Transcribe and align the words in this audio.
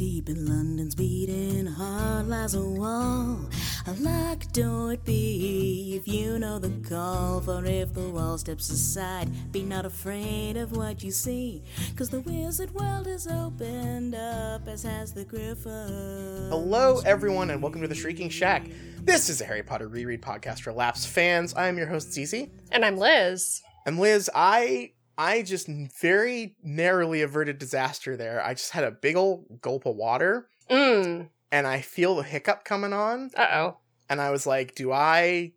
Deep 0.00 0.30
in 0.30 0.46
London's 0.46 0.94
beating 0.94 1.66
heart 1.66 2.24
lies 2.24 2.54
a 2.54 2.62
wall. 2.62 3.38
A 3.86 3.92
locked 4.00 4.54
door 4.54 4.94
it 4.94 5.04
be 5.04 5.94
if 5.94 6.08
you 6.08 6.38
know 6.38 6.58
the 6.58 6.70
call. 6.88 7.42
For 7.42 7.62
if 7.66 7.92
the 7.92 8.08
wall 8.08 8.38
steps 8.38 8.70
aside, 8.70 9.52
be 9.52 9.62
not 9.62 9.84
afraid 9.84 10.56
of 10.56 10.74
what 10.74 11.02
you 11.02 11.10
see. 11.10 11.62
Cause 11.96 12.08
the 12.08 12.22
wizard 12.22 12.70
world 12.70 13.08
is 13.08 13.26
opened 13.26 14.14
up, 14.14 14.66
as 14.66 14.84
has 14.84 15.12
the 15.12 15.26
griffin. 15.26 16.48
Hello, 16.48 17.02
everyone, 17.04 17.50
and 17.50 17.62
welcome 17.62 17.82
to 17.82 17.88
the 17.88 17.94
Shrieking 17.94 18.30
Shack. 18.30 18.70
This 19.02 19.28
is 19.28 19.42
a 19.42 19.44
Harry 19.44 19.62
Potter 19.62 19.86
reread 19.86 20.22
podcast 20.22 20.60
for 20.60 20.72
Lapsed 20.72 21.08
fans. 21.08 21.52
I 21.52 21.68
am 21.68 21.76
your 21.76 21.88
host, 21.88 22.10
Zizi. 22.10 22.50
And 22.72 22.86
I'm 22.86 22.96
Liz. 22.96 23.60
And 23.84 23.98
Liz, 23.98 24.30
I 24.34 24.92
I 25.20 25.42
just 25.42 25.68
very 26.00 26.56
narrowly 26.62 27.22
averted 27.22 27.58
disaster 27.58 28.16
there. 28.16 28.42
I 28.44 28.54
just 28.54 28.70
had 28.70 28.84
a 28.84 28.90
big 28.90 29.16
old 29.16 29.60
gulp 29.60 29.86
of 29.86 29.96
water, 29.96 30.48
Mm. 30.70 31.28
and 31.52 31.66
I 31.66 31.80
feel 31.80 32.16
the 32.16 32.22
hiccup 32.22 32.64
coming 32.64 32.92
on, 32.92 33.30
Uh 33.36 33.46
oh. 33.52 33.76
and 34.08 34.20
I 34.20 34.30
was 34.30 34.46
like, 34.46 34.74
do 34.74 34.92
I 34.92 35.52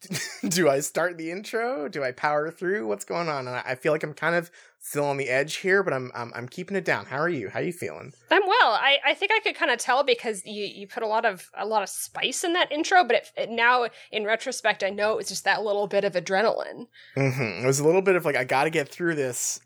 do 0.48 0.68
I 0.68 0.78
start 0.80 1.18
the 1.18 1.30
intro? 1.32 1.88
Do 1.88 2.04
I 2.04 2.12
power 2.12 2.50
through? 2.52 2.86
What's 2.86 3.04
going 3.04 3.28
on? 3.28 3.48
And 3.48 3.56
I 3.56 3.62
I 3.66 3.74
feel 3.74 3.92
like 3.92 4.04
I'm 4.04 4.14
kind 4.14 4.36
of 4.36 4.50
still 4.88 5.04
on 5.04 5.18
the 5.18 5.28
edge 5.28 5.56
here, 5.56 5.82
but 5.82 5.92
I'm 5.92 6.10
I'm, 6.14 6.32
I'm 6.34 6.48
keeping 6.48 6.76
it 6.76 6.84
down. 6.84 7.06
How 7.06 7.18
are 7.18 7.28
you? 7.28 7.50
How 7.50 7.60
are 7.60 7.62
you 7.62 7.72
feeling? 7.72 8.12
I'm 8.30 8.46
well. 8.46 8.72
I, 8.72 8.98
I 9.04 9.14
think 9.14 9.32
I 9.32 9.40
could 9.40 9.54
kind 9.54 9.70
of 9.70 9.78
tell 9.78 10.02
because 10.02 10.42
you, 10.44 10.64
you 10.64 10.86
put 10.86 11.02
a 11.02 11.06
lot 11.06 11.24
of 11.24 11.50
a 11.56 11.66
lot 11.66 11.82
of 11.82 11.88
spice 11.88 12.44
in 12.44 12.54
that 12.54 12.72
intro, 12.72 13.04
but 13.04 13.16
it, 13.16 13.32
it, 13.36 13.50
now 13.50 13.86
in 14.10 14.24
retrospect, 14.24 14.82
I 14.82 14.90
know 14.90 15.12
it 15.12 15.16
was 15.16 15.28
just 15.28 15.44
that 15.44 15.62
little 15.62 15.86
bit 15.86 16.04
of 16.04 16.14
adrenaline. 16.14 16.86
Mm-hmm. 17.16 17.64
It 17.64 17.66
was 17.66 17.80
a 17.80 17.84
little 17.84 18.02
bit 18.02 18.16
of 18.16 18.24
like 18.24 18.36
I 18.36 18.44
got 18.44 18.64
to 18.64 18.70
get 18.70 18.88
through 18.88 19.14
this. 19.14 19.60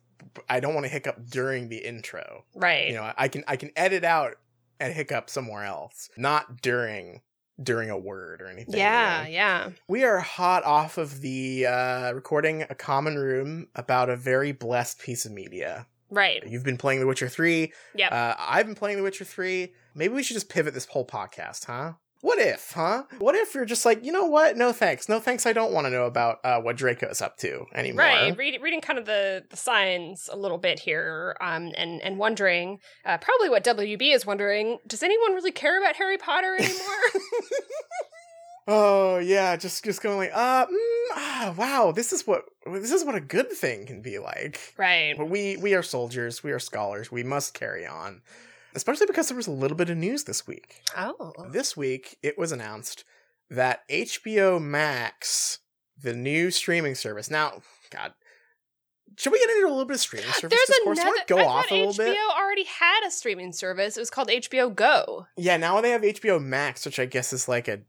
I 0.49 0.61
don't 0.61 0.75
want 0.75 0.85
to 0.85 0.93
hiccup 0.93 1.25
during 1.29 1.69
the 1.69 1.79
intro. 1.79 2.45
Right. 2.55 2.89
You 2.89 2.95
know, 2.95 3.13
I 3.17 3.29
can 3.29 3.45
I 3.47 3.57
can 3.57 3.71
edit 3.77 4.05
out 4.05 4.35
and 4.81 4.93
hiccup 4.93 5.31
somewhere 5.31 5.65
else, 5.65 6.11
not 6.17 6.61
during 6.63 7.21
during 7.61 7.91
a 7.91 7.99
word 7.99 8.41
or 8.41 8.47
anything. 8.47 8.79
yeah, 8.79 9.23
you 9.23 9.25
know? 9.25 9.31
yeah. 9.31 9.71
We 9.89 10.05
are 10.05 10.21
hot 10.21 10.65
off 10.65 10.99
of 10.99 11.21
the 11.21 11.67
uh, 11.67 12.13
recording 12.13 12.63
a 12.63 12.75
common 12.75 13.17
room 13.19 13.69
about 13.75 14.11
a 14.11 14.17
very 14.17 14.53
blessed 14.53 15.01
piece 15.01 15.25
of 15.25 15.33
media. 15.33 15.87
Right. 16.11 16.43
You've 16.47 16.65
been 16.65 16.77
playing 16.77 17.01
The 17.01 17.07
Witcher 17.07 17.29
Three. 17.29 17.73
Yeah. 17.95 18.09
Uh, 18.09 18.35
I've 18.39 18.67
been 18.67 18.75
playing 18.75 18.99
The 18.99 19.03
Witcher 19.03 19.25
Three. 19.25 19.73
Maybe 19.95 20.15
we 20.15 20.23
should 20.23 20.35
just 20.35 20.49
pivot 20.49 20.75
this 20.75 20.87
whole 20.87 21.07
podcast, 21.07 21.67
huh? 21.67 21.95
What 22.23 22.39
if, 22.39 22.71
huh? 22.73 23.03
What 23.19 23.35
if 23.35 23.53
you're 23.53 23.65
just 23.65 23.85
like, 23.85 24.05
you 24.05 24.13
know 24.13 24.27
what? 24.27 24.57
No 24.57 24.73
thanks. 24.73 25.09
No 25.09 25.19
thanks. 25.19 25.45
I 25.45 25.53
don't 25.53 25.73
want 25.73 25.87
to 25.87 25.91
know 25.91 26.07
about 26.07 26.39
uh, 26.45 26.61
what 26.61 26.77
Draco's 26.77 27.21
up 27.21 27.37
to 27.39 27.67
anymore. 27.75 28.05
Right, 28.05 28.39
read, 28.39 28.63
reading 28.63 28.81
kind 28.81 28.97
of 28.97 29.07
the, 29.07 29.43
the 29.51 29.57
signs 29.57 30.31
a 30.33 30.37
little 30.37 30.59
bit 30.59 30.79
here, 30.79 31.37
um, 31.41 31.73
and 31.77 32.01
and 32.01 32.19
wondering, 32.19 32.79
uh, 33.05 33.19
probably 33.19 33.51
what 33.51 33.65
WB 33.65 34.15
is 34.15 34.25
wondering: 34.25 34.79
Does 34.87 35.03
anyone 35.03 35.35
really 35.35 35.51
care 35.51 35.77
about 35.79 35.97
Harry 35.97 36.17
Potter 36.17 36.55
anymore? 36.55 36.79
Oh 38.69 39.19
yeah, 39.19 39.57
just 39.57 39.85
just 39.85 40.03
going 40.03 40.19
like, 40.19 40.31
uh, 40.33 40.67
mm, 40.67 41.07
ah, 41.15 41.55
wow, 41.57 41.93
this 41.93 42.13
is 42.13 42.27
what 42.27 42.45
this 42.65 42.93
is 42.93 43.05
what 43.05 43.17
a 43.17 43.21
good 43.21 43.51
thing 43.51 43.87
can 43.87 44.03
be 44.03 44.21
like. 44.21 44.75
right. 44.79 45.17
But 45.19 45.29
we 45.29 45.57
we 45.57 45.75
are 45.75 45.83
soldiers, 45.83 46.45
we 46.45 46.53
are 46.53 46.61
scholars, 46.61 47.11
we 47.11 47.25
must 47.25 47.55
carry 47.55 47.85
on. 47.87 48.23
Especially 48.75 49.07
because 49.07 49.29
there 49.29 49.37
was 49.37 49.47
a 49.47 49.53
little 49.53 49.77
bit 49.77 49.91
of 49.91 49.97
news 49.97 50.25
this 50.25 50.47
week. 50.47 50.83
Oh. 50.97 51.33
This 51.51 51.77
week, 51.77 52.19
it 52.23 52.39
was 52.39 52.53
announced 52.53 53.05
that 53.51 53.87
HBO 53.89 54.61
Max, 54.61 55.59
the 56.01 56.15
new 56.15 56.51
streaming 56.51 56.95
service. 56.95 57.31
Now, 57.31 57.61
God, 57.91 58.15
should 59.19 59.33
we 59.33 59.39
get 59.41 59.51
into 59.51 59.67
a 59.67 59.71
little 59.71 59.85
bit 59.85 59.97
of 59.97 60.01
streaming 60.01 60.31
service 60.31 60.59
There's 60.59 60.79
discourse? 60.79 60.99
I 60.99 61.03
another. 61.03 61.17
wanna 61.17 61.25
go 61.29 61.39
I 61.39 61.45
off 61.45 61.67
thought 61.69 61.75
a 61.75 61.87
little 61.87 61.93
HBO 61.93 61.97
bit. 61.97 62.19
already 62.39 62.65
had 62.65 63.07
a 63.07 63.11
streaming 63.11 63.53
service. 63.53 63.97
It 63.97 64.01
was 64.01 64.11
called 64.11 64.29
HBO 64.29 64.75
Go. 64.75 65.27
Yeah, 65.37 65.57
now 65.59 65.81
they 65.81 65.91
have 65.91 66.03
HBO 66.03 66.43
Max, 66.43 66.87
which 66.87 66.99
I 66.99 67.05
guess 67.05 67.33
is 67.33 67.49
like 67.49 67.69
a 67.69 67.81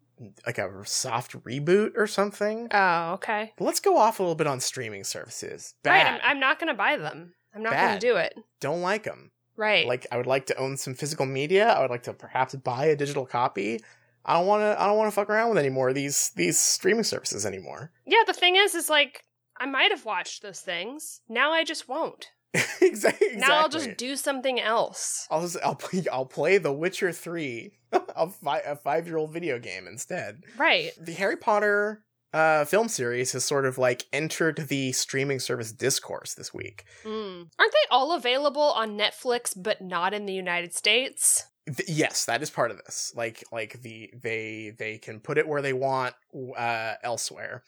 like 0.46 0.58
a 0.58 0.70
soft 0.86 1.34
reboot 1.44 1.92
or 1.98 2.08
something. 2.08 2.68
Oh, 2.72 3.14
okay. 3.14 3.52
But 3.58 3.66
let's 3.66 3.80
go 3.80 3.98
off 3.98 4.20
a 4.20 4.24
little 4.24 4.36
bit 4.36 4.48
on 4.48 4.60
streaming 4.60 5.04
services. 5.04 5.74
Right. 5.86 6.06
I'm, 6.06 6.20
I'm 6.24 6.40
not 6.40 6.60
going 6.60 6.68
to 6.70 6.78
buy 6.78 6.98
them. 6.98 7.34
I'm 7.54 7.62
not 7.64 7.74
going 7.74 7.94
to 7.94 8.00
do 8.00 8.16
it. 8.16 8.34
Don't 8.62 8.82
like 8.82 9.04
them. 9.04 9.32
Right. 9.56 9.86
Like 9.88 10.08
I 10.12 10.18
would 10.18 10.26
like 10.28 10.46
to 10.48 10.58
own 10.58 10.78
some 10.78 10.94
physical 10.96 11.26
media. 11.26 11.68
I 11.70 11.82
would 11.82 11.92
like 11.92 12.04
to 12.04 12.14
perhaps 12.14 12.56
buy 12.56 12.86
a 12.86 12.96
digital 12.96 13.26
copy. 13.26 13.82
I 14.26 14.34
don't 14.38 14.48
want 14.48 14.62
to. 14.62 14.82
I 14.82 14.88
don't 14.88 14.98
want 14.98 15.08
to 15.12 15.16
fuck 15.16 15.30
around 15.30 15.50
with 15.50 15.58
any 15.58 15.70
more 15.70 15.90
of 15.90 15.96
ththese 15.96 16.32
these 16.36 16.58
streaming 16.58 17.04
services 17.04 17.46
anymore. 17.46 17.92
yeah. 18.06 18.24
The 18.26 18.34
thing 18.34 18.56
is, 18.56 18.74
is 18.76 18.90
like 18.90 19.24
I 19.58 19.66
might 19.66 19.92
have 19.92 20.06
watched 20.06 20.42
those 20.42 20.62
things. 20.62 21.22
Now 21.30 21.52
I 21.52 21.64
just 21.64 21.88
won't. 21.90 22.32
exactly. 22.82 23.36
Now 23.36 23.62
I'll 23.62 23.70
just 23.70 23.98
do 23.98 24.16
something 24.16 24.60
else. 24.60 25.28
I'll 25.32 25.42
just 25.42 25.58
I'll 25.64 25.76
play 25.76 26.04
I'll 26.12 26.26
play 26.26 26.58
The 26.58 26.72
Witcher 26.72 27.12
Three, 27.12 27.74
a, 27.92 28.30
fi- 28.30 28.60
a 28.60 28.76
five 28.76 29.08
year 29.08 29.18
old 29.18 29.32
video 29.34 29.60
game 29.60 29.88
instead. 29.88 30.44
Right. 30.58 30.92
The 31.00 31.14
Harry 31.14 31.36
Potter 31.38 32.04
uh, 32.34 32.66
film 32.66 32.88
series 32.88 33.32
has 33.34 33.46
sort 33.46 33.66
of 33.66 33.78
like 33.78 34.06
entered 34.12 34.66
the 34.68 34.92
streaming 34.92 35.40
service 35.40 35.72
discourse 35.72 36.34
this 36.34 36.54
week. 36.54 36.86
Mm. 37.04 37.48
Aren't 37.60 37.72
they 37.72 37.88
all 37.92 38.14
available 38.14 38.62
on 38.62 38.98
Netflix, 38.98 39.54
but 39.56 39.82
not 39.82 40.14
in 40.14 40.26
the 40.26 40.34
United 40.34 40.74
States? 40.74 41.46
Th- 41.66 41.88
yes, 41.88 42.26
that 42.26 42.42
is 42.42 42.50
part 42.50 42.72
of 42.72 42.78
this. 42.78 43.14
Like 43.16 43.44
like 43.52 43.82
the 43.82 44.12
they 44.22 44.74
they 44.78 44.98
can 44.98 45.20
put 45.20 45.38
it 45.38 45.48
where 45.48 45.62
they 45.62 45.74
want 45.74 46.16
uh, 46.58 46.96
elsewhere, 47.04 47.64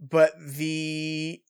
but 0.00 0.32
the 0.38 1.40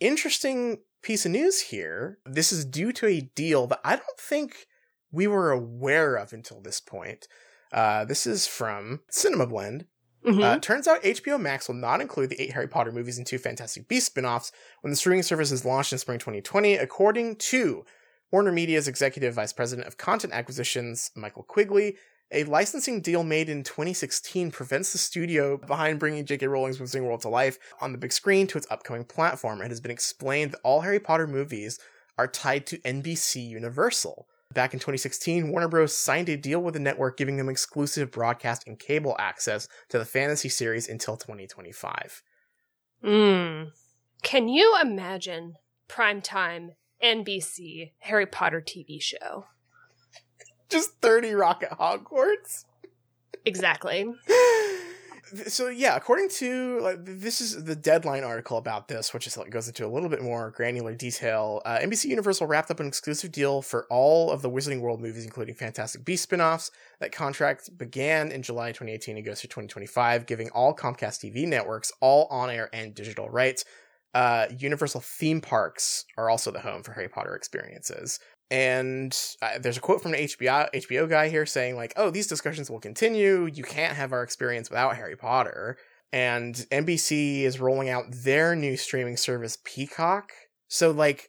interesting 0.00 0.78
piece 1.02 1.24
of 1.24 1.32
news 1.32 1.60
here. 1.60 2.18
This 2.26 2.52
is 2.52 2.64
due 2.64 2.92
to 2.94 3.06
a 3.06 3.20
deal 3.20 3.68
that 3.68 3.80
I 3.84 3.94
don't 3.94 4.18
think 4.18 4.66
we 5.12 5.28
were 5.28 5.52
aware 5.52 6.16
of 6.16 6.32
until 6.32 6.60
this 6.60 6.80
point. 6.80 7.28
Uh, 7.72 8.04
this 8.04 8.26
is 8.26 8.46
from 8.46 9.00
Cinema 9.08 9.46
Blend. 9.46 9.86
Mm-hmm. 10.26 10.42
Uh, 10.42 10.58
turns 10.58 10.88
out 10.88 11.02
HBO 11.02 11.40
Max 11.40 11.68
will 11.68 11.76
not 11.76 12.00
include 12.00 12.30
the 12.30 12.40
eight 12.40 12.52
Harry 12.52 12.66
Potter 12.66 12.90
movies 12.90 13.16
and 13.16 13.26
two 13.26 13.38
Fantastic 13.38 13.86
Beasts 13.86 14.06
spin-offs 14.06 14.50
when 14.80 14.90
the 14.90 14.96
streaming 14.96 15.22
service 15.22 15.52
is 15.52 15.64
launched 15.64 15.92
in 15.92 15.98
spring 15.98 16.18
2020, 16.18 16.74
according 16.74 17.36
to 17.36 17.84
Warner 18.32 18.50
Media's 18.50 18.88
executive 18.88 19.34
vice 19.34 19.52
president 19.52 19.86
of 19.86 19.98
content 19.98 20.32
acquisitions, 20.32 21.12
Michael 21.14 21.44
Quigley. 21.44 21.96
A 22.32 22.42
licensing 22.42 23.00
deal 23.02 23.22
made 23.22 23.48
in 23.48 23.62
2016 23.62 24.50
prevents 24.50 24.90
the 24.90 24.98
studio 24.98 25.56
behind 25.56 26.00
bringing 26.00 26.24
J.K. 26.24 26.48
Rowling's 26.48 26.78
Wizarding 26.78 27.04
World 27.04 27.20
to 27.20 27.28
life 27.28 27.56
on 27.80 27.92
the 27.92 27.98
big 27.98 28.12
screen 28.12 28.48
to 28.48 28.58
its 28.58 28.66
upcoming 28.68 29.04
platform. 29.04 29.62
It 29.62 29.68
has 29.68 29.80
been 29.80 29.92
explained 29.92 30.50
that 30.50 30.60
all 30.64 30.80
Harry 30.80 30.98
Potter 30.98 31.28
movies 31.28 31.78
are 32.18 32.26
tied 32.26 32.66
to 32.66 32.78
NBC 32.78 33.48
Universal. 33.48 34.26
Back 34.54 34.72
in 34.72 34.80
2016, 34.80 35.50
Warner 35.50 35.68
Bros. 35.68 35.94
signed 35.94 36.28
a 36.28 36.36
deal 36.36 36.62
with 36.62 36.74
the 36.74 36.80
network 36.80 37.16
giving 37.18 37.36
them 37.36 37.48
exclusive 37.48 38.10
broadcast 38.10 38.66
and 38.66 38.78
cable 38.78 39.14
access 39.18 39.68
to 39.90 39.98
the 39.98 40.04
fantasy 40.04 40.48
series 40.48 40.88
until 40.88 41.16
2025. 41.16 42.22
Mm. 43.04 43.70
Can 44.22 44.48
you 44.48 44.78
imagine 44.80 45.56
primetime 45.88 46.70
NBC 47.02 47.92
Harry 47.98 48.26
Potter 48.26 48.62
TV 48.66 49.00
show? 49.00 49.46
Just 50.68 51.00
30 51.02 51.34
Rock 51.34 51.62
at 51.62 51.78
Hogwarts? 51.78 52.64
Exactly. 53.44 54.06
so 55.46 55.68
yeah, 55.68 55.96
according 55.96 56.28
to 56.28 56.80
like 56.80 56.98
this 57.04 57.40
is 57.40 57.64
the 57.64 57.76
deadline 57.76 58.24
article 58.24 58.58
about 58.58 58.88
this, 58.88 59.12
which 59.12 59.26
is 59.26 59.36
like 59.36 59.50
goes 59.50 59.66
into 59.66 59.84
a 59.84 59.88
little 59.88 60.08
bit 60.08 60.22
more 60.22 60.50
granular 60.50 60.94
detail. 60.94 61.62
Uh, 61.64 61.78
NBC 61.78 62.06
Universal 62.06 62.46
wrapped 62.46 62.70
up 62.70 62.80
an 62.80 62.86
exclusive 62.86 63.32
deal 63.32 63.62
for 63.62 63.86
all 63.90 64.30
of 64.30 64.42
the 64.42 64.50
Wizarding 64.50 64.80
World 64.80 65.00
movies, 65.00 65.24
including 65.24 65.54
Fantastic 65.54 66.04
Beasts 66.04 66.24
spin-offs. 66.24 66.70
That 67.00 67.12
contract 67.12 67.76
began 67.76 68.30
in 68.30 68.42
July 68.42 68.68
2018 68.68 69.16
and 69.16 69.26
goes 69.26 69.40
through 69.40 69.48
2025, 69.48 70.26
giving 70.26 70.50
all 70.50 70.74
Comcast 70.74 71.24
TV 71.24 71.46
networks 71.46 71.92
all 72.00 72.26
on-air 72.30 72.70
and 72.72 72.94
digital 72.94 73.28
rights. 73.28 73.64
Uh, 74.14 74.46
Universal 74.58 75.02
theme 75.02 75.40
parks 75.40 76.06
are 76.16 76.30
also 76.30 76.50
the 76.50 76.60
home 76.60 76.82
for 76.82 76.92
Harry 76.92 77.08
Potter 77.08 77.34
experiences. 77.34 78.18
And 78.50 79.16
uh, 79.42 79.58
there's 79.58 79.76
a 79.76 79.80
quote 79.80 80.02
from 80.02 80.14
an 80.14 80.20
HBO 80.20 80.68
HBO 80.72 81.08
guy 81.08 81.28
here 81.28 81.46
saying 81.46 81.76
like, 81.76 81.92
"Oh, 81.96 82.10
these 82.10 82.28
discussions 82.28 82.70
will 82.70 82.80
continue. 82.80 83.46
You 83.52 83.64
can't 83.64 83.96
have 83.96 84.12
our 84.12 84.22
experience 84.22 84.70
without 84.70 84.96
Harry 84.96 85.16
Potter." 85.16 85.76
And 86.12 86.54
NBC 86.70 87.42
is 87.42 87.60
rolling 87.60 87.88
out 87.88 88.04
their 88.08 88.54
new 88.54 88.76
streaming 88.76 89.16
service 89.16 89.58
Peacock. 89.64 90.30
So 90.68 90.92
like 90.92 91.28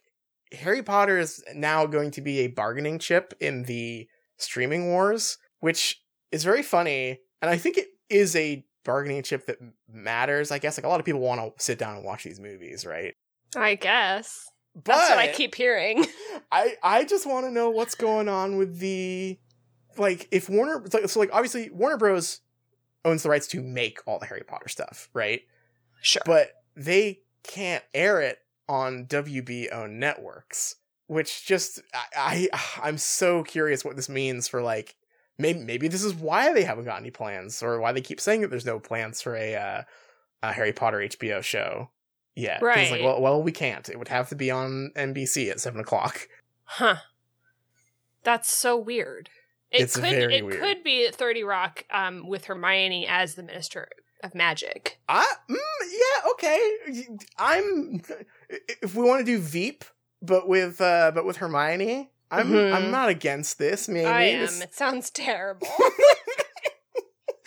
Harry 0.52 0.82
Potter 0.82 1.18
is 1.18 1.42
now 1.54 1.86
going 1.86 2.10
to 2.12 2.20
be 2.20 2.40
a 2.40 2.48
bargaining 2.48 2.98
chip 2.98 3.34
in 3.40 3.64
the 3.64 4.06
streaming 4.36 4.86
wars, 4.86 5.38
which 5.60 6.00
is 6.30 6.44
very 6.44 6.62
funny, 6.62 7.18
and 7.42 7.50
I 7.50 7.56
think 7.58 7.76
it 7.76 7.88
is 8.08 8.36
a 8.36 8.64
bargaining 8.84 9.22
chip 9.22 9.46
that 9.46 9.58
matters. 9.88 10.50
I 10.50 10.58
guess 10.58 10.78
like 10.78 10.86
a 10.86 10.88
lot 10.88 11.00
of 11.00 11.06
people 11.06 11.20
want 11.20 11.40
to 11.40 11.62
sit 11.62 11.78
down 11.78 11.96
and 11.96 12.04
watch 12.04 12.24
these 12.24 12.40
movies, 12.40 12.86
right? 12.86 13.14
I 13.56 13.74
guess. 13.74 14.48
But 14.74 14.94
That's 14.94 15.10
what 15.10 15.18
I 15.18 15.28
keep 15.28 15.54
hearing. 15.54 16.04
I 16.50 16.76
I 16.82 17.04
just 17.04 17.26
want 17.26 17.46
to 17.46 17.50
know 17.50 17.70
what's 17.70 17.94
going 17.94 18.28
on 18.28 18.56
with 18.56 18.78
the 18.78 19.38
like 19.96 20.28
if 20.30 20.48
Warner 20.48 20.84
so, 21.06 21.20
like 21.20 21.30
obviously 21.32 21.70
Warner 21.70 21.96
Bros 21.96 22.40
owns 23.04 23.22
the 23.22 23.28
rights 23.28 23.46
to 23.48 23.62
make 23.62 24.00
all 24.06 24.18
the 24.18 24.26
Harry 24.26 24.44
Potter 24.46 24.68
stuff, 24.68 25.08
right? 25.12 25.42
Sure. 26.00 26.22
But 26.24 26.52
they 26.76 27.20
can't 27.42 27.84
air 27.94 28.20
it 28.20 28.38
on 28.68 29.06
WB 29.06 29.72
owned 29.72 29.98
networks. 29.98 30.76
which 31.06 31.46
just 31.46 31.80
I, 31.94 32.48
I 32.52 32.60
I'm 32.82 32.98
so 32.98 33.42
curious 33.42 33.84
what 33.84 33.96
this 33.96 34.08
means 34.08 34.48
for 34.48 34.62
like 34.62 34.96
maybe 35.38 35.60
maybe 35.60 35.88
this 35.88 36.04
is 36.04 36.14
why 36.14 36.52
they 36.52 36.64
haven't 36.64 36.84
got 36.84 37.00
any 37.00 37.10
plans 37.10 37.62
or 37.62 37.80
why 37.80 37.92
they 37.92 38.00
keep 38.00 38.20
saying 38.20 38.42
that 38.42 38.50
there's 38.50 38.66
no 38.66 38.78
plans 38.78 39.22
for 39.22 39.36
a 39.36 39.54
uh, 39.54 39.82
a 40.42 40.52
Harry 40.52 40.72
Potter 40.72 40.98
HBO 40.98 41.42
show. 41.42 41.90
Yeah, 42.36 42.60
Right. 42.62 42.90
Like, 42.92 43.02
well, 43.02 43.20
well, 43.20 43.42
we 43.42 43.50
can't. 43.50 43.88
It 43.88 43.98
would 43.98 44.06
have 44.06 44.28
to 44.28 44.36
be 44.36 44.48
on 44.52 44.92
NBC 44.94 45.50
at 45.50 45.58
seven 45.58 45.80
o'clock. 45.80 46.28
Huh. 46.72 46.96
That's 48.24 48.50
so 48.50 48.76
weird. 48.76 49.30
It 49.70 49.82
It's 49.82 49.96
could 49.96 50.04
it 50.04 50.44
weird. 50.44 50.60
could 50.60 50.84
be 50.84 51.08
30 51.10 51.44
Rock 51.44 51.84
um 51.90 52.26
with 52.28 52.44
Hermione 52.44 53.06
as 53.06 53.34
the 53.34 53.42
Minister 53.42 53.88
of 54.22 54.34
Magic. 54.34 54.98
I 55.08 55.24
mm, 55.48 55.56
yeah 55.82 56.30
okay. 56.32 57.06
I'm 57.38 58.02
if 58.82 58.94
we 58.94 59.04
want 59.04 59.20
to 59.20 59.24
do 59.24 59.38
Veep, 59.38 59.84
but 60.22 60.48
with 60.48 60.80
uh 60.80 61.12
but 61.14 61.24
with 61.24 61.38
Hermione, 61.38 62.10
I'm 62.30 62.50
Mhm. 62.50 62.72
I'm 62.74 62.90
not 62.90 63.08
against 63.08 63.58
this. 63.58 63.88
Maybe 63.88 64.06
I 64.06 64.22
am. 64.24 64.40
This- 64.40 64.60
It 64.62 64.74
sounds 64.74 65.10
terrible. 65.24 65.68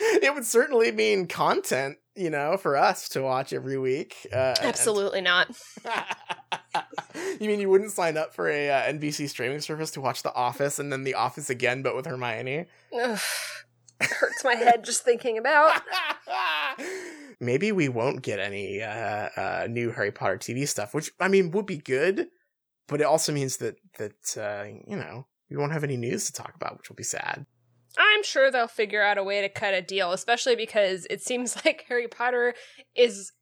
it 0.22 0.34
would 0.34 0.44
certainly 0.44 0.90
mean 0.92 1.26
content, 1.26 1.98
you 2.14 2.30
know, 2.30 2.56
for 2.56 2.76
us 2.76 3.08
to 3.10 3.22
watch 3.22 3.52
every 3.52 3.78
week. 3.78 4.26
Uh, 4.32 4.54
and- 4.58 4.58
Absolutely 4.68 5.20
not. 5.20 5.48
you 7.40 7.48
mean 7.48 7.60
you 7.60 7.68
wouldn't 7.68 7.92
sign 7.92 8.16
up 8.16 8.34
for 8.34 8.48
a 8.48 8.70
uh, 8.70 8.82
NBC 8.92 9.28
streaming 9.28 9.60
service 9.60 9.90
to 9.92 10.00
watch 10.00 10.22
The 10.22 10.34
Office 10.34 10.78
and 10.78 10.92
then 10.92 11.04
The 11.04 11.14
Office 11.14 11.50
again, 11.50 11.82
but 11.82 11.94
with 11.94 12.06
Hermione? 12.06 12.66
Ugh. 12.92 13.18
It 14.00 14.10
hurts 14.10 14.42
my 14.42 14.54
head 14.54 14.84
just 14.84 15.04
thinking 15.04 15.38
about. 15.38 15.80
Maybe 17.40 17.70
we 17.70 17.88
won't 17.88 18.22
get 18.22 18.40
any 18.40 18.82
uh, 18.82 19.28
uh, 19.36 19.66
new 19.70 19.92
Harry 19.92 20.10
Potter 20.10 20.38
TV 20.38 20.66
stuff, 20.66 20.92
which 20.92 21.12
I 21.20 21.28
mean 21.28 21.52
would 21.52 21.66
be 21.66 21.78
good, 21.78 22.26
but 22.88 23.00
it 23.00 23.04
also 23.04 23.32
means 23.32 23.58
that 23.58 23.76
that 23.98 24.36
uh, 24.36 24.64
you 24.86 24.96
know 24.96 25.26
we 25.48 25.56
won't 25.56 25.72
have 25.72 25.84
any 25.84 25.96
news 25.96 26.26
to 26.26 26.32
talk 26.32 26.54
about, 26.56 26.78
which 26.78 26.88
will 26.88 26.96
be 26.96 27.02
sad. 27.04 27.46
I'm 27.98 28.22
sure 28.22 28.50
they'll 28.50 28.68
figure 28.68 29.02
out 29.02 29.18
a 29.18 29.24
way 29.24 29.40
to 29.42 29.48
cut 29.48 29.74
a 29.74 29.82
deal, 29.82 30.12
especially 30.12 30.56
because 30.56 31.06
it 31.10 31.22
seems 31.22 31.56
like 31.64 31.84
Harry 31.88 32.08
Potter 32.08 32.54
is 32.94 33.32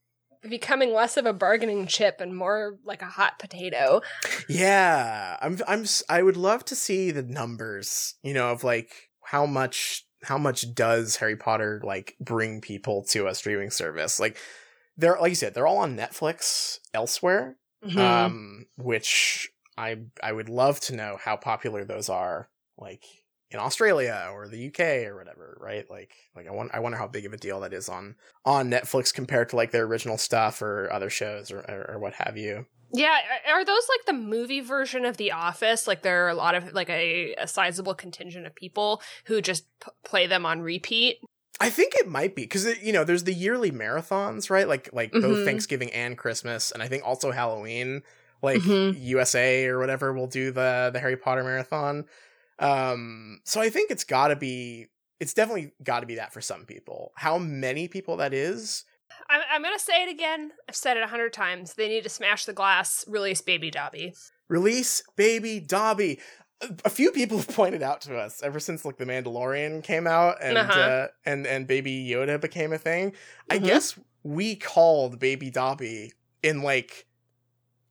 becoming 0.43 0.95
less 0.95 1.17
of 1.17 1.27
a 1.27 1.33
bargaining 1.35 1.87
chip 1.87 2.21
and 2.21 2.35
more 2.35 2.79
like 2.85 3.03
a 3.03 3.07
hot 3.07 3.39
potato. 3.39 4.01
Yeah, 4.49 5.37
I'm 5.41 5.59
I'm 5.69 5.85
I 6.09 6.23
would 6.23 6.37
love 6.37 6.65
to 6.67 6.77
see 6.77 7.11
the 7.11 7.23
numbers, 7.23 8.15
you 8.23 8.33
know, 8.35 8.51
of 8.51 8.65
like 8.65 9.11
how 9.25 9.47
much 9.47 10.07
how 10.23 10.39
much 10.39 10.75
does 10.75 11.17
Harry 11.17 11.37
Potter 11.37 11.81
like 11.85 12.17
bring 12.21 12.61
people 12.61 13.05
to 13.11 13.27
a 13.27 13.35
streaming 13.35 13.71
service? 13.71 14.19
Like 14.19 14.39
they're 14.97 15.19
like 15.21 15.31
you 15.31 15.37
said, 15.37 15.55
they're 15.55 15.67
all 15.67 15.79
on 15.79 15.97
Netflix 15.97 16.79
elsewhere, 16.95 17.57
Mhm. 17.85 17.99
um 17.99 18.67
which 18.77 19.51
I 19.77 19.99
I 20.23 20.33
would 20.33 20.49
love 20.49 20.81
to 20.81 20.97
know 20.97 21.19
how 21.23 21.37
popular 21.37 21.85
those 21.85 22.09
are 22.09 22.49
like 22.79 23.05
in 23.51 23.59
Australia 23.59 24.29
or 24.33 24.47
the 24.49 24.69
UK 24.69 25.07
or 25.09 25.17
whatever, 25.17 25.57
right? 25.61 25.89
Like 25.91 26.13
like 26.37 26.47
I 26.47 26.51
want 26.53 26.71
I 26.75 26.81
wonder 26.81 26.99
how 26.99 27.07
big 27.09 27.27
of 27.27 27.33
a 27.33 27.37
deal 27.37 27.61
that 27.61 27.73
is 27.73 27.89
on 27.89 28.17
on 28.45 28.71
Netflix 28.71 29.13
compared 29.13 29.49
to 29.51 29.57
like 29.57 29.71
their 29.73 29.85
original 29.85 30.19
stuff 30.19 30.63
or 30.63 30.93
other 30.93 31.11
shows 31.11 31.51
or 31.51 31.59
or, 31.61 31.93
or 31.95 31.99
what 31.99 32.15
have 32.15 32.37
you. 32.37 32.67
Yeah, 32.93 33.17
are- 33.53 33.65
those 33.65 33.87
like 33.89 34.07
the 34.07 34.13
movie 34.21 34.61
version 34.61 35.05
of 35.05 35.17
The 35.17 35.31
Office? 35.33 35.87
Like 35.87 36.03
there 36.03 36.27
are 36.27 36.31
a 36.31 36.35
lot 36.35 36.55
of 36.57 36.73
like 36.73 36.91
a, 36.91 37.35
a 37.35 37.47
sizable 37.47 37.95
contingent 37.95 38.47
of 38.47 38.55
people 38.55 39.01
who 39.27 39.41
just 39.41 39.65
p- 39.85 39.93
play 40.05 40.27
them 40.27 40.45
on 40.45 40.61
repeat. 40.61 41.19
I 41.61 41.71
think 41.71 41.95
it 41.95 42.09
might 42.09 42.35
be 42.35 42.43
because 42.43 42.67
you 42.83 42.93
know 42.93 43.05
there's 43.05 43.25
the 43.25 43.35
yearly 43.35 43.71
marathons, 43.71 44.51
right? 44.51 44.67
Like 44.67 44.91
like 44.93 45.13
both 45.13 45.23
Mhm. 45.39 45.45
Thanksgiving 45.45 45.93
and 45.93 46.17
Christmas, 46.19 46.73
and 46.73 46.83
I 46.83 46.89
think 46.89 47.05
also 47.07 47.31
Halloween. 47.31 48.03
Like 48.43 48.63
Mhm. 48.63 48.97
USA 48.99 49.67
or 49.67 49.79
whatever 49.79 50.13
will 50.15 50.27
do 50.27 50.51
the 50.51 50.91
the 50.93 50.99
Harry 50.99 51.17
Potter 51.17 51.45
marathon. 51.45 52.07
Um, 52.61 53.41
so 53.45 53.61
I 53.61 53.71
think 53.71 53.91
it's 53.91 54.05
got 54.05 54.29
to 54.29 54.37
be. 54.37 54.87
It's 55.19 55.35
definitely 55.35 55.73
got 55.83 56.01
to 56.01 56.07
be 56.07 56.15
that 56.17 56.33
for 56.33 56.41
some 56.41 56.65
people. 56.65 57.13
How 57.17 57.37
many 57.39 57.89
people 57.89 58.17
that 58.19 58.33
is? 58.33 58.85
I'm, 59.29 59.41
I'm 59.53 59.63
gonna 59.63 59.79
say 59.79 60.03
it 60.05 60.11
again. 60.11 60.53
I've 60.69 60.77
said 60.77 60.97
it 60.97 61.03
a 61.03 61.07
hundred 61.07 61.33
times. 61.33 61.75
They 61.75 61.89
need 61.89 62.05
to 62.05 62.09
smash 62.09 62.45
the 62.45 62.53
glass, 62.53 63.05
release 63.09 63.41
Baby 63.43 63.71
Dobby. 63.71 64.15
Release 64.49 65.03
Baby 65.17 65.61
Dobby. 65.61 66.21
A- 66.63 66.75
A 66.87 66.91
few 66.91 67.11
people 67.11 67.37
have 67.43 67.49
pointed 67.49 67.83
out 67.83 68.01
to 68.03 68.17
us 68.17 68.43
ever 68.43 68.61
since 68.61 68.85
like 68.85 68.97
the 68.99 69.05
Mandalorian 69.07 69.83
came 69.83 70.07
out 70.07 70.37
and 70.43 70.57
Uh-huh. 70.59 70.81
uh, 70.81 71.07
and 71.27 71.47
and 71.47 71.67
Baby 71.67 72.09
Yoda 72.09 72.41
became 72.41 72.73
a 72.73 72.79
thing. 72.79 73.13
I 73.51 73.59
Mhm. 73.59 73.65
guess 73.65 73.99
we 74.23 74.57
called 74.57 75.19
Baby 75.19 75.51
Dobby 75.51 76.13
in 76.43 76.63
like 76.63 77.07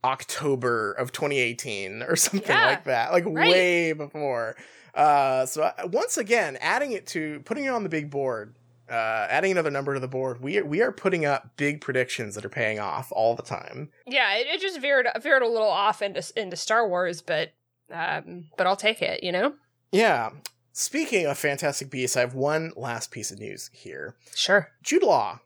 October 0.03 0.93
of 0.93 1.11
2018 1.11 2.03
or 2.03 2.15
something 2.15 2.47
Yeah, 2.49 2.65
like 2.65 2.83
that, 2.85 3.11
like 3.11 3.25
right. 3.25 3.51
way 3.51 3.93
before. 3.93 4.55
Uh, 4.93 5.45
so 5.45 5.63
I- 5.77 5.85
once 5.85 6.17
again, 6.17 6.57
adding 6.61 6.91
it 6.93 7.05
to 7.07 7.41
putting 7.45 7.65
it 7.65 7.69
on 7.69 7.83
the 7.83 7.89
big 7.89 8.09
board, 8.09 8.55
uh, 8.89 9.27
adding 9.29 9.51
another 9.51 9.69
number 9.69 9.93
to 9.93 9.99
the 9.99 10.07
board, 10.07 10.41
we 10.41 10.57
are, 10.57 10.65
we 10.65 10.81
are 10.81 10.91
putting 10.91 11.25
up 11.25 11.55
big 11.57 11.79
predictions 11.81 12.33
that 12.35 12.43
are 12.43 12.49
paying 12.49 12.79
off 12.79 13.11
all 13.11 13.35
the 13.35 13.43
time. 13.43 13.89
Yeah, 14.07 14.35
it, 14.37 14.47
it 14.47 14.61
just 14.61 14.81
veered 14.81 15.07
veered 15.21 15.43
a 15.43 15.47
little 15.47 15.67
off 15.69 16.01
into 16.01 16.23
into 16.35 16.55
Star 16.55 16.87
Wars, 16.87 17.21
but 17.21 17.51
um, 17.91 18.45
but 18.57 18.65
I'll 18.67 18.75
take 18.75 19.01
it. 19.01 19.23
You 19.23 19.31
know. 19.31 19.53
Yeah. 19.91 20.31
Speaking 20.71 21.25
of 21.25 21.37
Fantastic 21.37 21.89
Beasts, 21.89 22.15
I 22.15 22.21
have 22.21 22.35
one 22.35 22.71
last 22.77 23.11
piece 23.11 23.31
of 23.31 23.39
news 23.39 23.69
here. 23.73 24.15
Sure. 24.33 24.69
Jude 24.81 25.03
Law, 25.03 25.39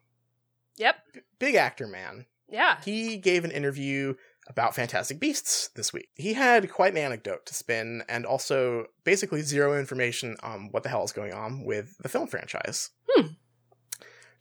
Yep. 0.77 0.95
big 1.39 1.55
actor 1.55 1.88
man, 1.88 2.25
Yeah. 2.50 2.77
he 2.85 3.17
gave 3.17 3.44
an 3.44 3.50
interview 3.51 4.13
about 4.48 4.75
Fantastic 4.75 5.19
Beasts 5.19 5.69
this 5.75 5.94
week. 5.94 6.10
He 6.16 6.34
had 6.34 6.72
quite 6.72 6.94
an 6.94 6.98
anecdote 6.98 7.45
to 7.45 7.54
spin 7.54 8.04
and 8.10 8.25
also 8.25 8.88
basically 9.04 9.42
zero 9.42 9.78
information 9.78 10.36
on 10.44 10.69
what 10.72 10.84
the 10.84 10.90
hell 10.90 11.04
is 11.04 11.12
going 11.12 11.34
on 11.34 11.63
with 11.63 11.98
the 12.00 12.10
film 12.10 12.28
franchise. 12.28 12.90
Hmm. 13.10 13.28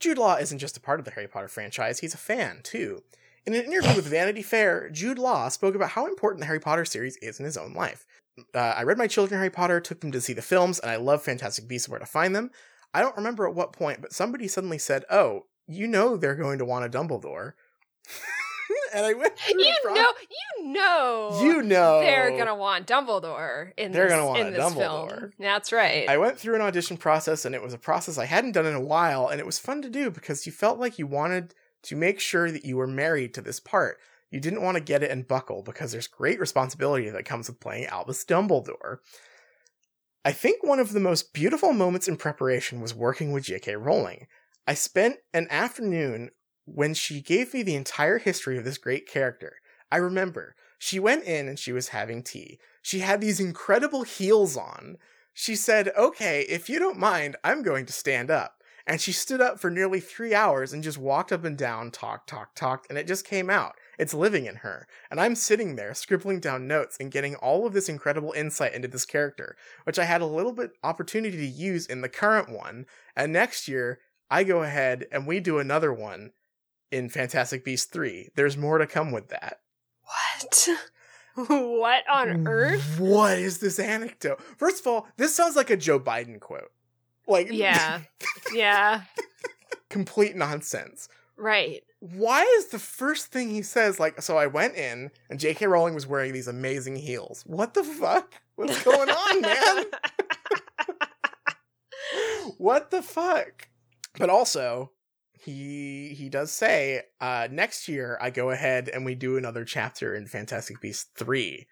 Jude 0.00 0.18
Law 0.18 0.36
isn't 0.36 0.58
just 0.58 0.76
a 0.76 0.80
part 0.80 0.98
of 0.98 1.04
the 1.04 1.12
Harry 1.12 1.28
Potter 1.28 1.48
franchise, 1.48 2.00
he's 2.00 2.14
a 2.14 2.18
fan 2.18 2.60
too. 2.64 3.02
In 3.46 3.54
an 3.54 3.64
interview 3.64 3.96
with 3.96 4.06
Vanity 4.06 4.42
Fair, 4.42 4.88
Jude 4.90 5.18
Law 5.18 5.48
spoke 5.48 5.74
about 5.74 5.90
how 5.90 6.06
important 6.06 6.40
the 6.40 6.46
Harry 6.46 6.60
Potter 6.60 6.84
series 6.84 7.16
is 7.18 7.38
in 7.38 7.44
his 7.44 7.56
own 7.56 7.72
life. 7.72 8.06
Uh, 8.54 8.58
I 8.58 8.82
read 8.82 8.98
my 8.98 9.06
children 9.06 9.38
Harry 9.38 9.50
Potter, 9.50 9.80
took 9.80 10.00
them 10.00 10.12
to 10.12 10.20
see 10.20 10.32
the 10.32 10.42
films, 10.42 10.78
and 10.78 10.90
I 10.90 10.96
love 10.96 11.22
Fantastic 11.22 11.68
Beasts 11.68 11.86
and 11.86 11.92
where 11.92 12.00
to 12.00 12.06
find 12.06 12.34
them. 12.34 12.50
I 12.94 13.00
don't 13.00 13.16
remember 13.16 13.46
at 13.46 13.54
what 13.54 13.72
point, 13.72 14.00
but 14.00 14.12
somebody 14.12 14.48
suddenly 14.48 14.78
said, 14.78 15.04
Oh, 15.10 15.46
you 15.66 15.86
know 15.86 16.16
they're 16.16 16.34
going 16.34 16.58
to 16.58 16.64
want 16.64 16.84
a 16.84 16.88
Dumbledore. 16.88 17.52
and 18.92 19.06
I 19.06 19.14
went 19.14 19.38
through 19.38 19.62
You 19.62 19.74
know. 19.94 20.12
You 20.60 20.68
know. 20.72 21.40
You 21.42 21.62
know. 21.62 22.00
They're 22.00 22.36
gonna 22.36 22.54
want 22.54 22.86
Dumbledore 22.86 23.72
in 23.76 23.92
They're 23.92 24.04
this, 24.04 24.12
gonna 24.12 24.26
want 24.26 24.40
in 24.40 24.52
this 24.52 24.62
Dumbledore. 24.62 25.18
film. 25.18 25.32
That's 25.38 25.72
right. 25.72 26.08
I 26.08 26.18
went 26.18 26.38
through 26.38 26.54
an 26.54 26.60
audition 26.60 26.96
process 26.96 27.44
and 27.44 27.54
it 27.54 27.62
was 27.62 27.74
a 27.74 27.78
process 27.78 28.18
I 28.18 28.26
hadn't 28.26 28.52
done 28.52 28.66
in 28.66 28.74
a 28.74 28.80
while 28.80 29.28
and 29.28 29.40
it 29.40 29.46
was 29.46 29.58
fun 29.58 29.82
to 29.82 29.90
do 29.90 30.10
because 30.10 30.46
you 30.46 30.52
felt 30.52 30.78
like 30.78 30.98
you 30.98 31.06
wanted 31.06 31.54
to 31.84 31.96
make 31.96 32.20
sure 32.20 32.50
that 32.50 32.64
you 32.64 32.76
were 32.76 32.86
married 32.86 33.34
to 33.34 33.40
this 33.42 33.60
part. 33.60 33.98
You 34.30 34.40
didn't 34.40 34.62
want 34.62 34.76
to 34.76 34.82
get 34.82 35.02
it 35.02 35.10
and 35.10 35.28
buckle 35.28 35.62
because 35.62 35.92
there's 35.92 36.06
great 36.06 36.40
responsibility 36.40 37.10
that 37.10 37.24
comes 37.24 37.48
with 37.48 37.60
playing 37.60 37.86
Albus 37.86 38.24
Dumbledore. 38.24 38.98
I 40.24 40.32
think 40.32 40.62
one 40.62 40.78
of 40.78 40.92
the 40.92 41.00
most 41.00 41.32
beautiful 41.32 41.72
moments 41.72 42.06
in 42.08 42.16
preparation 42.16 42.80
was 42.80 42.94
working 42.94 43.32
with 43.32 43.44
J.K. 43.44 43.76
Rowling. 43.76 44.28
I 44.66 44.74
spent 44.74 45.16
an 45.34 45.48
afternoon 45.50 46.30
when 46.64 46.94
she 46.94 47.20
gave 47.20 47.54
me 47.54 47.62
the 47.62 47.74
entire 47.74 48.18
history 48.18 48.56
of 48.58 48.64
this 48.64 48.78
great 48.78 49.06
character. 49.06 49.56
I 49.90 49.96
remember 49.96 50.54
she 50.78 50.98
went 50.98 51.24
in 51.24 51.48
and 51.48 51.58
she 51.58 51.72
was 51.72 51.88
having 51.88 52.22
tea. 52.22 52.58
She 52.82 53.00
had 53.00 53.20
these 53.20 53.40
incredible 53.40 54.02
heels 54.02 54.56
on. 54.56 54.96
She 55.32 55.54
said, 55.54 55.92
Okay, 55.96 56.42
if 56.48 56.68
you 56.68 56.78
don't 56.78 56.98
mind, 56.98 57.36
I'm 57.44 57.62
going 57.62 57.86
to 57.86 57.92
stand 57.92 58.30
up. 58.30 58.56
And 58.86 59.00
she 59.00 59.12
stood 59.12 59.40
up 59.40 59.60
for 59.60 59.70
nearly 59.70 60.00
three 60.00 60.34
hours 60.34 60.72
and 60.72 60.82
just 60.82 60.98
walked 60.98 61.30
up 61.30 61.44
and 61.44 61.56
down, 61.56 61.92
talked, 61.92 62.28
talked, 62.28 62.58
talked, 62.58 62.88
and 62.88 62.98
it 62.98 63.06
just 63.06 63.24
came 63.24 63.48
out. 63.48 63.76
It's 63.96 64.12
living 64.12 64.46
in 64.46 64.56
her. 64.56 64.88
And 65.08 65.20
I'm 65.20 65.36
sitting 65.36 65.76
there 65.76 65.94
scribbling 65.94 66.40
down 66.40 66.66
notes 66.66 66.96
and 66.98 67.12
getting 67.12 67.36
all 67.36 67.64
of 67.64 67.74
this 67.74 67.88
incredible 67.88 68.32
insight 68.32 68.74
into 68.74 68.88
this 68.88 69.04
character, 69.04 69.56
which 69.84 70.00
I 70.00 70.04
had 70.04 70.20
a 70.20 70.26
little 70.26 70.52
bit 70.52 70.72
opportunity 70.82 71.36
to 71.36 71.46
use 71.46 71.86
in 71.86 72.00
the 72.00 72.08
current 72.08 72.48
one. 72.48 72.86
And 73.14 73.32
next 73.32 73.68
year, 73.68 74.00
I 74.28 74.42
go 74.42 74.62
ahead 74.62 75.06
and 75.12 75.28
we 75.28 75.38
do 75.38 75.58
another 75.58 75.92
one 75.92 76.32
in 76.92 77.08
Fantastic 77.08 77.64
Beasts 77.64 77.90
3. 77.90 78.28
There's 78.36 78.56
more 78.56 78.78
to 78.78 78.86
come 78.86 79.10
with 79.10 79.28
that. 79.28 79.60
what? 80.04 80.68
what 81.48 82.02
on 82.12 82.46
earth? 82.46 83.00
What 83.00 83.38
is 83.38 83.58
this 83.58 83.78
anecdote? 83.78 84.40
First 84.58 84.80
of 84.80 84.86
all, 84.86 85.08
this 85.16 85.34
sounds 85.34 85.56
like 85.56 85.70
a 85.70 85.76
Joe 85.76 85.98
Biden 85.98 86.38
quote. 86.38 86.70
Like, 87.26 87.48
Yeah. 87.50 88.00
Yeah. 88.54 89.02
complete 89.88 90.36
nonsense. 90.36 91.08
Right. 91.36 91.82
Why 92.00 92.42
is 92.58 92.68
the 92.68 92.78
first 92.78 93.28
thing 93.28 93.50
he 93.50 93.62
says 93.62 93.98
like, 93.98 94.20
so 94.20 94.36
I 94.36 94.46
went 94.46 94.74
in 94.74 95.10
and 95.30 95.40
J.K. 95.40 95.66
Rowling 95.66 95.94
was 95.94 96.06
wearing 96.06 96.32
these 96.32 96.48
amazing 96.48 96.96
heels? 96.96 97.44
What 97.46 97.74
the 97.74 97.84
fuck? 97.84 98.34
What's 98.56 98.82
going 98.82 99.08
on, 99.08 99.40
man? 99.40 99.84
what 102.58 102.90
the 102.90 103.02
fuck? 103.02 103.68
But 104.18 104.28
also, 104.28 104.90
he 105.44 106.14
he 106.16 106.28
does 106.28 106.50
say, 106.52 107.02
uh, 107.20 107.48
next 107.50 107.88
year 107.88 108.18
I 108.20 108.30
go 108.30 108.50
ahead 108.50 108.88
and 108.88 109.04
we 109.04 109.14
do 109.14 109.36
another 109.36 109.64
chapter 109.64 110.14
in 110.14 110.26
Fantastic 110.26 110.80
Beasts 110.80 111.10
3. 111.16 111.66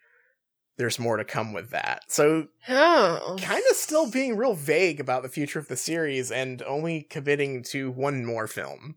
there's 0.76 0.98
more 0.98 1.18
to 1.18 1.24
come 1.24 1.52
with 1.52 1.70
that. 1.70 2.02
So 2.08 2.48
Oh. 2.68 3.36
kind 3.40 3.62
of 3.70 3.76
still 3.76 4.10
being 4.10 4.36
real 4.36 4.54
vague 4.54 4.98
about 4.98 5.22
the 5.22 5.28
future 5.28 5.58
of 5.58 5.68
the 5.68 5.76
series 5.76 6.30
and 6.32 6.62
only 6.62 7.02
committing 7.02 7.62
to 7.64 7.90
one 7.90 8.24
more 8.24 8.46
film. 8.46 8.96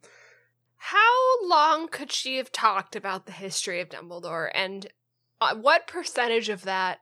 How 0.77 1.45
long 1.47 1.87
could 1.89 2.11
she 2.11 2.37
have 2.37 2.51
talked 2.53 2.95
about 2.95 3.25
the 3.25 3.31
history 3.33 3.81
of 3.81 3.89
Dumbledore 3.89 4.49
and 4.53 4.87
uh, 5.41 5.55
what 5.55 5.87
percentage 5.87 6.47
of 6.49 6.63
that 6.63 6.99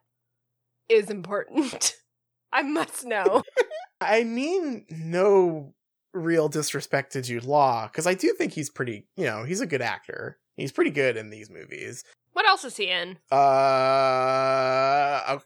is 0.90 1.10
important? 1.12 1.96
I 2.54 2.64
must 2.64 3.06
know. 3.06 3.44
I 4.02 4.24
mean, 4.24 4.86
no 4.90 5.74
real 6.14 6.50
disrespect 6.50 7.14
to 7.14 7.22
Jude 7.22 7.46
Law, 7.46 7.88
because 7.88 8.08
I 8.08 8.14
do 8.14 8.34
think 8.34 8.54
he's 8.54 8.70
pretty, 8.70 9.06
you 9.16 9.26
know, 9.26 9.44
he's 9.44 9.62
a 9.62 9.68
good 9.68 9.82
actor. 9.82 10.38
He's 10.58 10.72
pretty 10.72 10.92
good 10.92 11.18
in 11.18 11.30
these 11.30 11.50
movies. 11.50 12.04
what 12.34 12.46
else 12.48 12.64
is 12.66 12.78
he 12.78 12.90
in? 12.90 13.18
Uh, 13.32 15.40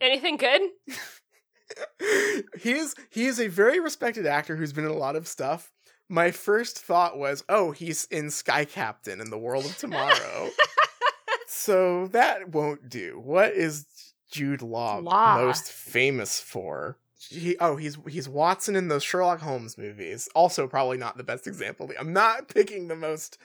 Anything 0.00 0.36
good? 0.38 0.62
he 2.58 2.72
is 2.72 2.94
he 3.10 3.26
is 3.26 3.38
a 3.38 3.48
very 3.48 3.78
respected 3.80 4.26
actor 4.26 4.56
who's 4.56 4.72
been 4.72 4.84
in 4.86 4.90
a 4.90 4.96
lot 4.96 5.14
of 5.16 5.28
stuff. 5.28 5.70
My 6.08 6.30
first 6.32 6.78
thought 6.78 7.18
was, 7.18 7.44
oh, 7.48 7.70
he's 7.70 8.06
in 8.06 8.30
Sky 8.30 8.64
Captain 8.64 9.20
in 9.20 9.30
the 9.30 9.38
World 9.38 9.64
of 9.66 9.76
Tomorrow. 9.76 10.48
so 11.46 12.08
that 12.08 12.48
won't 12.48 12.88
do. 12.88 13.20
What 13.22 13.52
is 13.52 13.86
Jude 14.32 14.62
Law, 14.62 14.98
Law. 14.98 15.36
most 15.36 15.70
famous 15.70 16.40
for? 16.40 16.96
He, 17.28 17.56
oh, 17.60 17.76
he's 17.76 17.98
he's 18.08 18.28
Watson 18.28 18.76
in 18.76 18.88
those 18.88 19.02
Sherlock 19.02 19.40
Holmes 19.40 19.76
movies. 19.76 20.28
Also, 20.34 20.66
probably 20.66 20.96
not 20.96 21.16
the 21.16 21.24
best 21.24 21.46
example. 21.46 21.90
I'm 21.98 22.12
not 22.12 22.48
picking 22.48 22.88
the 22.88 22.96
most 22.96 23.38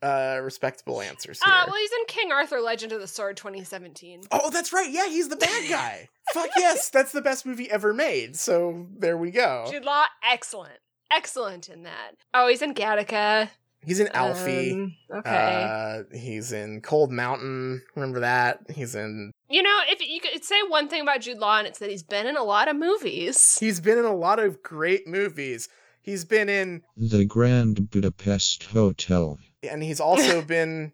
uh 0.00 0.38
respectable 0.42 1.00
answers 1.02 1.40
here. 1.44 1.52
Uh, 1.52 1.64
well, 1.66 1.76
he's 1.76 1.90
in 1.90 2.06
King 2.06 2.30
Arthur: 2.30 2.60
Legend 2.60 2.92
of 2.92 3.00
the 3.00 3.08
Sword 3.08 3.36
2017. 3.36 4.22
Oh, 4.30 4.50
that's 4.50 4.72
right. 4.72 4.90
Yeah, 4.90 5.08
he's 5.08 5.28
the 5.28 5.36
bad 5.36 5.64
guy. 5.68 6.08
Fuck 6.32 6.50
yes, 6.56 6.90
that's 6.90 7.12
the 7.12 7.22
best 7.22 7.44
movie 7.44 7.70
ever 7.70 7.92
made. 7.92 8.36
So 8.36 8.86
there 8.96 9.16
we 9.16 9.30
go. 9.32 9.66
Jude 9.68 9.84
Law, 9.84 10.04
excellent, 10.22 10.78
excellent 11.10 11.68
in 11.68 11.82
that. 11.82 12.12
Oh, 12.32 12.46
he's 12.48 12.62
in 12.62 12.74
Gattaca. 12.74 13.48
He's 13.88 14.00
in 14.00 14.08
Alfie. 14.08 14.72
Um, 14.72 14.94
okay. 15.20 15.66
Uh, 16.10 16.16
he's 16.16 16.52
in 16.52 16.82
Cold 16.82 17.10
Mountain. 17.10 17.80
Remember 17.96 18.20
that? 18.20 18.58
He's 18.74 18.94
in. 18.94 19.32
you 19.48 19.62
know, 19.62 19.78
if 19.88 20.06
you 20.06 20.20
could 20.20 20.44
say 20.44 20.56
one 20.68 20.88
thing 20.88 21.00
about 21.00 21.22
Jude 21.22 21.38
Law, 21.38 21.56
and 21.58 21.66
it's 21.66 21.78
that 21.78 21.88
he's 21.90 22.02
been 22.02 22.26
in 22.26 22.36
a 22.36 22.42
lot 22.44 22.68
of 22.68 22.76
movies. 22.76 23.56
He's 23.58 23.80
been 23.80 23.96
in 23.96 24.04
a 24.04 24.14
lot 24.14 24.38
of 24.38 24.62
great 24.62 25.06
movies. 25.06 25.70
He's 26.02 26.26
been 26.26 26.50
in, 26.50 26.82
The 26.98 27.24
Grand 27.24 27.90
Budapest 27.90 28.64
Hotel. 28.64 29.38
and 29.62 29.82
he's 29.82 30.00
also 30.00 30.42
been 30.56 30.92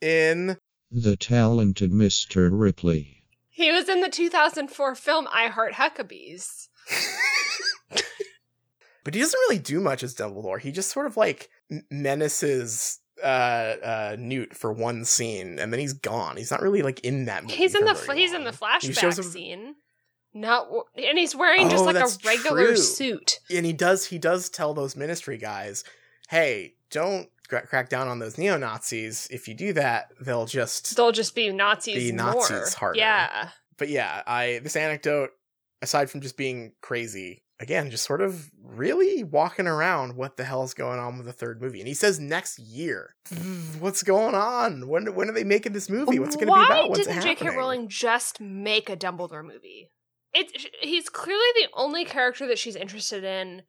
in. 0.00 0.56
The 0.92 1.16
Talented 1.16 1.90
Mr. 1.90 2.48
Ripley. 2.52 3.24
He 3.50 3.72
was 3.72 3.88
in 3.88 4.02
the 4.02 4.08
2004 4.08 4.94
film 4.94 5.26
I 5.32 5.48
Heart 5.48 5.72
Huckabees. 5.72 6.68
But 9.04 9.14
he 9.14 9.20
doesn't 9.20 9.38
really 9.48 9.60
do 9.60 9.78
much 9.80 10.02
as 10.02 10.16
Dumbledore. 10.16 10.58
He 10.58 10.72
just 10.72 10.90
sort 10.90 11.06
of 11.06 11.16
like 11.16 11.42
m- 11.42 11.46
menaces 11.90 12.98
uh 13.22 13.26
uh 13.26 14.16
Newt 14.18 14.54
for 14.56 14.72
one 14.72 15.04
scene, 15.04 15.58
and 15.58 15.72
then 15.72 15.80
he's 15.80 15.94
gone. 15.94 16.36
He's 16.36 16.50
not 16.50 16.60
really 16.62 16.82
like 16.82 17.00
in 17.00 17.24
that 17.26 17.44
movie. 17.44 17.54
He's 17.56 17.74
in 17.74 17.84
the 17.84 17.94
very 17.94 18.20
he's 18.20 18.32
in 18.32 18.44
the 18.44 18.50
flashback 18.50 19.18
up- 19.18 19.24
scene. 19.24 19.74
Not 20.34 20.64
w- 20.66 20.84
and 21.08 21.16
he's 21.18 21.34
wearing 21.34 21.70
just 21.70 21.82
Oh, 21.82 21.86
like 21.86 21.96
a 21.96 22.08
regular 22.26 22.66
true. 22.66 22.76
suit. 22.76 23.40
and 23.50 23.64
he 23.64 23.72
does 23.72 24.04
he 24.06 24.18
does 24.18 24.50
tell 24.50 24.74
those 24.74 24.94
ministry 24.94 25.38
guys 25.38 25.82
hey 26.28 26.74
don't 26.90 27.30
cra- 27.48 27.66
crack 27.66 27.88
down 27.88 28.06
on 28.06 28.18
those 28.18 28.36
neo-nazis 28.36 29.28
if 29.30 29.48
you 29.48 29.54
do 29.54 29.72
that 29.72 30.08
they'll 30.20 30.44
just 30.44 30.94
They'll 30.94 31.10
just 31.12 31.34
be 31.34 31.50
Nazis 31.50 32.10
Be 32.10 32.12
more. 32.12 32.34
Nazis 32.34 32.74
harder. 32.74 32.98
Yeah. 32.98 33.48
but 33.78 33.88
yeah 33.88 34.22
i 34.26 34.60
this 34.62 34.76
anecdote 34.76 35.30
aside 35.80 36.10
from 36.10 36.20
just 36.20 36.36
being 36.36 36.72
crazy 36.82 37.42
again 37.60 37.90
just 37.90 38.04
sort 38.04 38.20
of 38.20 38.50
really 38.62 39.24
walking 39.24 39.66
around 39.66 40.16
what 40.16 40.36
the 40.36 40.44
hell's 40.44 40.74
going 40.74 40.98
on 40.98 41.16
with 41.16 41.26
the 41.26 41.32
third 41.32 41.60
movie 41.60 41.78
and 41.80 41.88
he 41.88 41.94
says 41.94 42.20
next 42.20 42.58
year 42.58 43.14
mm. 43.30 43.80
what's 43.80 44.02
going 44.02 44.34
on 44.34 44.86
when 44.88 45.14
when 45.14 45.28
are 45.28 45.32
they 45.32 45.44
making 45.44 45.72
this 45.72 45.88
movie 45.88 46.18
what's 46.18 46.34
it 46.36 46.40
going 46.40 46.48
to 46.48 46.54
be 46.54 46.66
about 46.66 46.90
what's 46.90 47.06
didn't 47.06 47.18
it 47.18 47.22
J.K. 47.22 47.56
Rowling 47.56 47.88
just 47.88 48.40
make 48.40 48.88
a 48.90 48.96
Dumbledore 48.96 49.44
movie? 49.44 49.90
It's 50.34 50.66
he's 50.80 51.08
clearly 51.08 51.46
the 51.54 51.68
only 51.74 52.04
character 52.04 52.46
that 52.48 52.58
she's 52.58 52.76
interested 52.76 53.24
in. 53.24 53.62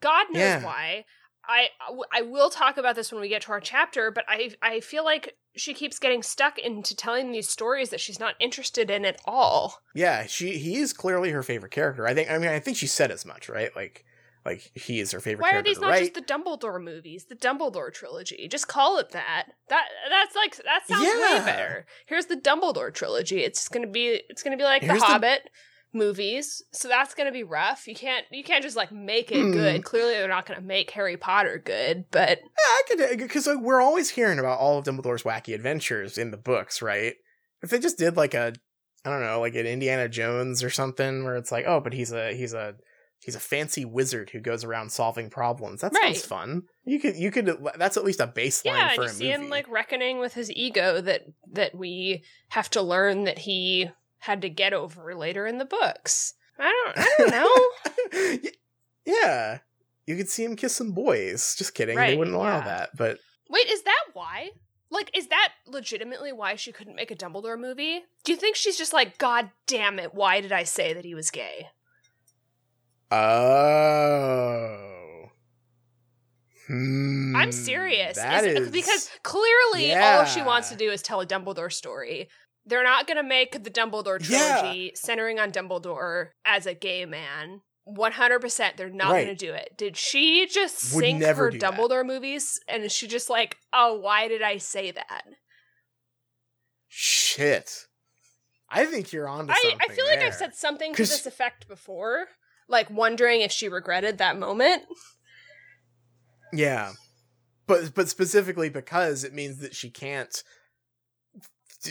God 0.00 0.26
knows 0.30 0.40
Yeah. 0.40 0.64
why. 0.64 1.04
I 1.48 1.68
I 2.12 2.22
will 2.22 2.50
talk 2.50 2.76
about 2.76 2.96
this 2.96 3.12
when 3.12 3.20
we 3.20 3.28
get 3.28 3.42
to 3.42 3.52
our 3.52 3.60
chapter, 3.60 4.10
but 4.10 4.24
I 4.28 4.52
I 4.62 4.80
feel 4.80 5.04
like 5.04 5.36
she 5.56 5.72
keeps 5.74 5.98
getting 5.98 6.22
stuck 6.22 6.58
into 6.58 6.96
telling 6.96 7.30
these 7.32 7.48
stories 7.48 7.90
that 7.90 8.00
she's 8.00 8.18
not 8.18 8.34
interested 8.40 8.90
in 8.90 9.04
at 9.04 9.20
all. 9.24 9.80
yeah 9.94 10.26
she 10.26 10.58
he 10.58 10.76
is 10.76 10.92
clearly 10.92 11.30
her 11.30 11.44
favorite 11.44 11.70
character 11.70 12.08
i 12.08 12.12
think 12.12 12.28
i 12.28 12.36
mean 12.38 12.48
i 12.50 12.58
think 12.58 12.76
she 12.76 12.88
said 12.88 13.12
as 13.12 13.24
much 13.24 13.48
right 13.48 13.70
like 13.76 14.04
like 14.44 14.72
he 14.74 14.98
is 14.98 15.12
her 15.12 15.20
favorite 15.20 15.42
Why 15.44 15.56
are 15.56 15.62
these 15.62 15.78
not 15.78 15.96
just 15.96 16.14
the 16.14 16.20
Dumbledore 16.20 16.82
movies, 16.82 17.26
the 17.30 17.34
Dumbledore 17.36 17.90
trilogy? 17.90 18.46
Just 18.50 18.68
call 18.68 18.98
it 18.98 19.08
that. 19.12 19.46
That 19.70 19.86
that's 20.10 20.34
like 20.36 20.56
that 20.56 20.86
sounds 20.86 21.02
Yeah. 21.02 21.38
way 21.38 21.44
better. 21.46 21.86
Here's 22.06 22.26
the 22.26 22.36
Dumbledore 22.36 22.92
trilogy. 22.92 23.40
It's 23.42 23.68
gonna 23.68 23.86
be 23.86 24.20
it's 24.28 24.42
gonna 24.42 24.58
be 24.58 24.64
like 24.64 24.82
Here's 24.82 24.98
the 25.00 25.06
the- 25.06 25.12
Hobbit 25.12 25.48
movies. 25.94 26.62
So 26.72 26.88
that's 26.88 27.14
gonna 27.14 27.32
be 27.32 27.42
rough. 27.44 27.86
You 27.86 27.94
can't 27.94 28.24
you 28.30 28.42
can't 28.44 28.62
just 28.62 28.76
like 28.76 28.92
make 28.92 29.30
it 29.32 29.42
Hmm. 29.42 29.52
good. 29.52 29.84
Clearly 29.84 30.12
they're 30.14 30.28
not 30.28 30.46
gonna 30.46 30.60
make 30.60 30.90
Harry 30.90 31.16
Potter 31.16 31.62
good, 31.64 32.04
but 32.10 32.38
Yeah, 32.40 32.44
I 32.68 32.82
could 32.88 33.18
because 33.18 33.46
like, 33.46 33.60
we're 33.60 33.80
always 33.80 34.10
hearing 34.10 34.38
about 34.38 34.58
all 34.58 34.78
of 34.78 34.84
Dumbledore's 34.84 35.22
wacky 35.22 35.54
adventures 35.54 36.18
in 36.18 36.30
the 36.30 36.36
books, 36.36 36.82
right? 36.82 37.14
If 37.62 37.70
they 37.70 37.78
just 37.78 37.96
did 37.98 38.16
like 38.16 38.34
a, 38.34 38.52
I 39.04 39.10
don't 39.10 39.22
know, 39.22 39.40
like 39.40 39.54
an 39.54 39.66
Indiana 39.66 40.08
Jones 40.08 40.62
or 40.62 40.70
something, 40.70 41.24
where 41.24 41.36
it's 41.36 41.52
like, 41.52 41.64
oh, 41.66 41.80
but 41.80 41.92
he's 41.94 42.12
a 42.12 42.34
he's 42.34 42.52
a 42.54 42.74
he's 43.20 43.34
a 43.36 43.40
fancy 43.40 43.86
wizard 43.86 44.28
who 44.30 44.40
goes 44.40 44.64
around 44.64 44.92
solving 44.92 45.30
problems. 45.30 45.80
That 45.80 45.92
Right. 45.94 46.14
sounds 46.14 46.26
fun. 46.26 46.62
You 46.84 47.00
could 47.00 47.16
you 47.16 47.30
could 47.30 47.56
that's 47.78 47.96
at 47.96 48.04
least 48.04 48.20
a 48.20 48.26
baseline 48.26 48.64
yeah, 48.66 48.86
and 48.88 48.94
for 48.96 49.02
you 49.04 49.08
see 49.08 49.24
movie. 49.30 49.44
him 49.44 49.50
like 49.50 49.68
reckoning 49.70 50.18
with 50.18 50.34
his 50.34 50.50
ego 50.52 51.00
that 51.00 51.22
that 51.52 51.74
we 51.74 52.24
have 52.50 52.68
to 52.70 52.82
learn 52.82 53.24
that 53.24 53.38
he 53.38 53.90
had 54.24 54.40
to 54.40 54.48
get 54.48 54.72
over 54.72 55.14
later 55.14 55.46
in 55.46 55.58
the 55.58 55.66
books. 55.66 56.32
I 56.58 56.92
don't 56.94 56.98
I 56.98 57.14
don't 57.18 58.42
know. 58.44 58.50
Yeah, 59.06 59.58
you 60.06 60.16
could 60.16 60.30
see 60.30 60.44
him 60.44 60.56
kiss 60.56 60.74
some 60.74 60.92
boys. 60.92 61.54
Just 61.56 61.74
kidding, 61.74 61.96
they 61.96 62.16
wouldn't 62.16 62.34
allow 62.34 62.58
yeah. 62.58 62.64
that. 62.64 62.96
But 62.96 63.18
Wait, 63.50 63.68
is 63.68 63.82
that 63.82 64.04
why? 64.14 64.50
Like, 64.90 65.10
is 65.16 65.26
that 65.28 65.52
legitimately 65.66 66.32
why 66.32 66.54
she 66.54 66.72
couldn't 66.72 66.94
make 66.94 67.10
a 67.10 67.16
Dumbledore 67.16 67.60
movie? 67.60 68.04
Do 68.24 68.32
you 68.32 68.38
think 68.38 68.56
she's 68.56 68.78
just 68.78 68.94
like, 68.94 69.18
God 69.18 69.50
damn 69.66 69.98
it, 69.98 70.14
why 70.14 70.40
did 70.40 70.52
I 70.52 70.62
say 70.64 70.94
that 70.94 71.04
he 71.04 71.14
was 71.14 71.30
gay? 71.30 71.68
oh. 73.10 74.90
Hmm, 76.66 77.36
I'm 77.36 77.52
serious. 77.52 78.16
Is- 78.16 78.44
is 78.44 78.70
because 78.70 79.10
clearly 79.22 79.94
all 79.94 80.24
she 80.24 80.40
wants 80.40 80.70
to 80.70 80.76
do 80.76 80.90
is 80.90 81.02
tell 81.02 81.20
a 81.20 81.26
Dumbledore 81.26 81.70
story. 81.70 82.30
They're 82.66 82.82
not 82.84 83.06
going 83.06 83.18
to 83.18 83.22
make 83.22 83.62
the 83.62 83.70
Dumbledore 83.70 84.18
Yeah. 84.28 84.58
trilogy 84.60 84.92
centering 84.94 85.38
on 85.38 85.52
Dumbledore 85.52 86.30
as 86.44 86.66
a 86.66 86.74
gay 86.74 87.04
man. 87.04 87.60
100% 87.86 88.76
they're 88.78 88.88
not 88.88 89.12
Right. 89.12 89.26
going 89.26 89.36
to 89.36 89.46
do 89.46 89.52
it. 89.52 89.76
Did 89.76 89.96
she 89.98 90.46
just 90.46 90.94
Would 90.94 91.02
sink 91.04 91.22
her 91.22 91.50
do 91.50 91.58
that. 91.58 91.74
Dumbledore 91.74 92.06
movies 92.06 92.58
and 92.66 92.82
is 92.82 92.92
she 92.92 93.06
just 93.06 93.28
like, 93.28 93.58
"Oh, 93.74 93.92
why 94.00 94.26
did 94.28 94.40
I 94.40 94.56
say 94.56 94.90
that?" 94.90 95.24
Shit. 96.88 97.86
I 98.70 98.86
think 98.86 99.12
you're 99.12 99.28
on 99.28 99.46
to 99.48 99.52
I, 99.52 99.56
something. 99.56 99.78
I 99.88 99.92
feel 99.94 100.06
like 100.06 100.20
I've 100.20 100.34
said 100.34 100.54
something 100.54 100.94
to 100.94 101.02
this 101.02 101.26
effect 101.26 101.68
before, 101.68 102.28
like 102.68 102.88
wondering 102.88 103.42
if 103.42 103.52
she 103.52 103.68
regretted 103.68 104.16
that 104.18 104.38
moment. 104.38 104.84
Yeah. 106.52 106.92
But 107.66 107.94
but 107.94 108.08
specifically 108.08 108.68
because 108.68 109.24
it 109.24 109.34
means 109.34 109.58
that 109.58 109.74
she 109.74 109.90
can't 109.90 110.42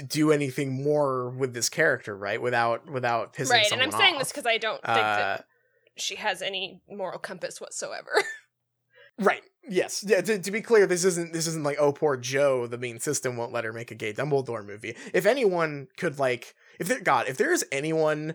do 0.01 0.31
anything 0.31 0.83
more 0.83 1.29
with 1.29 1.53
this 1.53 1.69
character, 1.69 2.15
right? 2.15 2.41
Without 2.41 2.89
without 2.89 3.33
pissing 3.33 3.51
right, 3.51 3.71
and 3.71 3.81
I'm 3.81 3.91
saying 3.91 4.17
this 4.17 4.31
because 4.31 4.45
I 4.45 4.57
don't 4.57 4.81
think 4.81 4.97
Uh, 4.97 5.17
that 5.17 5.45
she 5.95 6.15
has 6.15 6.41
any 6.41 6.81
moral 6.89 7.19
compass 7.19 7.61
whatsoever. 7.61 8.11
Right. 9.19 9.43
Yes. 9.69 10.03
Yeah. 10.07 10.21
To, 10.21 10.39
to 10.39 10.51
be 10.51 10.61
clear, 10.61 10.87
this 10.87 11.05
isn't 11.05 11.33
this 11.33 11.45
isn't 11.45 11.63
like 11.63 11.77
oh 11.79 11.91
poor 11.91 12.17
Joe, 12.17 12.65
the 12.65 12.79
mean 12.79 12.99
system 12.99 13.37
won't 13.37 13.53
let 13.53 13.63
her 13.63 13.71
make 13.71 13.91
a 13.91 13.95
gay 13.95 14.11
Dumbledore 14.11 14.65
movie. 14.65 14.95
If 15.13 15.27
anyone 15.27 15.87
could 15.97 16.17
like, 16.17 16.55
if 16.79 16.87
there, 16.87 16.99
God, 16.99 17.27
if 17.27 17.37
there 17.37 17.53
is 17.53 17.63
anyone 17.71 18.33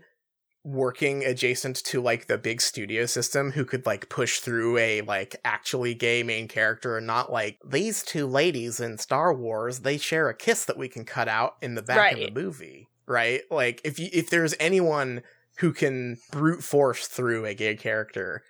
working 0.65 1.25
adjacent 1.25 1.77
to 1.77 2.01
like 2.01 2.27
the 2.27 2.37
big 2.37 2.61
studio 2.61 3.07
system 3.07 3.53
who 3.53 3.65
could 3.65 3.87
like 3.87 4.09
push 4.09 4.41
through 4.41 4.77
a 4.79 5.01
like 5.03 5.37
actually 5.45 5.95
gay 5.95 6.23
main 6.23 6.49
character 6.49 6.97
and 6.99 7.07
not 7.07 7.33
like 7.33 7.59
these 7.65 8.03
two 8.03 8.27
ladies 8.27 8.81
in 8.81 8.99
Star 8.99 9.33
Wars, 9.33 9.81
they 9.81 9.97
share 9.97 10.29
a 10.29 10.35
kiss 10.35 10.65
that 10.67 10.77
we 10.77 10.89
can 10.89 11.05
cut 11.05 11.29
out 11.29 11.55
in 11.63 11.75
the 11.75 11.83
back 11.83 12.13
of 12.13 12.19
the 12.19 12.31
movie, 12.31 12.89
right? 13.07 13.43
Like 13.51 13.81
if 13.85 13.99
you 13.99 14.09
if 14.13 14.31
there's 14.31 14.55
anyone 14.61 15.23
who 15.59 15.73
can 15.73 16.19
brute 16.31 16.63
force 16.63 17.07
through 17.07 17.45
a 17.47 17.55
gay 17.55 17.75
character, 17.77 18.43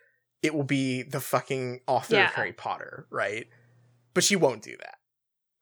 it 0.42 0.54
will 0.54 0.64
be 0.64 1.02
the 1.02 1.20
fucking 1.20 1.80
author 1.86 2.16
Yeah. 2.16 2.28
of 2.28 2.34
Harry 2.34 2.52
Potter, 2.52 3.06
right? 3.10 3.46
But 4.14 4.24
she 4.24 4.34
won't 4.36 4.62
do 4.62 4.76
that. 4.78 4.98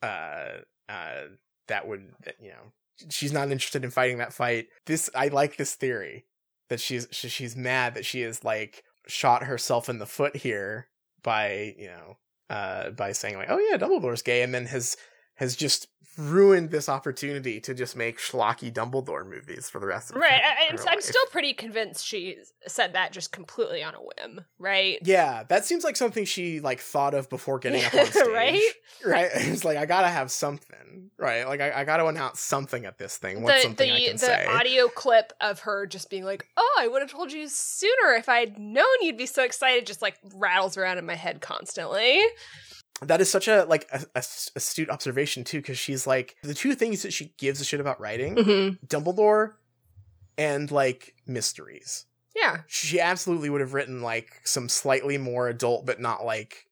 Uh, 0.03 0.91
uh, 0.93 1.23
that 1.69 1.87
would, 1.89 2.13
you 2.41 2.49
know, 2.51 2.73
she's 3.11 3.33
not 3.33 3.51
interested 3.51 3.85
in 3.85 3.91
fighting 3.91 4.19
that 4.19 4.33
fight. 4.33 4.69
This 4.87 5.11
I 5.15 5.29
like 5.29 5.57
this 5.57 5.75
theory 5.75 6.25
that 6.69 6.81
she's 6.81 7.09
she's 7.11 7.57
mad 7.57 7.95
that 7.95 8.05
she 8.05 8.21
has 8.23 8.45
like 8.45 8.85
shot 9.07 9.45
herself 9.45 9.89
in 9.89 9.99
the 9.99 10.07
foot 10.07 10.37
here 10.37 10.89
by 11.23 11.75
you 11.79 11.87
know 11.87 12.17
uh 12.51 12.91
by 12.91 13.13
saying 13.13 13.37
like 13.37 13.51
oh 13.51 13.59
yeah 13.59 13.77
Dumbledore's 13.77 14.23
gay 14.23 14.43
and 14.43 14.55
then 14.55 14.67
has 14.67 14.97
has 15.35 15.57
just 15.57 15.89
ruined 16.17 16.71
this 16.71 16.89
opportunity 16.89 17.61
to 17.61 17.75
just 17.75 17.97
make 17.97 18.19
schlocky 18.19 18.73
Dumbledore 18.73 19.29
movies 19.29 19.69
for 19.69 19.79
the 19.81 19.87
rest 19.87 20.11
of 20.11 20.17
Right. 20.17 20.41
I, 20.43 20.71
I'm, 20.71 20.79
her 20.79 20.89
I'm 20.89 21.01
still 21.01 21.27
pretty 21.31 21.53
convinced 21.53 22.07
she 22.07 22.39
said 22.67 22.95
that 22.95 23.13
just 23.13 23.33
completely 23.33 23.83
on 23.83 23.95
a 23.95 23.99
whim, 23.99 24.45
right? 24.59 24.99
Yeah, 25.03 25.45
that 25.49 25.65
seems 25.65 25.85
like 25.85 25.97
something 25.97 26.25
she 26.25 26.61
like 26.61 26.81
thought 26.81 27.15
of 27.15 27.29
before 27.29 27.59
getting 27.59 27.85
up 27.85 27.95
on 27.95 28.07
stage. 28.13 28.27
Right? 28.27 28.63
Right? 29.05 29.31
It's 29.57 29.65
like 29.65 29.77
I 29.79 29.87
gotta 29.87 30.09
have 30.09 30.31
something. 30.31 31.11
Right? 31.19 31.47
Like 31.47 31.61
I, 31.61 31.81
I 31.81 31.85
gotta 31.85 32.07
announce 32.07 32.41
something 32.41 32.85
at 32.85 32.99
this 32.99 33.17
thing. 33.17 33.43
What's 33.43 33.63
the 33.63 33.69
something 33.69 33.91
I 33.91 33.99
the, 33.99 34.05
can 34.07 34.13
the 34.15 34.19
say? 34.19 34.47
audio 34.47 34.89
clip 34.89 35.33
of 35.41 35.61
her 35.61 35.87
just 35.87 36.11
being 36.11 36.25
like, 36.25 36.47
"Oh, 36.57 36.77
I 36.79 36.89
would 36.89 37.03
have 37.03 37.11
told 37.11 37.33
you 37.33 37.49
sooner 37.49 38.15
if 38.15 38.29
I'd 38.29 38.59
known 38.59 38.85
you'd 39.01 39.17
be 39.17 39.27
so 39.27 39.43
excited." 39.43 39.87
Just 39.87 40.03
like 40.03 40.17
rattles 40.35 40.77
around 40.77 40.99
in 40.99 41.07
my 41.07 41.15
head 41.15 41.41
constantly. 41.41 42.21
That 43.03 43.21
is 43.21 43.31
such 43.31 43.49
a 43.49 43.65
like 43.65 43.89
a, 43.93 44.05
a 44.15 44.25
astute 44.57 44.91
observation 44.91 45.45
too, 45.45 45.59
because 45.59 45.79
she's 45.79 46.07
like 46.07 46.37
the 46.43 46.55
two 46.55 46.75
things 46.75 47.03
that 47.03 47.13
she 47.13 47.35
gives 47.39 47.61
a 47.61 47.65
shit 47.65 47.81
about 47.81 48.01
writing: 48.01 48.37
Mm-hmm. 48.37 48.87
Dumbledore 48.87 49.53
and 50.39 50.71
like 50.71 51.15
mysteries. 51.27 52.07
Yeah. 52.35 52.59
She 52.67 53.01
absolutely 53.01 53.51
would 53.51 53.63
have 53.63 53.75
written 53.75 54.03
like 54.03 54.41
some 54.45 54.69
slightly 54.69 55.17
more 55.17 55.49
adult, 55.49 55.87
but 55.87 56.01
not 56.01 56.25
like 56.25 56.67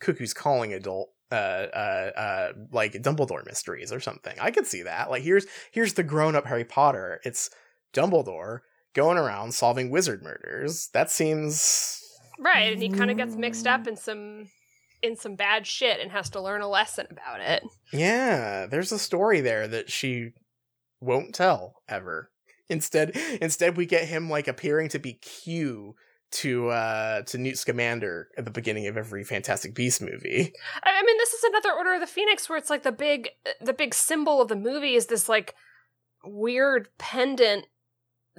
Cuckoo's 0.00 0.32
Calling 0.32 0.72
adult, 0.72 1.10
uh, 1.32 1.34
uh, 1.34 2.10
uh, 2.16 2.52
like 2.70 2.92
Dumbledore 2.92 3.44
mysteries 3.44 3.92
or 3.92 3.98
something. 3.98 4.36
I 4.40 4.52
could 4.52 4.66
see 4.66 4.82
that. 4.82 5.10
Like 5.10 5.22
here's 5.22 5.46
here's 5.72 5.94
the 5.94 6.04
grown 6.04 6.36
up 6.36 6.46
Harry 6.46 6.64
Potter. 6.64 7.20
It's 7.24 7.50
Dumbledore 7.92 8.60
going 8.94 9.18
around 9.18 9.52
solving 9.52 9.90
wizard 9.90 10.22
murders. 10.22 10.88
That 10.92 11.10
seems 11.10 12.02
Right, 12.38 12.72
and 12.72 12.80
he 12.80 12.88
kind 12.88 13.10
of 13.10 13.16
gets 13.16 13.34
mixed 13.34 13.66
up 13.66 13.88
in 13.88 13.96
some 13.96 14.48
in 15.02 15.16
some 15.16 15.34
bad 15.34 15.66
shit 15.66 16.00
and 16.00 16.10
has 16.10 16.30
to 16.30 16.40
learn 16.40 16.60
a 16.60 16.68
lesson 16.68 17.06
about 17.10 17.40
it. 17.40 17.62
Yeah, 17.92 18.66
there's 18.66 18.92
a 18.92 18.98
story 18.98 19.40
there 19.40 19.68
that 19.68 19.90
she 19.90 20.30
won't 21.00 21.34
tell 21.34 21.82
ever. 21.88 22.30
Instead, 22.68 23.16
instead 23.40 23.76
we 23.76 23.86
get 23.86 24.08
him 24.08 24.28
like 24.28 24.48
appearing 24.48 24.88
to 24.90 24.98
be 24.98 25.14
Q 25.14 25.94
to 26.30 26.68
uh 26.68 27.22
to 27.22 27.38
Newt 27.38 27.56
Scamander 27.56 28.28
at 28.36 28.44
the 28.44 28.50
beginning 28.50 28.86
of 28.86 28.98
every 28.98 29.24
Fantastic 29.24 29.74
Beast 29.74 30.02
movie. 30.02 30.52
I 30.82 30.90
I 30.90 31.02
mean, 31.02 31.16
this 31.16 31.32
is 31.32 31.44
another 31.44 31.72
Order 31.72 31.94
of 31.94 32.00
the 32.00 32.06
Phoenix 32.06 32.48
where 32.48 32.58
it's 32.58 32.70
like 32.70 32.82
the 32.82 32.92
big 32.92 33.30
the 33.60 33.72
big 33.72 33.94
symbol 33.94 34.42
of 34.42 34.48
the 34.48 34.56
movie 34.56 34.94
is 34.94 35.06
this 35.06 35.28
like 35.28 35.54
weird 36.24 36.88
pendant 36.98 37.66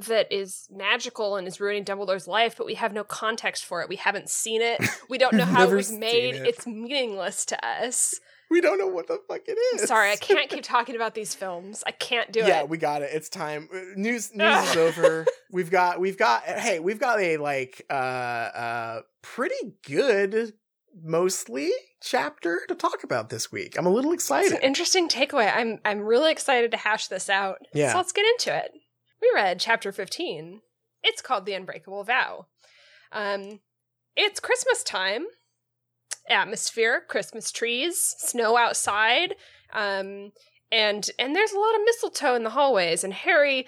that 0.08 0.32
is 0.32 0.68
magical 0.72 1.36
and 1.36 1.48
is 1.48 1.60
ruining 1.60 1.84
Dumbledore's 1.86 2.28
life, 2.28 2.56
but 2.58 2.66
we 2.66 2.76
have 2.76 2.94
no 2.94 3.04
context 3.04 3.66
for 3.66 3.82
it. 3.82 3.90
We 3.90 3.96
haven't 3.98 4.30
seen 4.30 4.62
it. 4.62 4.82
We 5.10 5.18
don't 5.18 5.34
know 5.34 5.46
how 5.56 5.68
it 5.70 5.74
was 5.74 5.92
made. 5.92 6.36
it. 6.36 6.48
It's 6.48 6.66
meaningless 6.68 7.46
to 7.48 7.66
us. 7.66 8.20
We 8.52 8.62
don't 8.62 8.80
know 8.80 8.88
what 8.88 9.08
the 9.08 9.20
fuck 9.28 9.42
it 9.46 9.58
is. 9.76 9.88
Sorry, 9.88 10.12
I 10.12 10.16
can't 10.16 10.50
keep 10.50 10.64
talking 10.64 10.96
about 10.96 11.14
these 11.14 11.36
films. 11.36 11.84
I 11.86 11.92
can't 11.92 12.32
do 12.32 12.40
yeah, 12.40 12.46
it. 12.46 12.50
Yeah, 12.50 12.64
we 12.64 12.78
got 12.80 13.04
it. 13.04 13.12
It's 13.14 13.30
time. 13.30 13.70
Uh, 13.72 13.80
News 13.96 14.32
news 14.36 14.70
is 14.72 14.76
over. 14.76 15.26
We've 15.52 15.70
got 15.70 16.00
we've 16.00 16.18
got 16.18 16.44
hey, 16.44 16.80
we've 16.80 17.00
got 17.00 17.20
a 17.20 17.38
like 17.38 17.86
uh 17.90 17.94
uh 17.94 19.02
pretty 19.22 19.74
good 19.86 20.54
mostly 21.04 21.70
chapter 22.02 22.62
to 22.68 22.76
talk 22.76 23.04
about 23.04 23.30
this 23.30 23.52
week. 23.52 23.78
I'm 23.78 23.86
a 23.86 23.90
little 23.92 24.12
It's 24.14 24.24
excited. 24.24 24.54
an 24.54 24.62
interesting 24.64 25.08
takeaway. 25.10 25.52
I'm 25.56 25.80
I'm 25.86 26.00
really 26.02 26.32
excited 26.32 26.72
to 26.72 26.78
hash 26.78 27.08
this 27.08 27.30
out. 27.30 27.60
Yeah. 27.74 27.92
So 27.92 27.98
let's 27.98 28.12
get 28.12 28.26
into 28.26 28.56
it. 28.58 28.72
We 29.22 29.32
read 29.34 29.60
chapter 29.60 29.92
15. 29.92 30.62
It's 31.04 31.22
called 31.22 31.46
The 31.46 31.54
Unbreakable 31.54 32.04
Vow. 32.04 32.48
Um 33.12 33.60
it's 34.16 34.40
Christmas 34.40 34.84
time. 34.84 35.26
Atmosphere, 36.30 37.04
Christmas 37.08 37.52
trees, 37.52 38.16
snow 38.18 38.58
outside. 38.58 39.36
Um 39.74 40.32
and 40.72 41.10
and 41.18 41.36
there's 41.36 41.52
a 41.52 41.60
lot 41.60 41.76
of 41.76 41.82
mistletoe 41.86 42.36
in 42.36 42.44
the 42.44 42.52
hallways 42.52 43.04
and 43.04 43.14
Harry 43.14 43.68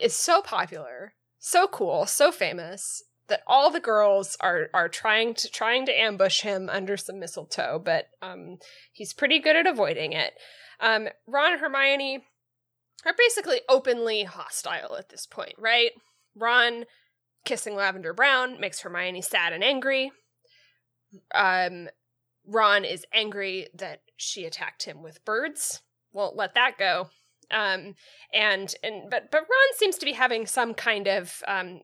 is 0.00 0.14
so 0.14 0.42
popular, 0.42 1.14
so 1.38 1.66
cool, 1.66 2.06
so 2.06 2.30
famous 2.30 3.02
that 3.28 3.42
all 3.46 3.70
the 3.70 3.80
girls 3.80 4.36
are 4.40 4.68
are 4.74 4.88
trying 4.88 5.34
to 5.34 5.48
trying 5.48 5.86
to 5.86 5.98
ambush 5.98 6.42
him 6.42 6.68
under 6.68 6.96
some 6.96 7.18
mistletoe, 7.18 7.80
but 7.82 8.08
um 8.20 8.58
he's 8.92 9.12
pretty 9.12 9.38
good 9.38 9.56
at 9.56 9.66
avoiding 9.66 10.12
it. 10.12 10.34
Um, 10.80 11.08
Ron 11.28 11.52
and 11.52 11.60
Hermione 11.60 12.24
are 13.04 13.14
basically 13.16 13.60
openly 13.68 14.24
hostile 14.24 14.96
at 14.96 15.08
this 15.08 15.26
point, 15.26 15.54
right? 15.58 15.90
Ron 16.34 16.84
kissing 17.44 17.74
Lavender 17.74 18.14
Brown 18.14 18.60
makes 18.60 18.80
Hermione 18.80 19.22
sad 19.22 19.52
and 19.52 19.64
angry. 19.64 20.12
Um, 21.34 21.88
Ron 22.46 22.84
is 22.84 23.04
angry 23.12 23.68
that 23.74 24.02
she 24.16 24.44
attacked 24.44 24.84
him 24.84 25.02
with 25.02 25.24
birds. 25.24 25.82
Won't 26.12 26.36
let 26.36 26.54
that 26.54 26.78
go. 26.78 27.10
Um, 27.50 27.94
and 28.32 28.74
and 28.82 29.10
but 29.10 29.30
but 29.30 29.40
Ron 29.40 29.76
seems 29.76 29.98
to 29.98 30.06
be 30.06 30.12
having 30.12 30.46
some 30.46 30.74
kind 30.74 31.06
of 31.06 31.42
um, 31.46 31.80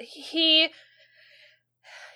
he 0.00 0.68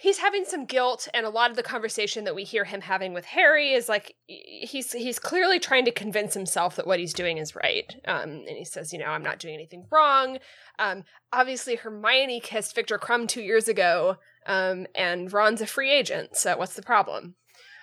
he's 0.03 0.19
having 0.19 0.45
some 0.45 0.65
guilt 0.65 1.07
and 1.15 1.25
a 1.25 1.31
lot 1.31 1.49
of 1.49 1.57
the 1.57 1.63
conversation 1.63 2.25
that 2.25 2.35
we 2.35 2.43
hear 2.43 2.65
him 2.65 2.81
having 2.81 3.15
with 3.15 3.25
harry 3.25 3.73
is 3.73 3.89
like 3.89 4.17
he's 4.27 4.93
he's 4.93 5.21
clearly 5.21 5.61
trying 5.61 5.85
to 5.85 5.93
convince 5.93 6.35
himself 6.35 6.75
that 6.75 6.87
what 6.89 6.99
he's 6.99 7.13
doing 7.13 7.39
is 7.39 7.55
right. 7.55 7.95
Um 8.07 8.45
and 8.49 8.57
he 8.59 8.65
says 8.65 8.93
you 8.93 8.99
know 8.99 9.07
i'm 9.07 9.23
not 9.23 9.39
doing 9.39 9.55
anything 9.55 9.87
wrong. 9.91 10.39
Um 10.79 11.05
obviously 11.33 11.77
hermione 11.77 12.41
kissed 12.41 12.75
victor 12.75 12.99
krum 12.99 13.29
two 13.29 13.43
years 13.43 13.69
ago 13.69 14.17
um 14.47 14.87
and 14.95 15.33
ron's 15.33 15.61
a 15.61 15.67
free 15.67 15.93
agent 15.93 16.37
so 16.37 16.57
what's 16.57 16.75
the 16.75 16.83
problem? 16.83 17.37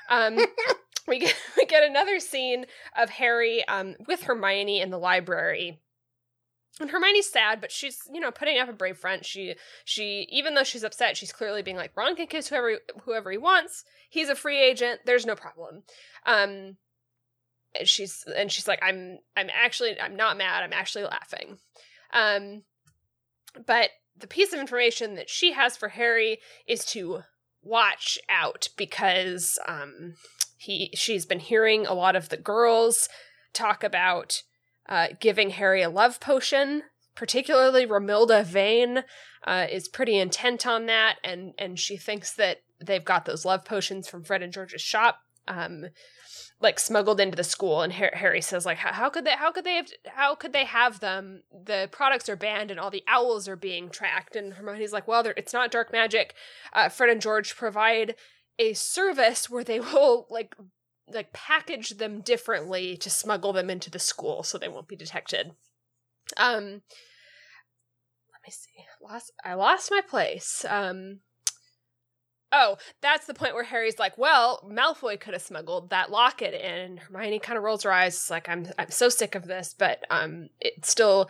Um 0.10 0.38
we 1.08 1.20
get 1.20 1.36
we 1.58 1.66
get 1.66 1.84
another 1.84 2.20
scene 2.20 2.66
of 2.98 3.10
harry 3.10 3.66
um 3.68 3.96
with 4.08 4.24
hermione 4.24 4.82
in 4.82 4.90
the 4.92 5.00
library 5.00 5.80
and 6.80 6.90
Hermione's 6.90 7.30
sad, 7.30 7.60
but 7.62 7.72
she's, 7.72 8.00
you 8.12 8.20
know, 8.20 8.32
putting 8.32 8.58
up 8.58 8.70
a 8.70 8.74
brave 8.74 8.98
front. 8.98 9.26
She 9.26 9.56
she 9.84 10.28
even 10.30 10.54
though 10.54 10.64
she's 10.64 10.84
upset, 10.84 11.18
she's 11.18 11.32
clearly 11.32 11.62
being 11.62 11.78
like, 11.78 11.96
Ron 11.96 12.16
can 12.16 12.28
kiss 12.28 12.50
whoever 12.50 12.80
whoever 13.04 13.32
he 13.32 13.38
wants. 13.38 13.84
He's 14.10 14.30
a 14.30 14.36
free 14.36 14.62
agent. 14.62 15.02
There's 15.06 15.26
no 15.26 15.36
problem. 15.36 15.84
Um 16.26 16.78
and 17.78 17.88
she's 17.88 18.24
and 18.36 18.52
she's 18.52 18.68
like, 18.68 18.80
I'm 18.82 19.20
I'm 19.36 19.50
actually 19.54 20.00
I'm 20.00 20.16
not 20.16 20.38
mad, 20.38 20.64
I'm 20.64 20.74
actually 20.74 21.06
laughing. 21.06 21.58
Um 22.14 22.64
but 23.66 23.90
the 24.18 24.28
piece 24.28 24.54
of 24.54 24.60
information 24.60 25.16
that 25.16 25.30
she 25.30 25.54
has 25.54 25.78
for 25.78 25.90
Harry 25.90 26.40
is 26.68 26.86
to 26.86 27.22
watch 27.62 28.18
out 28.30 28.70
because 28.78 29.60
um 29.68 30.14
he 30.58 30.92
she's 30.94 31.26
been 31.26 31.40
hearing 31.40 31.86
a 31.86 31.94
lot 31.94 32.16
of 32.16 32.30
the 32.30 32.38
girls 32.38 33.10
talk 33.54 33.84
about 33.84 34.44
uh, 34.90 35.08
giving 35.20 35.52
Harry 35.52 35.82
a 35.82 35.90
love 35.90 36.20
potion. 36.20 36.84
Particularly, 37.16 37.86
Romilda 37.86 38.44
Vane 38.44 39.04
uh, 39.46 39.68
is 39.70 39.88
pretty 39.88 40.18
intent 40.18 40.66
on 40.66 40.86
that, 40.88 41.18
and 41.24 41.54
and 41.58 41.78
she 41.78 41.96
thinks 41.96 42.34
that 42.34 42.62
they've 42.84 43.06
got 43.06 43.26
those 43.26 43.46
love 43.46 43.66
potions 43.66 44.08
from 44.08 44.24
Fred 44.24 44.42
and 44.42 44.54
George's 44.54 44.82
shop, 44.82 45.20
um, 45.48 45.88
like 46.62 46.80
smuggled 46.80 47.20
into 47.20 47.36
the 47.36 47.44
school. 47.44 47.82
And 47.82 47.92
Har- 47.94 48.14
Harry 48.14 48.42
says, 48.42 48.66
like, 48.66 48.78
how, 48.78 48.94
how 48.94 49.10
could 49.10 49.26
they? 49.26 49.32
How 49.32 49.52
could 49.52 49.66
they 49.66 49.76
have? 49.76 49.88
How 50.08 50.36
could 50.36 50.54
they 50.54 50.66
have 50.66 51.02
them? 51.02 51.44
The 51.52 51.90
products 51.92 52.30
are 52.30 52.38
banned, 52.38 52.72
and 52.72 52.80
all 52.80 52.92
the 52.92 53.04
owls 53.08 53.48
are 53.48 53.58
being 53.58 53.90
tracked. 53.90 54.36
And 54.36 54.54
Hermione's 54.54 54.94
like, 54.94 55.08
well, 55.08 55.26
it's 55.36 55.54
not 55.54 55.72
dark 55.72 55.92
magic. 55.92 56.36
Uh, 56.74 56.90
Fred 56.90 57.10
and 57.10 57.22
George 57.22 57.56
provide 57.56 58.16
a 58.58 58.74
service 58.74 59.50
where 59.50 59.64
they 59.64 59.80
will 59.80 60.26
like 60.30 60.56
like 61.14 61.34
package 61.34 61.92
them 61.92 62.22
differently 62.22 62.98
to 62.98 63.10
smuggle 63.10 63.54
them 63.54 63.70
into 63.70 63.90
the 63.90 64.00
school 64.00 64.44
so 64.44 64.58
they 64.58 64.68
won't 64.68 64.88
be 64.88 64.96
detected. 64.96 65.52
Um 66.38 66.82
let 68.32 68.42
me 68.46 68.52
see. 68.52 68.86
Lost 69.02 69.32
I 69.44 69.54
lost 69.54 69.92
my 69.92 70.02
place. 70.02 70.66
Um 70.68 71.22
Oh, 72.52 72.78
that's 73.02 73.28
the 73.28 73.36
point 73.36 73.54
where 73.54 73.64
Harry's 73.64 74.00
like, 74.00 74.18
"Well, 74.18 74.68
Malfoy 74.68 75.20
could 75.20 75.34
have 75.34 75.42
smuggled 75.44 75.92
that 75.92 76.10
locket 76.10 76.56
in." 76.56 76.80
And 76.80 77.00
Hermione 77.00 77.40
kind 77.40 77.58
of 77.58 77.64
rolls 77.64 77.84
her 77.84 77.92
eyes, 77.92 78.16
it's 78.16 78.30
like, 78.32 78.50
"I'm 78.50 78.68
I'm 78.80 78.90
so 78.90 79.10
sick 79.10 79.36
of 79.36 79.46
this, 79.46 79.76
but 79.78 80.04
um 80.10 80.50
it 80.60 80.86
still 80.86 81.30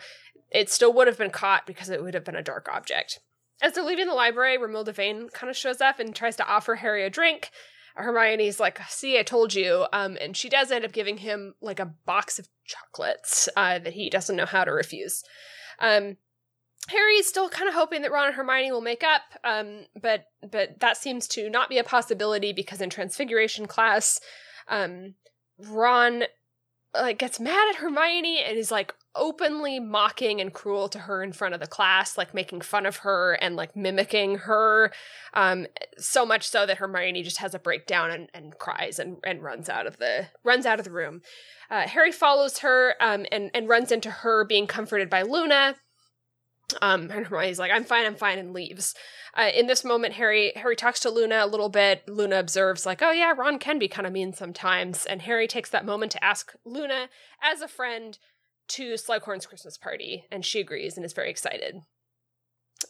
it 0.50 0.70
still 0.70 0.92
would 0.94 1.06
have 1.06 1.18
been 1.18 1.30
caught 1.30 1.66
because 1.66 1.90
it 1.90 2.02
would 2.02 2.14
have 2.14 2.24
been 2.24 2.36
a 2.36 2.42
dark 2.42 2.68
object." 2.72 3.20
As 3.62 3.74
they're 3.74 3.84
leaving 3.84 4.06
the 4.06 4.14
library, 4.14 4.56
Romilda 4.56 4.94
Vane 4.94 5.28
kind 5.28 5.50
of 5.50 5.56
shows 5.56 5.82
up 5.82 5.98
and 6.00 6.14
tries 6.14 6.36
to 6.36 6.46
offer 6.46 6.76
Harry 6.76 7.04
a 7.04 7.10
drink. 7.10 7.50
Hermione's 7.96 8.60
like, 8.60 8.80
"See, 8.88 9.18
I 9.18 9.22
told 9.22 9.54
you," 9.54 9.86
um, 9.92 10.16
and 10.20 10.36
she 10.36 10.48
does 10.48 10.70
end 10.70 10.84
up 10.84 10.92
giving 10.92 11.18
him 11.18 11.54
like 11.60 11.80
a 11.80 11.94
box 12.06 12.38
of 12.38 12.48
chocolates 12.64 13.48
uh, 13.56 13.78
that 13.78 13.94
he 13.94 14.10
doesn't 14.10 14.36
know 14.36 14.46
how 14.46 14.64
to 14.64 14.72
refuse. 14.72 15.22
Um, 15.78 16.16
Harry's 16.88 17.28
still 17.28 17.48
kind 17.48 17.68
of 17.68 17.74
hoping 17.74 18.02
that 18.02 18.10
Ron 18.10 18.28
and 18.28 18.34
Hermione 18.34 18.72
will 18.72 18.80
make 18.80 19.04
up, 19.04 19.22
um, 19.44 19.86
but 20.00 20.26
but 20.40 20.80
that 20.80 20.96
seems 20.96 21.28
to 21.28 21.50
not 21.50 21.68
be 21.68 21.78
a 21.78 21.84
possibility 21.84 22.52
because 22.52 22.80
in 22.80 22.90
Transfiguration 22.90 23.66
class, 23.66 24.20
um, 24.68 25.14
Ron 25.58 26.24
like 26.94 27.18
gets 27.18 27.38
mad 27.38 27.68
at 27.70 27.76
Hermione 27.76 28.42
and 28.42 28.58
is 28.58 28.70
like 28.70 28.94
openly 29.14 29.80
mocking 29.80 30.40
and 30.40 30.52
cruel 30.52 30.88
to 30.88 31.00
her 31.00 31.22
in 31.22 31.32
front 31.32 31.54
of 31.54 31.60
the 31.60 31.66
class, 31.66 32.16
like 32.16 32.34
making 32.34 32.60
fun 32.60 32.86
of 32.86 32.98
her 32.98 33.34
and 33.34 33.56
like 33.56 33.76
mimicking 33.76 34.38
her. 34.38 34.92
Um, 35.34 35.66
so 35.98 36.24
much 36.24 36.48
so 36.48 36.66
that 36.66 36.78
Hermione 36.78 37.22
just 37.22 37.38
has 37.38 37.54
a 37.54 37.58
breakdown 37.58 38.10
and, 38.10 38.28
and 38.34 38.58
cries 38.58 38.98
and, 38.98 39.18
and 39.24 39.42
runs 39.42 39.68
out 39.68 39.86
of 39.86 39.98
the 39.98 40.28
runs 40.44 40.66
out 40.66 40.78
of 40.78 40.84
the 40.84 40.92
room. 40.92 41.22
Uh, 41.70 41.86
Harry 41.86 42.12
follows 42.12 42.58
her 42.58 42.94
um, 43.00 43.26
and 43.30 43.50
and 43.54 43.68
runs 43.68 43.92
into 43.92 44.10
her 44.10 44.44
being 44.44 44.66
comforted 44.66 45.08
by 45.08 45.22
Luna. 45.22 45.76
Um, 46.80 47.10
and 47.12 47.26
Hermione's 47.26 47.58
like, 47.58 47.72
"I'm 47.72 47.84
fine, 47.84 48.06
I'm 48.06 48.16
fine," 48.16 48.38
and 48.38 48.52
leaves. 48.52 48.94
Uh, 49.34 49.50
in 49.54 49.66
this 49.66 49.84
moment, 49.84 50.14
Harry 50.14 50.52
Harry 50.56 50.76
talks 50.76 51.00
to 51.00 51.10
Luna 51.10 51.44
a 51.44 51.46
little 51.46 51.68
bit. 51.68 52.08
Luna 52.08 52.38
observes, 52.38 52.86
like, 52.86 53.02
"Oh 53.02 53.12
yeah, 53.12 53.32
Ron 53.36 53.58
can 53.58 53.78
be 53.78 53.88
kind 53.88 54.06
of 54.06 54.12
mean 54.12 54.32
sometimes," 54.32 55.06
and 55.06 55.22
Harry 55.22 55.46
takes 55.46 55.70
that 55.70 55.84
moment 55.84 56.12
to 56.12 56.24
ask 56.24 56.54
Luna, 56.64 57.08
as 57.42 57.60
a 57.62 57.68
friend, 57.68 58.18
to 58.68 58.94
Slughorn's 58.94 59.46
Christmas 59.46 59.76
party, 59.76 60.26
and 60.30 60.44
she 60.44 60.60
agrees 60.60 60.96
and 60.96 61.04
is 61.04 61.12
very 61.12 61.30
excited. 61.30 61.82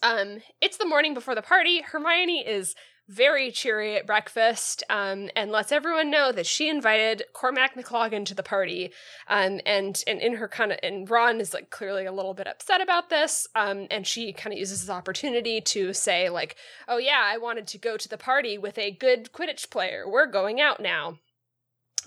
Um, 0.03 0.43
it's 0.61 0.77
the 0.77 0.87
morning 0.87 1.15
before 1.15 1.35
the 1.35 1.43
party. 1.43 1.83
Hermione 1.83 2.47
is 2.47 2.75
very 3.11 3.51
cheery 3.51 3.97
at 3.97 4.07
breakfast 4.07 4.85
um, 4.89 5.29
and 5.35 5.51
lets 5.51 5.73
everyone 5.73 6.11
know 6.11 6.31
that 6.31 6.47
she 6.47 6.69
invited 6.69 7.25
Cormac 7.33 7.75
McLaggen 7.75 8.25
to 8.27 8.35
the 8.35 8.43
party. 8.43 8.93
Um, 9.27 9.61
and 9.67 10.03
and 10.07 10.21
in 10.21 10.37
her 10.37 10.47
kind 10.47 10.71
of 10.71 10.79
and 10.83 11.11
Ron 11.11 11.41
is 11.41 11.53
like 11.53 11.71
clearly 11.71 12.07
a 12.07 12.13
little 12.13 12.35
bit 12.35 12.47
upset 12.47 12.81
about 12.81 13.11
this. 13.11 13.49
Um, 13.57 13.89
and 13.91 14.07
she 14.07 14.33
kind 14.33 14.53
of 14.53 14.59
uses 14.61 14.83
this 14.83 14.91
opportunity 14.91 15.61
to 15.61 15.93
say 15.93 16.31
like, 16.31 16.55
"Oh 16.87 16.99
yeah, 16.99 17.23
I 17.23 17.37
wanted 17.39 17.67
to 17.69 17.79
go 17.79 17.97
to 17.97 18.09
the 18.09 18.17
party 18.17 18.57
with 18.57 18.79
a 18.79 18.93
good 18.93 19.33
Quidditch 19.33 19.71
player. 19.71 20.09
We're 20.09 20.27
going 20.27 20.61
out 20.61 20.79
now." 20.81 21.19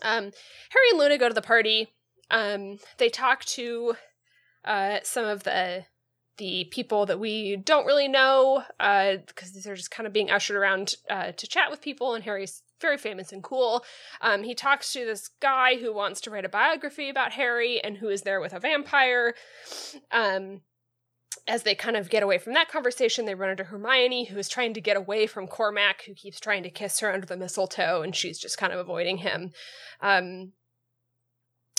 Um, 0.02 0.32
Harry 0.70 0.90
and 0.92 1.00
Luna 1.00 1.18
go 1.18 1.28
to 1.28 1.36
the 1.36 1.42
party. 1.42 1.90
Um, 2.32 2.80
they 2.98 3.10
talk 3.10 3.44
to 3.46 3.96
uh, 4.64 5.00
some 5.04 5.26
of 5.26 5.44
the 5.44 5.86
the 6.38 6.66
people 6.72 7.06
that 7.06 7.20
we 7.20 7.56
don't 7.56 7.86
really 7.86 8.08
know 8.08 8.64
because 8.80 9.56
uh, 9.56 9.60
they're 9.64 9.76
just 9.76 9.92
kind 9.92 10.08
of 10.08 10.14
being 10.14 10.32
ushered 10.32 10.58
around 10.58 10.96
uh, 11.10 11.32
to 11.32 11.48
chat 11.48 11.70
with 11.70 11.82
people 11.82 12.16
and 12.16 12.24
harry's 12.24 12.64
very 12.82 12.98
famous 12.98 13.32
and 13.32 13.44
cool. 13.44 13.84
Um, 14.20 14.44
he 14.44 14.54
talks 14.54 14.92
to 14.92 15.06
this 15.06 15.30
guy 15.40 15.78
who 15.78 15.94
wants 15.94 16.20
to 16.22 16.30
write 16.30 16.46
a 16.46 16.50
biography 16.50 17.10
about 17.10 17.32
harry 17.32 17.82
and 17.82 17.98
who 17.98 18.10
is 18.10 18.24
there 18.24 18.42
with 18.42 18.54
a 18.54 18.60
vampire. 18.60 19.34
Um, 20.12 20.62
as 21.48 21.64
they 21.64 21.76
kind 21.76 21.98
of 21.98 22.10
get 22.10 22.24
away 22.24 22.38
from 22.38 22.54
that 22.54 22.70
conversation 22.70 23.26
they 23.26 23.36
run 23.36 23.50
into 23.50 23.64
hermione 23.64 24.26
who 24.26 24.38
is 24.38 24.48
trying 24.48 24.74
to 24.74 24.82
get 24.82 24.96
away 24.96 25.26
from 25.26 25.48
cormac 25.48 26.04
who 26.04 26.14
keeps 26.14 26.40
trying 26.40 26.62
to 26.62 26.70
kiss 26.70 27.00
her 27.00 27.12
under 27.12 27.26
the 27.26 27.36
mistletoe 27.36 28.02
and 28.02 28.16
she's 28.16 28.38
just 28.38 28.58
kind 28.58 28.72
of 28.72 28.80
avoiding 28.80 29.18
him. 29.18 29.52
Um, 30.02 30.52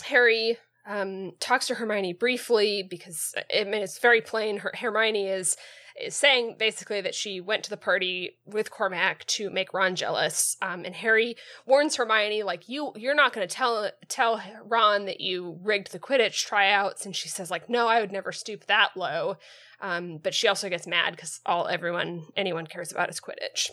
harry 0.05 0.59
um, 0.87 1.33
talks 1.40 1.66
to 1.68 1.75
Hermione 1.75 2.12
briefly 2.12 2.83
because 2.83 3.35
I 3.55 3.64
mean 3.64 3.83
it's 3.83 3.99
very 3.99 4.20
plain. 4.20 4.59
Her, 4.59 4.73
Hermione 4.79 5.27
is 5.29 5.57
is 6.01 6.16
saying 6.16 6.57
basically 6.59 7.01
that 7.01 7.14
she 7.14 7.40
went 7.40 7.62
to 7.62 7.70
the 7.70 7.77
party 7.77 8.38
with 8.44 8.70
Cormac 8.70 9.25
to 9.27 9.49
make 9.49 9.73
Ron 9.73 9.94
jealous. 9.94 10.57
Um, 10.61 10.85
and 10.85 10.94
Harry 10.94 11.37
warns 11.66 11.97
Hermione 11.97 12.42
like 12.42 12.68
you 12.68 12.92
you're 12.97 13.14
not 13.14 13.33
going 13.33 13.47
to 13.47 13.55
tell 13.55 13.90
tell 14.09 14.42
Ron 14.64 15.07
that 15.07 15.20
you 15.20 15.59
rigged 15.62 15.92
the 15.92 15.99
Quidditch 15.99 16.44
tryouts. 16.44 17.07
And 17.07 17.16
she 17.16 17.29
says 17.29 17.51
like 17.51 17.68
no, 17.68 17.88
I 17.88 18.01
would 18.01 18.12
never 18.12 18.33
stoop 18.33 18.66
that 18.66 18.90
low. 18.97 19.37
Um, 19.81 20.18
but 20.18 20.35
she 20.35 20.49
also 20.49 20.68
gets 20.68 20.87
mad 20.87 21.12
because 21.12 21.40
all 21.47 21.66
everyone 21.68 22.27
anyone 22.37 22.66
cares 22.66 22.92
about 22.92 23.11
is 23.11 23.20
Quidditch. 23.20 23.70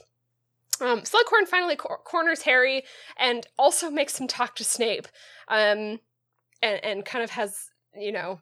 Um, 0.79 1.01
Slughorn 1.01 1.47
finally 1.47 1.75
cor- 1.75 1.99
corners 1.99 2.41
Harry 2.43 2.83
and 3.17 3.45
also 3.57 3.89
makes 3.91 4.19
him 4.19 4.27
talk 4.27 4.55
to 4.55 4.63
Snape. 4.63 5.07
Um, 5.47 5.99
and 6.61 6.83
and 6.83 7.05
kind 7.05 7.23
of 7.23 7.31
has 7.31 7.69
you 7.95 8.11
know 8.11 8.39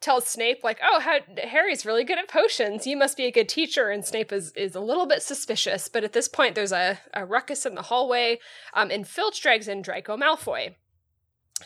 tells 0.00 0.26
Snape 0.26 0.64
like, 0.64 0.78
"Oh, 0.82 1.00
how, 1.00 1.18
Harry's 1.44 1.86
really 1.86 2.04
good 2.04 2.18
at 2.18 2.28
potions. 2.28 2.86
You 2.86 2.96
must 2.96 3.16
be 3.16 3.26
a 3.26 3.32
good 3.32 3.48
teacher." 3.48 3.90
And 3.90 4.04
Snape 4.04 4.32
is 4.32 4.52
is 4.52 4.74
a 4.74 4.80
little 4.80 5.06
bit 5.06 5.22
suspicious, 5.22 5.88
but 5.88 6.04
at 6.04 6.12
this 6.12 6.28
point, 6.28 6.54
there's 6.54 6.72
a, 6.72 6.98
a 7.14 7.24
ruckus 7.24 7.66
in 7.66 7.74
the 7.74 7.82
hallway, 7.82 8.38
um, 8.74 8.90
and 8.90 9.06
Filch 9.06 9.40
drags 9.40 9.68
in 9.68 9.82
Draco 9.82 10.16
Malfoy, 10.16 10.74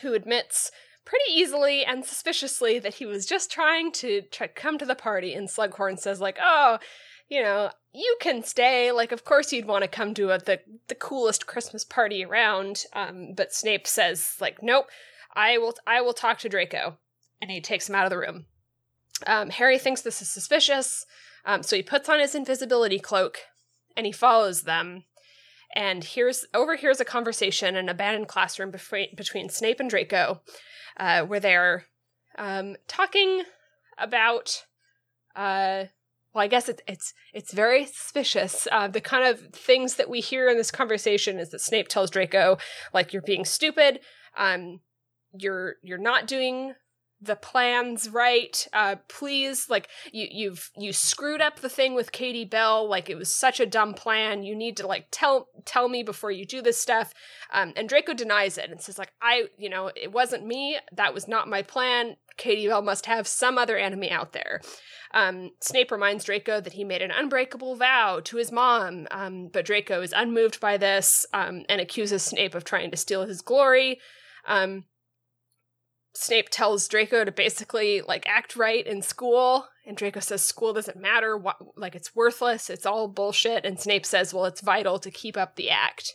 who 0.02 0.14
admits 0.14 0.70
pretty 1.04 1.30
easily 1.30 1.84
and 1.84 2.04
suspiciously 2.04 2.78
that 2.78 2.94
he 2.94 3.06
was 3.06 3.26
just 3.26 3.50
trying 3.50 3.92
to 3.92 4.22
try 4.22 4.46
come 4.46 4.78
to 4.78 4.86
the 4.86 4.94
party. 4.94 5.34
And 5.34 5.48
Slughorn 5.48 5.98
says 5.98 6.20
like, 6.20 6.38
"Oh." 6.40 6.78
You 7.30 7.40
know, 7.40 7.70
you 7.94 8.18
can 8.20 8.42
stay. 8.44 8.92
Like, 8.92 9.10
of 9.10 9.24
course, 9.24 9.50
you'd 9.50 9.64
want 9.64 9.82
to 9.82 9.88
come 9.88 10.12
to 10.12 10.30
a, 10.32 10.38
the 10.38 10.60
the 10.88 10.94
coolest 10.94 11.46
Christmas 11.46 11.82
party 11.82 12.22
around. 12.22 12.84
Um, 12.92 13.32
but 13.34 13.54
Snape 13.54 13.86
says, 13.86 14.36
like, 14.42 14.62
nope, 14.62 14.88
I 15.34 15.58
will 15.58 15.74
I 15.86 16.00
will 16.00 16.14
talk 16.14 16.38
to 16.40 16.48
Draco. 16.48 16.98
And 17.40 17.50
he 17.50 17.60
takes 17.60 17.88
him 17.88 17.94
out 17.94 18.04
of 18.04 18.10
the 18.10 18.18
room. 18.18 18.46
Um, 19.26 19.50
Harry 19.50 19.78
thinks 19.78 20.00
this 20.00 20.22
is 20.22 20.30
suspicious, 20.30 21.04
um, 21.44 21.62
so 21.62 21.76
he 21.76 21.82
puts 21.82 22.08
on 22.08 22.20
his 22.20 22.34
invisibility 22.34 22.98
cloak 22.98 23.38
and 23.96 24.06
he 24.06 24.12
follows 24.12 24.62
them. 24.62 25.04
And 25.74 26.04
here's 26.04 26.46
overhears 26.54 27.00
a 27.00 27.04
conversation 27.04 27.70
in 27.70 27.76
an 27.76 27.88
abandoned 27.88 28.28
classroom 28.28 28.70
between, 28.70 29.08
between 29.16 29.48
Snape 29.48 29.80
and 29.80 29.90
Draco, 29.90 30.40
uh, 30.98 31.22
where 31.22 31.40
they're 31.40 31.84
um, 32.38 32.76
talking 32.86 33.42
about. 33.98 34.64
Uh, 35.34 35.86
well, 36.32 36.44
I 36.44 36.48
guess 36.48 36.68
it's 36.68 36.82
it's 36.86 37.14
it's 37.32 37.52
very 37.52 37.86
suspicious. 37.86 38.66
Uh, 38.70 38.88
the 38.88 39.00
kind 39.00 39.26
of 39.26 39.52
things 39.52 39.94
that 39.96 40.10
we 40.10 40.20
hear 40.20 40.48
in 40.48 40.56
this 40.56 40.70
conversation 40.70 41.38
is 41.38 41.50
that 41.50 41.60
Snape 41.60 41.88
tells 41.88 42.10
Draco, 42.10 42.58
like, 42.92 43.12
"You're 43.12 43.22
being 43.22 43.44
stupid. 43.44 44.00
Um, 44.36 44.80
you're 45.38 45.76
you're 45.82 45.98
not 45.98 46.26
doing 46.26 46.74
the 47.20 47.36
plans 47.36 48.10
right 48.10 48.66
uh 48.74 48.96
please 49.08 49.70
like 49.70 49.88
you 50.12 50.26
you've 50.30 50.70
you 50.76 50.92
screwed 50.92 51.40
up 51.40 51.60
the 51.60 51.68
thing 51.68 51.94
with 51.94 52.12
katie 52.12 52.44
bell. 52.44 52.88
Like 52.88 53.08
it 53.08 53.16
was 53.16 53.34
such 53.34 53.60
a 53.60 53.66
dumb 53.66 53.94
plan. 53.94 54.42
You 54.42 54.54
need 54.54 54.76
to 54.78 54.86
like 54.86 55.06
tell 55.10 55.48
tell 55.64 55.88
me 55.88 56.02
before 56.02 56.30
you 56.30 56.44
do 56.44 56.60
this 56.60 56.78
stuff. 56.78 57.14
Um 57.52 57.72
and 57.76 57.88
draco 57.88 58.12
denies 58.12 58.58
it 58.58 58.70
and 58.70 58.80
says 58.80 58.98
like 58.98 59.12
i 59.22 59.44
you 59.56 59.70
know 59.70 59.90
it 59.94 60.12
wasn't 60.12 60.46
me. 60.46 60.78
That 60.92 61.14
was 61.14 61.26
not 61.26 61.48
my 61.48 61.62
plan. 61.62 62.16
Katie 62.36 62.66
bell 62.66 62.82
must 62.82 63.06
have 63.06 63.26
some 63.26 63.58
other 63.58 63.76
enemy 63.76 64.10
out 64.10 64.32
there. 64.32 64.60
Um, 65.12 65.52
Snape 65.60 65.92
reminds 65.92 66.24
Draco 66.24 66.60
that 66.60 66.72
he 66.72 66.82
made 66.82 67.00
an 67.00 67.12
unbreakable 67.12 67.76
vow 67.76 68.20
to 68.24 68.36
his 68.36 68.50
mom, 68.50 69.06
um, 69.12 69.48
but 69.52 69.64
Draco 69.64 70.02
is 70.02 70.12
unmoved 70.12 70.58
by 70.58 70.76
this 70.76 71.24
um, 71.32 71.62
and 71.68 71.80
accuses 71.80 72.24
Snape 72.24 72.56
of 72.56 72.64
trying 72.64 72.90
to 72.90 72.96
steal 72.96 73.24
his 73.24 73.40
glory. 73.40 74.00
Um, 74.46 74.84
Snape 76.14 76.48
tells 76.48 76.86
Draco 76.88 77.24
to 77.24 77.32
basically 77.32 78.00
like 78.00 78.24
act 78.28 78.56
right 78.56 78.86
in 78.86 79.02
school, 79.02 79.66
and 79.84 79.96
Draco 79.96 80.20
says 80.20 80.42
school 80.42 80.72
doesn't 80.72 81.00
matter, 81.00 81.36
what, 81.36 81.56
like 81.76 81.94
it's 81.94 82.14
worthless, 82.14 82.70
it's 82.70 82.86
all 82.86 83.08
bullshit, 83.08 83.64
and 83.64 83.78
Snape 83.78 84.06
says, 84.06 84.32
well, 84.32 84.44
it's 84.44 84.60
vital 84.60 84.98
to 85.00 85.10
keep 85.10 85.36
up 85.36 85.56
the 85.56 85.70
act. 85.70 86.14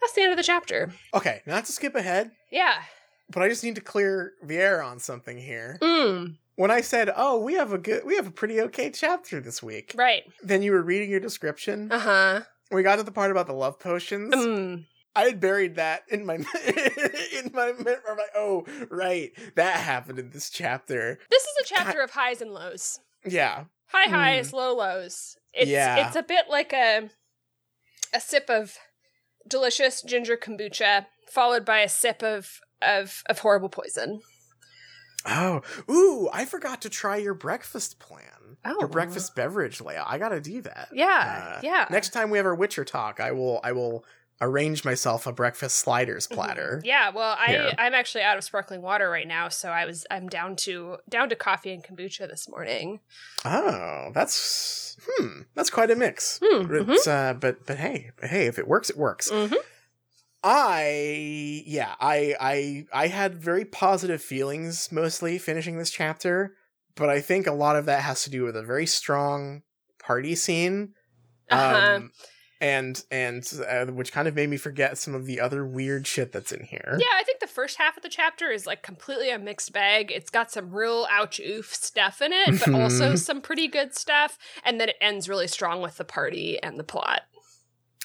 That's 0.00 0.12
the 0.12 0.22
end 0.22 0.32
of 0.32 0.36
the 0.36 0.42
chapter. 0.42 0.92
Okay, 1.14 1.42
not 1.46 1.64
to 1.66 1.72
skip 1.72 1.94
ahead. 1.94 2.32
Yeah. 2.50 2.82
But 3.30 3.42
I 3.42 3.48
just 3.48 3.64
need 3.64 3.76
to 3.76 3.80
clear 3.80 4.32
the 4.42 4.56
air 4.56 4.82
on 4.82 4.98
something 4.98 5.38
here. 5.38 5.78
Mm. 5.80 6.36
When 6.56 6.70
I 6.70 6.82
said, 6.82 7.10
"Oh, 7.16 7.40
we 7.40 7.54
have 7.54 7.72
a 7.72 7.78
good, 7.78 8.04
we 8.04 8.16
have 8.16 8.26
a 8.26 8.30
pretty 8.30 8.60
okay 8.60 8.90
chapter 8.90 9.40
this 9.40 9.62
week," 9.62 9.92
right? 9.96 10.22
Then 10.42 10.62
you 10.62 10.72
were 10.72 10.82
reading 10.82 11.10
your 11.10 11.20
description. 11.20 11.90
Uh 11.90 11.98
huh. 11.98 12.40
We 12.70 12.82
got 12.82 12.96
to 12.96 13.02
the 13.02 13.10
part 13.10 13.30
about 13.30 13.46
the 13.46 13.54
love 13.54 13.80
potions. 13.80 14.34
Mm. 14.34 14.84
I 15.16 15.24
had 15.24 15.40
buried 15.40 15.76
that 15.76 16.02
in 16.08 16.26
my 16.26 16.34
in 16.34 17.50
my 17.52 17.72
memory. 17.72 17.96
I'm 18.08 18.16
like, 18.16 18.34
oh, 18.36 18.64
right, 18.90 19.32
that 19.54 19.76
happened 19.76 20.18
in 20.18 20.30
this 20.30 20.50
chapter. 20.50 21.18
This 21.30 21.42
is 21.42 21.56
a 21.62 21.74
chapter 21.74 22.00
of 22.00 22.10
highs 22.10 22.40
and 22.40 22.52
lows. 22.52 23.00
Yeah, 23.24 23.64
high 23.86 24.10
highs, 24.10 24.50
mm. 24.50 24.54
low 24.54 24.74
lows. 24.74 25.36
It's 25.52 25.70
yeah. 25.70 26.06
it's 26.06 26.16
a 26.16 26.22
bit 26.22 26.46
like 26.50 26.72
a 26.72 27.10
a 28.12 28.20
sip 28.20 28.48
of 28.48 28.76
delicious 29.48 30.02
ginger 30.02 30.36
kombucha 30.36 31.06
followed 31.28 31.64
by 31.64 31.80
a 31.80 31.88
sip 31.88 32.22
of 32.22 32.60
of 32.82 33.22
of 33.28 33.40
horrible 33.40 33.68
poison. 33.68 34.20
Oh, 35.26 35.62
ooh! 35.90 36.28
I 36.32 36.44
forgot 36.44 36.82
to 36.82 36.90
try 36.90 37.16
your 37.16 37.34
breakfast 37.34 37.98
plan. 37.98 38.58
Oh, 38.64 38.76
your 38.80 38.88
breakfast 38.88 39.34
beverage 39.34 39.80
layout. 39.80 40.06
I 40.08 40.18
gotta 40.18 40.40
do 40.40 40.60
that. 40.62 40.88
Yeah, 40.92 41.54
uh, 41.56 41.60
yeah. 41.62 41.86
Next 41.90 42.10
time 42.10 42.30
we 42.30 42.38
have 42.38 42.46
our 42.46 42.54
Witcher 42.54 42.84
talk, 42.84 43.20
I 43.20 43.32
will. 43.32 43.60
I 43.64 43.72
will 43.72 44.04
arrange 44.40 44.84
myself 44.84 45.26
a 45.26 45.32
breakfast 45.32 45.76
sliders 45.76 46.26
mm-hmm. 46.26 46.34
platter. 46.34 46.82
Yeah, 46.84 47.10
well, 47.10 47.36
I 47.38 47.46
here. 47.46 47.72
I'm 47.78 47.94
actually 47.94 48.22
out 48.22 48.36
of 48.36 48.44
sparkling 48.44 48.82
water 48.82 49.08
right 49.08 49.28
now, 49.28 49.48
so 49.48 49.70
I 49.70 49.84
was 49.86 50.06
I'm 50.10 50.28
down 50.28 50.56
to 50.56 50.98
down 51.08 51.28
to 51.28 51.36
coffee 51.36 51.72
and 51.72 51.82
kombucha 51.82 52.28
this 52.28 52.48
morning. 52.48 53.00
Oh, 53.44 54.10
that's 54.14 54.96
hmm, 55.06 55.42
that's 55.54 55.70
quite 55.70 55.90
a 55.90 55.96
mix. 55.96 56.40
Hmm, 56.42 56.66
mm-hmm. 56.66 57.10
uh, 57.10 57.34
but 57.34 57.66
but 57.66 57.78
hey, 57.78 58.10
but 58.20 58.30
hey, 58.30 58.46
if 58.46 58.58
it 58.58 58.68
works, 58.68 58.90
it 58.90 58.96
works. 58.96 59.30
Mm-hmm. 59.30 59.54
I 60.42 61.62
yeah, 61.66 61.94
I 62.00 62.34
I 62.38 62.86
I 62.92 63.06
had 63.08 63.34
very 63.34 63.64
positive 63.64 64.20
feelings 64.22 64.92
mostly 64.92 65.38
finishing 65.38 65.78
this 65.78 65.90
chapter, 65.90 66.54
but 66.96 67.08
I 67.08 67.20
think 67.20 67.46
a 67.46 67.52
lot 67.52 67.76
of 67.76 67.86
that 67.86 68.02
has 68.02 68.24
to 68.24 68.30
do 68.30 68.44
with 68.44 68.56
a 68.56 68.62
very 68.62 68.86
strong 68.86 69.62
party 69.98 70.34
scene. 70.34 70.92
Uh-huh. 71.50 71.96
Um, 71.96 72.12
and 72.60 73.04
and 73.10 73.48
uh, 73.68 73.86
which 73.86 74.12
kind 74.12 74.28
of 74.28 74.34
made 74.34 74.48
me 74.48 74.56
forget 74.56 74.96
some 74.98 75.14
of 75.14 75.26
the 75.26 75.40
other 75.40 75.66
weird 75.66 76.06
shit 76.06 76.32
that's 76.32 76.52
in 76.52 76.64
here. 76.64 76.96
Yeah, 76.98 77.06
I 77.16 77.22
think 77.24 77.40
the 77.40 77.46
first 77.46 77.76
half 77.78 77.96
of 77.96 78.02
the 78.02 78.08
chapter 78.08 78.50
is 78.50 78.66
like 78.66 78.82
completely 78.82 79.30
a 79.30 79.38
mixed 79.38 79.72
bag. 79.72 80.10
It's 80.10 80.30
got 80.30 80.50
some 80.50 80.70
real 80.72 81.06
ouch 81.10 81.40
oof 81.40 81.74
stuff 81.74 82.22
in 82.22 82.32
it, 82.32 82.60
but 82.64 82.74
also 82.74 83.12
Mhm. 83.12 83.18
some 83.18 83.40
pretty 83.40 83.68
good 83.68 83.94
stuff. 83.94 84.38
And 84.64 84.80
then 84.80 84.88
it 84.88 84.96
ends 85.00 85.28
really 85.28 85.48
strong 85.48 85.82
with 85.82 85.96
the 85.96 86.04
party 86.04 86.58
and 86.62 86.78
the 86.78 86.84
plot. 86.84 87.22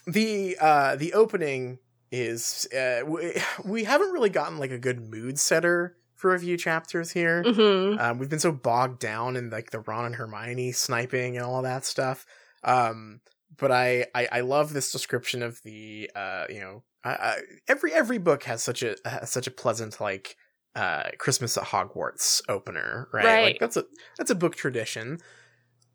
the 0.07 0.57
uh 0.59 0.95
the 0.95 1.13
opening 1.13 1.79
is 2.11 2.67
uh 2.75 3.01
we, 3.05 3.33
we 3.65 3.83
haven't 3.83 4.11
really 4.11 4.29
gotten 4.29 4.57
like 4.57 4.71
a 4.71 4.79
good 4.79 4.99
mood 4.99 5.39
setter 5.39 5.95
for 6.15 6.33
a 6.35 6.39
few 6.39 6.57
chapters 6.57 7.11
here. 7.11 7.43
Mm-hmm. 7.43 7.97
Um, 7.99 8.17
we've 8.19 8.29
been 8.29 8.39
so 8.39 8.51
bogged 8.51 8.99
down 8.99 9.37
in 9.37 9.49
like 9.49 9.71
the 9.71 9.79
Ron 9.79 10.05
and 10.05 10.15
Hermione 10.15 10.73
sniping 10.73 11.37
and 11.37 11.45
all 11.45 11.61
that 11.61 11.85
stuff. 11.85 12.25
Um, 12.61 13.21
but 13.59 13.71
I, 13.71 14.05
I 14.15 14.27
I 14.31 14.39
love 14.41 14.73
this 14.73 14.91
description 14.91 15.43
of 15.43 15.61
the 15.63 16.09
uh 16.15 16.45
you 16.49 16.59
know 16.59 16.83
I, 17.03 17.09
I, 17.09 17.41
every 17.67 17.93
every 17.93 18.17
book 18.17 18.43
has 18.43 18.63
such 18.63 18.83
a 18.83 18.95
has 19.05 19.29
such 19.29 19.47
a 19.47 19.51
pleasant 19.51 19.99
like 20.01 20.35
uh 20.75 21.09
Christmas 21.17 21.57
at 21.57 21.65
Hogwarts 21.65 22.41
opener 22.49 23.07
right? 23.13 23.25
Right. 23.25 23.43
like 23.43 23.59
that's 23.59 23.77
a 23.77 23.85
that's 24.17 24.31
a 24.31 24.35
book 24.35 24.55
tradition. 24.55 25.19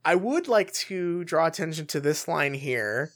I 0.05 0.15
would 0.17 0.49
like 0.49 0.73
to 0.73 1.25
draw 1.25 1.47
attention 1.47 1.87
to 1.87 2.01
this 2.01 2.29
line 2.29 2.55
here, 2.55 3.13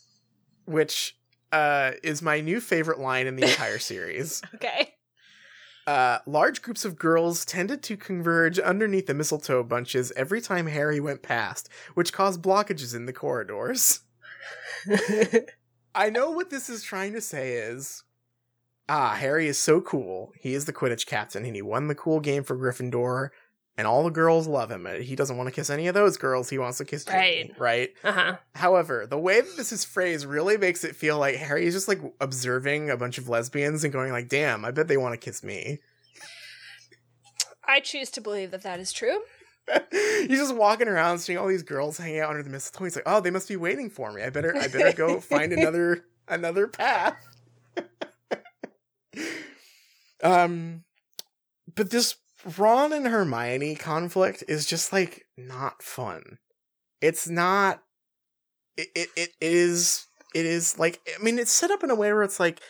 which 0.65 1.17
uh 1.53 1.93
is 2.03 2.23
my 2.23 2.41
new 2.41 2.61
favorite 2.61 2.99
line 2.99 3.27
in 3.27 3.37
the 3.37 3.45
entire 3.45 3.79
series. 3.79 4.43
Okay. 4.55 4.95
Uh, 5.87 6.19
large 6.27 6.61
groups 6.61 6.85
of 6.85 6.99
girls 6.99 7.47
tended 7.47 7.83
to 7.83 7.97
converge 7.97 8.59
underneath 8.59 9.07
the 9.07 9.15
mistletoe 9.15 9.63
bunches 9.63 10.13
every 10.17 10.39
time 10.39 10.67
Harry 10.67 11.01
went 11.01 11.23
past, 11.23 11.71
which 11.95 12.13
caused 12.13 12.43
blockages 12.43 12.95
in 12.95 13.07
the 13.07 13.13
corridors. 13.13 14.01
I 15.95 16.11
know 16.11 16.31
what 16.31 16.51
this 16.51 16.69
is 16.69 16.83
trying 16.83 17.13
to 17.15 17.21
say 17.21 17.53
is 17.55 18.05
ah, 18.89 19.15
Harry 19.17 19.49
is 19.49 19.59
so 19.59 19.81
cool. 19.81 20.33
He 20.41 20.55
is 20.55 20.65
the 20.65 20.73
Quidditch 20.73 21.07
captain 21.07 21.45
and 21.45 21.55
he 21.55 21.63
won 21.63 21.89
the 21.89 21.95
cool 21.95 22.21
game 22.21 22.43
for 22.45 22.57
Gryffindor, 22.57 23.31
and 23.77 23.87
all 23.87 24.03
the 24.05 24.11
girls 24.11 24.47
love 24.47 24.71
him. 24.71 24.87
He 25.03 25.15
doesn't 25.15 25.37
want 25.37 25.49
to 25.49 25.55
kiss 25.55 25.71
any 25.71 25.87
of 25.89 25.95
those 25.95 26.17
girls. 26.17 26.49
He 26.51 26.59
wants 26.59 26.79
to 26.79 26.85
kiss 26.85 27.05
Ginny, 27.05 27.19
Right. 27.19 27.53
right? 27.59 27.91
uh 28.05 28.13
huh. 28.13 28.37
However, 28.55 29.07
the 29.07 29.19
way 29.19 29.41
that 29.41 29.57
this 29.57 29.73
is 29.73 29.85
phrased 29.85 30.25
really 30.27 30.57
makes 30.57 30.85
it 30.85 30.97
feel 30.97 31.19
like 31.19 31.37
Harry 31.37 31.67
is 31.67 31.75
just 31.75 31.89
like 31.89 32.01
observing 32.21 32.91
a 32.91 32.97
bunch 32.97 33.19
of 33.19 33.29
lesbians 33.29 33.85
and 33.85 33.93
going 33.93 34.11
like, 34.13 34.29
"Damn, 34.29 34.65
I 34.65 34.71
bet 34.71 34.89
they 34.89 34.97
want 34.97 35.13
to 35.15 35.19
kiss 35.25 35.43
me." 35.43 35.79
I 37.67 37.81
choose 37.81 38.11
to 38.13 38.21
believe 38.21 38.51
that 38.53 38.63
that 38.63 38.81
is 38.81 38.93
true. 38.93 39.21
He's 39.91 40.39
just 40.39 40.55
walking 40.55 40.89
around 40.89 41.19
seeing 41.19 41.39
all 41.39 41.49
these 41.49 41.63
girls 41.63 41.99
hanging 41.99 42.21
out 42.21 42.31
under 42.31 42.43
the 42.43 42.51
mistletoe. 42.51 42.85
He's 42.85 42.97
like, 42.97 43.05
"Oh, 43.07 43.21
they 43.21 43.31
must 43.31 43.49
be 43.49 43.57
waiting 43.57 43.91
for 43.91 44.13
me. 44.13 44.23
I 44.23 44.31
better, 44.31 44.57
I 44.57 44.69
better 44.69 44.93
go 44.93 45.21
find 45.21 45.53
another, 45.53 46.05
another 46.27 46.67
path." 46.67 47.17
um, 50.23 50.85
but 51.75 51.91
this 51.91 52.17
Ron 52.57 52.93
and 52.93 53.07
Hermione 53.07 53.75
conflict 53.75 54.45
is 54.49 54.67
just 54.67 54.93
like 54.93 55.27
not 55.37 55.83
fun. 55.83 56.39
It's 57.01 57.29
not. 57.29 57.83
It 58.77 58.89
it, 58.95 59.09
it 59.17 59.31
is 59.41 60.07
it 60.35 60.47
is 60.47 60.79
like 60.79 61.01
I 61.19 61.23
mean 61.23 61.39
it's 61.39 61.53
set 61.53 61.71
up 61.71 61.83
in 61.83 61.91
a 61.91 61.95
way 61.95 62.13
where 62.13 62.23
it's 62.23 62.41
like 62.41 62.61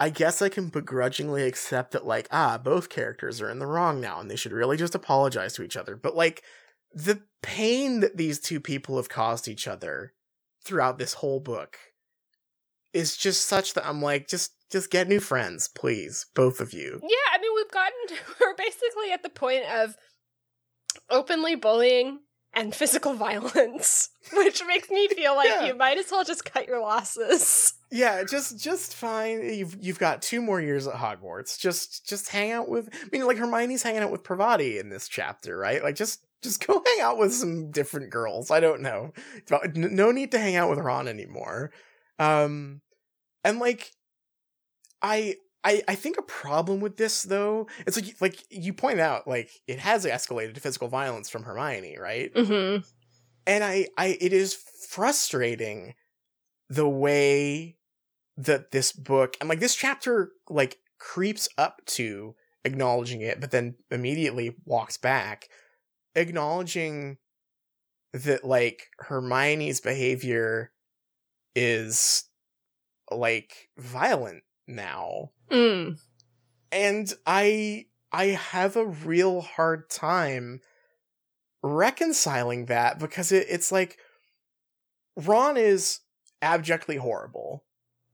I 0.00 0.10
guess 0.10 0.42
I 0.42 0.48
can 0.48 0.68
begrudgingly 0.68 1.44
accept 1.44 1.92
that, 1.92 2.04
like, 2.06 2.26
ah, 2.30 2.58
both 2.58 2.88
characters 2.88 3.40
are 3.40 3.50
in 3.50 3.58
the 3.60 3.66
wrong 3.66 4.00
now 4.00 4.18
and 4.20 4.30
they 4.30 4.36
should 4.36 4.52
really 4.52 4.76
just 4.76 4.94
apologize 4.94 5.54
to 5.54 5.62
each 5.62 5.76
other. 5.76 5.94
But, 5.96 6.16
like, 6.16 6.42
the 6.92 7.22
pain 7.42 8.00
that 8.00 8.16
these 8.16 8.38
two 8.40 8.60
people 8.60 8.96
have 8.96 9.08
caused 9.08 9.48
each 9.48 9.68
other 9.68 10.12
throughout 10.64 10.98
this 10.98 11.14
whole 11.14 11.40
book 11.40 11.76
is 12.92 13.16
just 13.16 13.46
such 13.46 13.74
that 13.74 13.86
I'm 13.86 14.02
like, 14.02 14.28
just 14.28 14.52
just 14.70 14.90
get 14.90 15.06
new 15.08 15.20
friends, 15.20 15.68
please, 15.68 16.26
both 16.34 16.58
of 16.60 16.72
you. 16.72 16.98
Yeah, 17.02 17.34
I 17.34 17.38
mean, 17.40 17.50
we've 17.54 17.70
gotten, 17.70 17.92
we're 18.40 18.54
basically 18.54 19.12
at 19.12 19.22
the 19.22 19.28
point 19.28 19.64
of 19.70 19.96
openly 21.10 21.54
bullying 21.54 22.20
and 22.54 22.74
physical 22.74 23.12
violence, 23.28 24.08
which 24.32 24.62
makes 24.66 24.88
me 24.90 25.08
feel 25.08 25.34
like 25.36 25.48
Yeah. 25.48 25.66
you 25.66 25.74
might 25.74 25.98
as 25.98 26.10
well 26.10 26.24
just 26.24 26.44
cut 26.44 26.66
your 26.66 26.80
losses. 26.80 27.74
Yeah, 27.92 28.24
just 28.24 28.58
just 28.58 28.94
fine. 28.94 29.42
You've 29.42 29.76
you've 29.78 29.98
got 29.98 30.22
two 30.22 30.40
more 30.40 30.58
years 30.62 30.86
at 30.86 30.94
Hogwarts. 30.94 31.58
Just 31.58 32.08
just 32.08 32.30
hang 32.30 32.50
out 32.50 32.66
with. 32.66 32.88
I 32.90 33.08
mean, 33.12 33.26
like 33.26 33.36
Hermione's 33.36 33.82
hanging 33.82 34.00
out 34.00 34.10
with 34.10 34.24
Parvati 34.24 34.78
in 34.78 34.88
this 34.88 35.08
chapter, 35.08 35.58
right? 35.58 35.82
Like 35.82 35.94
just 35.94 36.24
just 36.42 36.66
go 36.66 36.82
hang 36.86 37.00
out 37.02 37.18
with 37.18 37.34
some 37.34 37.70
different 37.70 38.08
girls. 38.10 38.50
I 38.50 38.60
don't 38.60 38.80
know. 38.80 39.12
No 39.74 40.10
need 40.10 40.30
to 40.32 40.38
hang 40.38 40.56
out 40.56 40.70
with 40.70 40.78
Ron 40.78 41.06
anymore. 41.06 41.70
Um, 42.18 42.80
and 43.44 43.58
like, 43.58 43.92
I. 45.02 45.36
I, 45.64 45.80
I 45.86 45.94
think 45.94 46.18
a 46.18 46.22
problem 46.22 46.80
with 46.80 46.96
this 46.96 47.22
though, 47.22 47.68
it's 47.86 47.96
like 47.96 48.20
like 48.20 48.42
you 48.50 48.72
point 48.72 48.98
out, 48.98 49.28
like 49.28 49.48
it 49.68 49.78
has 49.78 50.04
escalated 50.04 50.54
to 50.54 50.60
physical 50.60 50.88
violence 50.88 51.30
from 51.30 51.44
Hermione, 51.44 51.98
right? 52.00 52.34
Mm-hmm. 52.34 52.82
and 53.46 53.62
I, 53.62 53.86
I 53.96 54.18
it 54.20 54.32
is 54.32 54.54
frustrating 54.54 55.94
the 56.68 56.88
way 56.88 57.76
that 58.36 58.70
this 58.70 58.92
book 58.92 59.36
and 59.40 59.48
like 59.48 59.60
this 59.60 59.74
chapter 59.74 60.32
like 60.48 60.78
creeps 60.98 61.48
up 61.58 61.80
to 61.86 62.34
acknowledging 62.64 63.20
it 63.20 63.40
but 63.40 63.50
then 63.50 63.74
immediately 63.90 64.56
walks 64.64 64.96
back 64.96 65.48
acknowledging 66.14 67.18
that 68.12 68.44
like 68.44 68.88
hermione's 69.00 69.80
behavior 69.80 70.72
is 71.54 72.24
like 73.10 73.68
violent 73.76 74.42
now 74.66 75.30
Mm. 75.50 75.98
and 76.70 77.12
i 77.26 77.84
i 78.12 78.26
have 78.26 78.76
a 78.76 78.86
real 78.86 79.42
hard 79.42 79.90
time 79.90 80.60
reconciling 81.62 82.66
that 82.66 82.98
because 82.98 83.32
it, 83.32 83.46
it's 83.50 83.70
like 83.70 83.98
ron 85.16 85.56
is 85.56 86.00
abjectly 86.40 86.96
horrible 86.96 87.64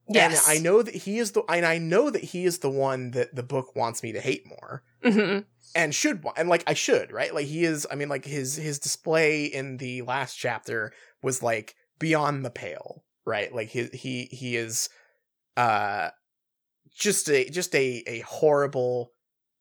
Yes. 0.08 0.48
and 0.48 0.58
i 0.58 0.62
know 0.62 0.82
that 0.82 0.94
he 0.94 1.18
is 1.18 1.32
the 1.32 1.42
and 1.48 1.66
i 1.66 1.78
know 1.78 2.10
that 2.10 2.22
he 2.24 2.44
is 2.44 2.58
the 2.58 2.70
one 2.70 3.10
that 3.12 3.34
the 3.34 3.42
book 3.42 3.74
wants 3.76 4.02
me 4.02 4.12
to 4.12 4.20
hate 4.20 4.46
more 4.46 4.82
Mm-hmm. 5.04 5.40
and 5.76 5.94
should 5.94 6.24
and 6.36 6.48
like 6.48 6.64
i 6.66 6.74
should 6.74 7.12
right 7.12 7.32
like 7.34 7.46
he 7.46 7.64
is 7.64 7.86
i 7.90 7.94
mean 7.94 8.08
like 8.08 8.24
his 8.24 8.56
his 8.56 8.78
display 8.78 9.44
in 9.44 9.76
the 9.76 10.02
last 10.02 10.34
chapter 10.34 10.92
was 11.22 11.42
like 11.42 11.76
beyond 12.00 12.44
the 12.44 12.50
pale 12.50 13.04
right 13.24 13.54
like 13.54 13.68
he 13.68 13.84
he 13.92 14.24
he 14.32 14.56
is 14.56 14.88
uh 15.56 16.10
just 16.96 17.28
a 17.30 17.48
just 17.48 17.74
a 17.76 18.02
a 18.06 18.20
horrible 18.20 19.12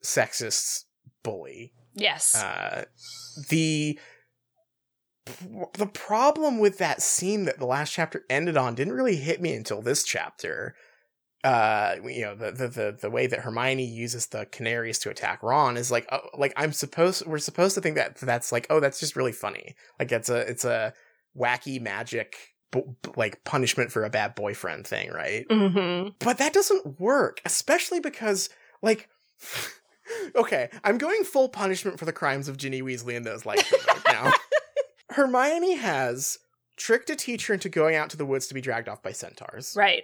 sexist 0.03 0.85
bully 1.23 1.73
Yes. 1.93 2.35
uh 2.35 2.85
the 3.49 3.99
the 5.73 5.87
problem 5.87 6.59
with 6.59 6.77
that 6.77 7.01
scene 7.01 7.45
that 7.45 7.59
the 7.59 7.65
last 7.65 7.93
chapter 7.93 8.23
ended 8.29 8.57
on 8.57 8.75
didn't 8.75 8.93
really 8.93 9.15
hit 9.15 9.41
me 9.41 9.53
until 9.53 9.81
this 9.81 10.03
chapter 10.03 10.75
uh 11.43 11.95
you 12.03 12.21
know 12.21 12.35
the 12.35 12.51
the 12.51 12.67
the, 12.67 12.97
the 13.01 13.09
way 13.09 13.27
that 13.27 13.41
hermione 13.41 13.85
uses 13.85 14.27
the 14.27 14.45
canaries 14.47 14.97
to 14.97 15.09
attack 15.09 15.43
ron 15.43 15.77
is 15.77 15.91
like 15.91 16.07
oh, 16.11 16.19
like 16.37 16.51
i'm 16.57 16.73
supposed 16.73 17.25
we're 17.25 17.37
supposed 17.37 17.75
to 17.75 17.81
think 17.81 17.95
that 17.95 18.17
that's 18.17 18.51
like 18.51 18.65
oh 18.69 18.79
that's 18.79 18.99
just 18.99 19.15
really 19.15 19.31
funny 19.31 19.75
like 19.99 20.11
it's 20.11 20.29
a 20.29 20.37
it's 20.49 20.65
a 20.65 20.93
wacky 21.37 21.79
magic 21.79 22.35
bu- 22.71 22.95
like 23.15 23.43
punishment 23.43 23.91
for 23.91 24.03
a 24.03 24.09
bad 24.09 24.35
boyfriend 24.35 24.85
thing 24.85 25.11
right 25.11 25.47
mm-hmm. 25.47 26.09
but 26.19 26.37
that 26.37 26.53
doesn't 26.53 26.99
work, 26.99 27.41
especially 27.45 27.99
because, 27.99 28.49
like, 28.81 29.09
okay, 30.35 30.69
I'm 30.83 30.97
going 30.97 31.23
full 31.23 31.49
punishment 31.49 31.99
for 31.99 32.05
the 32.05 32.13
crimes 32.13 32.47
of 32.47 32.57
Ginny 32.57 32.81
Weasley 32.81 33.15
and 33.15 33.25
those 33.25 33.45
like 33.45 33.65
now. 34.07 34.31
Hermione 35.09 35.75
has 35.75 36.37
tricked 36.75 37.09
a 37.09 37.15
teacher 37.15 37.53
into 37.53 37.69
going 37.69 37.95
out 37.95 38.09
to 38.11 38.17
the 38.17 38.25
woods 38.25 38.47
to 38.47 38.53
be 38.53 38.61
dragged 38.61 38.87
off 38.89 39.01
by 39.01 39.11
centaurs. 39.11 39.73
Right. 39.75 40.03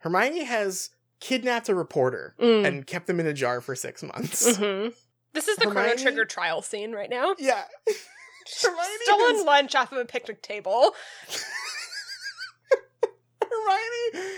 Hermione 0.00 0.44
has 0.44 0.90
kidnapped 1.20 1.68
a 1.68 1.74
reporter 1.74 2.34
Mm. 2.38 2.66
and 2.66 2.86
kept 2.86 3.06
them 3.06 3.18
in 3.20 3.26
a 3.26 3.32
jar 3.32 3.60
for 3.60 3.74
six 3.74 4.02
months. 4.02 4.46
Mm-hmm. 4.58 4.90
This 5.32 5.48
is 5.48 5.56
the 5.56 5.66
Chrono 5.66 5.94
Trigger 5.96 6.24
trial 6.24 6.62
scene 6.62 6.92
right 6.92 7.10
now. 7.10 7.34
Yeah. 7.38 7.64
Hermione 8.62 8.88
Stolen 9.04 9.36
has- 9.36 9.44
lunch 9.44 9.74
off 9.74 9.92
of 9.92 9.98
a 9.98 10.04
picnic 10.04 10.42
table. 10.42 10.94
Hermione 13.42 14.28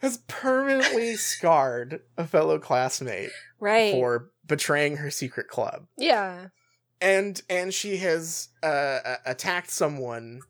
has 0.00 0.18
permanently 0.28 1.16
scarred 1.16 2.00
a 2.16 2.26
fellow 2.26 2.58
classmate 2.58 3.30
Right. 3.60 3.92
for 3.92 4.30
betraying 4.46 4.98
her 4.98 5.10
secret 5.10 5.48
club. 5.48 5.86
yeah. 5.96 6.48
And 7.00 7.40
and 7.48 7.72
she 7.72 7.96
has 7.98 8.48
uh, 8.62 9.16
attacked 9.26 9.70
someone 9.70 10.40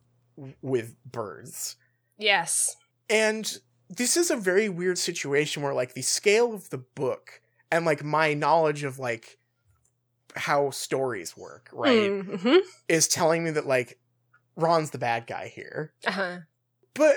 with 0.61 0.95
birds 1.05 1.75
Yes. 2.17 2.75
and 3.09 3.59
this 3.89 4.15
is 4.17 4.29
a 4.31 4.35
very 4.37 4.69
weird 4.69 4.97
situation 4.97 5.63
where 5.63 5.73
like 5.73 5.93
the 5.93 6.01
scale 6.01 6.53
of 6.53 6.69
the 6.69 6.77
book 6.77 7.41
and 7.71 7.85
like 7.85 8.03
my 8.03 8.33
knowledge 8.33 8.83
of 8.83 8.99
like 8.99 9.37
how 10.35 10.69
stories 10.69 11.35
work 11.35 11.69
right 11.73 12.11
Mm-hmm. 12.11 12.57
is 12.87 13.07
telling 13.07 13.43
me 13.43 13.51
that 13.51 13.65
like 13.67 13.99
ron's 14.55 14.91
the 14.91 14.97
bad 14.97 15.25
guy 15.27 15.47
here 15.53 15.93
Uh 16.05 16.11
huh. 16.11 16.37
but 16.93 17.15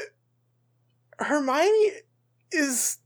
Hermione 1.19 1.91
is 2.51 2.99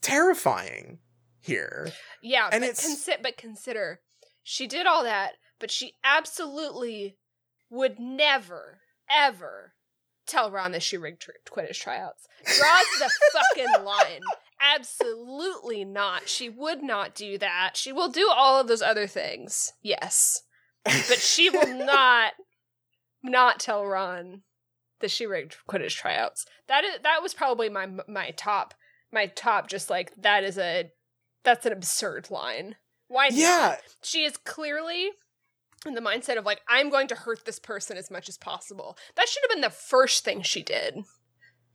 terrifying 0.00 0.98
here. 1.40 1.88
Yeah, 2.22 2.48
And 2.52 2.62
but, 2.62 2.70
it's- 2.70 2.86
consi- 3.08 3.22
but 3.22 3.36
consider 3.36 4.00
she 4.42 4.66
did 4.66 4.86
all 4.86 5.04
that, 5.04 5.32
but 5.60 5.70
she 5.70 5.94
absolutely 6.04 7.16
would 7.70 7.98
never, 7.98 8.80
ever 9.10 9.74
tell 10.26 10.50
Ron 10.50 10.72
that 10.72 10.82
she 10.82 10.96
rigged 10.96 11.22
tr- 11.22 11.30
Quidditch 11.50 11.80
tryouts. 11.80 12.26
Draws 12.44 12.86
the 12.98 13.10
fucking 13.32 13.84
line. 13.84 14.20
Absolutely 14.60 15.84
not. 15.84 16.28
She 16.28 16.48
would 16.48 16.82
not 16.82 17.14
do 17.14 17.36
that. 17.38 17.72
She 17.76 17.92
will 17.92 18.08
do 18.08 18.30
all 18.32 18.60
of 18.60 18.68
those 18.68 18.82
other 18.82 19.06
things. 19.06 19.72
Yes. 19.82 20.42
But 20.84 21.18
she 21.18 21.50
will 21.50 21.78
not 21.86 22.32
not 23.22 23.58
tell 23.58 23.86
Ron 23.86 24.42
that 25.00 25.10
she 25.10 25.26
rigged 25.26 25.56
Quidditch 25.68 25.96
tryouts. 25.96 26.46
That 26.68 26.84
is 26.84 26.98
that 27.02 27.22
was 27.22 27.34
probably 27.34 27.68
my 27.68 27.88
my 28.08 28.30
top 28.30 28.74
my 29.12 29.26
top 29.26 29.68
just 29.68 29.90
like 29.90 30.12
that 30.16 30.44
is 30.44 30.58
a 30.58 30.90
that's 31.42 31.66
an 31.66 31.72
absurd 31.72 32.30
line. 32.30 32.76
Why 33.08 33.28
not? 33.28 33.34
yeah, 33.36 33.76
She 34.02 34.24
is 34.24 34.36
clearly 34.38 35.10
in 35.86 35.94
the 35.94 36.00
mindset 36.00 36.38
of 36.38 36.44
like 36.44 36.60
I'm 36.68 36.90
going 36.90 37.08
to 37.08 37.14
hurt 37.14 37.44
this 37.44 37.58
person 37.58 37.96
as 37.96 38.10
much 38.10 38.28
as 38.28 38.38
possible. 38.38 38.96
That 39.16 39.28
should 39.28 39.42
have 39.42 39.50
been 39.50 39.60
the 39.60 39.70
first 39.70 40.24
thing 40.24 40.42
she 40.42 40.62
did. 40.62 40.98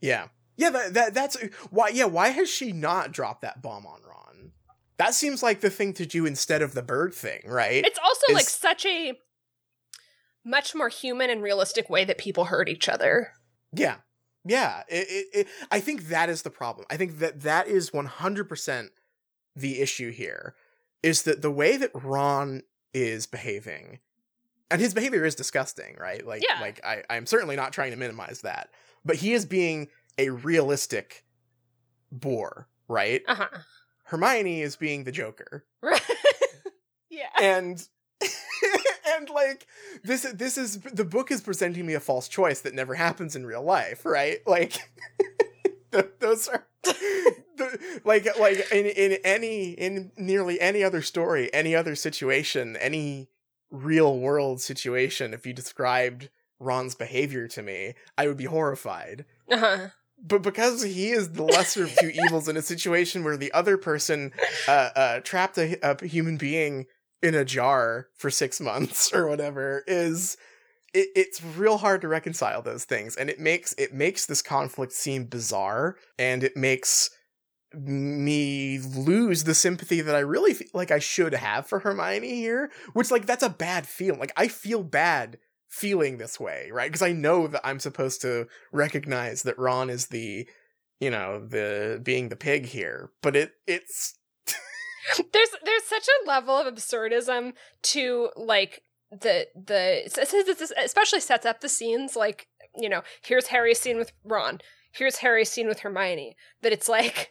yeah, 0.00 0.28
yeah. 0.56 0.70
That, 0.70 0.94
that 0.94 1.14
that's 1.14 1.36
why. 1.70 1.88
Yeah, 1.88 2.06
why 2.06 2.28
has 2.28 2.48
she 2.48 2.72
not 2.72 3.12
dropped 3.12 3.42
that 3.42 3.62
bomb 3.62 3.86
on 3.86 4.00
Ron? 4.02 4.52
That 4.98 5.14
seems 5.14 5.42
like 5.42 5.60
the 5.60 5.70
thing 5.70 5.94
to 5.94 6.04
do 6.04 6.26
instead 6.26 6.60
of 6.60 6.74
the 6.74 6.82
bird 6.82 7.14
thing, 7.14 7.40
right? 7.46 7.84
It's 7.84 7.98
also 7.98 8.34
like 8.34 8.48
such 8.48 8.84
a 8.84 9.14
much 10.44 10.74
more 10.74 10.88
human 10.88 11.30
and 11.30 11.42
realistic 11.42 11.88
way 11.90 12.04
that 12.04 12.18
people 12.18 12.46
hurt 12.46 12.68
each 12.68 12.88
other. 12.88 13.32
Yeah. 13.72 13.96
Yeah. 14.44 14.82
It, 14.88 15.06
it, 15.08 15.26
it, 15.40 15.46
I 15.70 15.80
think 15.80 16.08
that 16.08 16.28
is 16.28 16.42
the 16.42 16.50
problem. 16.50 16.86
I 16.90 16.96
think 16.96 17.18
that 17.18 17.40
that 17.42 17.68
is 17.68 17.90
100% 17.90 18.88
the 19.56 19.80
issue 19.80 20.10
here 20.10 20.54
is 21.02 21.22
that 21.22 21.42
the 21.42 21.50
way 21.50 21.76
that 21.76 21.90
Ron 21.94 22.62
is 22.92 23.26
behaving 23.26 23.98
and 24.70 24.80
his 24.80 24.94
behavior 24.94 25.24
is 25.24 25.34
disgusting, 25.34 25.96
right? 25.98 26.24
Like 26.26 26.42
Yeah. 26.48 26.60
like 26.60 26.80
I 26.84 27.02
I'm 27.10 27.26
certainly 27.26 27.56
not 27.56 27.72
trying 27.72 27.90
to 27.90 27.96
minimize 27.96 28.42
that. 28.42 28.70
But 29.04 29.16
he 29.16 29.32
is 29.32 29.46
being 29.46 29.88
a 30.18 30.30
realistic 30.30 31.24
bore, 32.12 32.68
right? 32.88 33.22
Uh-huh. 33.26 33.48
Hermione 34.04 34.60
is 34.62 34.76
being 34.76 35.04
the 35.04 35.12
Joker. 35.12 35.64
Right. 35.82 36.02
yeah. 37.10 37.28
and 37.40 37.86
and 39.16 39.30
like 39.30 39.66
this 40.04 40.22
this 40.34 40.58
is 40.58 40.78
the 40.80 41.04
book 41.04 41.30
is 41.30 41.40
presenting 41.40 41.86
me 41.86 41.94
a 41.94 42.00
false 42.00 42.28
choice 42.28 42.60
that 42.60 42.74
never 42.74 42.94
happens 42.94 43.34
in 43.34 43.46
real 43.46 43.62
life 43.62 44.04
right 44.04 44.40
like 44.46 44.78
those 46.20 46.48
are 46.48 46.66
the, 46.82 48.00
like 48.04 48.26
like 48.38 48.70
in 48.72 48.86
in 48.86 49.18
any 49.24 49.70
in 49.72 50.12
nearly 50.16 50.60
any 50.60 50.82
other 50.82 51.02
story 51.02 51.52
any 51.52 51.74
other 51.74 51.94
situation 51.94 52.76
any 52.76 53.28
real 53.70 54.18
world 54.18 54.60
situation 54.60 55.32
if 55.34 55.46
you 55.46 55.52
described 55.52 56.28
ron's 56.58 56.94
behavior 56.94 57.46
to 57.48 57.62
me 57.62 57.94
i 58.18 58.26
would 58.26 58.36
be 58.36 58.44
horrified 58.46 59.24
Uh-huh. 59.50 59.88
but 60.22 60.42
because 60.42 60.82
he 60.82 61.10
is 61.10 61.32
the 61.32 61.42
lesser 61.44 61.84
of 61.84 61.94
two 61.96 62.10
evils 62.26 62.48
in 62.48 62.56
a 62.56 62.62
situation 62.62 63.22
where 63.24 63.36
the 63.36 63.52
other 63.52 63.76
person 63.76 64.32
uh, 64.68 64.90
uh, 64.96 65.20
trapped 65.20 65.58
a, 65.58 65.78
a 65.82 66.06
human 66.06 66.36
being 66.36 66.86
in 67.22 67.34
a 67.34 67.44
jar 67.44 68.08
for 68.16 68.30
six 68.30 68.60
months 68.60 69.12
or 69.14 69.26
whatever 69.28 69.84
is 69.86 70.36
it, 70.92 71.08
it's 71.14 71.42
real 71.42 71.78
hard 71.78 72.00
to 72.00 72.08
reconcile 72.08 72.62
those 72.62 72.84
things 72.84 73.16
and 73.16 73.30
it 73.30 73.38
makes 73.38 73.74
it 73.78 73.94
makes 73.94 74.26
this 74.26 74.42
conflict 74.42 74.92
seem 74.92 75.24
bizarre 75.24 75.96
and 76.18 76.42
it 76.42 76.56
makes 76.56 77.10
me 77.72 78.80
lose 78.80 79.44
the 79.44 79.54
sympathy 79.54 80.00
that 80.00 80.16
I 80.16 80.20
really 80.20 80.54
feel 80.54 80.68
like 80.74 80.90
I 80.90 80.98
should 80.98 81.34
have 81.34 81.66
for 81.66 81.80
Hermione 81.80 82.34
here 82.34 82.70
which 82.92 83.10
like 83.10 83.26
that's 83.26 83.44
a 83.44 83.50
bad 83.50 83.86
feeling. 83.86 84.20
Like 84.20 84.32
I 84.36 84.48
feel 84.48 84.82
bad 84.82 85.38
feeling 85.68 86.18
this 86.18 86.40
way 86.40 86.70
right? 86.72 86.88
Because 86.88 87.02
I 87.02 87.12
know 87.12 87.46
that 87.46 87.64
I'm 87.64 87.78
supposed 87.78 88.22
to 88.22 88.48
recognize 88.72 89.44
that 89.44 89.58
Ron 89.58 89.90
is 89.90 90.08
the 90.08 90.48
you 90.98 91.10
know 91.10 91.44
the 91.46 92.00
being 92.02 92.28
the 92.28 92.36
pig 92.36 92.66
here 92.66 93.10
but 93.22 93.36
it 93.36 93.52
it's 93.66 94.14
there's 95.32 95.50
there's 95.64 95.84
such 95.84 96.06
a 96.08 96.26
level 96.26 96.56
of 96.56 96.72
absurdism 96.72 97.52
to 97.82 98.30
like 98.36 98.82
the 99.10 99.48
the 99.54 100.02
especially 100.82 101.20
sets 101.20 101.44
up 101.46 101.60
the 101.60 101.68
scenes 101.68 102.14
like 102.16 102.46
you 102.76 102.88
know 102.88 103.02
here's 103.22 103.48
Harry's 103.48 103.80
scene 103.80 103.96
with 103.98 104.12
Ron. 104.24 104.60
Here's 104.92 105.16
Harry's 105.18 105.50
scene 105.50 105.66
with 105.68 105.80
Hermione. 105.80 106.36
That 106.62 106.72
it's 106.72 106.88
like 106.88 107.30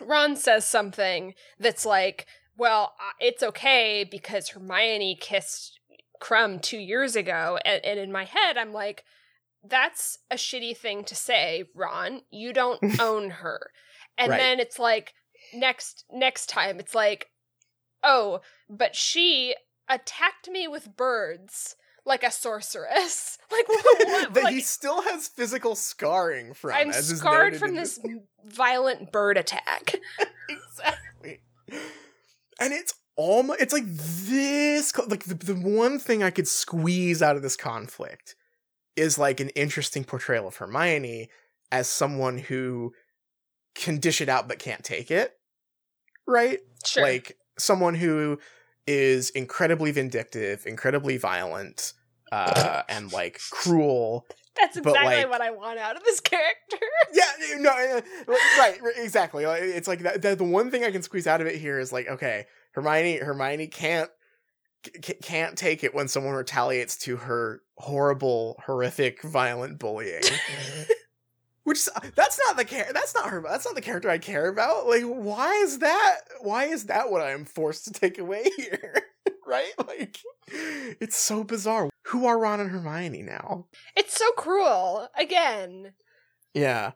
Ron 0.00 0.36
says 0.36 0.66
something 0.66 1.34
that's 1.58 1.84
like 1.84 2.26
well 2.56 2.94
uh, 3.00 3.12
it's 3.20 3.42
okay 3.42 4.04
because 4.08 4.50
Hermione 4.50 5.16
kissed 5.20 5.78
Krum 6.22 6.60
two 6.60 6.78
years 6.78 7.16
ago 7.16 7.58
and, 7.64 7.84
and 7.84 7.98
in 7.98 8.10
my 8.12 8.24
head 8.24 8.56
I'm 8.56 8.72
like 8.72 9.04
that's 9.64 10.18
a 10.30 10.36
shitty 10.36 10.76
thing 10.76 11.04
to 11.04 11.14
say 11.14 11.64
Ron. 11.74 12.22
You 12.30 12.52
don't 12.52 12.80
own 13.00 13.30
her. 13.30 13.70
And 14.16 14.30
Right. 14.30 14.38
then 14.38 14.60
it's 14.60 14.78
like 14.78 15.12
next 15.52 16.04
next 16.10 16.46
time 16.48 16.78
it's 16.80 16.94
like 16.94 17.26
oh 18.02 18.40
but 18.70 18.94
she 18.94 19.54
attacked 19.88 20.48
me 20.48 20.68
with 20.68 20.96
birds 20.96 21.76
like 22.04 22.22
a 22.22 22.30
sorceress. 22.30 23.38
Like 23.50 23.66
what, 23.66 23.98
that 24.34 24.44
like, 24.44 24.54
he 24.54 24.60
still 24.60 25.00
has 25.00 25.26
physical 25.26 25.74
scarring 25.74 26.52
from 26.52 26.72
i'm 26.74 26.92
scarred 26.92 27.56
from 27.56 27.74
this 27.74 27.98
violent 28.44 29.10
bird 29.10 29.38
attack. 29.38 29.94
Exactly. 30.50 31.40
And 32.60 32.72
it's 32.74 32.92
almost 33.16 33.60
it's 33.60 33.72
like 33.72 33.86
this 33.86 34.96
like 35.08 35.24
the, 35.24 35.34
the 35.34 35.54
one 35.54 35.98
thing 35.98 36.22
i 36.22 36.30
could 36.30 36.46
squeeze 36.46 37.20
out 37.22 37.36
of 37.36 37.42
this 37.42 37.56
conflict 37.56 38.36
is 38.96 39.18
like 39.18 39.40
an 39.40 39.48
interesting 39.50 40.04
portrayal 40.04 40.46
of 40.46 40.56
hermione 40.56 41.28
as 41.72 41.88
someone 41.88 42.38
who 42.38 42.92
can 43.74 43.98
dish 43.98 44.20
it 44.20 44.28
out 44.28 44.48
but 44.48 44.58
can't 44.58 44.84
take 44.84 45.10
it. 45.10 45.32
Right? 46.26 46.60
Sure. 46.84 47.02
Like 47.02 47.38
someone 47.58 47.94
who 47.94 48.38
is 48.88 49.30
incredibly 49.30 49.90
vindictive 49.90 50.66
incredibly 50.66 51.18
violent 51.18 51.92
uh 52.32 52.82
and 52.88 53.12
like 53.12 53.38
cruel 53.50 54.26
that's 54.56 54.76
exactly 54.76 55.16
like- 55.16 55.30
what 55.30 55.40
i 55.40 55.50
want 55.50 55.78
out 55.78 55.96
of 55.96 56.02
this 56.04 56.20
character. 56.20 56.76
Yeah 57.12 57.24
no 57.58 57.70
uh, 57.70 58.00
right, 58.58 58.78
exactly. 58.96 59.44
It's 59.44 59.86
like 59.88 60.00
that 60.00 60.20
the 60.22 60.44
one 60.44 60.70
thing 60.70 60.84
i 60.84 60.90
can 60.90 61.02
squeeze 61.02 61.26
out 61.26 61.40
of 61.40 61.46
it 61.46 61.56
here 61.56 61.78
is 61.78 61.92
like 61.92 62.08
okay 62.08 62.46
hermione 62.72 63.18
hermione 63.18 63.66
can't 63.68 64.10
can't 65.22 65.56
take 65.56 65.84
it 65.84 65.94
when 65.94 66.08
someone 66.08 66.34
retaliates 66.34 66.96
to 66.98 67.16
her 67.16 67.60
horrible 67.76 68.60
horrific 68.64 69.22
violent 69.22 69.78
bullying 69.78 70.22
which 71.68 71.88
that's 72.16 72.40
not 72.46 72.56
the 72.56 72.64
care 72.64 72.90
that's 72.92 73.14
not 73.14 73.28
her 73.30 73.42
that's 73.46 73.64
not 73.64 73.74
the 73.74 73.80
character 73.80 74.10
i 74.10 74.18
care 74.18 74.48
about. 74.48 74.86
Like 74.86 75.04
why 75.04 75.52
is 75.62 75.78
that 75.78 76.16
why 76.40 76.64
is 76.64 76.86
that 76.86 77.10
what 77.10 77.22
i'm 77.22 77.44
forced 77.44 77.84
to 77.84 77.92
take 77.92 78.18
away 78.18 78.44
here? 78.56 78.94
Right? 79.46 79.72
Like 79.86 80.18
it's 81.00 81.16
so 81.16 81.44
bizarre. 81.44 81.88
Who 82.08 82.26
are 82.26 82.38
ron 82.38 82.60
and 82.60 82.70
hermione 82.70 83.22
now? 83.22 83.66
It's 83.96 84.16
so 84.16 84.30
cruel 84.32 85.08
again. 85.18 85.92
Yeah. 86.54 86.92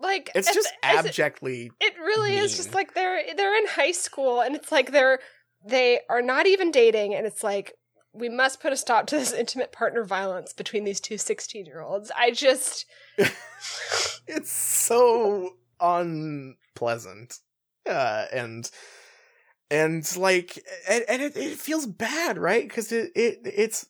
Like 0.00 0.30
it's 0.34 0.52
just 0.54 0.72
the- 0.82 0.86
as 0.88 1.04
it- 1.04 1.08
abjectly 1.10 1.70
It 1.80 1.94
really 1.98 2.36
is 2.36 2.56
just 2.56 2.74
like 2.74 2.94
they're 2.94 3.22
they're 3.36 3.56
in 3.58 3.66
high 3.68 3.92
school 3.92 4.40
and 4.40 4.54
it's 4.56 4.70
like 4.72 4.92
they're 4.92 5.18
they 5.66 6.00
are 6.08 6.22
not 6.22 6.46
even 6.46 6.70
dating 6.70 7.14
and 7.14 7.26
it's 7.26 7.42
like 7.42 7.72
we 8.12 8.28
must 8.28 8.60
put 8.60 8.72
a 8.72 8.76
stop 8.76 9.06
to 9.06 9.16
this 9.16 9.32
intimate 9.32 9.72
partner 9.72 10.04
violence 10.04 10.52
between 10.52 10.84
these 10.84 11.00
two 11.00 11.18
16 11.18 11.66
year 11.66 11.80
olds. 11.80 12.10
I 12.16 12.30
just 12.30 12.86
it's 14.26 14.52
so 14.52 15.56
unpleasant 15.80 17.38
uh 17.88 18.26
and 18.32 18.70
and 19.70 20.16
like 20.16 20.60
and, 20.88 21.04
and 21.08 21.22
it, 21.22 21.36
it 21.36 21.58
feels 21.58 21.86
bad 21.86 22.36
right 22.36 22.66
because 22.66 22.90
it, 22.90 23.12
it 23.14 23.38
it's 23.44 23.86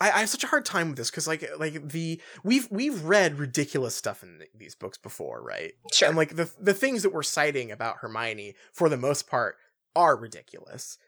I, 0.00 0.10
I 0.10 0.20
have 0.20 0.28
such 0.28 0.42
a 0.42 0.48
hard 0.48 0.64
time 0.64 0.88
with 0.88 0.96
this 0.96 1.10
because 1.10 1.28
like 1.28 1.48
like 1.58 1.88
the 1.88 2.20
we've 2.42 2.66
we've 2.70 3.04
read 3.04 3.38
ridiculous 3.38 3.94
stuff 3.94 4.24
in 4.24 4.38
th- 4.38 4.50
these 4.56 4.74
books 4.74 4.98
before 4.98 5.40
right 5.42 5.74
sure 5.92 6.08
and 6.08 6.16
like 6.16 6.34
the 6.34 6.50
the 6.60 6.74
things 6.74 7.04
that 7.04 7.12
we're 7.12 7.22
citing 7.22 7.70
about 7.70 7.98
Hermione 7.98 8.54
for 8.72 8.88
the 8.88 8.96
most 8.96 9.28
part 9.28 9.56
are 9.94 10.16
ridiculous. 10.16 10.98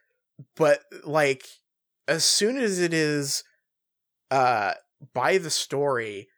But 0.56 0.82
like 1.04 1.46
as 2.08 2.24
soon 2.24 2.56
as 2.56 2.78
it 2.78 2.92
is 2.92 3.44
uh 4.30 4.72
by 5.14 5.38
the 5.38 5.50
story 5.50 6.28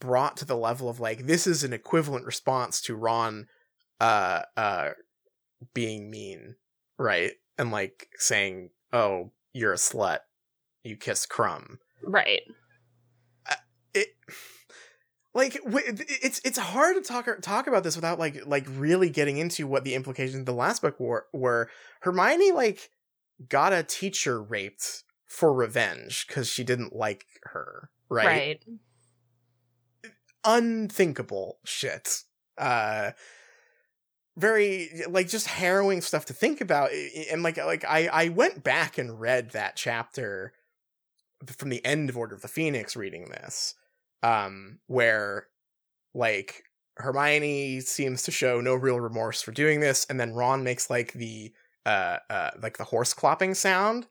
brought 0.00 0.36
to 0.36 0.44
the 0.44 0.56
level 0.56 0.88
of 0.88 1.00
like 1.00 1.26
this 1.26 1.46
is 1.46 1.62
an 1.62 1.72
equivalent 1.72 2.24
response 2.24 2.80
to 2.80 2.96
Ron 2.96 3.46
uh 4.00 4.42
uh 4.56 4.90
being 5.74 6.10
mean, 6.10 6.56
right? 6.98 7.32
And 7.58 7.70
like 7.70 8.08
saying, 8.16 8.70
"Oh, 8.92 9.30
you're 9.52 9.72
a 9.72 9.76
slut. 9.76 10.18
You 10.82 10.96
kiss 10.96 11.26
Krum." 11.26 11.78
right. 12.04 12.42
it 13.94 14.08
like 15.34 15.58
it's 15.64 16.40
it's 16.44 16.58
hard 16.58 16.96
to 16.96 17.02
talk 17.02 17.28
talk 17.40 17.66
about 17.66 17.84
this 17.84 17.96
without 17.96 18.18
like 18.18 18.44
like 18.46 18.66
really 18.68 19.08
getting 19.08 19.38
into 19.38 19.66
what 19.66 19.84
the 19.84 19.94
implications 19.94 20.40
of 20.40 20.46
the 20.46 20.52
last 20.52 20.82
book 20.82 20.98
were. 20.98 21.26
Were 21.32 21.70
Hermione 22.00 22.52
like 22.52 22.90
got 23.48 23.72
a 23.72 23.82
teacher 23.82 24.42
raped 24.42 25.04
for 25.32 25.50
revenge 25.52 26.26
because 26.26 26.46
she 26.46 26.62
didn't 26.62 26.94
like 26.94 27.24
her, 27.44 27.88
right? 28.10 28.26
right. 28.26 28.64
Unthinkable 30.44 31.58
shit. 31.64 32.24
Uh, 32.58 33.12
very 34.36 34.90
like 35.08 35.28
just 35.28 35.46
harrowing 35.46 36.02
stuff 36.02 36.26
to 36.26 36.34
think 36.34 36.60
about 36.60 36.90
and 37.30 37.42
like 37.42 37.58
like 37.58 37.84
i 37.84 38.08
i 38.08 38.28
went 38.30 38.64
back 38.64 38.96
and 38.96 39.20
read 39.20 39.50
that 39.50 39.76
chapter 39.76 40.54
from 41.46 41.68
the 41.68 41.84
end 41.84 42.08
of 42.08 42.16
order 42.16 42.34
of 42.34 42.40
the 42.40 42.48
phoenix 42.48 42.96
reading 42.96 43.26
this 43.26 43.74
um 44.22 44.78
where 44.86 45.48
like 46.14 46.64
hermione 46.96 47.78
seems 47.80 48.22
to 48.22 48.30
show 48.30 48.58
no 48.58 48.74
real 48.74 48.98
remorse 48.98 49.42
for 49.42 49.52
doing 49.52 49.80
this 49.80 50.06
and 50.08 50.18
then 50.18 50.32
ron 50.32 50.64
makes 50.64 50.88
like 50.88 51.12
the 51.12 51.52
uh 51.84 52.16
uh 52.30 52.52
like 52.62 52.78
the 52.78 52.84
horse 52.84 53.12
clopping 53.12 53.54
sound 53.54 54.06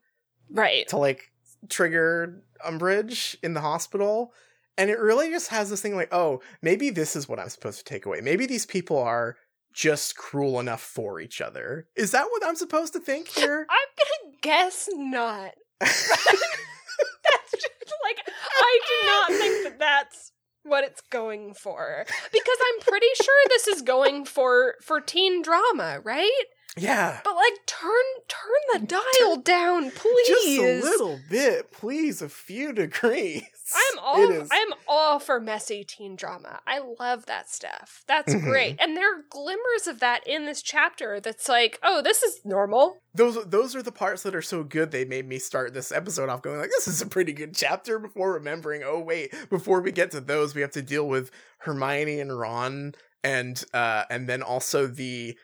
Right. 0.52 0.86
to 0.88 0.96
like 0.96 1.30
trigger 1.68 2.42
Umbridge 2.66 3.36
in 3.42 3.54
the 3.54 3.60
hospital. 3.60 4.32
And 4.78 4.90
it 4.90 4.98
really 4.98 5.30
just 5.30 5.48
has 5.48 5.68
this 5.70 5.82
thing 5.82 5.94
like, 5.96 6.12
oh, 6.12 6.40
maybe 6.62 6.90
this 6.90 7.14
is 7.14 7.28
what 7.28 7.38
I'm 7.38 7.50
supposed 7.50 7.78
to 7.78 7.84
take 7.84 8.06
away. 8.06 8.20
Maybe 8.22 8.46
these 8.46 8.66
people 8.66 8.98
are 8.98 9.36
just 9.72 10.16
cruel 10.16 10.60
enough 10.60 10.80
for 10.80 11.20
each 11.20 11.40
other. 11.40 11.86
Is 11.96 12.10
that 12.12 12.26
what 12.30 12.44
I'm 12.46 12.56
supposed 12.56 12.92
to 12.94 13.00
think 13.00 13.28
here? 13.28 13.66
I'm 13.70 14.26
gonna 14.26 14.36
guess 14.40 14.88
not. 14.92 15.52
that's 15.80 17.52
just 17.52 17.94
like 18.02 18.18
I 18.60 18.80
do 18.88 19.06
not 19.06 19.28
think 19.30 19.64
that 19.64 19.78
that's 19.78 20.32
what 20.64 20.84
it's 20.84 21.00
going 21.10 21.54
for 21.54 22.04
because 22.32 22.58
I'm 22.60 22.80
pretty 22.80 23.06
sure 23.22 23.34
this 23.48 23.66
is 23.68 23.82
going 23.82 24.24
for 24.24 24.76
for 24.82 25.00
teen 25.00 25.42
drama, 25.42 26.00
right? 26.04 26.44
Yeah. 26.76 27.20
But 27.24 27.34
like 27.36 27.66
turn 27.66 27.90
turn 28.28 28.80
the 28.80 28.86
dial 29.20 29.36
down, 29.38 29.90
please. 29.90 30.28
Just 30.28 30.46
a 30.46 30.80
little 30.82 31.20
bit, 31.28 31.70
please, 31.72 32.22
a 32.22 32.28
few 32.28 32.72
degrees. 32.72 33.42
I'm 33.74 33.98
all 34.00 34.42
I'm 34.52 34.74
all 34.86 35.18
for 35.18 35.40
messy 35.40 35.82
teen 35.82 36.14
drama. 36.14 36.60
I 36.66 36.80
love 37.00 37.24
that 37.26 37.48
stuff. 37.48 38.04
That's 38.06 38.34
Mhm. 38.34 38.42
great. 38.44 38.76
And 38.78 38.94
there 38.96 39.10
are 39.18 39.22
glimmers 39.30 39.86
of 39.86 40.00
that 40.00 40.26
in 40.26 40.44
this 40.44 40.60
chapter 40.60 41.20
that's 41.20 41.48
like, 41.48 41.78
oh, 41.82 42.02
this 42.02 42.22
is 42.22 42.40
normal. 42.44 43.00
those 43.14 43.42
those 43.46 43.74
are 43.74 43.82
the 43.82 43.92
parts 43.92 44.22
that 44.24 44.34
are 44.34 44.42
so 44.42 44.62
good 44.62 44.90
they 44.90 45.04
made 45.04 45.26
me 45.28 45.38
start 45.38 45.72
this 45.74 45.90
episode 45.92 46.28
off 46.30 46.40
going 46.42 46.58
like 46.58 46.70
this 46.70 46.88
is 46.88 47.00
a 47.02 47.06
pretty 47.06 47.32
good 47.34 47.54
chapter 47.54 47.98
before 47.98 48.32
remembering 48.32 48.82
oh 48.82 48.98
wait 48.98 49.30
before 49.50 49.82
we 49.82 49.92
get 49.92 50.10
to 50.10 50.18
those 50.20 50.54
we 50.54 50.62
have 50.62 50.70
to 50.70 50.80
deal 50.80 51.06
with 51.06 51.30
Hermione 51.58 52.20
and 52.20 52.38
Ron 52.38 52.94
and 53.22 53.62
uh 53.74 54.04
and 54.08 54.26
then 54.28 54.42
also 54.42 54.86
the 54.86 55.36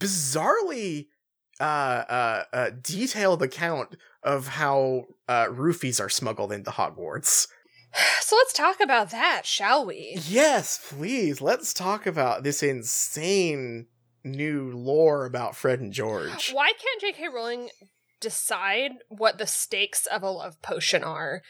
bizarrely 0.00 1.06
uh 1.60 1.62
uh, 1.64 2.44
uh 2.52 2.70
detailed 2.82 3.42
account 3.42 3.96
of 4.22 4.48
how 4.48 5.04
uh 5.28 5.46
roofies 5.46 6.00
are 6.00 6.08
smuggled 6.08 6.52
into 6.52 6.70
Hogwarts. 6.70 7.48
So 8.20 8.36
let's 8.36 8.54
talk 8.54 8.80
about 8.80 9.10
that, 9.10 9.44
shall 9.44 9.84
we? 9.84 10.16
Yes, 10.26 10.80
please. 10.88 11.42
Let's 11.42 11.74
talk 11.74 12.06
about 12.06 12.42
this 12.42 12.62
insane 12.62 13.88
new 14.24 14.70
lore 14.74 15.26
about 15.26 15.56
Fred 15.56 15.80
and 15.80 15.92
George. 15.92 16.52
Why 16.52 16.72
can't 16.72 17.00
J.K. 17.00 17.28
Rowling 17.28 17.68
decide 18.20 18.92
what 19.08 19.36
the 19.36 19.46
stakes 19.46 20.06
of 20.06 20.22
a 20.22 20.30
love 20.30 20.62
potion 20.62 21.04
are? 21.04 21.42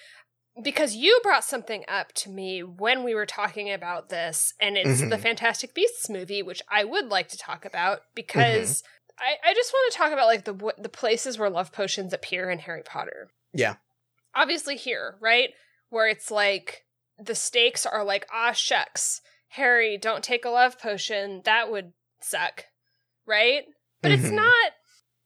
Because 0.60 0.94
you 0.94 1.18
brought 1.22 1.44
something 1.44 1.84
up 1.88 2.12
to 2.14 2.30
me 2.30 2.62
when 2.62 3.04
we 3.04 3.14
were 3.14 3.24
talking 3.26 3.72
about 3.72 4.10
this, 4.10 4.52
and 4.60 4.76
it's 4.76 5.00
the 5.00 5.06
Mhm. 5.16 5.20
Fantastic 5.22 5.72
Beasts 5.74 6.10
movie, 6.10 6.42
which 6.42 6.60
I 6.68 6.84
would 6.84 7.06
like 7.08 7.28
to 7.28 7.38
talk 7.38 7.64
about 7.64 8.02
because 8.14 8.82
I, 9.18 9.36
I 9.50 9.54
just 9.54 9.72
want 9.72 9.92
to 9.92 9.98
talk 9.98 10.12
about 10.12 10.26
like 10.26 10.44
the 10.44 10.52
w- 10.52 10.76
the 10.76 10.88
places 10.88 11.38
where 11.38 11.48
love 11.48 11.72
potions 11.72 12.12
appear 12.12 12.50
in 12.50 12.58
Harry 12.60 12.82
Potter. 12.82 13.30
Yeah. 13.54 13.76
Obviously, 14.34 14.76
here, 14.76 15.16
right, 15.20 15.50
where 15.90 16.06
it's 16.08 16.30
like 16.30 16.84
the 17.18 17.34
stakes 17.34 17.86
are 17.86 18.04
like, 18.04 18.26
ah, 18.32 18.52
shucks, 18.52 19.20
Harry, 19.48 19.96
don't 19.96 20.24
take 20.24 20.44
a 20.44 20.50
love 20.50 20.78
potion. 20.78 21.42
That 21.44 21.70
would 21.70 21.92
suck, 22.20 22.66
right? 23.26 23.64
But 24.00 24.12
it's 24.12 24.24
Mhm. 24.24 24.32
not. 24.34 24.72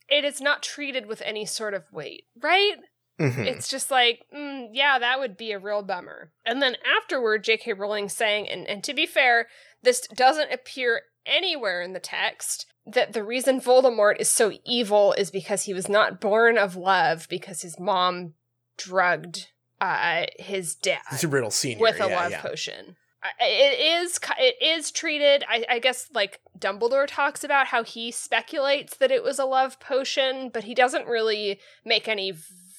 It 0.09 0.25
is 0.25 0.41
not 0.41 0.63
treated 0.63 1.07
with 1.07 1.23
any 1.23 1.47
sort 1.47 1.75
of 1.75 1.93
weight, 1.93 2.27
right? 2.41 2.77
Mhm. 3.19 3.47
It's 3.47 3.69
just 3.69 3.91
like, 3.91 4.27
mm, 4.35 4.69
yeah, 4.73 4.99
that 4.99 5.19
would 5.19 5.37
be 5.37 5.53
a 5.53 5.59
real 5.59 5.83
bummer. 5.83 6.33
And 6.45 6.61
then 6.61 6.77
afterward, 6.85 7.45
J.K. 7.45 7.73
Rowling 7.73 8.09
saying, 8.09 8.49
and, 8.49 8.67
and 8.67 8.85
to 8.85 8.93
be 8.93 9.07
fair, 9.07 9.49
this 9.83 10.07
doesn't 10.09 10.53
appear 10.53 11.03
anywhere 11.25 11.81
in 11.81 11.93
the 11.93 12.01
text, 12.01 12.67
that 12.87 13.15
the 13.15 13.25
reason 13.25 13.61
Voldemort 13.61 14.21
is 14.21 14.29
so 14.29 14.53
evil 14.65 15.13
is 15.15 15.31
because 15.31 15.63
he 15.63 15.75
was 15.75 15.89
not 15.89 16.21
born 16.21 16.59
of 16.59 16.77
love 16.77 17.27
because 17.29 17.63
his 17.63 17.81
mom 17.81 18.35
drugged 18.77 19.49
uh, 19.81 20.27
his 20.39 20.75
dad 20.75 21.01
It's 21.13 21.25
a 21.25 21.29
riddle 21.29 21.51
senior 21.51 21.83
with 21.83 22.01
a 22.01 22.09
yeah, 22.09 22.17
love 22.17 22.31
yeah. 22.31 22.41
potion. 22.41 22.97
It 23.41 24.05
is 24.05 24.21
it 24.39 24.55
is 24.63 24.93
treated. 24.93 25.43
I, 25.49 25.65
I 25.69 25.79
guess 25.81 26.09
like 26.15 26.41
Dumbledore 26.57 27.09
talks 27.09 27.43
about 27.43 27.67
how 27.67 27.83
he 27.83 28.13
speculates 28.13 28.97
that 28.99 29.11
it 29.11 29.25
was 29.25 29.39
a 29.41 29.45
love 29.45 29.81
potion, 29.81 30.49
but 30.49 30.65
he 30.65 30.75
doesn't 30.75 31.09
really 31.09 31.59
make 31.85 32.07
any 32.07 32.35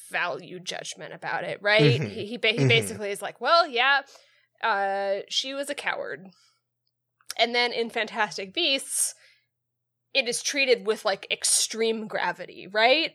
value 0.09 0.59
judgment 0.59 1.13
about 1.13 1.43
it. 1.43 1.59
Right? 1.61 1.99
Mhm. 2.01 2.09
He 2.09 2.25
he, 2.25 2.37
ba- 2.37 2.49
he 2.49 2.59
Mhm. 2.59 2.67
basically 2.69 3.11
is 3.11 3.21
like, 3.21 3.39
well, 3.41 3.67
yeah, 3.67 4.01
uh, 4.63 5.19
she 5.29 5.53
was 5.53 5.69
a 5.69 5.75
coward. 5.75 6.27
And 7.39 7.53
then 7.53 7.71
in 7.71 7.89
Fantastic 7.89 8.53
Beasts, 8.53 9.13
it 10.13 10.27
is 10.27 10.41
treated 10.41 10.87
with 10.87 11.05
like 11.05 11.27
extreme 11.29 12.07
gravity, 12.07 12.67
right? 12.67 13.13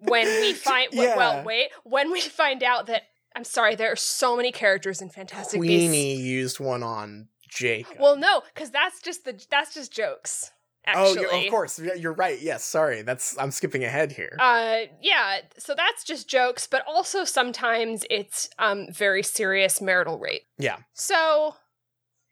When 0.00 0.26
we 0.26 0.52
find 0.52 0.88
Yeah. 0.92 1.16
well, 1.16 1.44
wait, 1.44 1.70
when 1.84 2.10
we 2.12 2.20
find 2.20 2.62
out 2.62 2.86
that 2.86 3.04
I'm 3.34 3.44
sorry, 3.44 3.74
there 3.76 3.90
are 3.90 3.96
so 3.96 4.36
many 4.36 4.52
characters 4.52 5.00
in 5.00 5.08
Fantastic 5.08 5.60
Beasts. 5.62 5.88
Queenie 5.90 6.16
used 6.16 6.60
one 6.60 6.82
on 6.82 7.28
Jake. 7.48 7.86
Well, 7.98 8.16
no, 8.16 8.42
because 8.52 8.70
that's 8.70 9.00
just 9.00 9.24
the 9.24 9.42
that's 9.50 9.72
just 9.74 9.90
jokes. 9.92 10.50
Oh, 10.86 11.10
Actually, 11.10 11.20
you're, 11.22 11.44
of 11.46 11.50
course, 11.50 11.78
you're 11.78 12.12
right. 12.12 12.40
Yes, 12.40 12.64
sorry, 12.64 13.02
that's 13.02 13.38
I'm 13.38 13.50
skipping 13.50 13.84
ahead 13.84 14.12
here. 14.12 14.36
Uh, 14.38 14.80
yeah. 15.00 15.38
So 15.58 15.74
that's 15.74 16.04
just 16.04 16.28
jokes, 16.28 16.66
but 16.66 16.82
also 16.86 17.24
sometimes 17.24 18.04
it's 18.10 18.50
um 18.58 18.88
very 18.92 19.22
serious 19.22 19.80
marital 19.80 20.18
rape. 20.18 20.42
Yeah. 20.58 20.78
So 20.92 21.56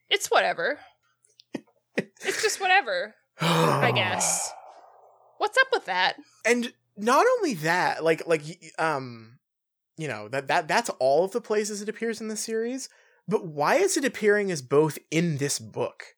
it's 0.09 0.31
whatever. 0.31 0.79
it's 1.95 2.43
just 2.43 2.61
whatever, 2.61 3.15
I 3.41 3.93
guess. 3.95 4.53
What's 5.39 5.57
up 5.57 5.69
with 5.73 5.87
that? 5.87 6.17
And 6.45 6.73
not 6.97 7.25
only 7.39 7.55
that, 7.55 8.05
like 8.05 8.27
like 8.27 8.43
um, 8.79 9.39
you 9.97 10.09
know 10.09 10.29
that 10.29 10.49
that 10.49 10.69
that's 10.69 10.91
all 10.99 11.25
of 11.25 11.33
the 11.33 11.41
places 11.41 11.81
it 11.81 11.89
appears 11.89 12.21
in 12.21 12.29
the 12.29 12.37
series. 12.37 12.89
But 13.29 13.47
why 13.47 13.77
is 13.77 13.97
it 13.97 14.05
appearing 14.05 14.51
as 14.51 14.61
both 14.61 14.99
in 15.11 15.37
this 15.37 15.61
book? 15.61 16.17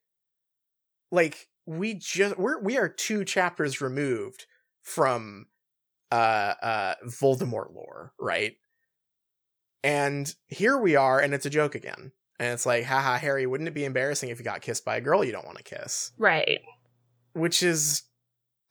Like 1.11 1.47
we 1.65 1.93
just 1.93 2.37
we're 2.37 2.61
we 2.61 2.77
are 2.77 2.89
two 2.89 3.23
chapters 3.25 3.81
removed 3.81 4.45
from 4.81 5.45
uh 6.11 6.53
uh 6.61 6.95
Voldemort 7.05 7.73
lore, 7.73 8.13
right? 8.19 8.53
And 9.83 10.33
here 10.47 10.77
we 10.77 10.95
are, 10.95 11.19
and 11.19 11.33
it's 11.33 11.45
a 11.45 11.49
joke 11.49 11.75
again. 11.75 12.11
And 12.39 12.53
it's 12.53 12.65
like, 12.65 12.85
haha, 12.85 13.17
Harry, 13.17 13.45
wouldn't 13.45 13.67
it 13.67 13.73
be 13.75 13.85
embarrassing 13.85 14.29
if 14.29 14.39
you 14.39 14.45
got 14.45 14.61
kissed 14.61 14.85
by 14.85 14.97
a 14.97 15.01
girl 15.01 15.23
you 15.23 15.31
don't 15.31 15.45
want 15.45 15.57
to 15.57 15.63
kiss? 15.63 16.11
Right. 16.17 16.59
which 17.33 17.63
is 17.63 18.03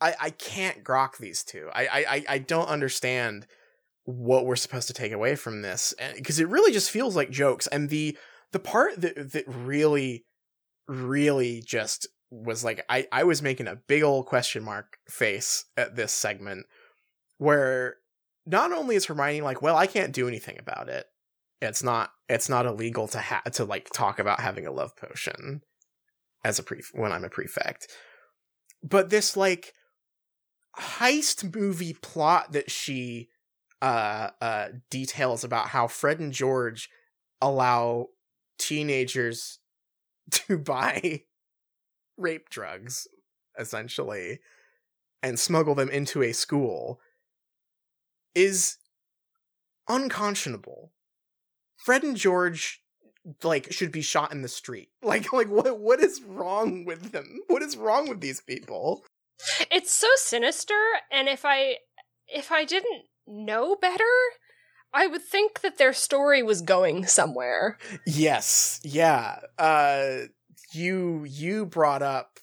I 0.01 0.15
I 0.21 0.31
can't 0.31 0.85
grok 0.85 1.19
these 1.19 1.43
two. 1.45 1.69
I 1.75 1.87
I 1.87 2.05
I- 2.17 2.25
I 2.29 2.39
don't 2.39 2.69
understand 2.69 3.47
what 4.05 4.47
we're 4.47 4.57
supposed 4.57 4.89
to 4.89 4.95
take 4.95 5.13
away 5.13 5.37
from 5.37 5.63
this 5.63 5.93
And 5.99 6.17
because 6.17 6.41
it 6.41 6.49
really 6.49 6.73
just 6.73 6.91
feels 6.91 7.15
like 7.15 7.31
jokes. 7.31 7.67
And 7.69 7.89
the 7.89 8.17
the 8.53 8.59
part 8.59 9.01
that 9.01 9.33
that 9.33 9.45
really 9.47 10.25
really 10.89 11.63
just 11.65 12.09
was 12.33 12.65
like 12.65 12.85
I 12.89 13.07
I 13.13 13.25
was 13.25 13.43
making 13.43 13.69
a 13.69 13.77
big 13.77 14.03
old 14.03 14.27
question 14.27 14.65
mark 14.65 14.99
face 15.09 15.65
at 15.77 15.97
this 15.97 16.13
segment 16.13 16.67
where 17.39 17.97
not 18.47 18.73
only 18.73 18.97
is 18.97 19.07
Hermione 19.07 19.43
like, 19.43 19.63
well, 19.63 19.77
I 19.77 19.87
can't 19.87 20.13
do 20.13 20.27
anything 20.27 20.59
about 20.59 20.89
it. 20.89 21.07
It's 21.61 21.83
not 21.83 22.11
it's 22.29 22.49
not 22.49 22.67
illegal 22.67 23.07
to 23.09 23.21
ha- 23.21 23.43
to 23.53 23.65
like 23.65 23.91
talk 23.91 24.19
about 24.19 24.41
having 24.41 24.67
a 24.67 24.73
love 24.73 24.97
potion 24.97 25.63
as 26.45 26.59
a 26.59 26.63
pre 26.63 26.81
when 26.93 27.13
I'm 27.13 27.25
a 27.25 27.29
prefect 27.29 27.87
but 28.83 29.11
this 29.11 29.37
like 29.37 29.73
heist 30.79 31.55
movie 31.55 31.95
plot 31.95 32.53
that 32.53 32.71
she 32.71 33.29
uh 33.81 34.31
uh 34.41 34.69
details 34.91 35.45
about 35.45 35.69
how 35.69 35.87
Fred 35.87 36.19
and 36.19 36.33
George 36.33 36.89
allow 37.41 38.09
teenagers 38.59 39.59
to 40.31 40.59
buy 40.59 41.23
rape 42.17 42.49
drugs 42.51 43.07
essentially 43.59 44.41
and 45.23 45.39
smuggle 45.39 45.75
them 45.75 45.91
into 45.91 46.23
a 46.23 46.33
school 46.33 47.01
is 48.35 48.79
unconscionable. 49.89 50.93
Fred 51.77 52.03
and 52.03 52.17
George 52.17 52.83
like 53.43 53.73
should 53.73 53.93
be 53.93 54.03
shot 54.03 54.33
in 54.33 54.43
the 54.43 54.49
street. 54.49 54.89
Like 55.03 55.33
like 55.33 55.49
what 55.49 55.79
what 55.79 56.01
is 56.01 56.23
wrong 56.23 56.85
with 56.85 57.13
them? 57.13 57.41
What 57.49 57.63
is 57.63 57.77
wrong 57.77 58.09
with 58.09 58.21
these 58.21 58.41
people? 58.41 59.05
It's 59.71 59.93
so 59.93 60.07
sinister, 60.17 60.81
and 61.11 61.29
if 61.29 61.45
I 61.45 61.77
if 62.29 62.53
I 62.53 62.65
didn't 62.65 63.03
know 63.27 63.77
better, 63.77 64.05
I 64.95 65.07
would 65.07 65.23
think 65.23 65.61
that 65.61 65.79
their 65.79 65.93
story 65.93 66.43
was 66.43 66.63
going 66.63 67.07
somewhere. 67.07 67.79
Yes. 68.07 68.81
Yeah. 68.85 69.41
Uh 69.59 70.27
you 70.75 71.25
you 71.25 71.67
brought 71.67 72.03
up 72.03 72.39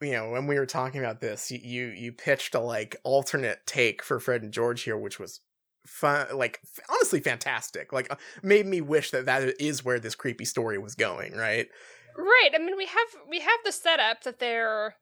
you 0.00 0.12
know 0.12 0.30
when 0.30 0.46
we 0.46 0.58
were 0.58 0.66
talking 0.66 1.00
about 1.00 1.20
this 1.20 1.50
you 1.50 1.86
you, 1.86 2.12
pitched 2.12 2.54
a 2.54 2.60
like 2.60 2.96
alternate 3.04 3.60
take 3.66 4.02
for 4.02 4.20
Fred 4.20 4.42
and 4.42 4.52
George 4.52 4.82
here 4.82 4.96
which 4.96 5.18
was 5.18 5.40
fun 5.86 6.26
like 6.34 6.60
honestly 6.90 7.20
fantastic 7.20 7.92
like 7.92 8.10
uh, 8.10 8.16
made 8.42 8.66
me 8.66 8.80
wish 8.80 9.10
that 9.10 9.26
that 9.26 9.60
is 9.60 9.84
where 9.84 10.00
this 10.00 10.14
creepy 10.14 10.44
story 10.44 10.78
was 10.78 10.94
going 10.94 11.34
right 11.34 11.68
Right. 12.16 12.50
I 12.54 12.58
mean, 12.58 12.76
we 12.76 12.86
have 12.86 13.28
we 13.28 13.40
have 13.40 13.60
the 13.64 13.72
setup 13.72 14.22
that 14.24 14.38
they're 14.38 14.96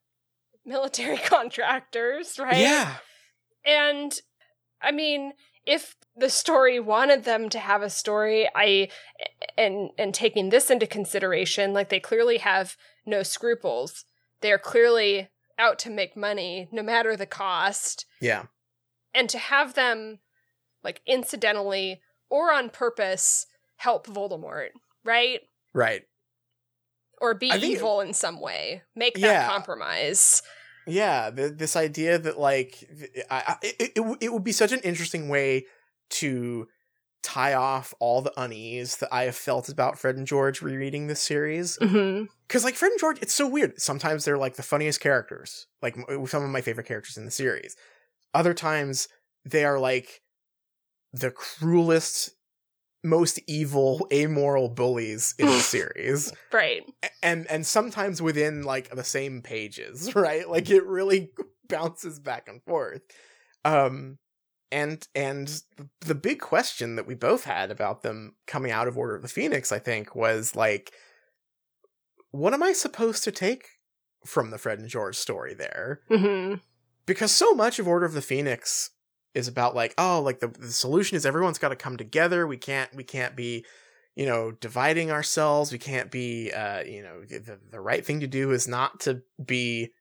military 0.65 1.17
contractors, 1.25 2.39
right? 2.39 2.57
yeah 2.57 2.95
And 3.65 4.13
I 4.81 4.91
mean, 4.91 5.33
if 5.65 5.95
the 6.15 6.29
story 6.29 6.79
wanted 6.79 7.23
them 7.23 7.49
to 7.49 7.59
have 7.59 7.81
a 7.81 7.89
story, 7.89 8.49
I 8.55 8.89
and 9.57 9.91
and 9.97 10.13
taking 10.13 10.49
this 10.49 10.69
into 10.69 10.87
consideration, 10.87 11.73
like 11.73 11.89
they 11.89 11.99
clearly 11.99 12.37
have 12.39 12.75
no 13.05 13.23
scruples. 13.23 14.05
They're 14.41 14.57
clearly 14.57 15.29
out 15.59 15.77
to 15.79 15.89
make 15.89 16.17
money 16.17 16.67
no 16.71 16.81
matter 16.83 17.15
the 17.15 17.25
cost. 17.27 18.05
yeah 18.19 18.45
And 19.13 19.29
to 19.29 19.37
have 19.37 19.75
them 19.75 20.19
like 20.83 21.01
incidentally 21.05 22.01
or 22.29 22.51
on 22.51 22.69
purpose 22.69 23.45
help 23.77 24.07
Voldemort, 24.07 24.69
right? 25.03 25.41
right 25.73 26.03
Or 27.21 27.33
be 27.35 27.51
evil 27.55 28.01
in 28.01 28.13
some 28.13 28.41
way. 28.41 28.81
Make 28.95 29.15
that 29.15 29.21
Yeah. 29.21 29.47
compromise. 29.47 30.41
yeah 30.87 31.29
th- 31.33 31.53
this 31.55 31.75
idea 31.75 32.17
that 32.19 32.37
like 32.39 32.83
I, 33.29 33.37
I, 33.47 33.55
it, 33.61 33.91
it, 33.95 34.17
it 34.21 34.33
would 34.33 34.43
be 34.43 34.51
such 34.51 34.71
an 34.73 34.79
interesting 34.79 35.29
way 35.29 35.65
to 36.09 36.67
tie 37.23 37.53
off 37.53 37.93
all 37.99 38.21
the 38.21 38.33
unease 38.37 38.97
that 38.97 39.07
i 39.13 39.23
have 39.23 39.35
felt 39.35 39.69
about 39.69 39.97
fred 39.97 40.17
and 40.17 40.27
george 40.27 40.61
rereading 40.61 41.07
this 41.07 41.21
series. 41.21 41.77
Mm-hmm. 41.77 42.25
because 42.47 42.63
like 42.63 42.75
fred 42.75 42.91
and 42.91 42.99
george 42.99 43.17
it's 43.21 43.33
so 43.33 43.47
weird. 43.47 43.79
Sometimes 43.81 44.25
they're 44.25 44.37
like 44.37 44.55
the 44.57 44.63
funniest 44.63 44.99
characters 44.99 45.67
like 45.81 45.97
m- 45.97 46.27
some 46.27 46.43
of 46.43 46.49
my 46.49 46.61
favorite 46.61 46.85
characters 46.87 47.17
in 47.17 47.25
the 47.25 47.31
series. 47.31 47.75
Other 48.33 48.53
times 48.53 49.07
they 49.45 49.63
are 49.65 49.79
like 49.79 50.21
the 51.13 51.31
cruelest 51.31 52.31
most 53.05 53.39
evil 53.47 54.07
amoral 54.13 54.69
bullies 54.69 55.35
in 55.37 55.45
the 55.47 55.59
series. 55.75 56.31
Right. 56.51 56.83
and 57.21 57.45
and 57.49 57.65
sometimes 57.65 58.21
within 58.21 58.63
like 58.63 58.89
the 58.95 59.03
same 59.03 59.41
pages 59.41 60.13
right? 60.15 60.49
Like 60.49 60.69
it 60.69 60.85
really 60.85 61.31
bounces 61.69 62.19
back 62.19 62.47
and 62.47 62.61
forth. 62.63 63.01
Um 63.65 64.17
and 64.73 65.07
and 65.15 65.61
the 66.01 66.15
big 66.15 66.39
question 66.39 66.95
that 66.95 67.07
we 67.07 67.15
both 67.15 67.45
had 67.45 67.71
about 67.71 68.01
them 68.01 68.35
coming 68.47 68.71
out 68.71 68.87
of 68.87 68.97
order 68.97 69.15
of 69.15 69.21
the 69.21 69.27
phoenix 69.27 69.71
i 69.71 69.79
think 69.79 70.15
was 70.15 70.55
like 70.55 70.91
what 72.31 72.53
am 72.53 72.63
i 72.63 72.73
supposed 72.73 73.23
to 73.23 73.31
take 73.31 73.67
from 74.25 74.49
the 74.49 74.57
fred 74.57 74.79
and 74.79 74.89
george 74.89 75.15
story 75.15 75.53
there? 75.53 76.01
Mm-hmm. 76.09 76.55
because 77.05 77.31
so 77.31 77.53
much 77.53 77.79
of 77.79 77.87
order 77.87 78.05
of 78.05 78.13
the 78.13 78.21
phoenix 78.21 78.89
is 79.33 79.47
about 79.47 79.75
like 79.75 79.93
oh 79.97 80.21
like 80.21 80.39
the, 80.39 80.47
the 80.47 80.71
solution 80.71 81.15
is 81.17 81.25
everyone's 81.25 81.57
got 81.57 81.69
to 81.69 81.75
come 81.75 81.97
together. 81.97 82.45
We 82.45 82.57
can't 82.57 82.93
we 82.95 83.03
can't 83.03 83.35
be 83.35 83.65
you 84.15 84.25
know 84.25 84.51
dividing 84.51 85.11
ourselves. 85.11 85.71
We 85.71 85.79
can't 85.79 86.11
be 86.11 86.51
uh 86.51 86.83
you 86.83 87.03
know 87.03 87.21
the, 87.21 87.59
the 87.71 87.79
right 87.79 88.05
thing 88.05 88.19
to 88.19 88.27
do 88.27 88.51
is 88.51 88.67
not 88.67 88.99
to 89.01 89.21
be 89.43 89.91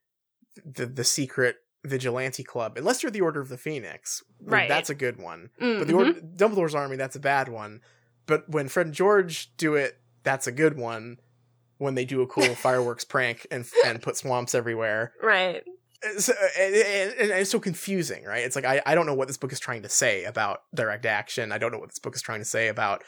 the 0.65 0.87
the 0.87 1.05
secret 1.05 1.57
vigilante 1.85 2.45
club 2.45 2.77
unless 2.77 3.03
you're 3.03 3.11
the 3.13 3.21
order 3.21 3.41
of 3.41 3.49
the 3.49 3.59
phoenix 3.59 4.23
Right. 4.41 4.69
that's 4.69 4.91
a 4.91 4.95
good 4.95 5.19
one 5.19 5.51
Mm-hmm. 5.61 5.79
but 5.79 5.89
the 5.89 5.95
order, 5.95 6.13
dumbledore's 6.15 6.75
army 6.75 6.97
that's 6.97 7.17
a 7.17 7.21
bad 7.21 7.49
one 7.49 7.81
but 8.27 8.49
when 8.49 8.69
fred 8.69 8.87
and 8.87 8.95
george 8.95 9.55
do 9.57 9.75
it 9.75 9.99
that's 10.23 10.47
a 10.47 10.53
good 10.53 10.77
one 10.79 11.19
when 11.79 11.95
they 11.97 12.05
do 12.05 12.23
a 12.23 12.27
cool 12.27 12.55
fireworks 12.55 13.05
prank 13.05 13.47
and 13.51 13.67
and 13.85 14.01
put 14.01 14.17
swamps 14.17 14.55
everywhere 14.55 15.13
right. 15.23 15.65
so, 16.19 16.33
and, 16.59 16.75
and, 16.75 17.13
and 17.19 17.31
it's 17.33 17.51
so 17.51 17.61
confusing, 17.61 18.25
right? 18.25 18.45
It's 18.45 18.57
like 18.57 18.65
I, 18.65 18.83
I 18.87 18.95
don't 18.97 19.07
know 19.07 19.15
what 19.15 19.29
this 19.29 19.37
book 19.37 19.53
is 19.53 19.61
trying 19.61 19.83
to 19.83 19.89
say 19.89 20.25
about 20.25 20.63
direct 20.75 21.07
action. 21.07 21.53
I 21.53 21.59
don't 21.59 21.71
know 21.73 21.79
what 21.79 21.91
this 21.91 22.01
book 22.01 22.15
is 22.17 22.23
trying 22.23 22.41
to 22.41 22.45
say 22.45 22.67
about 22.69 23.03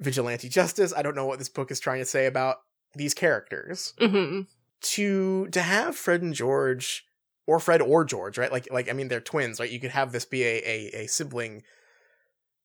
vigilante 0.00 0.48
justice. 0.48 0.94
I 0.96 1.02
don't 1.02 1.14
know 1.14 1.26
what 1.26 1.38
this 1.38 1.50
book 1.50 1.70
is 1.70 1.78
trying 1.78 1.98
to 2.00 2.06
say 2.06 2.24
about 2.26 2.56
these 2.94 3.12
characters. 3.14 3.92
Mm-hmm. 4.00 4.42
To 4.80 5.48
to 5.48 5.60
have 5.62 5.94
Fred 5.94 6.22
and 6.22 6.32
George, 6.34 7.04
or 7.46 7.58
Fred 7.60 7.82
or 7.82 8.04
George, 8.04 8.38
right? 8.38 8.52
Like 8.52 8.68
like 8.70 8.88
I 8.88 8.92
mean 8.92 9.08
they're 9.08 9.20
twins, 9.20 9.60
right? 9.60 9.70
You 9.70 9.80
could 9.80 9.90
have 9.90 10.12
this 10.12 10.24
be 10.24 10.42
a 10.44 10.62
a, 10.64 11.02
a 11.02 11.06
sibling 11.06 11.62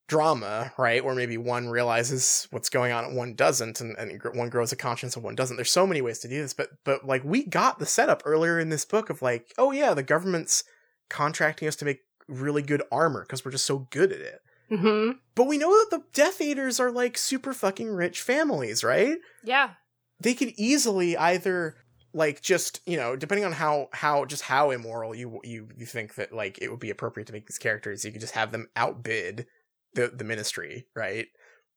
drama, 0.08 0.72
right? 0.78 1.04
Where 1.04 1.16
maybe 1.16 1.38
one 1.38 1.70
realizes 1.70 2.48
what's 2.52 2.70
going 2.70 2.92
on 2.92 3.04
and 3.04 3.18
one 3.18 3.34
doesn't, 3.34 3.82
and, 3.82 3.98
and 3.98 4.22
one 4.34 4.50
grows 4.50 4.72
a 4.72 4.78
conscience 4.78 5.16
and 5.16 5.24
one 5.24 5.36
doesn't. 5.36 5.58
There's 5.58 5.72
so 5.72 5.86
many 5.86 6.02
ways 6.02 6.20
to 6.20 6.28
do 6.28 6.42
this, 6.42 6.54
but 6.54 6.70
but 6.84 7.06
like 7.06 7.24
we 7.24 7.46
got 7.46 7.80
the 7.80 7.86
setup 7.86 8.24
earlier 8.26 8.60
in 8.60 8.70
this 8.70 8.86
book 8.86 9.10
of 9.10 9.22
like, 9.22 9.54
oh 9.58 9.72
yeah, 9.72 9.94
the 9.94 10.04
government's 10.04 10.64
contracting 11.10 11.68
us 11.68 11.76
to 11.78 11.86
make 11.86 12.00
really 12.28 12.62
good 12.62 12.84
armor 12.92 13.22
because 13.22 13.44
we're 13.44 13.52
just 13.52 13.66
so 13.66 13.88
good 13.92 14.12
at 14.12 14.20
it. 14.20 14.42
Mm-hmm. 14.72 15.12
But 15.36 15.48
we 15.48 15.58
know 15.58 15.72
that 15.72 15.88
the 15.92 16.04
Death 16.14 16.42
Eaters 16.42 16.80
are 16.80 16.92
like 16.92 17.18
super 17.18 17.54
fucking 17.54 17.90
rich 17.90 18.22
families, 18.22 18.84
right? 18.84 19.18
Yeah. 19.44 19.72
They 20.20 20.34
could 20.34 20.54
easily 20.58 21.16
either 21.16 21.76
like 22.18 22.42
just 22.42 22.82
you 22.88 22.98
know 22.98 23.16
depending 23.16 23.46
on 23.46 23.52
how 23.52 23.88
how 23.94 24.26
just 24.26 24.42
how 24.42 24.72
immoral 24.72 25.14
you 25.14 25.40
you 25.44 25.68
you 25.78 25.86
think 25.86 26.16
that 26.16 26.34
like 26.34 26.58
it 26.62 26.70
would 26.70 26.80
be 26.80 26.90
appropriate 26.90 27.28
to 27.28 27.34
make 27.34 27.46
these 27.46 27.60
characters 27.60 28.04
you 28.04 28.12
could 28.12 28.22
just 28.22 28.34
have 28.34 28.52
them 28.52 28.68
outbid 28.76 29.46
the 29.94 30.08
the 30.08 30.24
ministry 30.24 30.88
right 30.96 31.28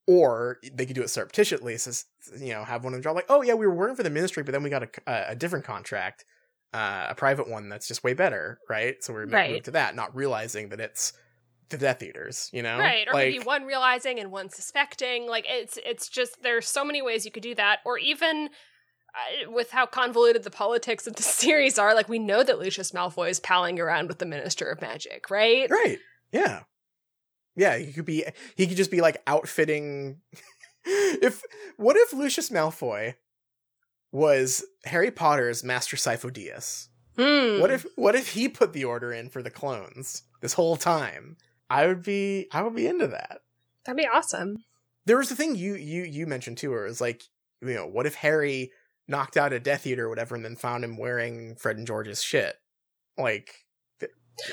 or 0.07 0.57
they 0.73 0.85
could 0.85 0.95
do 0.95 1.03
it 1.03 1.09
surreptitiously 1.09 1.77
so 1.77 1.91
you 2.39 2.53
know 2.53 2.63
have 2.63 2.83
one 2.83 2.91
of 2.93 2.97
them 2.97 3.01
drop 3.01 3.15
like 3.15 3.25
oh 3.29 3.43
yeah 3.43 3.53
we 3.53 3.67
were 3.67 3.75
working 3.75 3.95
for 3.95 4.03
the 4.03 4.09
ministry 4.09 4.41
but 4.41 4.51
then 4.51 4.63
we 4.63 4.69
got 4.69 4.83
a, 4.83 4.89
a, 5.05 5.25
a 5.29 5.35
different 5.35 5.63
contract 5.63 6.25
uh, 6.73 7.07
a 7.09 7.15
private 7.15 7.49
one 7.49 7.69
that's 7.69 7.87
just 7.87 8.03
way 8.03 8.13
better 8.13 8.57
right 8.67 9.03
so 9.03 9.13
we're 9.13 9.27
Right. 9.27 9.51
moved 9.51 9.65
to 9.65 9.71
that 9.71 9.95
not 9.95 10.15
realizing 10.15 10.69
that 10.69 10.79
it's 10.79 11.13
the 11.69 11.77
death 11.77 12.01
eaters 12.01 12.49
you 12.51 12.63
know 12.63 12.79
Right. 12.79 13.07
Or 13.07 13.13
like 13.13 13.29
maybe 13.29 13.45
one 13.45 13.63
realizing 13.63 14.19
and 14.19 14.31
one 14.31 14.49
suspecting. 14.49 15.27
Like 15.27 15.45
it's 15.47 15.77
it's 15.85 16.09
just 16.09 16.41
there's 16.41 16.67
so 16.67 16.83
many 16.83 17.01
ways 17.01 17.25
you 17.25 17.31
could 17.31 17.43
do 17.43 17.55
that. 17.55 17.79
Or 17.85 17.97
even 17.97 18.49
with 19.47 19.71
how 19.71 19.85
convoluted 19.85 20.43
the 20.43 20.51
politics 20.51 21.07
of 21.07 21.15
the 21.15 21.23
series 21.23 21.77
are, 21.77 21.93
like 21.95 22.09
we 22.09 22.19
know 22.19 22.43
that 22.43 22.59
Lucius 22.59 22.91
Malfoy 22.91 23.29
is 23.29 23.39
palling 23.39 23.79
around 23.79 24.07
with 24.07 24.19
the 24.19 24.25
Minister 24.25 24.65
of 24.65 24.81
Magic, 24.81 25.29
right? 25.29 25.69
Right. 25.69 25.99
Yeah. 26.31 26.63
Yeah, 27.55 27.77
he 27.77 27.91
could 27.91 28.05
be 28.05 28.25
he 28.55 28.67
could 28.67 28.77
just 28.77 28.91
be 28.91 29.01
like 29.01 29.21
outfitting 29.27 30.21
if 30.85 31.43
what 31.77 31.97
if 31.97 32.13
Lucius 32.13 32.49
Malfoy 32.49 33.15
was 34.11 34.63
Harry 34.85 35.11
Potter's 35.11 35.63
Master 35.63 35.97
Sifo-Dyas? 35.97 36.87
Hmm. 37.17 37.59
What 37.59 37.71
if 37.71 37.85
what 37.95 38.15
if 38.15 38.29
he 38.29 38.47
put 38.47 38.73
the 38.73 38.85
order 38.85 39.11
in 39.11 39.29
for 39.29 39.41
the 39.41 39.49
clones 39.49 40.23
this 40.41 40.53
whole 40.53 40.77
time? 40.77 41.37
I 41.69 41.87
would 41.87 42.03
be 42.03 42.47
I 42.51 42.61
would 42.61 42.75
be 42.75 42.87
into 42.87 43.07
that. 43.07 43.39
That'd 43.85 43.97
be 43.97 44.07
awesome. 44.07 44.57
There 45.05 45.17
was 45.17 45.29
the 45.29 45.35
thing 45.35 45.55
you 45.55 45.75
you 45.75 46.03
you 46.03 46.25
mentioned 46.27 46.57
too, 46.57 46.71
where 46.71 46.85
it 46.85 46.89
was 46.89 47.01
like, 47.01 47.23
you 47.61 47.73
know, 47.73 47.87
what 47.87 48.05
if 48.05 48.15
Harry 48.15 48.71
knocked 49.11 49.37
out 49.37 49.53
a 49.53 49.59
Death 49.59 49.85
Eater 49.85 50.05
or 50.07 50.09
whatever 50.09 50.33
and 50.35 50.43
then 50.43 50.55
found 50.55 50.83
him 50.83 50.97
wearing 50.97 51.55
Fred 51.55 51.77
and 51.77 51.85
George's 51.85 52.23
shit? 52.23 52.55
Like 53.17 53.51
th- 53.99 54.11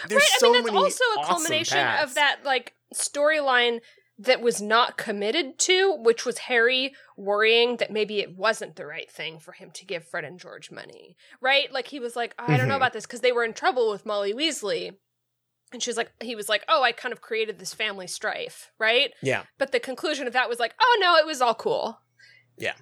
there's 0.08 0.20
right. 0.22 0.28
so 0.38 0.48
I 0.48 0.52
mean, 0.52 0.62
that's 0.64 0.72
many 0.74 0.84
also 0.84 1.04
a 1.04 1.20
awesome 1.20 1.34
culmination 1.36 1.78
paths. 1.78 2.10
of 2.10 2.14
that 2.16 2.40
like 2.44 2.74
storyline 2.94 3.80
that 4.20 4.40
was 4.42 4.60
not 4.60 4.96
committed 4.98 5.58
to, 5.60 5.96
which 6.00 6.24
was 6.26 6.38
Harry 6.38 6.92
worrying 7.16 7.76
that 7.76 7.92
maybe 7.92 8.18
it 8.18 8.36
wasn't 8.36 8.74
the 8.74 8.84
right 8.84 9.08
thing 9.08 9.38
for 9.38 9.52
him 9.52 9.70
to 9.70 9.86
give 9.86 10.04
Fred 10.04 10.24
and 10.24 10.40
George 10.40 10.72
money. 10.72 11.16
Right? 11.40 11.72
Like 11.72 11.86
he 11.86 12.00
was 12.00 12.16
like, 12.16 12.34
I 12.36 12.56
don't 12.56 12.66
know 12.66 12.74
Mhm. 12.74 12.78
about 12.78 12.92
this 12.92 13.06
because 13.06 13.20
they 13.20 13.30
were 13.32 13.44
in 13.44 13.52
trouble 13.54 13.90
with 13.90 14.04
Molly 14.04 14.34
Weasley. 14.34 14.96
And 15.72 15.80
she 15.82 15.90
was 15.90 15.96
like, 15.98 16.10
he 16.20 16.34
was 16.34 16.48
like, 16.48 16.64
oh, 16.66 16.82
I 16.82 16.92
kind 16.92 17.12
of 17.12 17.20
created 17.20 17.58
this 17.58 17.74
family 17.74 18.06
strife, 18.08 18.72
right? 18.80 19.12
Yeah. 19.22 19.42
But 19.58 19.70
the 19.70 19.78
conclusion 19.78 20.26
of 20.26 20.32
that 20.32 20.48
was 20.48 20.58
like, 20.58 20.74
oh 20.80 20.98
no, 21.00 21.14
it 21.16 21.26
was 21.26 21.40
all 21.40 21.54
cool. 21.54 22.00
Yeah, 22.56 22.74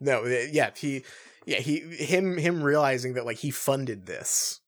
no, 0.00 0.24
uh, 0.24 0.46
yeah, 0.50 0.70
he, 0.76 1.04
yeah, 1.46 1.58
he, 1.58 1.80
him, 1.80 2.38
him 2.38 2.62
realizing 2.62 3.14
that 3.14 3.26
like 3.26 3.38
he 3.38 3.50
funded 3.50 4.06
this 4.06 4.60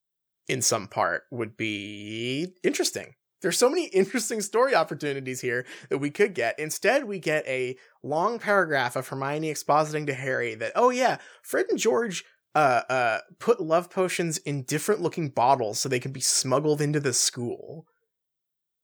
in 0.48 0.62
some 0.62 0.88
part 0.88 1.22
would 1.30 1.56
be 1.56 2.54
interesting. 2.62 3.14
There's 3.42 3.58
so 3.58 3.68
many 3.68 3.86
interesting 3.92 4.40
story 4.40 4.74
opportunities 4.74 5.40
here 5.40 5.64
that 5.90 5.98
we 5.98 6.10
could 6.10 6.34
get. 6.34 6.58
Instead, 6.58 7.04
we 7.04 7.18
get 7.18 7.46
a 7.46 7.76
long 8.02 8.38
paragraph 8.38 8.96
of 8.96 9.08
Hermione 9.08 9.52
expositing 9.52 10.06
to 10.06 10.14
Harry 10.14 10.54
that, 10.56 10.72
oh 10.74 10.90
yeah, 10.90 11.18
Fred 11.42 11.66
and 11.70 11.78
George 11.78 12.24
uh 12.54 12.82
uh 12.88 13.18
put 13.38 13.60
love 13.60 13.90
potions 13.90 14.38
in 14.38 14.62
different 14.62 15.02
looking 15.02 15.28
bottles 15.28 15.78
so 15.78 15.90
they 15.90 16.00
can 16.00 16.12
be 16.12 16.20
smuggled 16.20 16.80
into 16.80 16.98
the 16.98 17.12
school. 17.12 17.86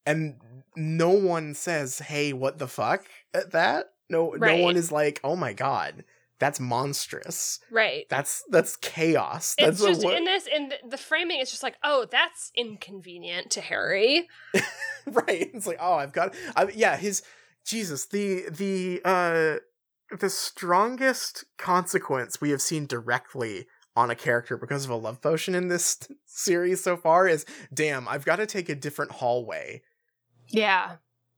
And 0.05 0.35
no 0.77 1.11
one 1.11 1.55
says, 1.55 1.99
"Hey, 2.01 2.33
what 2.33 2.59
the 2.59 2.69
fuck?" 2.69 3.07
at 3.35 3.53
that. 3.53 3.87
No, 4.09 4.35
no 4.39 4.57
one 4.59 4.77
is 4.77 4.93
like, 4.93 5.21
oh 5.25 5.37
my 5.37 5.53
god, 5.53 6.05
that's 6.43 6.61
monstrous. 6.61 7.61
Right. 7.71 8.07
That's 8.09 8.43
that's 8.51 8.77
chaos. 8.77 9.55
That's 9.59 9.81
it's 9.81 9.87
just 9.87 10.05
wo- 10.05 10.13
in 10.13 10.25
this 10.25 10.47
in 10.47 10.69
the, 10.69 10.77
the 10.91 10.97
framing 10.99 11.41
is 11.41 11.51
just 11.51 11.63
like 11.63 11.77
oh 11.85 12.07
that's 12.11 12.51
inconvenient 12.57 13.51
to 13.53 13.61
harry 13.61 14.29
right. 15.07 15.51
It's 15.53 15.67
like, 15.67 15.79
oh, 15.81 15.95
I've 15.95 16.13
got, 16.13 16.35
I, 16.57 16.69
yeah, 16.75 16.97
his 16.97 17.23
Jesus, 17.65 18.07
the 18.07 18.45
the 18.51 19.01
uh 19.05 19.57
the 20.19 20.29
strongest 20.29 21.45
consequence 21.57 22.41
we 22.41 22.51
have 22.51 22.61
seen 22.61 22.87
directly 22.87 23.67
on 23.95 24.11
a 24.11 24.15
character 24.15 24.57
because 24.57 24.85
of 24.85 24.91
a 24.91 24.97
love 24.97 25.21
potion 25.21 25.55
in 25.55 25.69
this 25.69 25.99
series 26.27 26.83
so 26.83 26.97
far 26.97 27.29
is, 27.29 27.45
damn, 27.73 28.09
I've 28.09 28.25
got 28.25 28.37
to 28.37 28.47
take 28.47 28.69
a 28.69 28.75
different 28.75 29.13
hallway, 29.13 29.83
yeah 30.49 30.97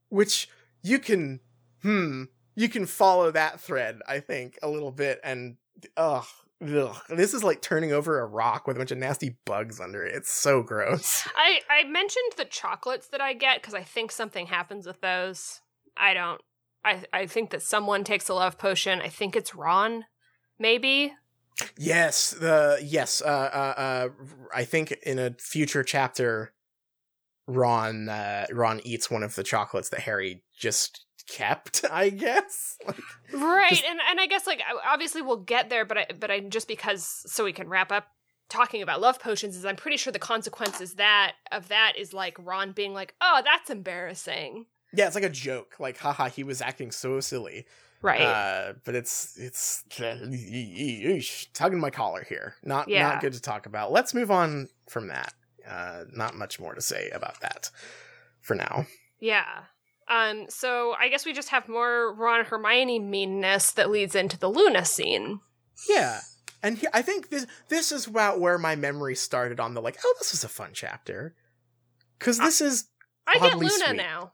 which 0.09 0.49
you 0.81 0.99
can, 0.99 1.39
hmm, 1.81 2.23
you 2.55 2.69
can 2.69 2.85
follow 2.85 3.31
that 3.31 3.59
thread, 3.59 3.99
I 4.07 4.19
think, 4.19 4.57
a 4.61 4.69
little 4.69 4.91
bit, 4.91 5.19
and 5.23 5.57
ugh. 5.97 6.25
Ugh. 6.65 6.95
This 7.09 7.33
is 7.33 7.43
like 7.43 7.61
turning 7.61 7.91
over 7.91 8.21
a 8.21 8.25
rock 8.25 8.65
with 8.65 8.77
a 8.77 8.79
bunch 8.79 8.91
of 8.91 8.97
nasty 8.97 9.37
bugs 9.45 9.81
under 9.81 10.05
it. 10.05 10.15
It's 10.15 10.31
so 10.31 10.63
gross. 10.63 11.27
i 11.35 11.59
i 11.69 11.83
mentioned 11.83 12.31
the 12.37 12.45
chocolates 12.45 13.09
that 13.09 13.19
i 13.19 13.33
get 13.33 13.61
because 13.61 13.73
i 13.73 13.83
think 13.83 14.09
something 14.09 14.47
happens 14.47 14.87
with 14.87 15.01
those 15.01 15.59
i 15.97 16.13
don't 16.13 16.39
i 16.85 17.03
i 17.11 17.25
think 17.25 17.49
that 17.49 17.61
someone 17.61 18.05
takes 18.05 18.29
a 18.29 18.33
love 18.33 18.57
potion 18.57 19.01
i 19.01 19.09
think 19.09 19.35
it's 19.35 19.53
ron 19.53 20.05
maybe 20.57 21.11
Yes, 21.77 22.31
the 22.31 22.79
yes, 22.83 23.21
uh, 23.21 23.27
uh, 23.27 23.79
uh, 23.79 24.09
I 24.53 24.65
think 24.65 24.91
in 25.03 25.19
a 25.19 25.33
future 25.39 25.83
chapter, 25.83 26.53
Ron, 27.47 28.09
uh, 28.09 28.45
Ron 28.51 28.81
eats 28.83 29.09
one 29.09 29.23
of 29.23 29.35
the 29.35 29.43
chocolates 29.43 29.89
that 29.89 30.01
Harry 30.01 30.43
just 30.57 31.04
kept. 31.27 31.83
I 31.91 32.09
guess. 32.09 32.77
Like, 32.85 32.97
right 33.33 33.69
Just- 33.69 33.83
and 33.85 33.99
and 34.09 34.19
i 34.19 34.27
guess 34.27 34.45
like 34.47 34.61
obviously 34.87 35.21
we'll 35.21 35.37
get 35.37 35.69
there 35.69 35.85
but 35.85 35.97
i 35.97 36.05
but 36.19 36.29
i 36.31 36.39
just 36.39 36.67
because 36.67 37.03
so 37.25 37.43
we 37.43 37.53
can 37.53 37.67
wrap 37.67 37.91
up 37.91 38.07
talking 38.49 38.81
about 38.83 39.01
love 39.01 39.19
potions 39.19 39.55
is 39.57 39.65
i'm 39.65 39.75
pretty 39.75 39.97
sure 39.97 40.13
the 40.13 40.19
consequences 40.19 40.93
that 40.95 41.33
of 41.51 41.67
that 41.69 41.93
is 41.97 42.13
like 42.13 42.37
ron 42.39 42.71
being 42.71 42.93
like 42.93 43.15
oh 43.21 43.41
that's 43.43 43.69
embarrassing 43.69 44.65
yeah, 44.93 45.07
it's 45.07 45.15
like 45.15 45.25
a 45.25 45.29
joke. 45.29 45.75
Like, 45.77 45.97
haha, 45.97 46.29
he 46.29 46.43
was 46.45 46.61
acting 46.61 46.89
so 46.89 47.19
silly. 47.19 47.65
right 48.01 48.21
Uh, 48.21 48.73
but 48.85 48.95
it's 48.95 49.35
it's 49.37 49.83
tugging 51.53 51.79
my 51.81 51.89
collar 51.89 52.23
here. 52.29 52.55
Not 52.63 52.87
Yeah. 52.87 53.09
not 53.09 53.19
good 53.19 53.33
to 53.33 53.41
talk 53.41 53.65
about. 53.65 53.91
Let's 53.91 54.13
move 54.13 54.31
on 54.31 54.69
from 54.87 55.07
that. 55.09 55.33
Uh, 55.67 56.05
not 56.13 56.35
much 56.35 56.61
more 56.61 56.73
to 56.75 56.81
say 56.81 57.09
about 57.09 57.41
that 57.41 57.71
for 58.39 58.55
now. 58.55 58.85
Yeah. 59.19 59.63
Um, 60.07 60.45
so 60.49 60.93
I 60.99 61.07
guess 61.09 61.25
we 61.25 61.33
just 61.33 61.49
have 61.49 61.67
more 61.67 62.13
Ron 62.13 62.45
Hermione 62.45 62.99
meanness 62.99 63.71
that 63.71 63.89
leads 63.89 64.15
into 64.15 64.37
the 64.37 64.49
Luna 64.49 64.85
scene. 64.85 65.39
Yeah. 65.89 66.19
And 66.61 66.77
he, 66.77 66.87
I 66.93 67.01
think 67.01 67.29
this 67.29 67.45
this 67.69 67.91
is 67.91 68.07
about 68.07 68.39
where 68.39 68.57
my 68.57 68.75
memory 68.75 69.15
started 69.15 69.59
on 69.59 69.73
the 69.73 69.81
like, 69.81 69.97
oh, 70.03 70.15
this 70.19 70.31
was 70.31 70.43
a 70.43 70.49
fun 70.49 70.71
chapter. 70.73 71.35
Cause 72.19 72.37
this 72.39 72.61
is 72.61 72.85
I 73.27 73.39
get 73.39 73.57
Luna 73.57 73.69
sweet. 73.69 73.95
now. 73.97 74.31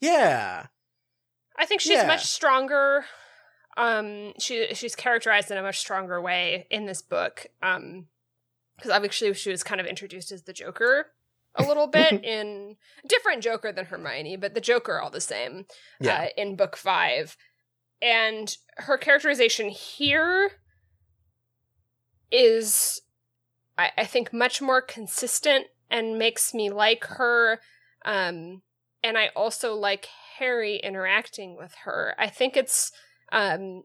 yeah. 0.00 0.66
I 1.56 1.66
think 1.66 1.80
she's 1.80 1.92
Yeah. 1.92 2.06
much 2.06 2.24
stronger. 2.24 3.04
Um, 3.76 4.32
she 4.40 4.74
she's 4.74 4.96
characterized 4.96 5.50
in 5.50 5.56
a 5.58 5.62
much 5.62 5.78
stronger 5.78 6.20
way 6.20 6.66
in 6.70 6.86
this 6.86 7.02
book. 7.02 7.46
Um, 7.62 8.06
because 8.76 8.90
obviously 8.90 9.32
she 9.34 9.50
was 9.50 9.62
kind 9.62 9.80
of 9.80 9.86
introduced 9.86 10.32
as 10.32 10.42
the 10.42 10.52
Joker 10.52 11.06
a 11.56 11.62
little 11.62 11.86
bit 11.86 12.12
in 12.24 12.76
different 13.06 13.42
Joker 13.42 13.72
than 13.72 13.86
Hermione, 13.86 14.36
but 14.36 14.54
the 14.54 14.60
Joker 14.60 15.00
all 15.00 15.10
the 15.10 15.20
same. 15.20 15.66
Yeah. 16.00 16.22
uh, 16.22 16.26
in 16.36 16.56
book 16.56 16.76
five. 16.76 17.36
And 18.02 18.54
her 18.76 18.98
characterization 18.98 19.68
here 19.70 20.50
is, 22.30 23.00
I, 23.78 23.90
I 23.96 24.04
think, 24.04 24.32
much 24.32 24.60
more 24.60 24.82
consistent 24.82 25.66
and 25.90 26.18
makes 26.18 26.52
me 26.52 26.70
like 26.70 27.04
her. 27.04 27.60
Um, 28.04 28.62
and 29.02 29.16
I 29.16 29.30
also 29.36 29.74
like 29.74 30.08
Harry 30.38 30.76
interacting 30.76 31.56
with 31.56 31.74
her. 31.84 32.14
I 32.18 32.28
think 32.28 32.56
it's. 32.56 32.92
Um, 33.32 33.84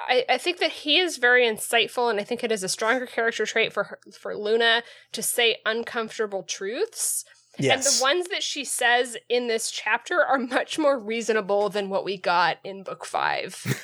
I, 0.00 0.24
I 0.28 0.38
think 0.38 0.58
that 0.58 0.70
he 0.70 0.98
is 0.98 1.16
very 1.16 1.44
insightful, 1.44 2.10
and 2.10 2.20
I 2.20 2.24
think 2.24 2.44
it 2.44 2.52
is 2.52 2.62
a 2.62 2.68
stronger 2.68 3.06
character 3.06 3.44
trait 3.44 3.72
for 3.72 3.84
her, 3.84 3.98
for 4.18 4.36
Luna 4.36 4.82
to 5.12 5.22
say 5.22 5.56
uncomfortable 5.66 6.42
truths. 6.44 7.24
yes. 7.58 7.74
And 7.86 7.98
the 7.98 8.02
ones 8.02 8.28
that 8.28 8.42
she 8.42 8.64
says 8.64 9.16
in 9.28 9.48
this 9.48 9.70
chapter 9.70 10.24
are 10.24 10.38
much 10.38 10.78
more 10.78 10.98
reasonable 10.98 11.68
than 11.68 11.88
what 11.88 12.04
we 12.04 12.16
got 12.16 12.58
in 12.62 12.84
book 12.84 13.04
five. 13.04 13.82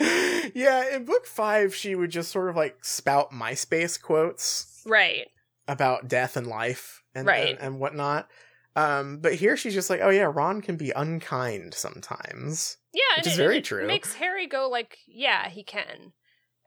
yeah, 0.54 0.94
in 0.96 1.04
book 1.04 1.26
five, 1.26 1.74
she 1.74 1.94
would 1.94 2.10
just 2.10 2.30
sort 2.30 2.48
of 2.48 2.56
like 2.56 2.84
spout 2.84 3.32
MySpace 3.32 4.00
quotes 4.00 4.82
right. 4.86 5.26
about 5.68 6.08
death 6.08 6.36
and 6.36 6.46
life 6.46 7.02
and 7.14 7.26
Right. 7.26 7.50
and, 7.50 7.58
and 7.58 7.80
whatnot. 7.80 8.28
Um, 8.76 9.18
but 9.18 9.34
here 9.34 9.56
she's 9.56 9.74
just 9.74 9.90
like, 9.90 10.00
oh 10.00 10.10
yeah, 10.10 10.30
Ron 10.32 10.62
can 10.62 10.76
be 10.76 10.92
unkind 10.92 11.74
sometimes. 11.74 12.76
Yeah, 12.92 13.00
Which 13.16 13.26
and 13.26 13.26
is 13.28 13.38
it, 13.38 13.42
very 13.42 13.60
true. 13.62 13.86
makes 13.86 14.14
Harry 14.14 14.46
go 14.46 14.68
like, 14.68 14.98
yeah, 15.06 15.48
he 15.48 15.62
can. 15.62 16.12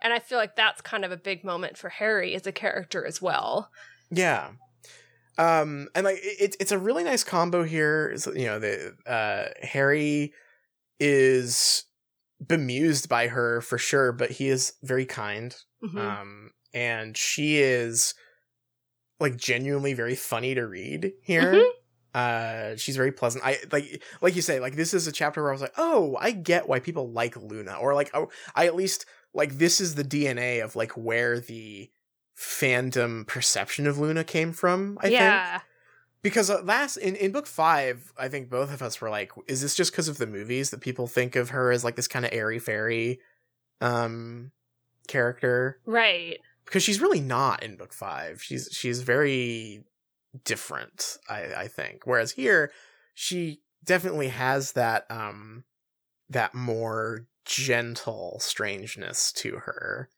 And 0.02 0.14
I 0.14 0.20
feel 0.20 0.38
like 0.38 0.56
that's 0.56 0.82
kind 0.82 1.06
of 1.06 1.12
a 1.12 1.18
big 1.18 1.44
moment 1.44 1.78
for 1.78 1.90
Harry 1.90 2.36
as 2.36 2.46
a 2.46 2.52
character 2.52 3.06
as 3.06 3.22
well. 3.22 3.70
Yeah. 4.12 4.52
Um, 5.38 5.88
and 5.96 6.06
like 6.06 6.20
it's 6.22 6.56
it's 6.60 6.72
a 6.72 6.78
really 6.78 7.04
nice 7.04 7.24
combo 7.24 7.64
here. 7.64 8.10
Is 8.10 8.28
you 8.28 8.46
know 8.46 8.60
the 8.60 8.96
uh 9.08 9.50
Harry 9.66 10.34
is 11.00 11.86
bemused 12.46 13.10
by 13.10 13.28
her 13.28 13.62
for 13.62 13.78
sure, 13.78 14.12
but 14.12 14.32
he 14.32 14.50
is 14.50 14.74
very 14.84 15.06
kind. 15.06 15.56
Mhm. 15.84 15.98
Um, 16.00 16.52
and 16.74 17.18
she 17.18 17.58
is 17.60 18.14
like 19.20 19.36
genuinely 19.38 19.94
very 19.94 20.16
funny 20.16 20.54
to 20.56 20.68
read 20.68 21.14
here. 21.24 21.54
Mhm. 21.54 21.72
Uh, 22.14 22.76
she's 22.76 22.96
very 22.96 23.12
pleasant. 23.12 23.44
I 23.44 23.58
like, 23.72 24.04
like 24.22 24.36
you 24.36 24.42
say, 24.42 24.60
like 24.60 24.76
this 24.76 24.94
is 24.94 25.08
a 25.08 25.12
chapter 25.12 25.42
where 25.42 25.52
I 25.52 25.54
was 25.54 25.62
like, 25.62 25.74
oh, 25.78 26.16
I 26.20 26.32
get 26.32 26.68
why 26.70 26.80
people 26.80 27.10
like 27.12 27.36
Luna, 27.36 27.76
or 27.80 27.94
like, 27.96 28.12
oh, 28.14 28.30
I 28.56 28.66
at 28.68 28.76
least 28.76 29.06
like 29.34 29.58
this 29.58 29.82
is 29.82 29.96
the 29.96 30.04
DNA 30.04 30.64
of 30.64 30.76
like 30.76 30.92
where 30.92 31.40
the 31.40 31.90
fandom 32.38 33.26
perception 33.28 33.88
of 33.88 33.98
Luna 33.98 34.24
came 34.24 34.52
from. 34.52 34.98
I 35.02 35.10
think 35.54 35.64
because 36.22 36.50
uh, 36.50 36.62
last 36.64 36.98
in, 36.98 37.16
in 37.18 37.32
book 37.34 37.46
five 37.46 38.14
i 38.18 38.30
think 38.30 38.50
both 38.50 38.74
of 38.74 38.82
us 38.82 39.02
were 39.02 39.10
like 39.10 39.32
is 39.48 39.62
this 39.62 39.76
just 39.76 39.92
because 39.92 40.08
of 40.08 40.18
the 40.18 40.26
movies 40.26 40.70
that 40.70 40.80
people 40.80 41.06
think 41.06 41.36
of 41.36 41.50
her 41.50 41.70
as 41.70 41.84
like 41.84 41.98
this 41.98 42.08
kind 42.08 42.24
of 42.24 42.32
airy 42.32 42.60
fairy 42.60 43.20
um 43.82 44.52
character 45.08 45.80
Right. 45.86 46.40
because 46.66 46.82
she's 46.82 47.02
really 47.02 47.20
not 47.20 47.62
in 47.62 47.76
book 47.76 47.92
five 47.94 48.42
she's 48.42 48.70
she's 48.72 49.02
very 49.02 49.84
different 50.44 51.18
i 51.30 51.44
i 51.56 51.68
think 51.68 52.02
whereas 52.06 52.32
here 52.32 52.72
she 53.14 53.62
definitely 53.84 54.30
has 54.30 54.72
that 54.74 55.06
um 55.10 55.64
that 56.30 56.54
more 56.56 57.28
gentle 57.46 58.38
strangeness 58.40 59.32
to 59.32 59.58
her 59.58 60.10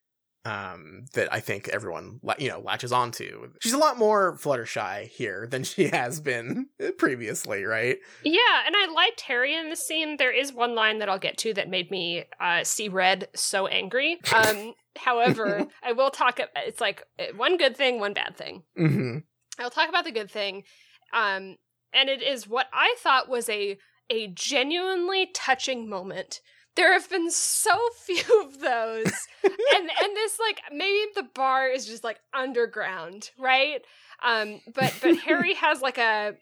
um 0.45 1.05
that 1.13 1.31
i 1.33 1.39
think 1.39 1.67
everyone 1.69 2.19
you 2.37 2.47
know 2.47 2.59
latches 2.59 2.91
onto 2.91 3.51
she's 3.59 3.73
a 3.73 3.77
lot 3.77 3.97
more 3.97 4.37
fluttershy 4.37 5.07
here 5.07 5.47
than 5.49 5.63
she 5.71 5.87
has 5.87 6.21
been 6.21 6.67
previously 6.97 7.65
right 7.65 7.97
Yeah, 8.23 8.39
and 8.65 8.75
I 8.75 8.91
liked 8.91 9.21
Harry 9.21 9.55
in 9.55 9.69
this 9.69 9.85
scene. 9.85 10.17
There 10.17 10.31
is 10.31 10.53
one 10.53 10.75
line 10.75 10.99
that 10.99 11.09
I'll 11.09 11.19
get 11.19 11.37
to 11.39 11.53
that 11.55 11.69
made 11.69 11.89
me 11.91 12.25
uh, 12.39 12.63
see 12.63 12.89
red 12.89 13.27
so 13.35 13.67
angry. 13.67 14.19
Um, 14.33 14.73
however, 14.97 15.67
I 15.83 15.93
will 15.93 16.09
talk. 16.09 16.39
It's 16.55 16.81
like 16.81 17.03
uh, 17.19 17.35
one 17.35 17.57
good 17.57 17.75
thing, 17.77 17.99
one 17.99 18.13
bad 18.13 18.37
thing. 18.37 18.63
mm-hmm. 18.77 19.17
I'll 19.59 19.69
talk 19.69 19.89
about 19.89 20.05
the 20.05 20.11
good 20.11 20.29
thing. 20.29 20.63
Um, 21.13 21.57
and 21.93 22.09
it 22.09 22.21
is 22.21 22.47
what 22.47 22.67
I 22.73 22.95
thought 22.99 23.29
was 23.29 23.49
a 23.49 23.77
a 24.09 24.27
genuinely 24.27 25.29
touching 25.33 25.89
moment. 25.89 26.41
There 26.75 26.93
have 26.93 27.09
been 27.09 27.31
so 27.31 27.77
few 28.05 28.43
of 28.43 28.59
those. 28.59 29.11
and 29.43 29.89
and 30.03 30.15
this 30.15 30.39
like 30.39 30.61
maybe 30.71 31.11
the 31.15 31.27
bar 31.33 31.67
is 31.69 31.85
just 31.85 32.03
like 32.03 32.19
underground, 32.33 33.31
right? 33.39 33.81
Um 34.23 34.61
but 34.73 34.93
but 35.01 35.17
Harry 35.19 35.53
has 35.55 35.81
like 35.81 35.97
a 35.97 36.35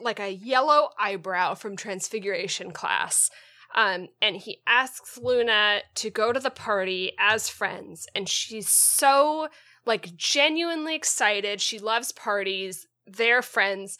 like 0.00 0.20
a 0.20 0.30
yellow 0.32 0.90
eyebrow 0.98 1.54
from 1.54 1.76
transfiguration 1.76 2.70
class. 2.70 3.30
Um, 3.74 4.08
and 4.22 4.36
he 4.36 4.62
asks 4.66 5.18
Luna 5.18 5.80
to 5.96 6.08
go 6.08 6.32
to 6.32 6.40
the 6.40 6.50
party 6.50 7.12
as 7.18 7.50
friends, 7.50 8.06
and 8.14 8.26
she's 8.26 8.68
so 8.68 9.48
like 9.88 10.14
genuinely 10.16 10.94
excited. 10.94 11.60
She 11.60 11.78
loves 11.80 12.12
parties. 12.12 12.86
They're 13.06 13.42
friends. 13.42 13.98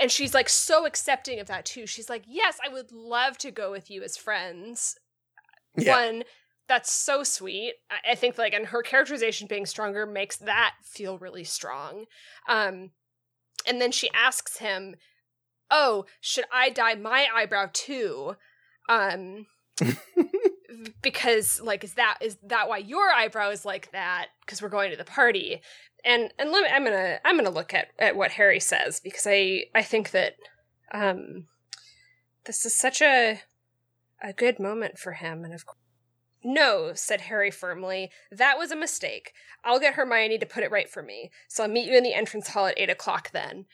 And 0.00 0.12
she's 0.12 0.34
like 0.34 0.48
so 0.48 0.86
accepting 0.86 1.40
of 1.40 1.48
that 1.48 1.64
too. 1.64 1.86
She's 1.88 2.08
like, 2.08 2.22
Yes, 2.28 2.58
I 2.64 2.72
would 2.72 2.92
love 2.92 3.36
to 3.38 3.50
go 3.50 3.72
with 3.72 3.90
you 3.90 4.02
as 4.04 4.16
friends. 4.16 4.96
yeah 5.76 5.96
One, 5.96 6.22
that's 6.68 6.92
so 6.92 7.24
sweet. 7.24 7.74
I- 7.90 8.12
I 8.12 8.14
think 8.14 8.38
like 8.38 8.52
and 8.54 8.66
her 8.66 8.82
characterization 8.82 9.48
being 9.48 9.66
stronger 9.66 10.06
makes 10.06 10.36
that 10.36 10.74
feel 10.84 11.18
really 11.18 11.44
strong. 11.44 12.04
Um 12.48 12.90
and 13.66 13.80
then 13.80 13.90
she 13.92 14.10
asks 14.12 14.58
him, 14.58 14.94
oh, 15.70 16.04
should 16.20 16.44
I 16.52 16.68
dye 16.70 16.94
my 16.94 17.26
eyebrow 17.34 17.70
too? 17.72 18.36
Um 18.88 19.46
because 21.02 21.60
like 21.60 21.84
is 21.84 21.94
that 21.94 22.18
is 22.20 22.36
that 22.42 22.68
why 22.68 22.78
your 22.78 23.10
eyebrow 23.10 23.50
is 23.50 23.64
like 23.64 23.92
that? 23.92 24.28
Because 24.40 24.62
we're 24.62 24.68
going 24.68 24.90
to 24.90 24.96
the 24.96 25.04
party. 25.04 25.60
And 26.04 26.32
and 26.38 26.50
let 26.50 26.64
me, 26.64 26.68
i'm 26.68 26.84
gonna 26.84 27.20
i'm 27.24 27.36
gonna 27.36 27.48
look 27.48 27.72
at 27.72 27.90
at 27.96 28.16
what 28.16 28.32
harry 28.32 28.58
says 28.58 28.98
because 28.98 29.24
i 29.24 29.66
i 29.72 29.82
think 29.82 30.10
that 30.10 30.34
um 30.92 31.46
this 32.44 32.66
is 32.66 32.74
such 32.74 33.00
a 33.00 33.40
a 34.20 34.32
good 34.32 34.58
moment 34.58 34.98
for 34.98 35.12
him 35.12 35.44
and 35.44 35.54
of 35.54 35.64
course 35.64 35.78
no 36.42 36.90
said 36.94 37.20
harry 37.22 37.52
firmly 37.52 38.10
that 38.32 38.58
was 38.58 38.72
a 38.72 38.76
mistake. 38.76 39.32
I'll 39.64 39.78
get 39.78 39.94
hermione 39.94 40.38
to 40.38 40.46
put 40.46 40.64
it 40.64 40.72
right 40.72 40.90
for 40.90 41.04
me. 41.04 41.30
So 41.46 41.62
i'll 41.62 41.70
meet 41.70 41.86
you 41.88 41.96
in 41.96 42.02
the 42.02 42.14
entrance 42.14 42.48
hall 42.48 42.66
at 42.66 42.78
eight 42.78 42.90
o'clock 42.90 43.30
then. 43.30 43.66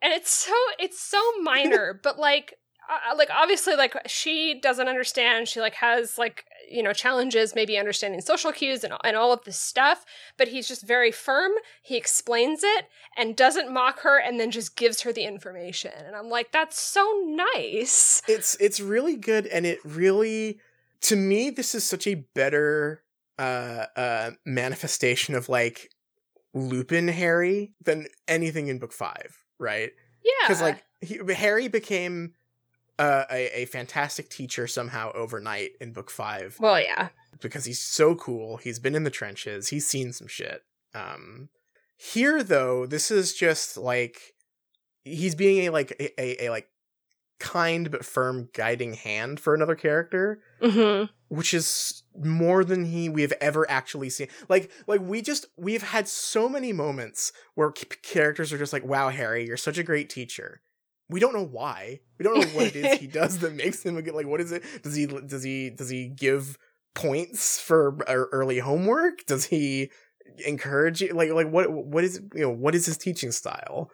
And 0.00 0.12
it's 0.12 0.30
so 0.30 0.54
it's 0.78 1.00
so 1.00 1.20
minor 1.40 1.98
but 2.02 2.16
like 2.16 2.54
uh, 2.90 3.16
like 3.16 3.30
obviously 3.30 3.74
like 3.74 3.96
she 4.06 4.58
doesn't 4.60 4.88
understand. 4.88 5.48
She 5.48 5.60
like 5.60 5.74
has 5.74 6.18
like 6.18 6.44
you 6.70 6.82
know 6.82 6.92
challenges 6.92 7.54
maybe 7.54 7.76
understanding 7.78 8.20
social 8.20 8.52
cues 8.52 8.84
and, 8.84 8.94
and 9.04 9.16
all 9.16 9.32
of 9.32 9.44
this 9.44 9.58
stuff 9.58 10.04
but 10.36 10.48
he's 10.48 10.68
just 10.68 10.86
very 10.86 11.12
firm. 11.12 11.52
He 11.82 11.96
explains 11.96 12.60
it 12.62 12.86
and 13.16 13.36
doesn't 13.36 13.72
mock 13.72 14.00
her 14.00 14.18
and 14.18 14.38
then 14.40 14.50
just 14.50 14.76
gives 14.76 15.02
her 15.02 15.12
the 15.12 15.24
information. 15.24 15.92
And 15.96 16.16
i'm 16.16 16.28
like 16.28 16.52
that's 16.52 16.80
so 16.80 17.22
nice. 17.26 18.22
It's 18.28 18.56
it's 18.60 18.80
really 18.80 19.16
good 19.16 19.46
and 19.46 19.66
it 19.66 19.78
really 19.84 20.60
to 21.02 21.16
me 21.16 21.50
this 21.50 21.74
is 21.74 21.84
such 21.84 22.06
a 22.06 22.14
better 22.14 23.02
uh 23.38 23.86
uh 23.96 24.30
manifestation 24.44 25.34
of 25.34 25.48
like 25.48 25.90
lupin 26.54 27.08
harry 27.08 27.72
than 27.82 28.06
anything 28.28 28.68
in 28.68 28.78
book 28.78 28.92
five 28.92 29.42
right? 29.58 29.92
Yeah. 30.24 30.32
Because 30.46 30.60
like 30.60 30.84
he, 31.00 31.18
harry 31.34 31.68
became 31.68 32.34
uh, 32.98 33.24
a, 33.30 33.62
a 33.62 33.64
fantastic 33.66 34.28
teacher 34.28 34.66
somehow 34.66 35.12
overnight 35.14 35.72
in 35.80 35.92
book 35.92 36.10
five. 36.10 36.56
Well 36.60 36.80
yeah. 36.80 37.08
Because 37.40 37.64
he's 37.64 37.80
so 37.80 38.14
cool. 38.14 38.58
He's 38.58 38.78
been 38.78 38.94
in 38.94 39.04
the 39.04 39.10
trenches. 39.10 39.68
He's 39.68 39.86
seen 39.86 40.12
some 40.12 40.28
shit. 40.28 40.62
Um 40.94 41.48
here 41.96 42.42
though 42.42 42.84
this 42.84 43.10
is 43.12 43.32
just 43.32 43.76
like 43.76 44.34
he's 45.04 45.36
being 45.36 45.66
a 45.66 45.70
like 45.70 45.92
a, 46.00 46.20
a, 46.20 46.46
a 46.46 46.50
like 46.50 46.68
kind 47.38 47.90
but 47.90 48.04
firm 48.04 48.48
guiding 48.54 48.94
hand 48.94 49.40
for 49.40 49.54
another 49.54 49.74
character 49.74 50.40
mm-hmm. 50.60 51.06
which 51.28 51.54
is 51.54 52.02
more 52.16 52.64
than 52.64 52.84
he 52.84 53.08
we 53.08 53.22
have 53.22 53.32
ever 53.40 53.68
actually 53.70 54.10
seen. 54.10 54.28
Like 54.48 54.70
like 54.86 55.00
we 55.00 55.22
just 55.22 55.46
we've 55.56 55.82
had 55.82 56.06
so 56.06 56.48
many 56.48 56.72
moments 56.72 57.32
where 57.54 57.72
c- 57.76 57.86
characters 58.02 58.52
are 58.52 58.58
just 58.58 58.72
like 58.72 58.84
wow 58.84 59.08
harry 59.08 59.46
you're 59.46 59.56
such 59.56 59.78
a 59.78 59.82
great 59.82 60.10
teacher 60.10 60.60
we 61.12 61.20
don't 61.20 61.34
know 61.34 61.44
why. 61.44 62.00
We 62.18 62.24
don't 62.24 62.40
know 62.40 62.46
what 62.56 62.66
it 62.66 62.76
is 62.76 62.98
he 62.98 63.06
does 63.20 63.38
that 63.38 63.54
makes 63.54 63.84
him 63.84 63.96
a 63.96 64.02
good 64.02 64.14
like 64.14 64.26
what 64.26 64.40
is 64.40 64.50
it? 64.52 64.62
Does 64.82 64.94
he 64.96 65.06
does 65.06 65.42
he 65.42 65.70
does 65.70 65.88
he 65.90 66.08
give 66.08 66.58
points 66.94 67.60
for 67.60 67.96
early 68.08 68.58
homework? 68.58 69.24
Does 69.26 69.46
he 69.46 69.90
encourage 70.46 71.00
you 71.02 71.12
like 71.14 71.30
like 71.30 71.48
what 71.50 71.70
what 71.70 72.04
is 72.04 72.20
you 72.34 72.40
know 72.42 72.50
what 72.50 72.74
is 72.74 72.86
his 72.86 72.96
teaching 72.98 73.32
style? 73.32 73.90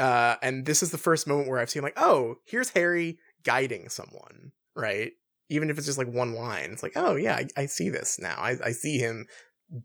Uh 0.00 0.36
and 0.42 0.66
this 0.66 0.82
is 0.82 0.90
the 0.90 0.98
first 0.98 1.26
moment 1.26 1.48
where 1.48 1.58
i've 1.58 1.70
seen 1.70 1.82
like 1.82 1.96
oh 1.96 2.36
here's 2.46 2.70
harry 2.70 3.18
guiding 3.44 3.88
someone 3.88 4.52
right? 4.74 5.12
Even 5.48 5.70
if 5.70 5.78
it's 5.78 5.86
just 5.86 5.98
like 5.98 6.12
one 6.12 6.34
line 6.34 6.70
it's 6.72 6.82
like 6.82 6.92
oh 6.96 7.14
yeah 7.16 7.36
i, 7.36 7.46
I 7.62 7.66
see 7.66 7.88
this 7.88 8.18
now. 8.18 8.36
I, 8.38 8.56
I 8.64 8.72
see 8.72 8.98
him 8.98 9.26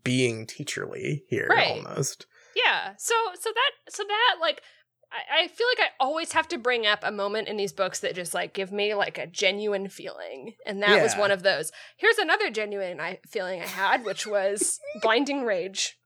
being 0.04 0.46
teacherly 0.46 1.22
here 1.28 1.48
Right. 1.50 1.68
almost. 1.84 2.26
Yeah. 2.54 2.92
So 2.98 3.14
so 3.40 3.50
that 3.54 3.70
so 3.94 4.04
that 4.04 4.36
like 4.40 4.62
I, 5.12 5.42
I 5.42 5.48
feel 5.48 5.66
like 5.76 5.88
I 5.88 5.92
always 6.00 6.32
have 6.32 6.48
to 6.48 6.58
bring 6.58 6.86
up 6.86 7.00
a 7.02 7.12
moment 7.12 7.48
in 7.48 7.56
these 7.56 7.72
books 7.72 8.00
that 8.00 8.14
just 8.14 8.34
like 8.34 8.54
give 8.54 8.72
me 8.72 8.94
like 8.94 9.18
a 9.18 9.26
genuine 9.26 9.88
feeling, 9.88 10.54
and 10.64 10.82
that 10.82 11.02
was 11.02 11.14
one 11.14 11.30
of 11.30 11.42
those. 11.42 11.72
Here's 11.96 12.18
another 12.18 12.50
genuine 12.50 13.00
I, 13.00 13.18
feeling 13.26 13.60
I 13.60 13.66
had, 13.66 14.04
which 14.04 14.26
was 14.26 14.80
blinding 15.02 15.44
rage. 15.44 15.98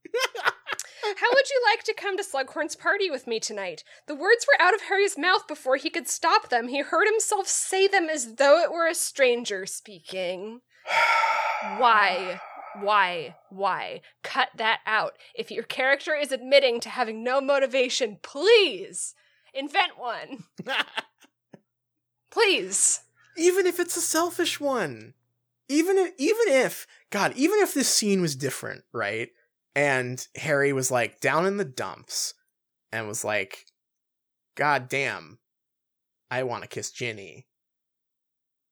How 1.19 1.29
would 1.33 1.51
you 1.51 1.63
like 1.71 1.85
to 1.85 1.95
come 1.95 2.17
to 2.17 2.25
Slughorn's 2.25 2.75
party 2.75 3.11
with 3.11 3.29
me 3.29 3.39
tonight? 3.39 3.85
The 4.07 4.15
words 4.15 4.47
were 4.47 4.65
out 4.65 4.75
of 4.75 4.83
Harry's 4.83 5.17
mouth 5.17 5.47
before 5.47 5.77
he 5.77 5.91
could 5.91 6.09
stop 6.09 6.49
them. 6.49 6.69
He 6.69 6.81
heard 6.81 7.07
himself 7.07 7.47
say 7.47 7.87
them 7.87 8.09
as 8.09 8.35
though 8.35 8.61
it 8.61 8.73
were 8.73 8.89
a 8.89 8.95
stranger 8.95 9.67
speaking. 9.67 10.63
Why? 11.79 12.41
Why? 12.81 13.37
Why? 13.51 14.01
Cut 14.23 14.49
that 14.57 14.81
out. 14.87 15.15
If 15.35 15.51
your 15.51 15.65
character 15.65 16.15
is 16.15 16.33
admitting 16.33 16.81
to 16.81 16.89
having 16.89 17.23
no 17.25 17.41
motivation, 17.41 18.19
please 18.23 19.15
invent 19.55 19.99
one. 19.99 20.45
Please. 22.31 23.01
even 23.39 23.67
if 23.67 23.81
it's 23.81 23.97
a 23.97 24.01
selfish 24.03 24.61
one 24.61 25.15
even 25.69 25.97
if, 25.97 26.13
even 26.19 26.49
if 26.49 26.87
god 27.11 27.33
even 27.35 27.59
if 27.61 27.73
this 27.73 27.89
scene 27.89 28.21
was 28.21 28.37
different 28.37 28.83
right 28.93 29.31
and 29.75 30.27
harry 30.37 30.73
was 30.73 30.91
like 30.91 31.21
down 31.21 31.47
in 31.47 31.57
the 31.57 31.65
dumps 31.65 32.35
and 32.93 33.09
was 33.09 33.25
like 33.25 33.65
god 34.55 34.89
damn 34.89 35.39
i 36.31 36.43
want 36.43 36.63
to 36.63 36.69
kiss 36.69 36.91
ginny 36.91 37.47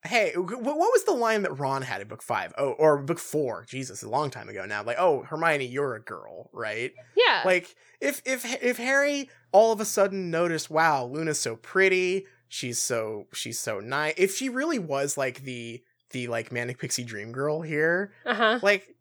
hey 0.07 0.33
what 0.37 0.63
was 0.77 1.05
the 1.05 1.13
line 1.13 1.43
that 1.43 1.59
ron 1.59 1.83
had 1.83 2.01
in 2.01 2.09
book 2.09 2.23
five? 2.23 2.53
Oh, 2.59 2.73
or 2.73 2.99
book 2.99 3.19
four 3.19 3.65
jesus 3.67 4.03
a 4.03 4.09
long 4.09 4.31
time 4.31 4.49
ago 4.49 4.65
now 4.67 4.83
like 4.83 4.99
oh 4.99 5.23
hermione 5.23 5.65
you're 5.67 5.95
a 5.95 6.01
girl 6.01 6.51
right 6.53 6.93
Yeah. 7.17 7.43
like 7.45 7.75
if 8.01 8.21
if 8.27 8.45
if 8.63 8.77
Harry 8.77 9.31
all 9.53 9.73
of 9.73 9.81
a 9.81 9.85
sudden 9.85 10.31
noticed, 10.33 10.69
wow, 10.69 11.05
Luna's 11.05 11.39
so 11.39 11.55
pretty, 11.57 12.27
she's 12.49 12.79
so 12.79 13.29
she's 13.33 13.59
so 13.59 13.79
nice. 13.81 14.13
If 14.19 14.35
she 14.35 14.49
really 14.49 14.79
was 14.81 15.17
like 15.17 15.45
the 15.45 15.83
the 16.11 16.27
like 16.27 16.53
manic 16.53 16.79
pixie 16.79 17.05
dream 17.05 17.33
girl 17.33 17.63
here, 17.63 18.13
uh 18.27 18.35
huh. 18.35 18.59
like 18.63 18.95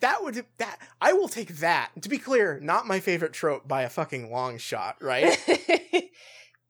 that 0.00 0.22
would 0.24 0.44
that 0.56 0.78
I 1.00 1.12
will 1.12 1.28
take 1.28 1.58
that. 1.58 1.90
To 2.02 2.08
be 2.08 2.18
clear, 2.18 2.58
not 2.60 2.86
my 2.86 3.00
favorite 3.00 3.32
trope 3.32 3.68
by 3.68 3.82
a 3.82 3.88
fucking 3.90 4.30
long 4.32 4.58
shot, 4.58 4.96
right? 5.00 5.38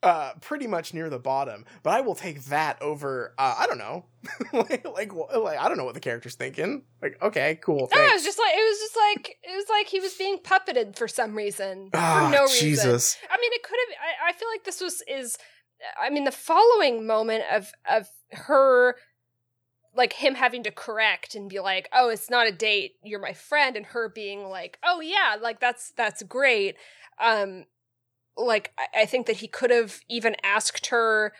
uh 0.02 0.32
pretty 0.40 0.66
much 0.66 0.94
near 0.94 1.10
the 1.10 1.18
bottom, 1.18 1.64
but 1.82 1.90
I 1.90 2.00
will 2.02 2.14
take 2.14 2.44
that 2.44 2.80
over 2.80 3.34
uh 3.38 3.56
I 3.58 3.66
don't 3.66 3.78
know. 3.78 4.04
like, 4.52 4.86
like 4.86 5.12
like 5.12 5.58
I 5.58 5.68
don't 5.68 5.76
know 5.76 5.84
what 5.84 5.94
the 5.94 6.00
character's 6.00 6.36
thinking. 6.36 6.84
Like 7.02 7.20
okay, 7.22 7.58
cool. 7.62 7.88
No, 7.94 8.00
it 8.04 8.12
was 8.12 8.24
just 8.24 8.38
like 8.38 8.54
it 8.54 8.68
was 8.70 8.78
just 8.78 8.96
like 8.96 9.36
it 9.42 9.56
was 9.56 9.66
like 9.68 9.88
he 9.88 10.00
was 10.00 10.14
being 10.14 10.38
puppeted 10.38 10.96
for 10.96 11.08
some 11.08 11.34
reason 11.34 11.90
Ah, 11.94 12.26
for 12.30 12.36
no 12.36 12.42
reason. 12.42 12.60
Jesus. 12.60 13.16
I 13.30 13.36
mean, 13.40 13.52
it 13.52 13.62
could 13.62 13.78
have. 13.88 13.96
I, 14.26 14.30
I 14.30 14.32
feel 14.34 14.48
like 14.48 14.64
this 14.64 14.80
was 14.80 15.02
is. 15.08 15.36
I 16.00 16.10
mean, 16.10 16.24
the 16.24 16.32
following 16.32 17.06
moment 17.06 17.44
of 17.52 17.72
of 17.88 18.08
her, 18.32 18.96
like 19.94 20.12
him 20.12 20.34
having 20.34 20.62
to 20.64 20.70
correct 20.70 21.34
and 21.34 21.48
be 21.48 21.60
like, 21.60 21.88
"Oh, 21.92 22.08
it's 22.08 22.30
not 22.30 22.46
a 22.46 22.52
date. 22.52 22.92
You're 23.02 23.20
my 23.20 23.32
friend," 23.32 23.76
and 23.76 23.86
her 23.86 24.08
being 24.08 24.44
like, 24.48 24.78
"Oh 24.84 25.00
yeah, 25.00 25.36
like 25.40 25.60
that's 25.60 25.92
that's 25.96 26.22
great." 26.24 26.76
Um, 27.20 27.64
like 28.38 28.72
I, 28.78 29.02
I 29.02 29.06
think 29.06 29.26
that 29.26 29.36
he 29.38 29.48
could 29.48 29.70
have 29.70 30.00
even 30.08 30.36
asked 30.42 30.86
her. 30.86 31.32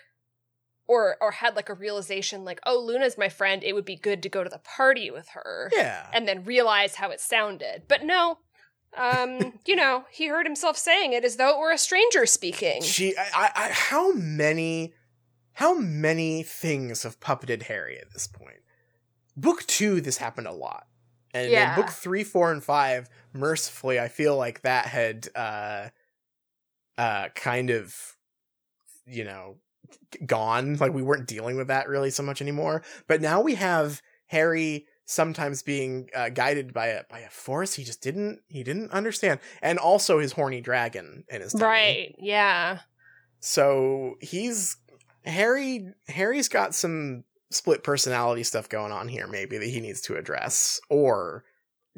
Or, 0.90 1.18
or 1.20 1.32
had 1.32 1.54
like 1.54 1.68
a 1.68 1.74
realization 1.74 2.46
like 2.46 2.60
oh 2.64 2.80
luna's 2.82 3.18
my 3.18 3.28
friend 3.28 3.62
it 3.62 3.74
would 3.74 3.84
be 3.84 3.94
good 3.94 4.22
to 4.22 4.30
go 4.30 4.42
to 4.42 4.48
the 4.48 4.56
party 4.60 5.10
with 5.10 5.28
her 5.34 5.70
Yeah. 5.70 6.06
and 6.14 6.26
then 6.26 6.44
realize 6.44 6.94
how 6.94 7.10
it 7.10 7.20
sounded. 7.20 7.82
But 7.88 8.04
no, 8.04 8.38
um, 8.96 9.58
you 9.66 9.76
know, 9.76 10.06
he 10.10 10.28
heard 10.28 10.46
himself 10.46 10.78
saying 10.78 11.12
it 11.12 11.26
as 11.26 11.36
though 11.36 11.50
it 11.50 11.58
were 11.58 11.72
a 11.72 11.76
stranger 11.76 12.24
speaking. 12.24 12.80
She, 12.80 13.14
I, 13.18 13.28
I, 13.34 13.50
I, 13.54 13.68
how 13.68 14.12
many, 14.12 14.94
how 15.52 15.74
many 15.74 16.42
things 16.42 17.02
have 17.02 17.20
puppeted 17.20 17.64
Harry 17.64 17.98
at 17.98 18.10
this 18.14 18.26
point? 18.26 18.62
Book 19.36 19.66
two, 19.66 20.00
this 20.00 20.16
happened 20.16 20.46
a 20.46 20.52
lot, 20.52 20.86
and 21.34 21.50
Yeah. 21.52 21.68
in 21.68 21.74
book 21.74 21.90
three, 21.92 22.24
four, 22.24 22.50
and 22.50 22.64
five, 22.64 23.10
mercifully, 23.34 24.00
I 24.00 24.08
feel 24.08 24.38
like 24.38 24.62
that 24.62 24.86
had, 24.86 25.28
uh, 25.34 25.90
uh, 26.98 27.28
kind 27.34 27.70
of, 27.70 27.94
you 29.06 29.24
know, 29.24 29.56
gone. 30.26 30.76
Like 30.76 30.92
we 30.92 31.02
weren't 31.02 31.26
dealing 31.26 31.56
with 31.56 31.68
that 31.68 31.88
really 31.88 32.10
so 32.10 32.22
much 32.22 32.42
anymore. 32.42 32.82
But 33.06 33.22
now 33.22 33.40
we 33.40 33.54
have 33.54 34.02
Harry 34.26 34.86
sometimes 35.06 35.62
being 35.62 36.10
uh, 36.14 36.28
guided 36.28 36.74
by 36.74 36.88
a 36.88 37.04
by 37.08 37.20
a 37.20 37.30
force 37.30 37.72
he 37.72 37.82
just 37.82 38.02
didn't 38.02 38.40
he 38.48 38.62
didn't 38.62 38.90
understand, 38.90 39.40
and 39.62 39.78
also 39.78 40.18
his 40.18 40.32
horny 40.32 40.60
dragon 40.60 41.24
in 41.28 41.40
his 41.40 41.52
tummy. 41.52 41.64
Right. 41.64 42.14
Yeah. 42.18 42.80
So 43.40 44.16
he's 44.20 44.76
Harry. 45.24 45.92
Harry's 46.08 46.48
got 46.48 46.74
some 46.74 47.24
split 47.50 47.82
personality 47.82 48.42
stuff 48.42 48.68
going 48.68 48.92
on 48.92 49.08
here, 49.08 49.26
maybe 49.26 49.56
that 49.56 49.68
he 49.68 49.80
needs 49.80 50.02
to 50.02 50.16
address, 50.16 50.80
or 50.90 51.44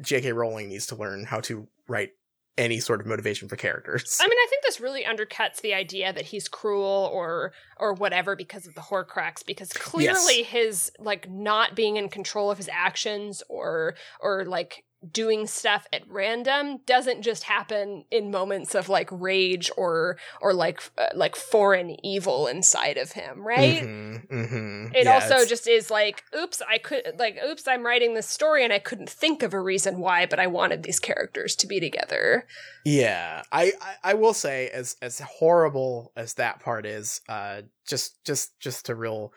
J.K. 0.01 0.31
Rowling 0.31 0.69
needs 0.69 0.87
to 0.87 0.95
learn 0.95 1.25
how 1.25 1.41
to 1.41 1.67
write 1.87 2.11
any 2.57 2.79
sort 2.79 2.99
of 2.99 3.07
motivation 3.07 3.47
for 3.47 3.55
characters. 3.55 4.17
I 4.21 4.25
mean, 4.25 4.37
I 4.37 4.47
think 4.49 4.63
this 4.63 4.79
really 4.79 5.03
undercuts 5.03 5.61
the 5.61 5.73
idea 5.73 6.11
that 6.13 6.25
he's 6.25 6.47
cruel 6.47 7.09
or 7.13 7.53
or 7.77 7.93
whatever 7.93 8.35
because 8.35 8.67
of 8.67 8.75
the 8.75 8.81
Horcrux. 8.81 9.45
Because 9.45 9.71
clearly, 9.73 10.43
his 10.43 10.91
like 10.99 11.29
not 11.29 11.75
being 11.75 11.97
in 11.97 12.09
control 12.09 12.51
of 12.51 12.57
his 12.57 12.69
actions 12.71 13.41
or 13.49 13.95
or 14.19 14.45
like 14.45 14.83
doing 15.09 15.47
stuff 15.47 15.87
at 15.91 16.03
random 16.07 16.79
doesn't 16.85 17.23
just 17.23 17.43
happen 17.43 18.05
in 18.11 18.29
moments 18.29 18.75
of 18.75 18.87
like 18.87 19.09
rage 19.11 19.71
or 19.75 20.17
or 20.41 20.53
like 20.53 20.79
uh, 20.97 21.07
like 21.15 21.35
foreign 21.35 21.97
evil 22.05 22.45
inside 22.45 22.97
of 22.97 23.13
him 23.13 23.41
right 23.41 23.83
Mhm, 23.83 24.27
mhm. 24.29 24.95
it 24.95 25.05
Yeah, 25.05 25.13
also 25.15 25.33
it's- 25.35 25.49
just 25.49 25.67
is 25.67 25.89
like 25.89 26.23
oops 26.37 26.61
i 26.69 26.77
could 26.77 27.01
like 27.17 27.37
oops 27.43 27.67
i'm 27.67 27.83
writing 27.83 28.13
this 28.13 28.27
story 28.29 28.63
and 28.63 28.71
i 28.71 28.77
couldn't 28.77 29.09
think 29.09 29.41
of 29.41 29.55
a 29.55 29.59
reason 29.59 29.99
why 29.99 30.27
but 30.27 30.39
i 30.39 30.45
wanted 30.45 30.83
these 30.83 30.99
characters 30.99 31.55
to 31.55 31.67
be 31.67 31.79
together 31.79 32.45
Yeah, 32.85 33.43
I, 33.51 33.73
I 33.81 34.11
I 34.11 34.13
will 34.15 34.33
say 34.33 34.69
as 34.69 34.97
as 35.01 35.19
horrible 35.19 36.11
as 36.15 36.35
that 36.35 36.59
part 36.59 36.85
is, 36.85 37.21
uh, 37.29 37.61
just 37.87 38.23
just 38.25 38.59
just 38.59 38.85
to 38.87 38.95
real, 38.95 39.33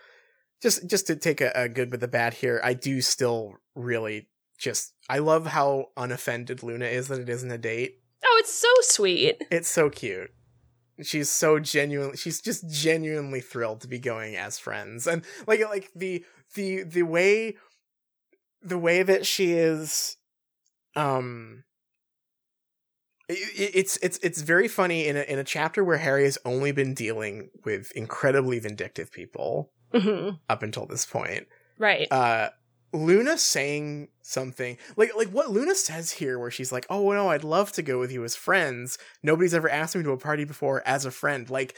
just 0.62 0.88
just 0.88 1.06
to 1.08 1.16
take 1.16 1.40
a, 1.42 1.52
a 1.54 1.68
good 1.68 1.90
with 1.90 2.00
the 2.00 2.08
bad 2.08 2.32
here, 2.34 2.60
I 2.64 2.72
do 2.74 3.00
still 3.02 3.54
really 3.74 4.28
just 4.64 4.94
I 5.08 5.18
love 5.18 5.46
how 5.48 5.90
unoffended 5.96 6.62
Luna 6.62 6.86
is 6.86 7.08
that 7.08 7.20
it 7.20 7.28
isn't 7.28 7.50
a 7.50 7.58
date. 7.58 8.00
oh 8.24 8.36
it's 8.40 8.52
so 8.54 8.68
sweet 8.80 9.36
It's 9.50 9.68
so 9.68 9.90
cute. 9.90 10.30
She's 11.02 11.28
so 11.28 11.58
genuinely 11.60 12.16
She's 12.16 12.40
just 12.40 12.68
genuinely 12.70 13.40
thrilled 13.42 13.82
to 13.82 13.88
be 13.88 13.98
going 13.98 14.36
as 14.36 14.58
friends, 14.58 15.06
and 15.06 15.22
like 15.46 15.60
like 15.60 15.90
the 15.94 16.24
the 16.54 16.82
the 16.84 17.02
way 17.02 17.56
the 18.62 18.78
way 18.78 19.02
that 19.02 19.26
she 19.26 19.52
is, 19.52 20.16
um, 20.96 21.64
it's 23.28 23.98
it's 23.98 24.18
it's 24.22 24.40
very 24.40 24.68
funny 24.68 25.06
in 25.06 25.16
a 25.16 25.22
in 25.22 25.38
a 25.38 25.44
chapter 25.44 25.84
where 25.84 25.98
Harry 25.98 26.24
has 26.24 26.38
only 26.46 26.72
been 26.72 26.94
dealing 26.94 27.50
with 27.64 27.90
incredibly 27.92 28.58
vindictive 28.58 29.12
people 29.12 29.70
hmm 29.92 30.30
up 30.48 30.62
until 30.62 30.86
this 30.86 31.04
point. 31.04 31.46
right 31.78 32.08
Uh, 32.10 32.48
Luna 32.94 33.36
saying 33.36 34.08
something 34.22 34.78
like 34.96 35.14
like 35.16 35.28
what 35.28 35.50
Luna 35.50 35.74
says 35.74 36.12
here, 36.12 36.38
where 36.38 36.50
she's 36.50 36.72
like, 36.72 36.86
"Oh 36.88 37.12
no, 37.12 37.28
I'd 37.28 37.44
love 37.44 37.72
to 37.72 37.82
go 37.82 37.98
with 37.98 38.10
you 38.12 38.24
as 38.24 38.36
friends. 38.36 38.96
Nobody's 39.22 39.52
ever 39.54 39.68
asked 39.68 39.96
me 39.96 40.02
to 40.04 40.12
a 40.12 40.16
party 40.16 40.44
before 40.44 40.82
as 40.86 41.04
a 41.04 41.10
friend." 41.10 41.50
Like 41.50 41.74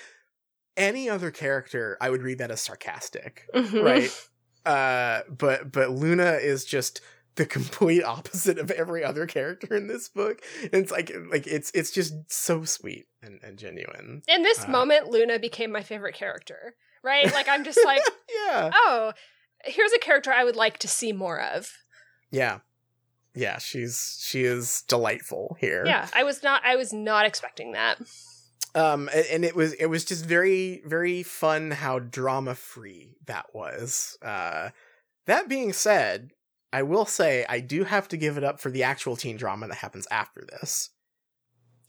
any 0.76 1.08
other 1.08 1.30
character, 1.30 1.96
I 2.00 2.10
would 2.10 2.22
read 2.22 2.38
that 2.38 2.50
as 2.50 2.60
sarcastic, 2.60 3.44
Mhm. 3.54 3.82
right? 3.82 4.28
uh, 4.66 5.22
but 5.28 5.72
but 5.72 5.90
Luna 5.90 6.32
is 6.34 6.64
just 6.64 7.00
the 7.36 7.46
complete 7.46 8.02
opposite 8.02 8.58
of 8.58 8.70
every 8.70 9.04
other 9.04 9.26
character 9.26 9.74
in 9.74 9.86
this 9.88 10.08
book. 10.08 10.40
And 10.62 10.74
it's 10.74 10.90
like 10.92 11.12
like 11.30 11.46
it's 11.46 11.70
it's 11.74 11.90
just 11.90 12.14
so 12.32 12.64
sweet 12.64 13.06
and, 13.22 13.40
and 13.42 13.58
genuine. 13.58 14.22
in 14.28 14.42
this 14.42 14.64
Uh, 14.64 14.68
moment 14.68 15.08
luna 15.08 15.38
became 15.38 15.70
my 15.72 15.82
favorite 15.82 16.14
character 16.14 16.74
right 17.02 17.30
like 17.34 17.46
i'm 17.48 17.62
just 17.64 17.78
like 17.84 18.00
yeah, 18.46 18.70
oh 18.72 19.12
here's 19.66 19.92
a 19.92 19.98
character 19.98 20.32
i 20.32 20.44
would 20.44 20.56
like 20.56 20.78
to 20.78 20.88
see 20.88 21.12
more 21.12 21.40
of. 21.40 21.70
Yeah, 22.30 22.58
yeah. 23.34 23.58
She's 23.58 24.18
she 24.22 24.44
is 24.44 24.82
delightful 24.88 25.56
here. 25.60 25.84
yeah 25.86 26.08
i 26.14 26.24
was 26.24 26.42
not 26.42 26.62
i 26.64 26.76
was 26.76 26.92
not 26.92 27.26
expecting 27.26 27.72
that. 27.72 27.98
Um 28.74 29.08
a- 29.12 29.32
and 29.32 29.44
it 29.44 29.54
was 29.56 29.72
it 29.74 29.86
was 29.86 30.04
just 30.04 30.24
very 30.26 30.82
very 30.84 31.22
fun 31.22 31.70
how 31.70 31.98
drama 31.98 32.54
free 32.54 33.16
that 33.26 33.46
was. 33.54 34.16
Uh 34.22 34.70
that 35.26 35.48
being 35.48 35.72
said 35.72 36.30
i 36.72 36.82
will 36.82 37.06
say 37.06 37.46
i 37.48 37.60
do 37.60 37.84
have 37.84 38.08
to 38.08 38.16
give 38.16 38.36
it 38.36 38.44
up 38.44 38.60
for 38.60 38.70
the 38.70 38.82
actual 38.82 39.16
teen 39.16 39.36
drama 39.36 39.68
that 39.68 39.76
happens 39.76 40.06
after 40.10 40.44
this. 40.50 40.90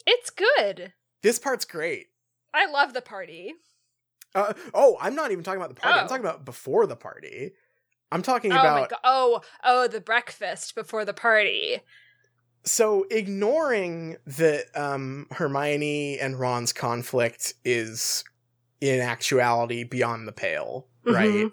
It's 0.06 0.30
good. 0.30 0.94
This 1.24 1.40
part's 1.40 1.66
great. 1.66 2.08
I 2.54 2.66
love 2.72 2.94
the 2.94 3.02
party. 3.02 3.54
Uh, 4.36 4.54
oh 4.74 4.98
i'm 5.02 5.16
not 5.16 5.32
even 5.32 5.44
talking 5.44 5.60
about 5.60 5.74
the 5.74 5.80
party. 5.82 5.98
I'm 6.00 6.06
Oh. 6.06 6.08
talking 6.08 6.24
about 6.26 6.46
before 6.46 6.86
the 6.86 6.96
party 6.96 7.52
i'm 8.12 8.22
talking 8.22 8.52
oh 8.52 8.56
my 8.56 8.62
about 8.62 8.90
god 8.90 9.00
oh 9.04 9.42
oh 9.64 9.88
the 9.88 10.02
breakfast 10.02 10.76
before 10.76 11.06
the 11.06 11.14
party. 11.14 11.82
So 12.64 13.06
ignoring 13.10 14.18
that 14.26 14.66
um 14.76 15.28
hermione 15.32 16.20
and 16.20 16.38
ron's 16.40 16.74
conflict 16.74 17.54
is 17.64 18.24
in 18.82 19.00
actuality 19.00 19.84
beyond 19.84 20.28
the 20.28 20.34
pale 20.34 20.88
right? 21.06 21.30
Mhm. 21.30 21.52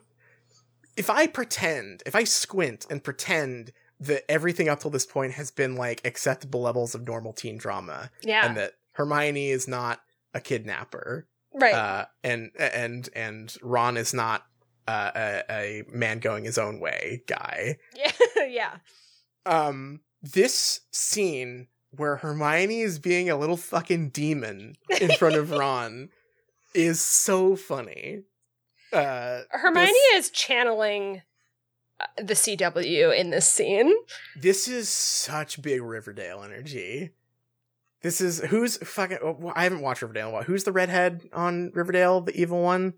if 0.96 1.11
I 1.11 1.26
pretend, 1.26 2.02
if 2.07 2.14
I 2.14 2.24
squint 2.24 2.86
and 2.90 3.02
pretend 3.02 3.72
that 4.00 4.30
everything 4.30 4.68
up 4.68 4.80
till 4.80 4.90
this 4.90 5.07
point 5.07 5.32
has 5.32 5.50
been 5.50 5.76
like 5.76 6.00
acceptable 6.05 6.61
levels 6.61 6.94
of 6.94 7.07
normal 7.07 7.32
teen 7.32 7.57
drama, 7.57 8.11
yeah. 8.22 8.46
and 8.46 8.57
that 8.57 8.72
Hermione 8.92 9.50
is 9.50 9.66
not 9.66 10.00
a 10.34 10.40
kidnapper, 10.40 11.26
right. 11.52 11.74
uh, 11.74 12.05
and 12.22 12.50
and 12.59 13.09
and 13.14 13.57
Ron 13.62 13.96
is 13.96 14.12
not 14.12 14.44
uh, 14.87 15.11
a, 15.14 15.43
a 15.51 15.82
man 15.93 16.18
going 16.18 16.45
his 16.45 16.59
own 16.59 16.80
way 16.80 17.22
guy. 17.26 17.76
yeah 17.97 18.12
yeah 18.49 18.74
Um, 19.47 20.01
this 20.22 20.80
scene 20.91 21.68
where 21.91 22.16
Hermione 22.16 22.80
is 22.80 22.99
being 22.99 23.30
a 23.30 23.37
little 23.37 23.57
fucking 23.57 24.11
demon 24.11 24.74
in 25.01 25.12
front 25.12 25.37
of 25.37 25.51
Ron 25.53 26.09
is 26.74 27.01
so 27.01 27.55
funny. 27.57 28.22
Uh, 28.93 29.43
hermione 29.51 29.87
this- 30.12 30.26
is 30.26 30.30
channeling 30.30 31.22
uh, 32.01 32.07
the 32.22 32.35
cw 32.35 33.16
in 33.18 33.30
this 33.30 33.49
scene 33.49 33.93
This 34.41 34.68
is 34.68 34.89
such 34.89 35.61
big 35.62 35.82
Riverdale 35.82 36.43
energy. 36.45 37.11
This 38.03 38.20
is 38.20 38.41
who's 38.41 38.76
fucking. 38.78 39.18
oh, 39.22 39.53
I 39.57 39.62
haven't 39.64 39.80
watched 39.80 40.03
Riverdale. 40.03 40.26
in 40.28 40.30
a 40.30 40.35
while. 40.35 40.43
Who's 40.45 40.64
the 40.64 40.72
redhead 40.72 41.22
on 41.32 41.70
Riverdale? 41.74 42.20
The 42.20 42.39
evil 42.39 42.62
one, 42.62 42.95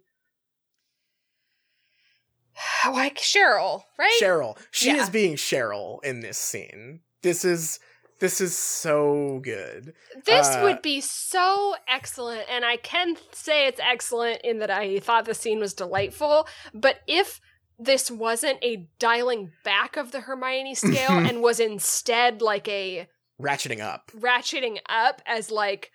like 2.93 3.17
cheryl 3.19 3.83
right 3.99 4.19
Cheryl. 4.21 4.57
She 4.71 4.89
Yeah. 4.89 5.03
is 5.03 5.11
being 5.11 5.37
Cheryl 5.37 6.03
in 6.05 6.21
this 6.21 6.39
scene. 6.39 7.01
This 7.23 7.45
is 7.45 7.79
this 8.19 8.41
is 8.41 8.57
so 8.57 9.41
good. 9.43 9.93
This 10.25 10.47
Uh, 10.47 10.61
would 10.63 10.81
be 10.81 11.03
so 11.03 11.75
excellent, 11.87 12.49
and 12.49 12.65
I 12.65 12.79
can 12.79 13.17
say 13.33 13.67
it's 13.67 13.81
excellent 13.81 14.41
in 14.43 14.59
that 14.61 14.71
I 14.71 15.01
thought 15.01 15.27
the 15.27 15.35
scene 15.35 15.59
was 15.61 15.75
delightful. 15.75 16.49
But 16.73 17.01
if 17.07 17.41
this 17.79 18.11
wasn't 18.11 18.59
a 18.65 18.89
dialing 18.99 19.53
back 19.65 19.99
of 19.99 20.13
the 20.13 20.21
Hermione 20.23 20.75
scale 20.87 21.11
and 21.11 21.43
was 21.43 21.61
instead 21.61 22.41
like 22.41 22.67
a 22.69 23.07
Ratcheting 23.39 23.81
up. 23.83 24.11
ratcheting 24.17 24.79
up 24.89 25.21
as 25.27 25.51
like 25.51 25.91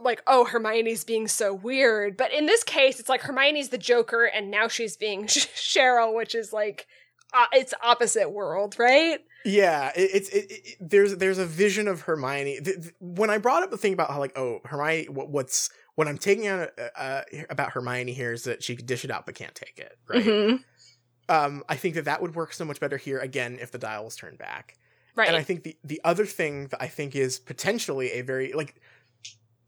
like 0.00 0.22
oh 0.26 0.44
Hermione's 0.44 1.04
being 1.04 1.28
so 1.28 1.52
weird, 1.52 2.16
but 2.16 2.32
in 2.32 2.46
this 2.46 2.64
case 2.64 2.98
it's 3.00 3.08
like 3.08 3.22
Hermione's 3.22 3.68
the 3.68 3.78
Joker 3.78 4.24
and 4.24 4.50
now 4.50 4.68
she's 4.68 4.96
being 4.96 5.24
Cheryl, 5.26 6.14
which 6.14 6.34
is 6.34 6.52
like 6.52 6.86
uh, 7.34 7.46
it's 7.52 7.72
opposite 7.82 8.30
world, 8.30 8.76
right? 8.78 9.20
Yeah, 9.44 9.90
it, 9.96 10.10
it's 10.14 10.28
it, 10.28 10.46
it, 10.50 10.76
there's 10.80 11.16
there's 11.16 11.38
a 11.38 11.46
vision 11.46 11.88
of 11.88 12.02
Hermione. 12.02 12.60
Th- 12.60 12.80
th- 12.80 12.94
when 13.00 13.30
I 13.30 13.38
brought 13.38 13.62
up 13.62 13.70
the 13.70 13.78
thing 13.78 13.92
about 13.92 14.10
how 14.10 14.18
like 14.18 14.36
oh 14.36 14.60
Hermione, 14.64 15.08
what, 15.08 15.30
what's 15.30 15.70
what 15.94 16.08
I'm 16.08 16.18
taking 16.18 16.46
out 16.46 16.70
uh, 16.78 16.98
uh, 16.98 17.22
about 17.50 17.72
Hermione 17.72 18.12
here 18.12 18.32
is 18.32 18.44
that 18.44 18.62
she 18.62 18.76
could 18.76 18.86
dish 18.86 19.04
it 19.04 19.10
out 19.10 19.26
but 19.26 19.34
can't 19.34 19.54
take 19.54 19.78
it, 19.78 19.96
right? 20.08 20.24
Mhm. 20.24 20.64
Um, 21.28 21.64
I 21.68 21.76
think 21.76 21.94
that 21.94 22.04
that 22.04 22.20
would 22.20 22.34
work 22.34 22.52
so 22.52 22.64
much 22.64 22.80
better 22.80 22.96
here 22.96 23.18
again 23.18 23.58
if 23.60 23.70
the 23.70 23.78
dial 23.78 24.04
was 24.04 24.16
turned 24.16 24.38
back. 24.38 24.76
Right. 25.14 25.28
And 25.28 25.36
I 25.36 25.42
think 25.42 25.62
the 25.62 25.76
the 25.84 26.00
other 26.04 26.26
thing 26.26 26.68
that 26.68 26.82
I 26.82 26.86
think 26.86 27.16
is 27.16 27.38
potentially 27.38 28.12
a 28.12 28.22
very 28.22 28.52
like 28.52 28.80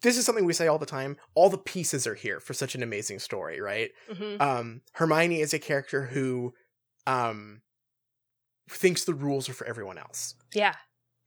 this 0.05 0.17
is 0.17 0.25
something 0.25 0.45
we 0.45 0.53
say 0.53 0.69
all 0.69 0.79
the 0.79 0.87
time. 0.87 1.17
All 1.35 1.51
the 1.51 1.59
pieces 1.59 2.07
are 2.07 2.15
here 2.15 2.39
for 2.41 2.55
such 2.55 2.75
an 2.77 2.83
amazing 2.83 3.19
story, 3.19 3.61
right? 3.61 3.91
Mhm. 4.11 4.41
Um, 4.41 4.81
Hermione 4.93 5.41
is 5.41 5.53
a 5.53 5.59
character 5.59 6.07
who 6.07 6.55
um 7.07 7.63
thinks 8.71 9.05
the 9.05 9.15
rules 9.15 9.49
are 9.49 9.53
for 9.55 9.67
everyone 9.67 9.99
else. 9.99 10.35
Yeah. 10.55 10.75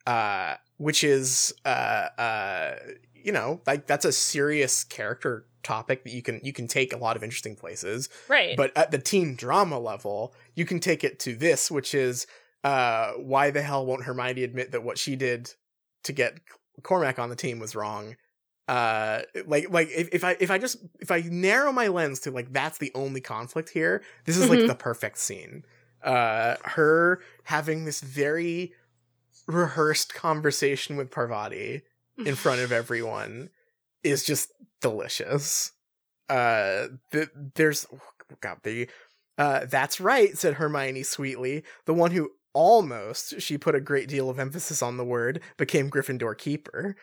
Uh, 0.05 0.55
which 0.77 1.03
is 1.03 1.53
uh 1.65 2.07
uh 2.17 2.75
you 3.13 3.31
know 3.31 3.61
like 3.67 3.87
that's 3.87 4.05
a 4.05 4.11
serious 4.11 4.83
character 4.85 5.45
topic 5.63 6.03
that 6.05 6.13
you 6.13 6.21
can 6.21 6.39
you 6.43 6.53
can 6.53 6.65
take 6.67 6.93
a 6.93 6.97
lot 6.97 7.17
of 7.17 7.23
interesting 7.23 7.55
places 7.57 8.07
Right. 8.29 8.55
but 8.55 8.71
at 8.77 8.91
the 8.91 8.99
teen 8.99 9.35
drama 9.35 9.77
level 9.77 10.33
you 10.55 10.63
can 10.65 10.79
take 10.79 11.03
it 11.03 11.19
to 11.21 11.35
this 11.35 11.69
which 11.69 11.93
is 11.93 12.25
uh 12.63 13.13
why 13.13 13.51
the 13.51 13.61
hell 13.61 13.85
won't 13.85 14.03
hermione 14.05 14.43
admit 14.43 14.71
that 14.71 14.83
what 14.83 14.97
she 14.97 15.17
did 15.17 15.51
to 16.03 16.13
get 16.13 16.39
cormac 16.83 17.19
on 17.19 17.29
the 17.29 17.35
team 17.35 17.59
was 17.59 17.75
wrong 17.75 18.15
uh 18.67 19.21
like 19.45 19.69
like 19.69 19.87
if, 19.95 20.09
if 20.13 20.23
i 20.23 20.35
if 20.39 20.51
i 20.51 20.57
just 20.57 20.77
if 20.99 21.09
i 21.11 21.21
narrow 21.29 21.71
my 21.71 21.87
lens 21.87 22.19
to 22.19 22.31
like 22.31 22.51
that's 22.51 22.77
the 22.79 22.91
only 22.95 23.21
conflict 23.21 23.69
here 23.69 24.03
this 24.25 24.35
is 24.37 24.49
like 24.49 24.59
Mhm. 24.59 24.67
the 24.67 24.75
perfect 24.75 25.17
scene 25.17 25.63
uh 26.03 26.55
her 26.65 27.21
having 27.45 27.85
this 27.85 28.01
very 28.01 28.73
rehearsed 29.47 30.13
conversation 30.13 30.97
with 30.97 31.11
parvati 31.11 31.81
in 32.25 32.35
front 32.35 32.59
of 32.61 32.71
everyone 32.81 33.49
is 34.03 34.23
just 34.25 34.51
delicious. 34.81 35.71
Uh, 36.29 36.87
th- 37.11 37.29
there's 37.55 37.87
oh, 37.93 37.99
God, 38.41 38.57
the 38.63 38.89
uh, 39.37 39.65
that's 39.65 39.99
right," 40.01 40.37
said 40.37 40.55
Hermione 40.55 41.03
sweetly. 41.03 41.63
The 41.85 41.93
one 41.93 42.11
who 42.11 42.31
almost 42.53 43.39
she 43.41 43.57
put 43.57 43.75
a 43.75 43.79
great 43.81 44.09
deal 44.09 44.29
of 44.29 44.39
emphasis 44.39 44.81
on 44.81 44.97
the 44.97 45.05
word 45.05 45.41
became 45.57 45.89
Gryffindor 45.89 46.37
keeper. 46.37 46.95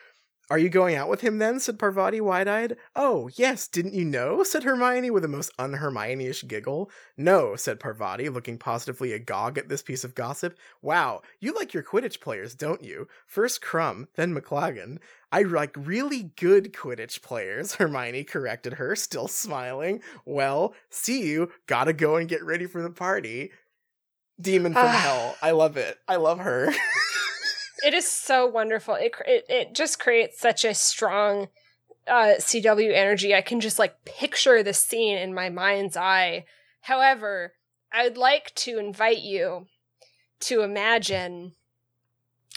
Are 0.50 0.58
you 0.58 0.68
going 0.68 0.94
out 0.94 1.08
with 1.08 1.22
him 1.22 1.38
then? 1.38 1.58
said 1.58 1.78
Parvati 1.78 2.20
wide 2.20 2.48
eyed. 2.48 2.76
Oh, 2.94 3.30
yes, 3.34 3.66
didn't 3.66 3.94
you 3.94 4.04
know? 4.04 4.42
said 4.42 4.62
Hermione 4.62 5.10
with 5.10 5.24
a 5.24 5.28
most 5.28 5.50
un 5.58 5.74
Hermione 5.74 6.26
ish 6.26 6.44
giggle. 6.46 6.90
No, 7.16 7.56
said 7.56 7.80
Parvati, 7.80 8.28
looking 8.28 8.58
positively 8.58 9.12
agog 9.12 9.56
at 9.56 9.70
this 9.70 9.82
piece 9.82 10.04
of 10.04 10.14
gossip. 10.14 10.58
Wow, 10.82 11.22
you 11.40 11.54
like 11.54 11.72
your 11.72 11.82
Quidditch 11.82 12.20
players, 12.20 12.54
don't 12.54 12.84
you? 12.84 13.08
First 13.26 13.62
Krum, 13.62 14.08
then 14.16 14.34
McLaggen. 14.34 14.98
I 15.32 15.42
like 15.42 15.74
really 15.78 16.32
good 16.36 16.74
Quidditch 16.74 17.22
players, 17.22 17.74
Hermione 17.76 18.24
corrected 18.24 18.74
her, 18.74 18.94
still 18.96 19.28
smiling. 19.28 20.02
Well, 20.26 20.74
see 20.90 21.26
you. 21.26 21.52
Gotta 21.66 21.94
go 21.94 22.16
and 22.16 22.28
get 22.28 22.44
ready 22.44 22.66
for 22.66 22.82
the 22.82 22.90
party. 22.90 23.50
Demon 24.38 24.74
from 24.74 24.86
ah. 24.86 24.90
hell. 24.90 25.36
I 25.40 25.52
love 25.52 25.76
it. 25.78 25.98
I 26.06 26.16
love 26.16 26.40
her. 26.40 26.70
it 27.82 27.94
is 27.94 28.06
so 28.06 28.46
wonderful. 28.46 28.94
It, 28.94 29.12
it 29.26 29.44
it 29.48 29.74
just 29.74 29.98
creates 29.98 30.40
such 30.40 30.64
a 30.64 30.74
strong 30.74 31.48
uh, 32.06 32.34
CW 32.38 32.92
energy. 32.92 33.34
I 33.34 33.40
can 33.40 33.60
just 33.60 33.78
like 33.78 34.04
picture 34.04 34.62
the 34.62 34.74
scene 34.74 35.18
in 35.18 35.34
my 35.34 35.50
mind's 35.50 35.96
eye. 35.96 36.44
However, 36.82 37.54
I 37.92 38.04
would 38.04 38.16
like 38.16 38.54
to 38.56 38.78
invite 38.78 39.22
you 39.22 39.66
to 40.40 40.62
imagine 40.62 41.52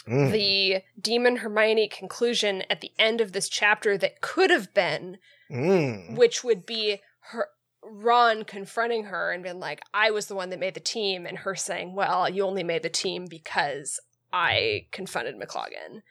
mm. 0.06 0.30
the 0.32 0.82
Demon 1.00 1.36
Hermione 1.36 1.88
conclusion 1.88 2.62
at 2.68 2.80
the 2.80 2.92
end 2.98 3.20
of 3.20 3.32
this 3.32 3.48
chapter 3.48 3.96
that 3.98 4.20
could 4.20 4.50
have 4.50 4.74
been, 4.74 5.18
mm. 5.50 6.16
which 6.16 6.44
would 6.44 6.66
be 6.66 7.00
her 7.30 7.48
Ron 7.82 8.44
confronting 8.44 9.04
her 9.04 9.30
and 9.30 9.42
being 9.42 9.60
like, 9.60 9.80
I 9.94 10.10
was 10.10 10.26
the 10.26 10.34
one 10.34 10.50
that 10.50 10.58
made 10.58 10.74
the 10.74 10.80
team, 10.80 11.24
and 11.24 11.38
her 11.38 11.54
saying, 11.54 11.94
Well, 11.94 12.28
you 12.28 12.44
only 12.44 12.64
made 12.64 12.82
the 12.82 12.90
team 12.90 13.26
because 13.28 14.00
I 14.32 14.86
confronted 14.92 15.36
McLaggen. 15.40 16.02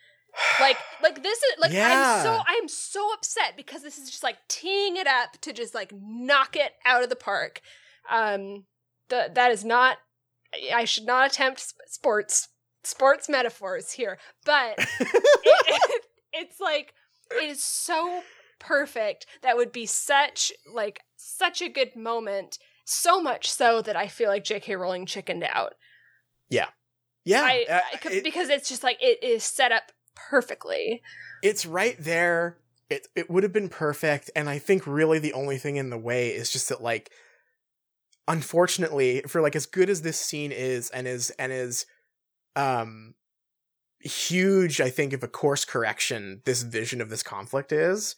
Like, 0.59 0.77
like 1.03 1.23
this 1.23 1.37
is 1.37 1.59
like 1.59 1.73
yeah. 1.73 2.17
I'm 2.17 2.23
so 2.23 2.41
I'm 2.47 2.67
so 2.67 3.13
upset 3.13 3.53
because 3.55 3.83
this 3.83 3.97
is 3.97 4.09
just 4.09 4.23
like 4.23 4.37
teeing 4.47 4.97
it 4.97 5.07
up 5.07 5.39
to 5.41 5.53
just 5.53 5.73
like 5.73 5.91
knock 5.93 6.55
it 6.55 6.73
out 6.85 7.03
of 7.03 7.09
the 7.09 7.15
park. 7.15 7.61
Um, 8.09 8.65
the 9.09 9.29
that 9.33 9.51
is 9.51 9.63
not. 9.63 9.97
I 10.73 10.85
should 10.85 11.05
not 11.05 11.29
attempt 11.29 11.73
sports 11.87 12.49
sports 12.83 13.27
metaphors 13.27 13.91
here, 13.91 14.17
but 14.45 14.75
it, 14.99 15.23
it, 15.43 16.05
it's 16.33 16.59
like 16.59 16.93
it 17.31 17.49
is 17.49 17.63
so 17.63 18.23
perfect. 18.59 19.25
That 19.41 19.57
would 19.57 19.71
be 19.71 19.85
such 19.85 20.51
like 20.71 21.01
such 21.15 21.61
a 21.61 21.69
good 21.69 21.95
moment. 21.95 22.57
So 22.85 23.21
much 23.21 23.51
so 23.51 23.81
that 23.81 23.97
I 23.97 24.07
feel 24.07 24.29
like 24.29 24.45
J.K. 24.45 24.77
Rowling 24.77 25.05
chickened 25.05 25.43
out. 25.43 25.73
Yeah, 26.49 26.69
yeah, 27.27 27.41
I, 27.41 27.65
uh, 27.69 28.09
it, 28.11 28.23
because 28.23 28.49
it's 28.49 28.69
just 28.69 28.83
like 28.83 28.97
it 29.01 29.23
is 29.23 29.43
set 29.43 29.71
up 29.71 29.91
perfectly. 30.15 31.01
It's 31.43 31.65
right 31.65 31.95
there. 31.99 32.57
It 32.89 33.07
it 33.15 33.29
would 33.29 33.43
have 33.43 33.53
been 33.53 33.69
perfect, 33.69 34.31
and 34.35 34.49
I 34.49 34.59
think 34.59 34.87
really 34.87 35.19
the 35.19 35.33
only 35.33 35.57
thing 35.57 35.75
in 35.75 35.89
the 35.89 35.97
way 35.97 36.29
is 36.29 36.51
just 36.51 36.69
that 36.69 36.81
like, 36.81 37.11
unfortunately, 38.27 39.23
for 39.27 39.41
like 39.41 39.55
as 39.55 39.65
good 39.65 39.89
as 39.89 40.01
this 40.01 40.19
scene 40.19 40.51
is, 40.51 40.89
and 40.91 41.07
is 41.07 41.31
and 41.31 41.51
is, 41.51 41.85
um, 42.55 43.15
huge. 43.99 44.79
I 44.79 44.89
think 44.89 45.13
of 45.13 45.23
a 45.23 45.27
course 45.27 45.65
correction 45.65 46.41
this 46.45 46.63
vision 46.63 47.01
of 47.01 47.09
this 47.09 47.23
conflict 47.23 47.71
is 47.71 48.15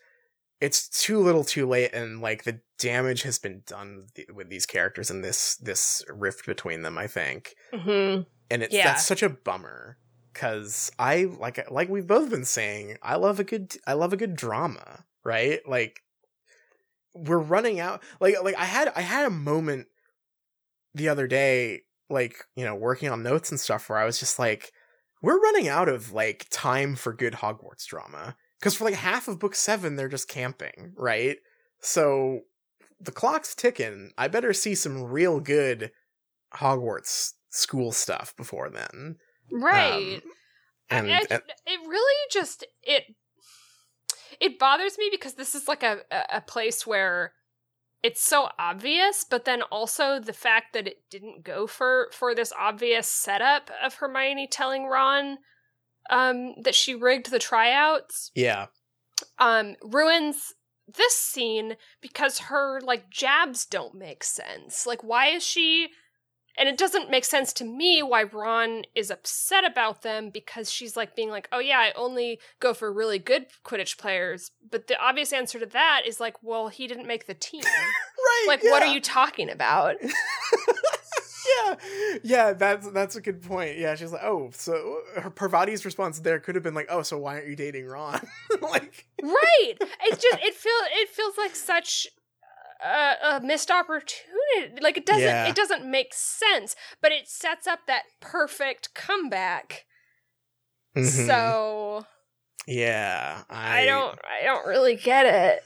it's 0.62 0.90
too 0.90 1.20
little 1.20 1.44
too 1.44 1.66
late 1.66 1.94
and 1.94 2.22
like 2.22 2.44
the 2.44 2.60
damage 2.78 3.24
has 3.24 3.40
been 3.40 3.64
done 3.66 4.08
with 4.34 4.50
these 4.50 4.66
characters 4.66 5.10
and 5.10 5.24
this 5.24 5.56
this 5.56 6.04
rift 6.10 6.46
between 6.46 6.82
them 6.82 6.98
i 6.98 7.08
think 7.08 7.56
mm-hmm 7.74 8.22
and 8.50 8.64
it's 8.64 8.74
yeah. 8.74 8.86
that's 8.86 9.06
such 9.06 9.24
a 9.24 9.30
bummer 9.30 9.98
because 10.34 10.92
I 10.98 11.30
like 11.40 11.70
like 11.72 11.90
we've 11.90 12.08
both 12.08 12.30
been 12.30 12.46
saying 12.46 12.98
I 13.02 13.16
love 13.16 13.40
a 13.40 13.44
good 13.44 13.76
I 13.86 13.94
love 13.94 14.14
a 14.14 14.18
good 14.18 14.36
drama 14.36 15.06
right? 15.24 15.60
Like 15.68 16.02
we're 17.14 17.38
running 17.38 17.80
out 17.80 18.02
like 18.20 18.36
like 18.44 18.56
I 18.58 18.66
had 18.66 18.92
I 18.96 19.02
had 19.02 19.26
a 19.26 19.32
moment 19.32 19.88
the 20.94 21.10
other 21.10 21.28
day 21.28 21.82
like 22.10 22.46
you 22.56 22.66
know 22.66 22.76
working 22.76 23.10
on 23.10 23.24
notes 23.24 23.52
and 23.52 23.60
stuff 23.60 23.90
where 23.90 24.00
I 24.00 24.06
was 24.06 24.20
just 24.20 24.40
like 24.40 24.72
we're 25.22 25.40
running 25.40 25.68
out 25.68 25.90
of 25.90 26.14
like 26.14 26.48
time 26.50 26.96
for 26.96 27.14
good 27.14 27.34
Hogwarts 27.34 27.86
drama 27.86 28.36
because 28.60 28.76
for 28.76 28.86
like 28.86 28.96
half 28.96 29.28
of 29.28 29.40
book 29.40 29.56
seven 29.56 29.96
they're 29.96 30.08
just 30.08 30.28
camping 30.28 30.94
right? 30.98 31.38
So 31.82 32.42
the 33.00 33.12
clock's 33.12 33.56
ticking. 33.56 34.12
I 34.18 34.28
better 34.28 34.54
see 34.54 34.76
some 34.76 35.04
real 35.04 35.40
good 35.40 35.92
Hogwarts 36.56 37.34
school 37.50 37.92
stuff 37.92 38.36
before 38.36 38.70
then. 38.70 39.18
Right. 39.52 40.22
Um, 40.24 40.32
and, 40.90 41.12
I, 41.12 41.22
and, 41.30 41.42
it 41.66 41.80
really 41.88 42.30
just 42.32 42.66
it 42.84 43.04
it 44.40 44.60
bothers 44.60 44.98
me 44.98 45.10
because 45.12 45.34
this 45.34 45.56
is 45.56 45.68
like 45.68 45.84
a 45.84 46.00
a 46.32 46.42
place 46.42 46.86
where 46.86 47.34
it's 48.02 48.22
so 48.22 48.50
obvious 48.58 49.26
but 49.30 49.46
then 49.46 49.62
also 49.64 50.20
the 50.20 50.34
fact 50.34 50.74
that 50.74 50.88
it 50.88 50.98
didn't 51.10 51.44
go 51.44 51.68
for 51.68 52.10
for 52.12 52.34
this 52.34 52.54
obvious 52.58 53.08
setup 53.08 53.70
of 53.84 53.96
Hermione 53.96 54.48
telling 54.48 54.86
Ron 54.86 55.38
um 56.10 56.56
that 56.64 56.76
she 56.76 56.96
rigged 56.96 57.30
the 57.30 57.40
tryouts 57.40 58.32
yeah 58.34 58.68
um 59.38 59.76
ruins 59.84 60.54
this 60.88 61.14
scene 61.14 61.76
because 62.02 62.40
her 62.40 62.80
like 62.82 63.12
jabs 63.12 63.66
don't 63.66 63.94
make 63.94 64.24
sense 64.24 64.88
like 64.88 65.04
why 65.04 65.28
is 65.28 65.44
she 65.44 65.90
and 66.60 66.68
it 66.68 66.78
doesn't 66.78 67.10
make 67.10 67.24
sense 67.24 67.54
to 67.54 67.64
me 67.64 68.04
why 68.04 68.24
Ron 68.24 68.84
is 68.94 69.10
upset 69.10 69.64
about 69.64 70.02
them 70.02 70.30
because 70.30 70.70
she's 70.70 70.98
like 70.98 71.16
being 71.16 71.30
like, 71.30 71.48
oh 71.54 71.60
yeah, 71.60 71.80
I 71.80 71.94
only 71.96 72.40
go 72.60 72.74
for 72.74 72.92
really 72.92 73.18
good 73.18 73.46
Quidditch 73.64 73.98
players. 73.98 74.52
But 74.70 74.88
the 74.88 75.00
obvious 75.00 75.32
answer 75.32 75.58
to 75.60 75.66
that 75.68 76.02
is 76.06 76.20
like, 76.20 76.44
well, 76.44 76.68
he 76.68 76.86
didn't 76.86 77.08
make 77.08 77.28
the 77.28 77.34
team. 77.34 77.62
right. 77.64 78.46
Like, 78.50 78.62
yeah. 78.62 78.72
what 78.72 78.84
are 78.84 78.94
you 78.94 79.00
talking 79.00 79.50
about? 79.50 79.96
yeah. 80.04 81.76
Yeah, 82.24 82.54
that's 82.54 82.92
that's 82.92 83.16
a 83.16 83.22
good 83.22 83.42
point. 83.42 83.78
Yeah, 83.78 83.96
she's 83.96 84.12
like, 84.12 84.24
oh, 84.24 84.50
so 84.54 85.00
her 85.16 85.30
Parvati's 85.30 85.86
response 85.86 86.20
there 86.20 86.40
could 86.40 86.56
have 86.56 86.64
been 86.64 86.74
like, 86.74 86.88
oh, 86.90 87.04
so 87.04 87.18
why 87.18 87.36
aren't 87.36 87.48
you 87.48 87.56
dating 87.56 87.88
Ron? 87.88 88.20
like 88.62 89.08
Right. 89.24 89.76
It's 89.80 90.22
just 90.22 90.44
it 90.44 90.56
feels 90.56 90.84
it 90.92 91.10
feels 91.10 91.38
like 91.38 91.56
such 91.56 92.08
a, 92.84 93.16
a 93.24 93.42
missed 93.42 93.72
opportunity. 93.72 94.82
Like 94.82 94.98
it 94.98 95.06
doesn't 95.06 95.24
yeah. 95.24 95.48
it 95.48 95.56
doesn't 95.56 95.90
make 95.90 96.14
sense, 96.14 96.76
but 97.02 97.12
it 97.12 97.28
sets 97.28 97.68
up 97.68 97.80
that 97.88 98.04
perfect 98.20 98.94
comeback. 98.94 99.86
Mm-hmm. 100.96 101.28
So 101.28 102.06
yeah, 102.68 103.44
I... 103.50 103.82
I 103.82 103.86
don't 103.86 104.20
I 104.24 104.46
don't 104.46 104.68
really 104.68 104.96
get 104.96 105.26
it. 105.26 105.64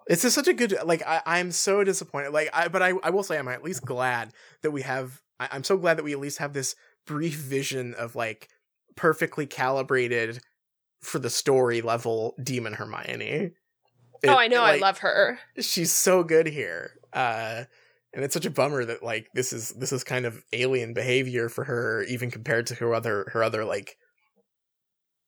it's 0.08 0.22
just 0.22 0.34
such 0.34 0.48
a 0.48 0.54
good 0.54 0.74
like 0.84 1.02
I, 1.06 1.20
i'm 1.26 1.50
so 1.52 1.84
disappointed 1.84 2.32
like 2.32 2.48
i 2.54 2.68
but 2.68 2.82
i 2.82 2.92
i 3.02 3.10
will 3.10 3.22
say 3.22 3.38
i'm 3.38 3.48
at 3.48 3.62
least 3.62 3.84
glad 3.84 4.32
that 4.62 4.70
we 4.70 4.82
have 4.82 5.20
I, 5.38 5.48
i'm 5.52 5.64
so 5.64 5.76
glad 5.76 5.98
that 5.98 6.04
we 6.04 6.12
at 6.12 6.20
least 6.20 6.38
have 6.38 6.54
this 6.54 6.74
brief 7.06 7.36
vision 7.36 7.92
of 7.94 8.16
like 8.16 8.48
perfectly 8.96 9.46
calibrated 9.46 10.40
for 11.02 11.18
the 11.18 11.28
story 11.28 11.82
level 11.82 12.34
demon 12.42 12.74
hermione 12.74 13.52
it, 14.22 14.28
oh, 14.28 14.36
I 14.36 14.48
know. 14.48 14.62
Like, 14.62 14.76
I 14.76 14.78
love 14.78 14.98
her. 14.98 15.38
She's 15.58 15.92
so 15.92 16.22
good 16.22 16.46
here. 16.46 16.92
Uh, 17.12 17.64
and 18.16 18.24
it's 18.24 18.34
such 18.34 18.46
a 18.46 18.50
bummer 18.50 18.84
that 18.84 19.02
like 19.02 19.28
this 19.34 19.52
is 19.52 19.70
this 19.70 19.92
is 19.92 20.02
kind 20.02 20.24
of 20.24 20.42
alien 20.52 20.94
behavior 20.94 21.48
for 21.48 21.64
her, 21.64 22.02
even 22.04 22.30
compared 22.30 22.66
to 22.68 22.74
her 22.76 22.94
other 22.94 23.28
her 23.32 23.42
other 23.42 23.64
like, 23.64 23.98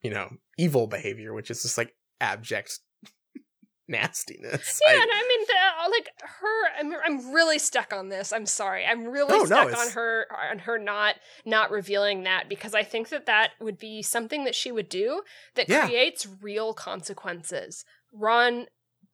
you 0.03 0.11
know, 0.11 0.31
evil 0.57 0.87
behavior, 0.87 1.35
which 1.35 1.51
is 1.51 1.63
just 1.63 1.77
like 1.77 1.95
abject 2.19 2.81
nastiness. 3.89 4.81
Yeah, 4.83 4.93
I, 4.93 4.95
and 4.95 5.11
I 5.13 5.29
mean, 5.29 5.47
the, 5.47 5.85
uh, 5.85 5.91
like 5.91 6.09
her, 6.21 6.79
I'm, 6.79 6.95
I'm 7.05 7.35
really 7.35 7.59
stuck 7.59 7.93
on 7.93 8.09
this. 8.09 8.33
I'm 8.33 8.47
sorry, 8.47 8.87
I'm 8.87 9.05
really 9.05 9.47
stuck 9.47 9.71
no, 9.71 9.79
on 9.79 9.91
her 9.91 10.27
on 10.51 10.61
her 10.61 10.79
not 10.79 11.17
not 11.45 11.71
revealing 11.71 12.23
that 12.23 12.49
because 12.49 12.75
I 12.75 12.85
think 12.85 13.11
that 13.11 13.27
that 13.27 13.51
would 13.61 13.79
be 13.79 14.01
something 14.01 14.45
that 14.45 14.55
she 14.55 14.73
would 14.73 14.89
do 14.89 15.23
that 15.57 15.69
yeah. 15.69 15.87
creates 15.87 16.27
real 16.41 16.73
consequences. 16.73 17.85
Ron 18.13 18.67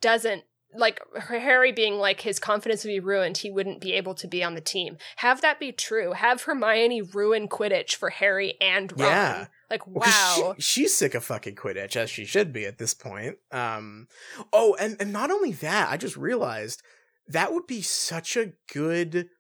doesn't 0.04 0.44
like 0.74 1.00
Harry 1.16 1.72
being 1.72 1.94
like 1.94 2.20
his 2.20 2.38
confidence 2.38 2.84
would 2.84 2.90
be 2.90 3.00
ruined, 3.00 3.38
he 3.38 3.50
wouldn't 3.50 3.80
be 3.80 3.94
able 3.94 4.14
to 4.16 4.28
be 4.28 4.44
on 4.44 4.54
the 4.54 4.60
team. 4.60 4.98
Have 5.16 5.40
that 5.40 5.58
be 5.58 5.72
true. 5.72 6.12
Have 6.12 6.42
Hermione 6.42 7.00
ruin 7.00 7.48
Quidditch 7.48 7.94
for 7.94 8.10
Harry 8.10 8.54
and 8.60 8.92
Ron. 9.00 9.08
Yeah. 9.08 9.46
Like 9.70 9.86
wow. 9.86 10.54
She, 10.58 10.62
she's 10.62 10.94
sick 10.94 11.14
of 11.14 11.24
fucking 11.24 11.54
Quidditch 11.54 11.96
as 11.96 12.10
she 12.10 12.26
should 12.26 12.52
be 12.52 12.66
at 12.66 12.76
this 12.76 12.92
point. 12.92 13.36
Um 13.50 14.08
oh, 14.52 14.76
and 14.78 14.96
and 15.00 15.10
not 15.10 15.30
only 15.30 15.52
that, 15.52 15.90
I 15.90 15.96
just 15.96 16.18
realized 16.18 16.82
that 17.28 17.54
would 17.54 17.66
be 17.66 17.80
such 17.80 18.36
a 18.36 18.52
good 18.70 19.30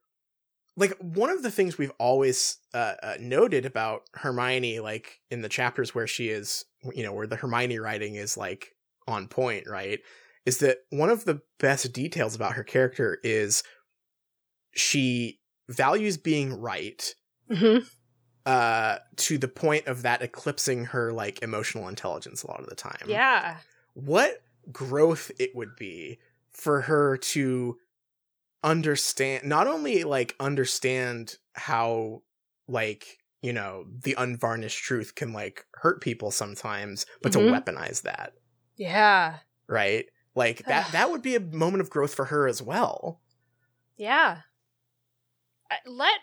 like 0.78 0.96
one 0.98 1.28
of 1.28 1.42
the 1.42 1.50
things 1.50 1.76
we've 1.76 1.92
always 1.98 2.56
uh, 2.72 2.94
uh, 3.02 3.14
noted 3.20 3.66
about 3.66 4.04
Hermione 4.14 4.80
like 4.80 5.20
in 5.30 5.42
the 5.42 5.50
chapters 5.50 5.94
where 5.94 6.06
she 6.06 6.30
is 6.30 6.64
you 6.94 7.02
know 7.02 7.12
where 7.12 7.26
the 7.26 7.36
Hermione 7.36 7.80
writing 7.80 8.14
is 8.14 8.38
like 8.38 8.74
on 9.06 9.28
point, 9.28 9.66
right? 9.68 10.00
Is 10.46 10.58
that 10.58 10.78
one 10.90 11.10
of 11.10 11.24
the 11.24 11.40
best 11.58 11.92
details 11.92 12.34
about 12.34 12.54
her 12.54 12.64
character 12.64 13.18
is 13.22 13.62
she 14.74 15.40
values 15.68 16.16
being 16.16 16.52
right, 16.60 17.14
mm-hmm. 17.50 17.84
uh 18.46 18.98
to 19.16 19.38
the 19.38 19.48
point 19.48 19.86
of 19.86 20.02
that 20.02 20.22
eclipsing 20.22 20.84
her 20.86 21.12
like 21.12 21.42
emotional 21.42 21.88
intelligence 21.88 22.42
a 22.42 22.46
lot 22.48 22.60
of 22.60 22.66
the 22.68 22.74
time 22.74 23.06
Yeah. 23.06 23.58
what 23.94 24.42
growth 24.72 25.30
it 25.38 25.54
would 25.54 25.76
be 25.76 26.18
for 26.52 26.82
her 26.82 27.16
to 27.18 27.78
understand 28.64 29.44
not 29.44 29.66
only 29.66 30.04
like 30.04 30.36
understand 30.40 31.36
how 31.54 32.22
like 32.68 33.18
you 33.42 33.52
know 33.52 33.86
the 34.02 34.14
unvarnished 34.18 34.82
truth 34.84 35.14
can 35.14 35.32
like 35.32 35.66
hurt 35.74 36.00
people 36.02 36.30
sometimes 36.30 37.06
but 37.22 37.32
Mhm. 37.32 37.34
to 37.34 37.38
weaponize 37.40 38.02
that 38.02 38.34
Yeah. 38.76 39.38
right 39.68 40.06
like 40.34 40.64
that 40.66 40.88
that 40.92 41.10
would 41.10 41.22
be 41.22 41.34
a 41.34 41.40
moment 41.40 41.80
of 41.80 41.90
growth 41.90 42.14
for 42.14 42.26
her 42.26 42.46
as 42.48 42.62
well 42.62 43.20
Yeah. 43.96 44.38
Let 45.86 46.20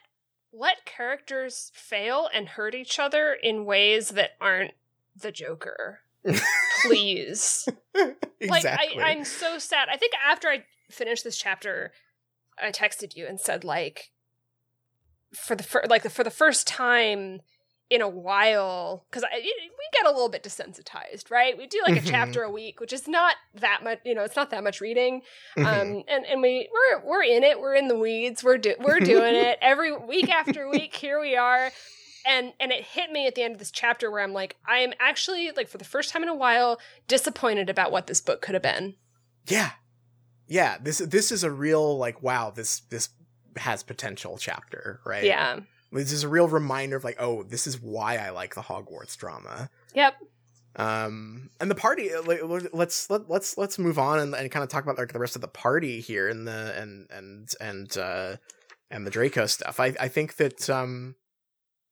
let 0.54 0.86
characters 0.86 1.72
fail 1.74 2.30
and 2.34 2.50
hurt 2.50 2.76
each 2.76 3.00
other 3.00 3.34
in 3.34 3.66
ways 3.66 4.10
that 4.10 4.32
aren't 4.42 4.74
the 5.16 5.32
Joker. 5.32 6.02
Please. 6.84 7.68
exactly 8.40 8.48
Like 8.50 8.66
I, 8.66 9.12
I'm 9.12 9.24
so 9.24 9.58
sad. 9.60 9.88
I 9.90 9.98
think 9.98 10.14
after 10.26 10.50
I 10.50 10.66
finished 10.90 11.24
this 11.24 11.38
chapter, 11.38 11.92
I 12.62 12.72
texted 12.72 13.16
you 13.16 13.26
and 13.26 13.40
said 13.40 13.64
like 13.64 14.12
for 15.34 15.56
the 15.56 15.64
fir- 15.64 15.86
like 15.90 16.04
the, 16.04 16.10
for 16.10 16.24
the 16.24 16.32
first 16.32 16.68
time 16.68 17.42
in 17.92 18.02
a 18.02 18.08
while 18.08 19.06
because 19.12 19.24
we 19.32 19.54
get 19.94 20.06
a 20.06 20.12
little 20.12 20.30
bit 20.30 20.42
desensitized, 20.44 21.30
right? 21.30 21.58
We 21.58 21.68
do 21.68 21.80
like 21.86 21.98
a 21.98 22.02
Mhm. 22.02 22.10
chapter 22.10 22.42
a 22.44 22.50
week, 22.50 22.80
which 22.80 22.94
is 22.94 23.08
not 23.08 23.36
that 23.54 23.84
much. 23.84 24.00
You 24.06 24.16
know, 24.16 24.24
it's 24.24 24.36
not 24.38 24.50
that 24.52 24.64
much 24.64 24.80
reading. 24.82 25.22
Mhm. 25.58 25.66
Um, 25.66 26.04
and 26.08 26.26
and 26.26 26.42
we 26.42 26.70
we're 26.72 27.02
we're 27.06 27.24
in 27.24 27.44
it. 27.44 27.60
We're 27.60 27.76
in 27.76 27.90
the 27.90 27.98
weeds. 28.00 28.44
We're 28.44 28.58
do- 28.58 28.76
we're 28.80 29.02
doing 29.02 29.36
it 29.50 29.60
every 29.62 29.96
week 29.96 30.30
after 30.30 30.70
week. 30.70 30.96
Here 30.96 31.20
we 31.20 31.36
are. 31.36 31.70
And 32.26 32.54
and 32.62 32.72
it 32.72 32.84
hit 32.86 33.12
me 33.12 33.28
at 33.28 33.36
the 33.36 33.44
end 33.44 33.54
of 33.54 33.60
this 33.60 33.72
chapter 33.72 34.10
where 34.10 34.22
I'm 34.22 34.32
like, 34.34 34.56
I 34.66 34.78
am 34.80 34.94
actually 35.00 35.52
like 35.52 35.68
for 35.68 35.78
the 35.78 35.84
first 35.86 36.12
time 36.12 36.24
in 36.24 36.30
a 36.30 36.36
while 36.36 36.80
disappointed 37.10 37.70
about 37.70 37.92
what 37.92 38.08
this 38.08 38.22
book 38.22 38.42
could 38.42 38.54
have 38.56 38.64
been. 38.64 38.96
yeah 39.48 39.72
yeah 40.48 40.78
this 40.82 41.00
this 41.00 41.32
is 41.32 41.44
a 41.44 41.50
real 41.52 41.98
like 41.98 42.22
wow 42.22 42.52
this 42.52 42.82
this 42.90 43.10
has 43.58 43.84
potential 43.84 44.38
chapter 44.38 45.00
right 45.06 45.24
Yeah. 45.24 45.60
This 45.92 46.12
is 46.12 46.24
a 46.24 46.30
real 46.30 46.48
reminder 46.48 46.96
of 46.98 47.04
like 47.04 47.18
oh 47.20 47.44
this 47.44 47.68
is 47.68 47.80
why 47.82 48.18
i 48.18 48.30
like 48.30 48.56
the 48.56 48.62
hogwarts 48.62 49.18
drama 49.18 49.70
Yep. 49.94 50.16
um 50.78 51.50
and 51.60 51.70
the 51.70 51.76
party 51.76 52.14
uh, 52.14 52.22
like, 52.24 52.42
let's 52.74 53.10
let, 53.10 53.30
let's 53.30 53.58
let's 53.58 53.78
move 53.78 54.00
on 54.00 54.20
and, 54.20 54.34
and 54.34 54.50
kind 54.52 54.64
of 54.64 54.70
talk 54.70 54.84
about 54.84 54.98
like 54.98 55.12
the 55.14 55.20
rest 55.20 55.36
of 55.36 55.42
the 55.42 55.48
party 55.48 56.00
here 56.00 56.30
and 56.30 56.48
the 56.48 56.74
and 56.82 57.08
and 57.12 57.50
and 57.60 57.98
uh 57.98 58.38
and 58.90 59.06
the 59.06 59.12
draco 59.12 59.46
stuff 59.46 59.80
i 59.80 59.94
i 60.00 60.08
think 60.08 60.36
that 60.38 60.70
um 60.70 61.16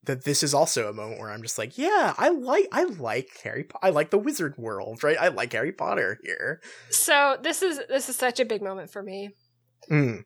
that 0.04 0.24
this 0.24 0.44
is 0.44 0.54
also 0.54 0.88
a 0.90 0.94
moment 0.94 1.20
where 1.20 1.30
i'm 1.30 1.42
just 1.42 1.58
like 1.58 1.78
yeah 1.78 2.14
i 2.18 2.30
like 2.30 2.68
i 2.72 2.84
like 2.86 3.28
harry 3.44 3.66
Po- 3.66 3.80
i 3.82 3.90
like 3.90 4.12
the 4.12 4.18
wizard 4.18 4.58
world 4.58 5.04
right 5.04 5.18
i 5.20 5.28
like 5.28 5.52
harry 5.52 5.74
potter 5.74 6.18
here 6.24 6.62
So 6.90 7.38
this 7.44 7.62
is 7.62 7.82
this 7.90 8.08
is 8.08 8.16
such 8.16 8.40
a 8.40 8.46
big 8.46 8.62
moment 8.62 8.90
for 8.92 9.04
me. 9.04 9.32
Mm. 9.92 10.24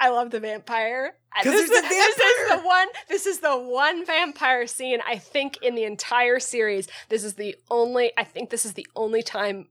I 0.00 0.08
love 0.08 0.30
the 0.30 0.40
vampire. 0.40 1.14
This, 1.44 1.54
is- 1.54 1.68
a 1.68 1.82
this 1.82 2.18
is 2.18 2.48
the 2.50 2.58
one. 2.62 2.88
This 3.08 3.26
is 3.26 3.40
the 3.40 3.56
one 3.56 4.04
vampire 4.04 4.66
scene 4.66 4.98
I 5.06 5.18
think 5.18 5.58
in 5.62 5.74
the 5.74 5.84
entire 5.84 6.40
series. 6.40 6.88
This 7.08 7.22
is 7.22 7.34
the 7.34 7.54
only. 7.70 8.12
I 8.16 8.24
think 8.24 8.50
this 8.50 8.64
is 8.64 8.72
the 8.72 8.86
only 8.96 9.22
time 9.22 9.68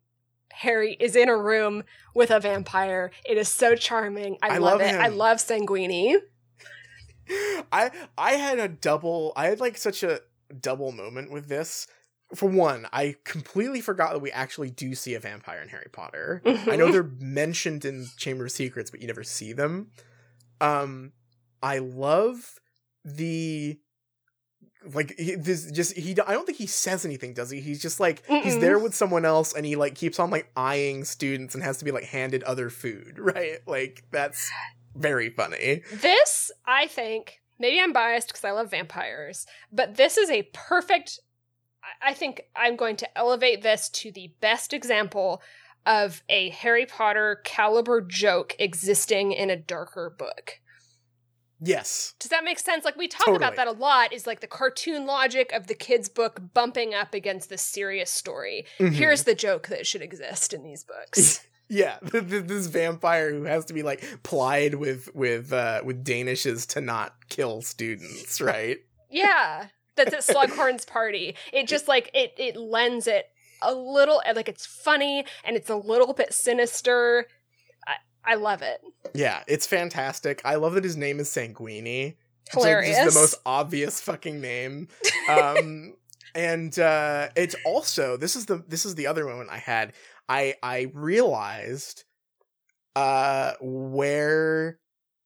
Harry 0.53 0.95
is 0.99 1.15
in 1.15 1.29
a 1.29 1.37
room 1.37 1.83
with 2.13 2.31
a 2.31 2.39
vampire. 2.39 3.11
It 3.25 3.37
is 3.37 3.49
so 3.49 3.75
charming. 3.75 4.37
I, 4.41 4.55
I 4.55 4.57
love, 4.59 4.79
love 4.79 4.81
it. 4.81 4.95
I 4.95 5.07
love 5.07 5.37
Sanguini. 5.37 6.17
I 7.71 7.91
I 8.17 8.33
had 8.33 8.59
a 8.59 8.67
double 8.67 9.33
I 9.35 9.47
had 9.47 9.59
like 9.59 9.77
such 9.77 10.03
a 10.03 10.21
double 10.61 10.91
moment 10.91 11.31
with 11.31 11.47
this. 11.47 11.87
For 12.35 12.47
one, 12.47 12.85
I 12.93 13.15
completely 13.23 13.81
forgot 13.81 14.13
that 14.13 14.19
we 14.19 14.31
actually 14.31 14.69
do 14.69 14.93
see 14.93 15.15
a 15.15 15.19
vampire 15.19 15.63
in 15.63 15.69
Harry 15.69 15.89
Potter. 15.91 16.43
I 16.45 16.75
know 16.75 16.85
mm-hmm. 16.85 16.91
they're 16.91 17.11
mentioned 17.19 17.85
in 17.85 18.05
Chamber 18.17 18.45
of 18.45 18.51
Secrets, 18.51 18.91
but 18.91 19.01
you 19.01 19.07
never 19.07 19.23
see 19.23 19.51
them. 19.51 19.89
Um 20.61 21.13
I 21.61 21.79
love 21.79 22.59
the 23.03 23.79
like 24.93 25.13
he, 25.17 25.35
this 25.35 25.69
just 25.71 25.97
he 25.97 26.11
I 26.11 26.33
don't 26.33 26.45
think 26.45 26.57
he 26.57 26.67
says 26.67 27.05
anything 27.05 27.33
does 27.33 27.49
he 27.49 27.59
he's 27.59 27.81
just 27.81 27.99
like 27.99 28.25
he's 28.25 28.55
Mm-mm. 28.55 28.61
there 28.61 28.79
with 28.79 28.95
someone 28.95 29.25
else 29.25 29.53
and 29.53 29.65
he 29.65 29.75
like 29.75 29.95
keeps 29.95 30.19
on 30.19 30.29
like 30.29 30.49
eyeing 30.55 31.03
students 31.03 31.53
and 31.53 31.63
has 31.63 31.77
to 31.79 31.85
be 31.85 31.91
like 31.91 32.05
handed 32.05 32.43
other 32.43 32.69
food 32.69 33.19
right 33.19 33.59
like 33.67 34.03
that's 34.11 34.49
very 34.95 35.29
funny 35.29 35.81
This, 35.93 36.51
I 36.65 36.87
think, 36.87 37.41
maybe 37.57 37.79
I'm 37.79 37.93
biased 37.93 38.29
because 38.29 38.43
I 38.43 38.51
love 38.51 38.71
vampires, 38.71 39.45
but 39.71 39.95
this 39.95 40.17
is 40.17 40.29
a 40.29 40.43
perfect. 40.53 41.19
I 42.01 42.13
think 42.13 42.41
I'm 42.55 42.75
going 42.75 42.97
to 42.97 43.17
elevate 43.17 43.61
this 43.61 43.89
to 43.89 44.11
the 44.11 44.33
best 44.41 44.73
example 44.73 45.41
of 45.85 46.21
a 46.29 46.49
Harry 46.49 46.85
Potter 46.85 47.41
caliber 47.43 48.01
joke 48.01 48.55
existing 48.59 49.31
in 49.31 49.49
a 49.49 49.55
darker 49.57 50.13
book. 50.17 50.59
yes 51.61 52.13
Does 52.19 52.29
that 52.29 52.43
make 52.43 52.59
sense? 52.59 52.85
Like 52.85 52.95
we 52.95 53.07
talk 53.07 53.25
Totally. 53.25 53.37
about 53.37 53.55
that 53.57 53.67
a 53.67 53.71
lot 53.71 54.13
is 54.13 54.25
like 54.27 54.39
the 54.39 54.47
cartoon 54.47 55.05
logic 55.05 55.51
of 55.51 55.67
the 55.67 55.73
kids 55.75 56.07
book 56.09 56.39
bumping 56.53 56.93
up 56.93 57.13
against 57.13 57.49
the 57.49 57.57
serious 57.57 58.09
story. 58.11 58.65
Mhm. 58.79 58.93
Here's 58.93 59.23
the 59.23 59.35
joke 59.35 59.67
that 59.67 59.85
should 59.85 60.01
exist 60.01 60.53
in 60.53 60.63
these 60.63 60.83
books. 60.83 61.45
Yeah, 61.71 61.99
th- 62.11 62.27
th- 62.27 62.45
this 62.45 62.65
vampire 62.65 63.29
who 63.31 63.43
has 63.43 63.65
to 63.65 63.73
be 63.75 63.83
like 63.83 64.03
plied 64.23 64.73
with 64.73 65.13
with 65.13 65.53
uh 65.53 65.81
with 65.85 66.03
danishes 66.03 66.65
to 66.69 66.81
not 66.81 67.13
kill 67.29 67.61
students, 67.61 68.41
right? 68.53 68.79
Yeah, 69.11 69.67
that's 69.95 70.11
at 70.11 70.21
Slughorn's 70.35 70.83
party. 70.85 71.35
It 71.53 71.67
just 71.67 71.87
like 71.87 72.09
it 72.15 72.33
it 72.37 72.57
lends 72.57 73.05
it 73.05 73.27
a 73.61 73.73
little 73.73 74.21
like 74.35 74.49
it's 74.49 74.65
funny 74.65 75.25
and 75.43 75.55
it's 75.55 75.69
a 75.69 75.75
little 75.75 76.13
bit 76.13 76.33
sinister. 76.33 77.25
I 77.87 77.95
I 78.33 78.35
love 78.35 78.61
it. 78.61 78.81
Yeah, 79.13 79.43
it's 79.47 79.67
fantastic. 79.67 80.41
I 80.45 80.55
love 80.55 80.73
that 80.73 80.83
his 80.83 80.97
name 80.97 81.19
is 81.19 81.29
Sanguini. 81.29 82.15
Hilarious. 82.51 82.97
just 82.97 83.13
the 83.13 83.19
most 83.19 83.35
obvious 83.45 84.01
fucking 84.01 84.41
name. 84.41 84.87
Um 85.29 85.93
and 86.35 86.77
uh 86.79 87.29
it's 87.35 87.55
also 87.65 88.17
this 88.17 88.35
is 88.35 88.45
the 88.47 88.63
this 88.67 88.85
is 88.85 88.95
the 88.95 89.07
other 89.07 89.25
moment 89.25 89.49
I 89.51 89.57
had. 89.57 89.93
I 90.27 90.55
I 90.63 90.91
realized 90.93 92.03
uh 92.95 93.53
where 93.61 94.79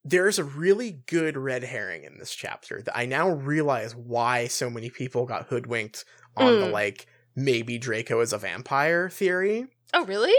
there's 0.05 0.37
a 0.37 0.43
really 0.43 0.99
good 1.07 1.37
red 1.37 1.63
herring 1.63 2.03
in 2.03 2.17
this 2.17 2.35
chapter 2.35 2.81
that 2.81 2.97
I 2.97 3.05
now 3.05 3.29
realize 3.29 3.95
why 3.95 4.47
so 4.47 4.69
many 4.69 4.89
people 4.89 5.25
got 5.25 5.47
hoodwinked 5.47 6.03
on 6.35 6.59
the 6.59 6.65
Mm. 6.67 6.71
like 6.71 7.05
maybe 7.35 7.77
Draco 7.77 8.19
is 8.21 8.33
a 8.33 8.37
vampire 8.37 9.09
theory. 9.09 9.67
oh 9.93 10.05
really? 10.05 10.33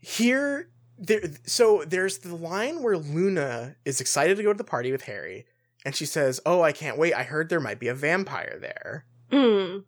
Here 0.00 0.68
there 0.98 1.22
so 1.44 1.82
there's 1.86 2.18
the 2.18 2.36
line 2.36 2.82
where 2.82 2.96
Luna 2.98 3.76
is 3.84 4.00
excited 4.00 4.36
to 4.36 4.42
go 4.42 4.52
to 4.52 4.56
the 4.58 4.64
party 4.64 4.92
with 4.92 5.02
Harry 5.02 5.46
and 5.84 5.94
she 5.94 6.06
says, 6.06 6.40
"Oh, 6.46 6.62
I 6.62 6.72
can't 6.72 6.96
wait. 6.98 7.12
I 7.14 7.24
heard 7.24 7.48
there 7.48 7.60
might 7.60 7.78
be 7.80 7.88
a 7.88 7.94
vampire 7.94 8.58
there." 8.60 9.04
Hmm. 9.30 9.78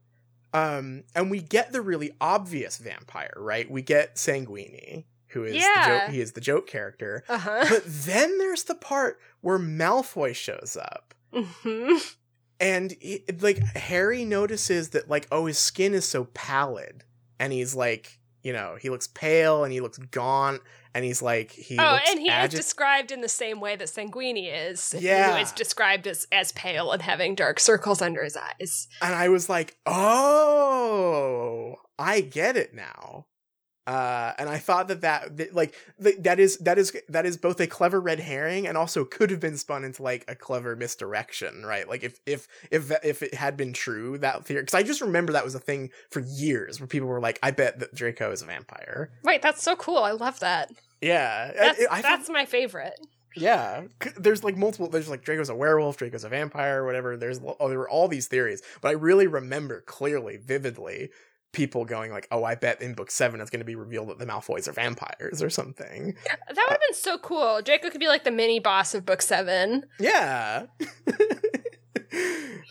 Um 0.54 1.04
and 1.14 1.30
we 1.30 1.40
get 1.42 1.72
the 1.72 1.80
really 1.82 2.12
obvious 2.20 2.78
vampire, 2.78 3.34
right? 3.36 3.70
We 3.70 3.82
get 3.82 4.16
Sanguini, 4.16 5.04
who 5.28 5.44
is 5.44 5.52
the 5.52 5.58
Yeah. 5.60 5.86
joke, 6.06 6.10
he 6.14 6.20
is 6.20 6.32
the 6.32 6.40
joke 6.40 6.66
character. 6.66 7.24
Uh 7.28 7.38
huh. 7.38 7.66
But 7.68 7.82
then 7.86 8.38
there's 8.38 8.64
the 8.64 8.74
part 8.74 9.18
where 9.42 9.58
Malfoy 9.58 10.34
shows 10.34 10.76
up. 10.80 11.14
hmm 11.32 11.96
and 12.60 12.94
he, 13.00 13.22
like 13.40 13.58
harry 13.76 14.24
notices 14.24 14.90
that 14.90 15.08
like 15.08 15.26
oh 15.30 15.46
his 15.46 15.58
skin 15.58 15.92
is 15.94 16.04
so 16.06 16.24
pallid 16.34 17.04
and 17.38 17.52
he's 17.52 17.74
like 17.74 18.18
you 18.42 18.52
know 18.52 18.76
he 18.80 18.88
looks 18.90 19.06
pale 19.08 19.64
and 19.64 19.72
he 19.72 19.80
looks 19.80 19.98
gaunt 19.98 20.60
and 20.94 21.04
he's 21.04 21.20
like 21.20 21.50
he 21.50 21.76
Oh, 21.78 21.98
and 22.08 22.18
he 22.20 22.30
agi- 22.30 22.44
is 22.46 22.54
described 22.54 23.12
in 23.12 23.20
the 23.20 23.28
same 23.28 23.60
way 23.60 23.76
that 23.76 23.86
Sanguini 23.88 24.48
is. 24.70 24.94
Yeah. 24.98 25.34
Who 25.36 25.42
is 25.42 25.52
described 25.52 26.06
as 26.06 26.26
as 26.32 26.52
pale 26.52 26.90
and 26.92 27.02
having 27.02 27.34
dark 27.34 27.60
circles 27.60 28.00
under 28.00 28.24
his 28.24 28.34
eyes. 28.36 28.88
and 29.02 29.14
i 29.14 29.28
was 29.28 29.48
like 29.50 29.76
oh 29.86 31.74
i 31.98 32.20
get 32.20 32.56
it 32.56 32.72
now 32.74 33.26
uh 33.86 34.32
and 34.38 34.48
i 34.48 34.58
thought 34.58 34.88
that 34.88 35.00
that, 35.02 35.36
that 35.36 35.54
like 35.54 35.74
th- 36.02 36.16
that 36.20 36.40
is 36.40 36.56
that 36.58 36.78
is 36.78 36.96
that 37.08 37.24
is 37.24 37.36
both 37.36 37.60
a 37.60 37.66
clever 37.66 38.00
red 38.00 38.18
herring 38.20 38.66
and 38.66 38.76
also 38.76 39.04
could 39.04 39.30
have 39.30 39.40
been 39.40 39.56
spun 39.56 39.84
into 39.84 40.02
like 40.02 40.24
a 40.28 40.34
clever 40.34 40.74
misdirection 40.74 41.64
right 41.64 41.88
like 41.88 42.02
if 42.02 42.18
if 42.26 42.48
if 42.70 42.90
if 43.04 43.22
it 43.22 43.34
had 43.34 43.56
been 43.56 43.72
true 43.72 44.18
that 44.18 44.44
theory 44.44 44.62
because 44.62 44.74
i 44.74 44.82
just 44.82 45.00
remember 45.00 45.32
that 45.32 45.44
was 45.44 45.54
a 45.54 45.60
thing 45.60 45.90
for 46.10 46.20
years 46.20 46.80
where 46.80 46.86
people 46.86 47.08
were 47.08 47.20
like 47.20 47.38
i 47.42 47.50
bet 47.50 47.78
that 47.78 47.94
draco 47.94 48.30
is 48.32 48.42
a 48.42 48.46
vampire 48.46 49.10
Right, 49.22 49.40
that's 49.42 49.62
so 49.62 49.76
cool. 49.76 49.98
I 49.98 50.12
love 50.12 50.40
that. 50.40 50.70
yeah 51.00 51.52
That's 51.56 51.80
I, 51.90 51.98
I 51.98 52.02
that's 52.02 52.28
my 52.28 52.44
favorite. 52.44 52.98
yeah 53.36 53.82
there's 54.16 54.42
like 54.42 54.56
multiple 54.56 54.88
there's 54.88 55.08
like 55.08 55.22
draco's 55.22 55.48
a 55.50 55.54
werewolf 55.54 55.96
draco's 55.98 56.24
a 56.24 56.28
vampire 56.28 56.84
whatever 56.84 57.16
there's 57.16 57.38
oh 57.60 57.68
there 57.68 57.78
were 57.78 57.88
all 57.88 58.08
these 58.08 58.26
theories 58.28 58.62
but 58.80 58.88
i 58.88 58.92
really 58.92 59.26
remember 59.26 59.82
clearly 59.82 60.38
vividly 60.38 61.10
people 61.56 61.86
going 61.86 62.12
like 62.12 62.28
oh 62.30 62.44
i 62.44 62.54
bet 62.54 62.82
in 62.82 62.92
book 62.92 63.10
seven 63.10 63.40
it's 63.40 63.48
going 63.48 63.60
to 63.60 63.64
be 63.64 63.74
revealed 63.74 64.10
that 64.10 64.18
the 64.18 64.26
malfoys 64.26 64.68
are 64.68 64.72
vampires 64.72 65.42
or 65.42 65.48
something 65.48 66.14
That 66.26 66.38
would 66.48 66.58
have 66.58 66.80
been 66.86 66.94
so 66.94 67.16
cool. 67.16 67.62
Draco 67.62 67.88
could 67.88 67.98
be 67.98 68.08
like 68.08 68.24
the 68.24 68.30
mini 68.30 68.58
boss 68.58 68.94
of 68.94 69.06
book 69.06 69.22
seven. 69.22 69.86
yeah 69.98 70.66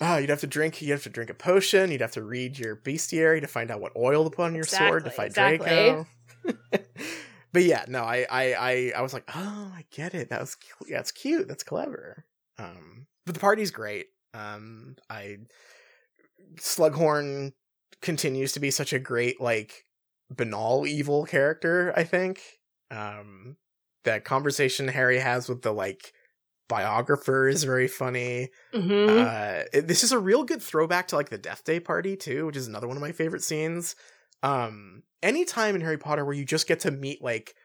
Oh, 0.02 0.18
you'd 0.20 0.30
have 0.30 0.41
to 0.41 0.48
drink. 0.48 0.82
You'd 0.82 0.91
have 0.91 1.03
to 1.03 1.10
drink 1.10 1.30
a 1.30 1.34
potion. 1.34 1.91
You'd 1.91 2.02
have 2.02 2.12
to 2.14 2.24
read 2.24 2.57
your 2.60 2.76
bestiary 2.76 3.41
to 3.41 3.48
find 3.48 3.72
out 3.72 3.82
what 3.82 3.91
oil 3.95 4.24
to 4.24 4.30
put 4.30 4.44
on 4.44 4.56
your 4.56 4.64
sword 4.64 5.03
to 5.06 5.10
fight 5.12 5.28
exactly. 5.28 5.68
Draco. 5.68 6.07
but 7.52 7.64
yeah, 7.64 7.86
no, 7.88 8.03
I, 8.03 8.26
I, 8.30 8.53
I, 8.53 8.94
I 8.98 9.02
was 9.02 9.14
like, 9.14 9.24
oh, 9.36 9.72
I 9.76 9.86
get 9.91 10.14
it. 10.14 10.30
That 10.30 10.41
was, 10.41 10.57
yeah, 10.88 10.99
it's 10.99 11.12
cute. 11.12 11.48
That's 11.48 11.64
clever. 11.64 12.26
Um, 12.57 13.07
but 13.26 13.34
the 13.34 13.41
party's 13.41 13.72
great. 13.72 14.07
Um, 14.34 14.95
I, 15.10 15.38
Slughorn 16.56 17.53
continues 18.01 18.51
to 18.53 18.59
be 18.59 18.72
such 18.72 18.93
a 18.93 18.99
great, 18.99 19.39
like, 19.41 19.85
banal 20.30 20.85
evil 20.88 21.26
character. 21.26 21.93
I 21.95 22.03
think. 22.03 22.41
Um, 22.91 23.57
that 24.03 24.23
conversation 24.26 24.88
Harry 24.88 25.17
has 25.19 25.49
with 25.49 25.63
the 25.63 25.73
like 25.73 26.13
biographer 26.69 27.47
is 27.47 27.63
very 27.63 27.88
funny. 27.88 28.49
hmm 28.73 29.07
Uh, 29.09 29.63
it- 29.73 29.88
this 29.88 30.03
is 30.03 30.11
a 30.11 30.19
real 30.19 30.43
good 30.43 30.61
throwback 30.61 31.07
to 31.09 31.15
like 31.15 31.30
the 31.30 31.38
Death 31.38 31.63
Day 31.63 31.80
party 31.80 32.15
too, 32.17 32.45
which 32.47 32.57
is 32.57 32.67
another 32.67 32.88
one 32.88 32.97
of 32.97 33.01
my 33.01 33.11
favorite 33.11 33.43
scenes. 33.43 33.95
Um, 34.43 35.03
any 35.23 35.45
time 35.45 35.76
in 35.76 35.81
Harry 35.81 35.97
Potter 35.97 36.26
where 36.26 36.35
you 36.35 36.45
just 36.45 36.67
get 36.67 36.81
to 36.81 36.91
meet 36.91 37.22
like 37.22 37.55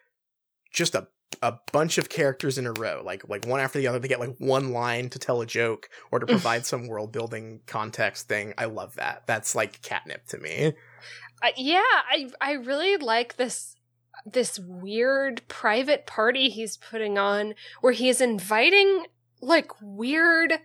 just 0.73 0.95
a 0.95 1.09
a 1.43 1.55
bunch 1.73 1.97
of 1.99 2.09
characters 2.11 2.59
in 2.59 2.67
a 2.67 2.73
row, 2.73 3.03
like 3.05 3.29
like 3.29 3.47
one 3.47 3.61
after 3.61 3.79
the 3.79 3.87
other, 3.87 3.99
They 3.99 4.09
get 4.09 4.21
like 4.21 4.37
one 4.39 4.73
line 4.73 5.09
to 5.11 5.19
tell 5.19 5.41
a 5.41 5.47
joke 5.47 5.89
or 6.11 6.19
to 6.19 6.27
provide 6.35 6.67
some 6.67 6.87
world 6.87 7.13
building 7.13 7.61
context 7.67 8.29
thing. 8.29 8.53
I 8.59 8.67
love 8.67 8.97
that. 8.97 9.27
That's 9.27 9.55
like 9.55 9.81
catnip 9.83 10.27
to 10.29 10.39
me. 10.39 10.75
I, 11.43 11.53
yeah, 11.57 11.81
I 11.81 12.29
I 12.41 12.53
really 12.53 12.97
like 12.99 13.37
this 13.37 13.75
this 14.27 14.59
weird 14.59 15.41
private 15.49 16.07
party 16.07 16.51
he's 16.51 16.77
putting 16.77 17.17
on 17.17 17.55
where 17.81 17.95
he's 17.95 18.21
inviting 18.21 19.07
like 19.41 19.71
weird 19.81 20.59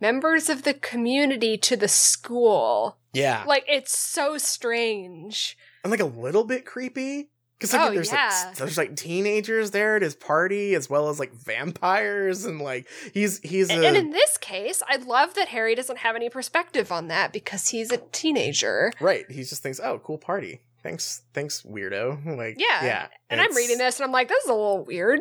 members 0.00 0.48
of 0.48 0.64
the 0.64 0.74
community 0.74 1.56
to 1.56 1.76
the 1.76 1.86
school. 1.88 2.98
Yeah, 3.12 3.44
Like 3.46 3.64
it's 3.68 3.96
so 3.96 4.38
strange. 4.38 5.56
and 5.84 5.90
like 5.90 6.00
a 6.00 6.04
little 6.06 6.44
bit 6.44 6.64
creepy. 6.64 7.30
Because 7.62 7.72
like, 7.72 7.90
Oh, 7.90 7.94
there's 7.94 8.12
yeah. 8.12 8.44
like 8.48 8.56
there's 8.56 8.76
like 8.78 8.96
teenagers 8.96 9.70
there 9.70 9.96
at 9.96 10.02
his 10.02 10.14
party 10.14 10.74
as 10.74 10.90
well 10.90 11.08
as 11.08 11.18
like 11.18 11.32
vampires 11.32 12.44
and 12.44 12.60
like 12.60 12.86
he's 13.14 13.38
he's 13.40 13.70
And, 13.70 13.82
a, 13.84 13.88
and 13.88 13.96
in 13.96 14.10
this 14.10 14.36
case, 14.38 14.82
I 14.88 14.96
love 14.96 15.34
that 15.34 15.48
Harry 15.48 15.74
doesn't 15.74 15.98
have 15.98 16.16
any 16.16 16.28
perspective 16.28 16.90
on 16.92 17.08
that 17.08 17.32
because 17.32 17.68
he's 17.68 17.92
a 17.92 17.98
teenager. 18.12 18.92
Right. 19.00 19.24
He 19.30 19.42
just 19.44 19.62
thinks, 19.62 19.80
"Oh, 19.82 19.98
cool 20.00 20.18
party. 20.18 20.60
Thanks, 20.82 21.22
thanks, 21.32 21.62
weirdo." 21.62 22.36
Like, 22.36 22.56
Yeah. 22.58 22.84
yeah. 22.84 23.06
And 23.30 23.40
I'm 23.40 23.54
reading 23.54 23.78
this 23.78 23.98
and 24.00 24.04
I'm 24.04 24.12
like, 24.12 24.28
this 24.28 24.42
is 24.44 24.50
a 24.50 24.54
little 24.54 24.84
weird. 24.84 25.20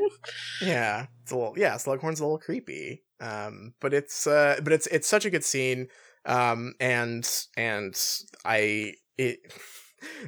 Yeah, 0.61 1.05
it's 1.21 1.31
a 1.31 1.35
little, 1.35 1.53
yeah. 1.57 1.75
Slughorn's 1.75 2.19
a 2.19 2.23
little 2.23 2.39
creepy. 2.39 3.03
Um, 3.19 3.75
but 3.79 3.93
it's, 3.93 4.25
uh, 4.25 4.59
but 4.63 4.73
it's, 4.73 4.87
it's 4.87 5.07
such 5.07 5.25
a 5.25 5.29
good 5.29 5.43
scene. 5.45 5.87
Um, 6.25 6.73
and 6.79 7.27
and 7.57 7.95
I 8.45 8.93
it 9.17 9.39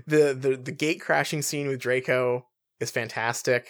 the 0.08 0.34
the 0.34 0.58
the 0.58 0.72
gate 0.72 1.02
crashing 1.02 1.42
scene 1.42 1.68
with 1.68 1.80
Draco 1.80 2.48
is 2.80 2.92
fantastic. 2.92 3.68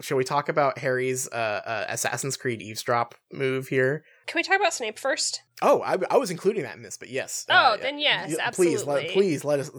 Shall 0.00 0.16
we 0.16 0.24
talk 0.24 0.48
about 0.48 0.78
Harry's 0.78 1.28
uh, 1.28 1.60
uh 1.64 1.84
Assassin's 1.88 2.36
Creed 2.36 2.60
eavesdrop 2.60 3.14
move 3.32 3.68
here? 3.68 4.04
Can 4.26 4.38
we 4.38 4.42
talk 4.42 4.56
about 4.58 4.74
Snape 4.74 4.98
first? 4.98 5.42
Oh, 5.62 5.82
I, 5.82 5.96
I 6.10 6.16
was 6.16 6.30
including 6.32 6.64
that 6.64 6.76
in 6.76 6.82
this, 6.82 6.96
but 6.96 7.08
yes. 7.10 7.46
Oh, 7.48 7.54
uh, 7.54 7.76
then 7.76 7.98
yes, 7.98 8.34
y- 8.36 8.50
Please, 8.52 8.84
let, 8.84 9.08
please 9.10 9.44
let 9.44 9.60
us 9.60 9.70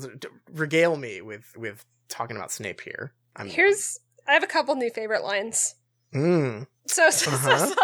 regale 0.49 0.95
me 0.95 1.21
with 1.21 1.51
with 1.57 1.85
talking 2.07 2.37
about 2.37 2.51
Snape 2.51 2.79
here. 2.81 3.13
I'm, 3.35 3.47
Here's 3.49 3.99
I 4.27 4.33
have 4.33 4.43
a 4.43 4.47
couple 4.47 4.75
new 4.75 4.89
favorite 4.89 5.23
lines. 5.23 5.75
Mm, 6.13 6.67
So, 6.87 7.09
so, 7.11 7.31
Uh-huh. 7.31 7.57
so 7.67 7.75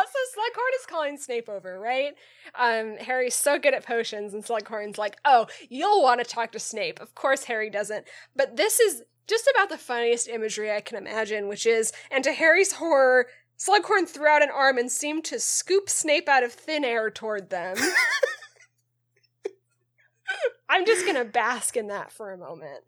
Slughorn 0.42 0.80
is 0.80 0.86
calling 0.88 1.18
Snape 1.18 1.50
over, 1.50 1.80
right? 1.80 2.14
Um, 2.56 2.98
Harry's 2.98 3.36
so 3.36 3.60
good 3.60 3.74
at 3.76 3.86
potions, 3.86 4.34
and 4.34 4.44
Slughorn's 4.44 4.98
like, 4.98 5.18
"Oh, 5.24 5.48
you'll 5.70 6.02
want 6.02 6.20
to 6.20 6.26
talk 6.26 6.52
to 6.54 6.60
Snape." 6.60 7.00
Of 7.00 7.14
course, 7.16 7.44
Harry 7.46 7.70
doesn't. 7.70 8.08
But 8.36 8.58
this 8.58 8.80
is 8.80 9.04
just 9.28 9.48
about 9.54 9.70
the 9.70 9.78
funniest 9.78 10.28
imagery 10.28 10.72
I 10.72 10.82
can 10.82 10.98
imagine, 10.98 11.48
which 11.48 11.66
is, 11.66 11.94
and 12.10 12.24
to 12.24 12.34
Harry's 12.34 12.74
horror, 12.74 13.28
Slughorn 13.58 14.08
threw 14.08 14.28
out 14.28 14.42
an 14.42 14.50
arm 14.50 14.78
and 14.80 14.92
seemed 14.92 15.24
to 15.26 15.40
scoop 15.40 15.90
Snape 15.90 16.28
out 16.28 16.44
of 16.44 16.52
thin 16.52 16.84
air 16.84 17.12
toward 17.12 17.50
them. 17.52 17.78
I'm 20.70 20.86
just 20.86 21.06
gonna 21.06 21.26
bask 21.26 21.78
in 21.78 21.88
that 21.88 22.12
for 22.12 22.32
a 22.32 22.38
moment. 22.38 22.84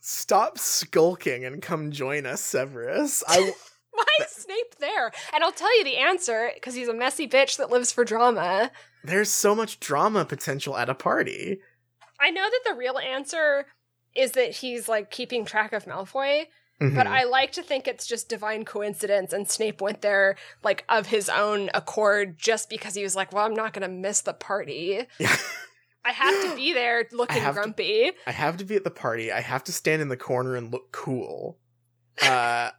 stop 0.00 0.56
skulking 0.58 1.44
and 1.44 1.60
come 1.60 1.90
join 1.90 2.24
us, 2.24 2.40
Severus. 2.40 3.22
I 3.28 3.52
Why 3.96 4.24
is 4.24 4.30
Snape 4.30 4.76
there? 4.78 5.10
And 5.34 5.42
I'll 5.42 5.52
tell 5.52 5.76
you 5.78 5.84
the 5.84 5.96
answer 5.96 6.50
because 6.54 6.74
he's 6.74 6.88
a 6.88 6.94
messy 6.94 7.26
bitch 7.26 7.56
that 7.56 7.70
lives 7.70 7.90
for 7.92 8.04
drama. 8.04 8.70
there's 9.04 9.30
so 9.30 9.54
much 9.54 9.78
drama 9.80 10.24
potential 10.24 10.76
at 10.76 10.88
a 10.88 10.94
party. 10.94 11.60
I 12.20 12.30
know 12.30 12.42
that 12.48 12.60
the 12.66 12.74
real 12.74 12.98
answer 12.98 13.66
is 14.14 14.32
that 14.32 14.50
he's 14.56 14.88
like 14.88 15.10
keeping 15.10 15.44
track 15.44 15.72
of 15.72 15.84
Malfoy, 15.84 16.46
but 16.80 16.88
Mhm. 16.92 17.06
I 17.06 17.24
like 17.24 17.52
to 17.52 17.62
think 17.62 17.86
it's 17.86 18.06
just 18.06 18.28
divine 18.28 18.64
coincidence 18.64 19.32
and 19.32 19.48
Snape 19.48 19.80
went 19.80 20.02
there 20.02 20.36
like 20.62 20.84
of 20.88 21.06
his 21.06 21.28
own 21.28 21.70
accord 21.72 22.36
just 22.38 22.68
because 22.68 22.94
he 22.94 23.02
was 23.02 23.14
like, 23.16 23.32
well, 23.32 23.46
I'm 23.46 23.54
not 23.54 23.72
going 23.72 23.88
to 23.88 23.94
miss 23.94 24.22
the 24.22 24.32
party. 24.34 25.06
I 26.04 26.12
have 26.12 26.50
to 26.50 26.56
be 26.56 26.72
there 26.74 27.06
looking 27.12 27.42
to- 27.44 27.52
grumpy. 27.52 28.12
I 28.26 28.32
have 28.32 28.56
to 28.58 28.64
be 28.64 28.76
at 28.76 28.84
the 28.84 28.90
party. 28.90 29.30
I 29.32 29.40
have 29.40 29.64
to 29.64 29.72
stand 29.72 30.02
in 30.02 30.08
the 30.08 30.16
corner 30.16 30.56
and 30.56 30.72
look 30.72 30.90
cool. 30.92 31.58
Uh, 32.22 32.70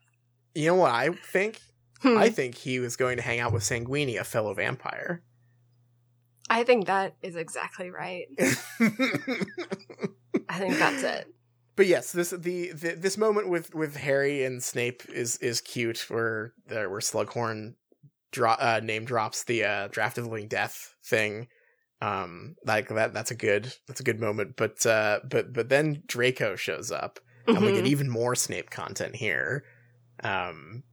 you 0.58 0.68
know 0.68 0.76
what 0.76 0.92
I 0.92 1.10
think? 1.12 1.60
Hmm. 2.02 2.18
I 2.18 2.30
think 2.30 2.56
he 2.56 2.80
was 2.80 2.96
going 2.96 3.18
to 3.18 3.24
hang 3.24 3.40
out 3.40 3.52
with 3.54 3.64
Sanguini, 3.64 4.20
a 4.20 4.24
fellow 4.24 4.54
vampire. 4.54 5.24
I 6.50 6.64
think 6.64 6.88
that 6.88 7.16
is 7.22 7.36
exactly 7.36 7.90
right. 7.90 8.28
I 10.50 10.60
think 10.60 10.78
that's 10.78 11.04
it. 11.04 11.28
but 11.76 11.88
yes, 11.88 12.12
this 12.12 12.30
the, 12.32 12.72
the 12.72 12.96
this 12.98 13.18
moment 13.18 13.50
with 13.50 13.74
with 13.76 13.98
Harry 13.98 14.44
and 14.46 14.62
Snape 14.64 15.04
is 15.10 15.38
is 15.38 15.60
cute. 15.62 16.06
Where 16.10 16.54
there 16.68 16.90
where 16.90 17.00
Slughorn 17.00 17.76
dro- 18.32 18.52
uh, 18.52 18.80
name 18.84 19.06
drops 19.06 19.44
the 19.44 19.64
uh, 19.66 19.88
draft 19.90 20.18
of 20.18 20.26
the 20.26 20.30
living 20.30 20.48
death 20.48 20.96
thing. 21.06 21.48
Um, 22.02 22.56
like 22.66 22.88
that 22.90 23.14
that's 23.14 23.32
a 23.32 23.36
good 23.36 23.74
that's 23.88 24.00
a 24.00 24.04
good 24.04 24.20
moment. 24.20 24.56
But 24.56 24.86
uh, 24.86 25.20
but 25.30 25.52
but 25.52 25.70
then 25.70 26.04
Draco 26.08 26.56
shows 26.56 26.92
up, 26.92 27.20
and 27.48 27.60
we 27.62 27.74
get 27.74 27.84
Mhm. 27.84 27.88
even 27.88 28.10
more 28.10 28.36
Snape 28.36 28.70
content 28.70 29.16
here. 29.16 29.64
Um, 30.24 30.84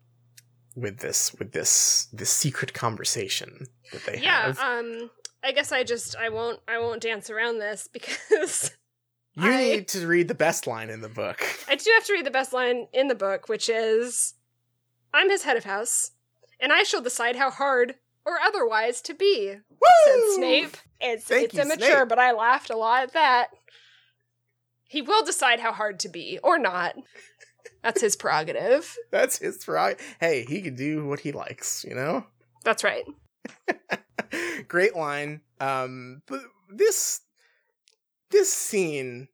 with 0.77 0.99
this 0.99 1.33
with 1.39 1.53
this 1.53 2.09
this 2.13 2.31
secret 2.31 2.75
conversation 2.75 3.67
that 3.93 4.05
they 4.07 4.21
yeah, 4.21 4.47
have. 4.47 4.59
Yeah, 4.59 4.79
um 4.79 5.11
I 5.43 5.53
guess 5.53 5.73
I 5.73 5.85
just 5.85 6.17
I 6.17 6.29
won't 6.31 6.61
I 6.67 6.79
won't 6.79 7.01
dance 7.03 7.31
around 7.31 7.59
this 7.59 7.89
because 7.93 8.73
you 9.37 9.51
I- 9.51 9.57
need 9.57 9.89
to 9.89 10.07
read 10.07 10.29
the 10.29 10.35
best 10.35 10.67
line 10.67 10.91
in 10.91 11.01
the 11.01 11.09
book. 11.09 11.41
I 11.69 11.77
do 11.77 11.91
have 11.95 12.05
to 12.07 12.13
read 12.13 12.27
the 12.27 12.31
best 12.31 12.53
line 12.53 12.89
in 12.93 13.09
the 13.09 13.15
book, 13.15 13.49
which 13.49 13.69
is 13.69 14.35
I'm 15.13 15.31
his 15.31 15.45
head 15.45 15.57
of 15.57 15.65
house, 15.65 16.11
and 16.59 16.73
I 16.73 16.83
shall 16.83 17.01
decide 17.01 17.37
how 17.37 17.51
hard 17.51 17.95
or 18.27 18.39
otherwise 18.41 19.01
to 19.03 19.15
be, 19.15 19.49
said 20.07 20.21
Snape. 20.35 20.77
It's 21.01 21.25
Thank 21.25 21.45
it's 21.47 21.55
you, 21.55 21.63
immature, 21.63 21.99
Snape. 21.99 22.09
but 22.09 22.19
I 22.19 22.33
laughed 22.33 22.71
a 22.71 22.77
lot 22.77 23.03
at 23.05 23.13
that. 23.13 23.49
He 24.89 25.03
will 25.03 25.25
decide 25.25 25.61
how 25.61 25.73
hard 25.73 26.01
to 26.01 26.09
be, 26.09 26.39
or 26.43 26.59
not. 26.59 26.95
That's 27.85 28.01
his 28.01 28.17
prerogative. 28.17 28.97
That's 29.13 29.39
his 29.39 29.63
prerogative. 29.63 30.05
Hey, 30.19 30.45
he 30.49 30.63
can 30.63 30.75
do 30.75 31.07
what 31.07 31.21
he 31.21 31.33
likes, 31.33 31.85
you 31.87 31.95
know? 31.95 32.25
That's 32.65 32.83
right. 32.83 33.05
Great 34.69 34.97
line. 34.97 35.43
Um 35.61 36.23
but 36.27 36.41
this 36.71 37.21
this 38.31 38.51
scene 38.53 39.29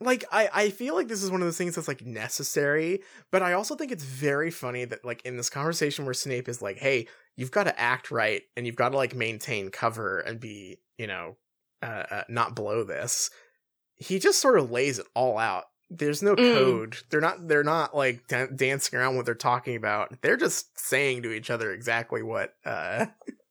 like 0.00 0.24
I 0.30 0.48
I 0.52 0.70
feel 0.70 0.94
like 0.94 1.08
this 1.08 1.24
is 1.24 1.30
one 1.30 1.42
of 1.42 1.46
those 1.46 1.58
things 1.58 1.74
that's 1.74 1.88
like 1.88 2.06
necessary, 2.06 3.00
but 3.32 3.42
I 3.42 3.52
also 3.54 3.74
think 3.74 3.90
it's 3.90 4.04
very 4.04 4.52
funny 4.52 4.84
that 4.84 5.04
like 5.04 5.22
in 5.26 5.36
this 5.36 5.50
conversation 5.50 6.04
where 6.04 6.14
Snape 6.14 6.48
is 6.48 6.62
like, 6.62 6.78
"Hey, 6.78 7.08
you've 7.36 7.50
got 7.50 7.64
to 7.64 7.78
act 7.78 8.10
right 8.12 8.42
and 8.56 8.64
you've 8.64 8.76
got 8.76 8.90
to 8.90 8.96
like 8.96 9.14
maintain 9.14 9.70
cover 9.70 10.20
and 10.20 10.40
be, 10.40 10.78
you 10.96 11.08
know, 11.08 11.36
uh, 11.82 12.04
uh 12.10 12.22
not 12.28 12.54
below 12.54 12.84
this." 12.84 13.28
He 13.96 14.18
just 14.18 14.40
sort 14.40 14.58
of 14.58 14.70
lays 14.70 14.98
it 14.98 15.06
all 15.14 15.36
out. 15.36 15.64
There's 15.90 16.22
no 16.22 16.36
Mm. 16.36 16.54
code. 16.54 16.96
They're 17.10 17.20
not 17.20 17.48
they're 17.48 17.64
not 17.64 17.96
like 17.96 18.28
dan- 18.28 18.54
dancing 18.56 18.98
around 18.98 19.16
what 19.16 19.26
they're 19.26 19.34
talking 19.34 19.74
about. 19.76 20.20
They're 20.22 20.36
just 20.36 20.78
saying 20.78 21.22
to 21.22 21.32
each 21.32 21.50
other 21.50 21.72
exactly 21.72 22.22
what 22.22 22.54
uh 22.64 23.06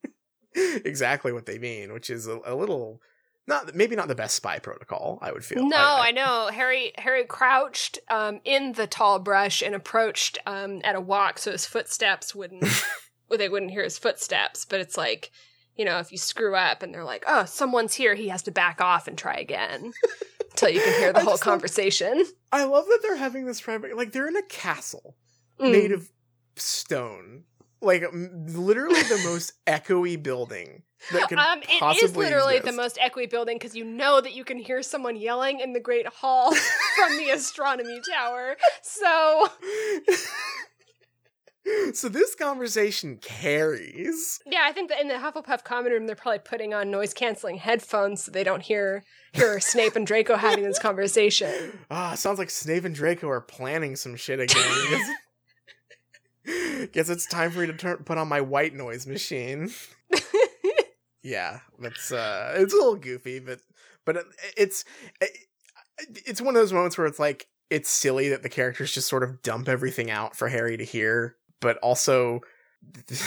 exactly 0.56 1.32
what 1.32 1.46
they 1.46 1.60
mean, 1.60 1.94
which 1.94 2.10
is 2.10 2.28
a, 2.28 2.40
a 2.46 2.56
little 2.56 3.02
not 3.48 3.74
maybe 3.76 3.96
not 3.96 4.08
the 4.08 4.16
best 4.16 4.36
spy 4.36 4.60
protocol. 4.60 5.20
I 5.22 5.32
would 5.32 5.44
feel. 5.44 5.68
No, 5.68 5.78
I, 5.78 6.12
know. 6.12 6.50
Harry 6.54 6.92
Harry 6.98 7.26
crouched 7.26 7.98
um, 8.10 8.40
in 8.46 8.74
the 8.74 8.86
tall 8.88 9.18
brush 9.20 9.62
and 9.64 9.74
approached 9.74 10.38
um, 10.46 10.82
at 10.84 10.96
a 10.96 11.02
walk, 11.02 11.40
so 11.40 11.52
his 11.52 11.66
footsteps 11.66 12.36
wouldn't. 12.36 12.64
well, 13.30 13.40
they 13.40 13.50
wouldn't 13.50 13.72
hear 13.72 13.84
his 13.84 13.98
footsteps. 13.98 14.66
But 14.66 14.82
it's 14.82 14.98
like, 14.98 15.32
you 15.76 15.84
know, 15.84 15.98
if 15.98 16.12
you 16.12 16.18
screw 16.20 16.56
up 16.56 16.84
and 16.84 16.94
they're 16.94 17.04
like, 17.04 17.24
"Oh, 17.28 17.46
someone's 17.46 17.96
here," 17.96 18.14
he 18.14 18.28
has 18.28 18.44
to 18.44 18.52
back 18.52 18.82
off 18.82 19.08
and 19.08 19.18
try 19.18 19.36
again 19.38 19.94
until 20.52 20.70
you 20.70 20.82
can 20.82 20.94
hear 21.00 21.14
the 21.14 21.20
I 21.20 21.24
whole 21.24 21.32
love- 21.34 21.42
conversation. 21.42 22.26
I 22.52 22.64
love 22.64 22.86
that 22.86 23.00
they're 23.02 23.16
having 23.18 23.46
this 23.46 23.62
private 23.62 23.96
like 23.96 24.12
they're 24.12 24.28
in 24.28 24.36
a 24.36 24.44
castle 24.44 25.16
Mm. 25.60 25.72
made 25.72 25.92
of 25.92 26.10
stone, 26.56 27.44
like 27.82 28.04
literally 28.14 29.02
the 29.04 29.22
most 29.26 29.54
echoey 29.68 30.22
building 30.22 30.84
that 31.12 31.28
could 31.30 31.38
Um, 31.38 31.62
it 31.64 32.04
is 32.04 32.16
literally 32.16 32.56
exist. 32.58 32.76
the 32.76 32.82
most 32.82 32.98
echoey 32.98 33.30
building 33.30 33.58
because 33.58 33.76
you 33.76 33.84
know 33.86 34.20
that 34.22 34.34
you 34.34 34.44
can 34.46 34.58
hear 34.58 34.82
someone 34.84 35.16
yelling 35.16 35.60
in 35.62 35.74
the 35.74 35.80
Great 35.80 36.08
Hall 36.08 36.54
from 36.96 37.18
the 37.18 37.30
astronomy 37.32 38.00
tower. 38.10 38.56
So 38.82 39.48
so 41.94 42.10
this 42.10 42.36
conversation 42.36 43.18
carries. 43.18 44.40
yeah, 44.46 44.62
I 44.64 44.72
think 44.72 44.90
that 44.90 45.02
in 45.02 45.08
the 45.08 45.16
Hufflepuff 45.16 45.64
common 45.64 45.92
room 45.92 46.08
they're 46.08 46.16
probably 46.16 46.40
putting 46.40 46.74
on 46.74 46.92
noise 46.92 47.14
canceling 47.14 47.58
headphones 47.58 48.24
so 48.24 48.32
they 48.32 48.44
don't 48.44 48.62
hear 48.62 49.04
hear 49.34 49.60
Snape 49.60 49.96
and 49.96 50.08
Draco 50.08 50.38
having 50.38 50.64
this 50.64 50.80
conversation. 50.80 51.80
Ah, 51.92 52.16
sounds 52.16 52.40
like 52.40 52.50
Snape 52.50 52.86
and 52.86 52.96
Draco 52.96 53.30
are 53.30 53.42
planning 53.42 53.96
some 53.96 54.16
shit 54.16 54.40
again. 54.40 54.64
Guess, 54.90 55.10
guess 56.92 57.10
it's 57.10 57.26
time 57.26 57.52
for 57.52 57.60
me 57.60 57.68
to 57.68 57.74
turn, 57.74 57.98
put 57.98 58.18
on 58.18 58.28
my 58.28 58.42
white 58.42 58.74
noise 58.74 59.08
machine. 59.08 59.72
yeah, 61.24 61.60
that's 61.80 62.12
uh, 62.12 62.54
it's 62.58 62.74
a 62.74 62.78
little 62.78 62.96
goofy, 62.96 63.40
but 63.40 63.60
but 64.06 64.18
it, 64.18 64.26
it's 64.58 64.86
it, 65.20 65.32
it's 66.26 66.42
one 66.42 66.56
of 66.56 66.62
those 66.62 66.74
moments 66.74 66.98
where 66.98 67.08
it's 67.08 67.20
like 67.20 67.48
it's 67.70 67.90
silly 67.90 68.30
that 68.30 68.44
the 68.44 68.50
characters 68.50 68.92
just 68.92 69.08
sort 69.08 69.24
of 69.24 69.42
dump 69.42 69.68
everything 69.68 70.10
out 70.10 70.36
for 70.36 70.50
Harry 70.50 70.78
to 70.78 70.84
hear, 70.84 71.36
but 71.60 71.78
also. 71.78 72.42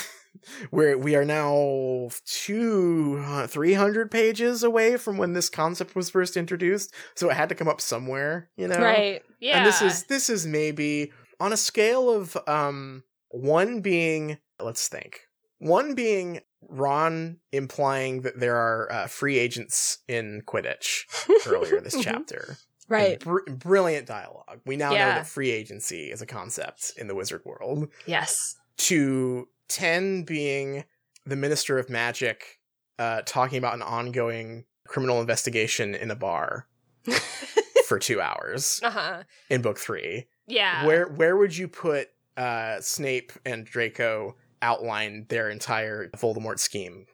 We're, 0.73 0.99
we 0.99 1.15
are 1.15 1.25
now 1.25 2.09
two, 2.25 3.23
uh, 3.25 3.47
300 3.47 4.11
pages 4.11 4.65
away 4.65 4.97
from 4.97 5.17
when 5.17 5.35
this 5.35 5.49
concept 5.49 5.95
was 5.95 6.11
first 6.11 6.37
introduced. 6.37 6.93
So 7.15 7.31
it 7.31 7.37
had 7.37 7.49
to 7.51 7.55
come 7.55 7.69
up 7.69 7.81
somewhere, 7.81 8.51
you 8.57 8.67
know? 8.67 8.81
Right. 8.81 9.23
Yeah. 9.39 9.59
And 9.59 9.67
this 9.67 9.81
is 9.83 10.05
this 10.05 10.29
is 10.29 10.45
maybe 10.45 11.13
on 11.39 11.53
a 11.53 11.57
scale 11.57 12.11
of 12.11 12.37
um 12.49 13.05
one 13.29 13.83
being 13.83 14.39
let's 14.61 14.89
think. 14.89 15.21
One 15.59 15.95
being 15.95 16.41
Ron 16.69 17.39
implying 17.51 18.23
that 18.23 18.39
there 18.39 18.57
are 18.57 18.91
uh, 18.91 19.07
free 19.07 19.39
agents 19.39 19.99
in 20.09 20.43
Quidditch 20.47 21.05
earlier 21.47 21.81
this 21.81 22.01
chapter. 22.01 22.57
Right. 22.93 23.20
Br- 23.20 23.51
brilliant 23.51 24.06
dialogue. 24.06 24.60
We 24.66 24.77
now 24.77 24.90
know 24.90 24.97
that 24.97 25.27
free 25.27 25.51
agency 25.51 26.10
is 26.10 26.23
a 26.23 26.27
concept 26.27 26.93
in 26.97 27.06
the 27.09 27.14
wizard 27.14 27.43
world. 27.44 27.89
Yes. 28.06 28.56
To 28.78 29.48
10 29.69 30.23
being 30.24 30.85
the 31.27 31.36
Minister 31.36 31.78
of 31.78 31.89
Magic 31.90 32.59
uh, 32.98 33.23
talking 33.27 33.59
about 33.59 33.74
an 33.74 33.82
ongoing 33.82 34.64
criminal 34.86 35.20
investigation 35.20 35.94
in 35.94 36.10
a 36.10 36.16
bar 36.16 36.66
for 37.86 37.98
two 37.98 38.20
hours 38.20 38.81
Uh 38.82 38.90
huh. 38.90 39.23
in 39.51 39.62
book 39.62 39.78
three. 39.78 40.27
Yeah. 40.47 40.86
Where 40.86 41.06
where 41.09 41.36
would 41.36 41.56
you 41.56 41.69
put 41.69 42.09
uh, 42.36 42.81
Snape 42.81 43.32
and 43.47 43.64
Draco 43.64 44.36
outline 44.60 45.27
their 45.28 45.51
entire 45.51 46.09
Voldemort 46.10 46.59
scheme 46.59 47.06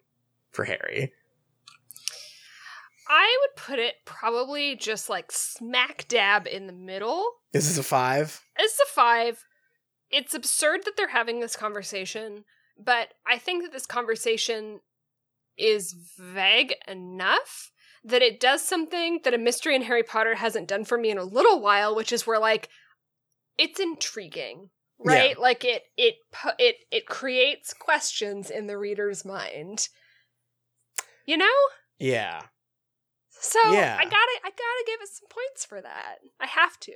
for 0.53 0.65
Harry? 0.65 1.13
I 3.09 3.39
would 3.41 3.57
put 3.57 3.79
it 3.79 3.95
probably 4.05 4.77
just 4.77 5.09
like 5.09 5.33
smack 5.33 6.07
dab 6.09 6.47
in 6.47 6.67
the 6.67 6.73
middle. 6.73 7.25
Is 7.53 7.69
this 7.69 7.79
a 7.79 7.83
five? 7.83 8.43
It's 8.59 8.79
a 8.79 8.93
five. 8.93 9.45
It's 10.11 10.35
absurd 10.35 10.85
that 10.85 10.97
they're 10.97 11.09
having 11.09 11.41
this 11.41 11.57
conversation, 11.57 12.45
but 12.83 13.09
I 13.27 13.39
think 13.39 13.63
that 13.63 13.73
this 13.73 13.87
conversation 13.87 14.81
is 15.57 15.95
vague 16.19 16.75
enough 16.87 17.73
that 18.05 18.23
it 18.23 18.41
does 18.41 18.63
something 18.63 19.21
that 19.25 19.35
a 19.35 19.39
mystery 19.39 19.75
in 19.75 19.83
Harry 19.83 20.03
Potter 20.03 20.37
hasn't 20.37 20.69
done 20.69 20.85
for 20.85 20.97
me 20.97 21.11
in 21.11 21.19
a 21.19 21.25
little 21.25 21.61
while, 21.61 21.95
which 21.95 22.13
is 22.13 22.27
where 22.27 22.39
like 22.39 22.69
it's 23.59 23.81
intriguing, 23.81 24.71
right? 25.05 25.39
Like 25.39 25.65
it 25.65 25.83
it 25.97 26.15
it 26.59 26.77
it 26.91 27.07
creates 27.07 27.75
questions 27.75 28.51
in 28.51 28.67
the 28.67 28.79
reader's 28.79 29.25
mind. 29.25 29.89
You 31.27 31.37
know? 31.37 31.47
Yeah. 31.99 32.43
So 33.41 33.59
Yeah. 33.73 33.97
I 33.99 34.05
gotta 34.05 34.41
I 34.45 34.51
gotta 34.51 34.85
give 34.87 35.01
it 35.03 35.09
some 35.09 35.29
points 35.29 35.65
for 35.65 35.81
that. 35.81 36.19
I 36.41 36.47
have 36.47 36.79
to. 36.81 36.93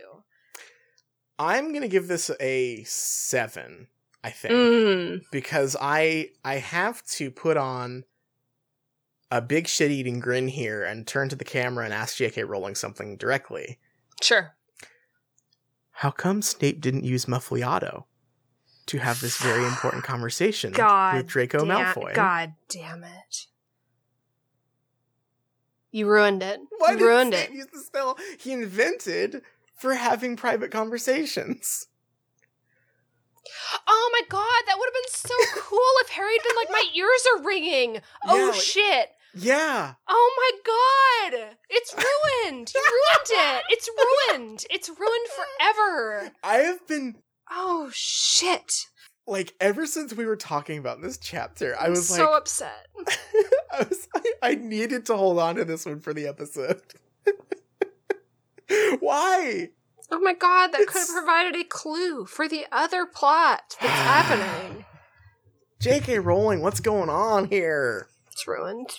I'm 1.39 1.73
gonna 1.73 1.89
give 1.89 2.09
this 2.09 2.31
a 2.41 2.85
seven, 2.85 3.89
I 4.23 4.31
think. 4.31 4.55
Mm. 4.55 5.23
Because 5.31 5.77
I 5.81 6.31
I 6.45 6.57
have 6.57 7.03
to 7.05 7.31
put 7.31 7.57
on 7.57 8.05
a 9.31 9.41
big 9.41 9.67
shit 9.67 9.91
eating 9.91 10.21
grin 10.21 10.49
here 10.49 10.85
and 10.85 11.07
turn 11.07 11.29
to 11.31 11.37
the 11.37 11.45
camera 11.45 11.87
and 11.87 11.95
ask 11.95 12.17
J.K. 12.17 12.45
Rowling 12.45 12.75
something 12.75 13.17
directly. 13.17 13.79
Sure. 14.21 14.55
How 15.93 16.11
come 16.11 16.43
Snape 16.43 16.81
didn't 16.81 17.05
use 17.05 17.25
Muffliato 17.25 18.05
to 18.87 18.99
have 18.99 19.21
this 19.21 19.41
very 19.41 19.65
important 19.67 20.05
conversation 20.05 20.73
God 20.73 21.17
with 21.17 21.27
Draco 21.29 21.65
damn, 21.65 21.95
Malfoy? 21.95 22.15
God 22.15 22.55
damn 22.69 23.05
it. 23.05 23.47
You 25.93 26.09
ruined 26.09 26.43
it. 26.43 26.59
Why 26.79 26.93
you 26.93 26.99
did 26.99 27.05
ruined 27.05 27.35
it. 27.35 27.53
use 27.53 27.67
the 27.73 27.79
spell 27.81 28.19
he 28.39 28.53
invented 28.53 29.43
for 29.77 29.95
having 29.95 30.37
private 30.37 30.71
conversations? 30.71 31.87
Oh 33.87 34.11
my 34.13 34.23
god, 34.29 34.63
that 34.67 34.79
would 34.79 34.87
have 34.87 34.95
been 34.95 35.13
so 35.13 35.61
cool 35.61 35.93
if 36.01 36.09
Harry 36.11 36.33
had 36.33 36.43
been 36.49 36.57
like, 36.57 36.71
my 36.71 36.85
ears 36.95 37.25
are 37.35 37.43
ringing. 37.45 38.01
Oh 38.27 38.47
Yeah, 38.47 38.53
shit. 38.53 39.11
Yeah. 39.35 39.95
Oh 40.09 40.33
my 41.33 41.33
god. 41.43 41.57
It's 41.69 41.95
ruined. 41.95 42.73
You 42.75 42.81
ruined 42.81 43.29
it. 43.29 43.63
It's 43.69 43.89
ruined. 44.31 44.65
It's 44.71 44.89
ruined 44.89 45.29
forever. 45.29 46.33
I 46.43 46.57
have 46.59 46.87
been 46.87 47.17
Oh 47.51 47.91
shit. 47.93 48.87
Like 49.27 49.55
ever 49.61 49.87
since 49.87 50.15
we 50.15 50.27
were 50.27 50.37
talking 50.37 50.79
about 50.79 51.01
this 51.01 51.19
chapter, 51.19 51.77
I 51.79 51.87
I'm 51.87 51.91
was 51.91 52.09
so 52.09 52.31
like 52.31 52.39
upset. 52.39 52.89
I 53.73 53.87
was 53.89 54.09
I, 54.15 54.33
I 54.43 54.55
needed 54.57 55.07
to 55.07 55.17
hold 55.17 55.39
on 55.39 55.57
to 55.57 55.65
this 55.65 55.87
one 55.87 56.01
for 56.01 56.13
the 56.13 56.27
episode. 56.27 56.83
Why? 59.01 59.71
Oh 60.11 60.21
my 60.21 60.35
god, 60.35 60.69
that 60.69 60.87
could 60.87 60.99
have 60.99 61.09
provided 61.09 61.57
a 61.59 61.65
clue 61.65 62.27
for 62.27 62.49
the 62.49 62.67
other 62.71 63.07
plot 63.07 63.77
that's 63.81 63.93
happening. 63.93 64.85
J.K. 65.81 66.21
Rowling, 66.21 66.61
what's 66.63 66.81
going 66.81 67.09
on 67.09 67.49
here? 67.49 68.09
It's 68.31 68.47
ruined. 68.47 68.91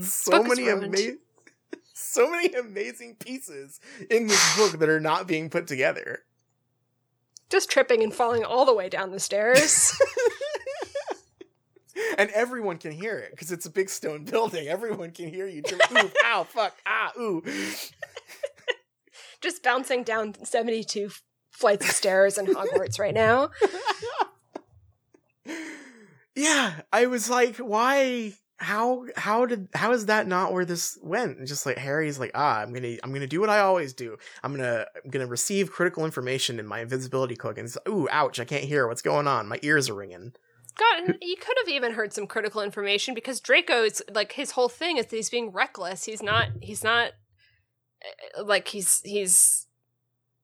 So 0.00 0.42
many 0.42 0.68
amazing 0.68 1.18
so 1.94 2.30
many 2.30 2.52
amazing 2.54 3.16
pieces 3.16 3.80
in 4.10 4.26
this 4.26 4.56
book 4.56 4.80
that 4.80 4.88
are 4.88 5.00
not 5.00 5.26
being 5.26 5.50
put 5.50 5.66
together. 5.66 6.24
Just 7.52 7.70
tripping 7.70 8.02
and 8.02 8.14
falling 8.14 8.44
all 8.44 8.64
the 8.64 8.72
way 8.72 8.88
down 8.88 9.10
the 9.10 9.20
stairs. 9.20 9.94
and 12.16 12.30
everyone 12.30 12.78
can 12.78 12.92
hear 12.92 13.18
it 13.18 13.30
because 13.32 13.52
it's 13.52 13.66
a 13.66 13.70
big 13.70 13.90
stone 13.90 14.24
building. 14.24 14.68
Everyone 14.68 15.10
can 15.10 15.28
hear 15.28 15.46
you. 15.46 15.60
Jim. 15.60 15.78
Ooh, 15.92 16.10
ow, 16.24 16.44
fuck, 16.44 16.74
ah, 16.86 17.12
ooh. 17.20 17.42
Just 19.42 19.62
bouncing 19.62 20.02
down 20.02 20.34
72 20.42 21.10
flights 21.50 21.86
of 21.86 21.94
stairs 21.94 22.38
in 22.38 22.46
Hogwarts 22.46 22.98
right 22.98 23.12
now. 23.12 23.50
yeah, 26.34 26.80
I 26.90 27.04
was 27.04 27.28
like, 27.28 27.58
why? 27.58 28.32
How? 28.62 29.04
How 29.16 29.44
did? 29.46 29.68
How 29.74 29.92
is 29.92 30.06
that 30.06 30.26
not 30.26 30.52
where 30.52 30.64
this 30.64 30.98
went? 31.02 31.38
And 31.38 31.46
just 31.46 31.66
like 31.66 31.76
Harry's 31.78 32.18
like, 32.18 32.30
ah, 32.34 32.60
I'm 32.60 32.72
gonna, 32.72 32.96
I'm 33.02 33.12
gonna 33.12 33.26
do 33.26 33.40
what 33.40 33.50
I 33.50 33.58
always 33.60 33.92
do. 33.92 34.16
I'm 34.42 34.52
gonna, 34.56 34.86
I'm 35.04 35.10
gonna 35.10 35.26
receive 35.26 35.70
critical 35.70 36.04
information 36.04 36.58
in 36.58 36.66
my 36.66 36.80
invisibility 36.80 37.36
cloak. 37.36 37.58
And 37.58 37.66
it's, 37.66 37.76
ooh, 37.88 38.08
ouch! 38.10 38.40
I 38.40 38.44
can't 38.44 38.64
hear 38.64 38.86
what's 38.86 39.02
going 39.02 39.26
on. 39.28 39.48
My 39.48 39.58
ears 39.62 39.88
are 39.88 39.94
ringing. 39.94 40.32
God, 40.78 41.16
you 41.20 41.36
could 41.36 41.56
have 41.60 41.68
even 41.68 41.92
heard 41.92 42.14
some 42.14 42.26
critical 42.26 42.62
information 42.62 43.14
because 43.14 43.40
Draco's 43.40 44.00
like 44.14 44.32
his 44.32 44.52
whole 44.52 44.70
thing 44.70 44.96
is 44.96 45.04
that 45.06 45.16
he's 45.16 45.28
being 45.28 45.50
reckless. 45.50 46.04
He's 46.04 46.22
not. 46.22 46.48
He's 46.62 46.82
not. 46.82 47.10
uh, 48.38 48.44
Like 48.44 48.68
he's 48.68 49.00
he's 49.04 49.66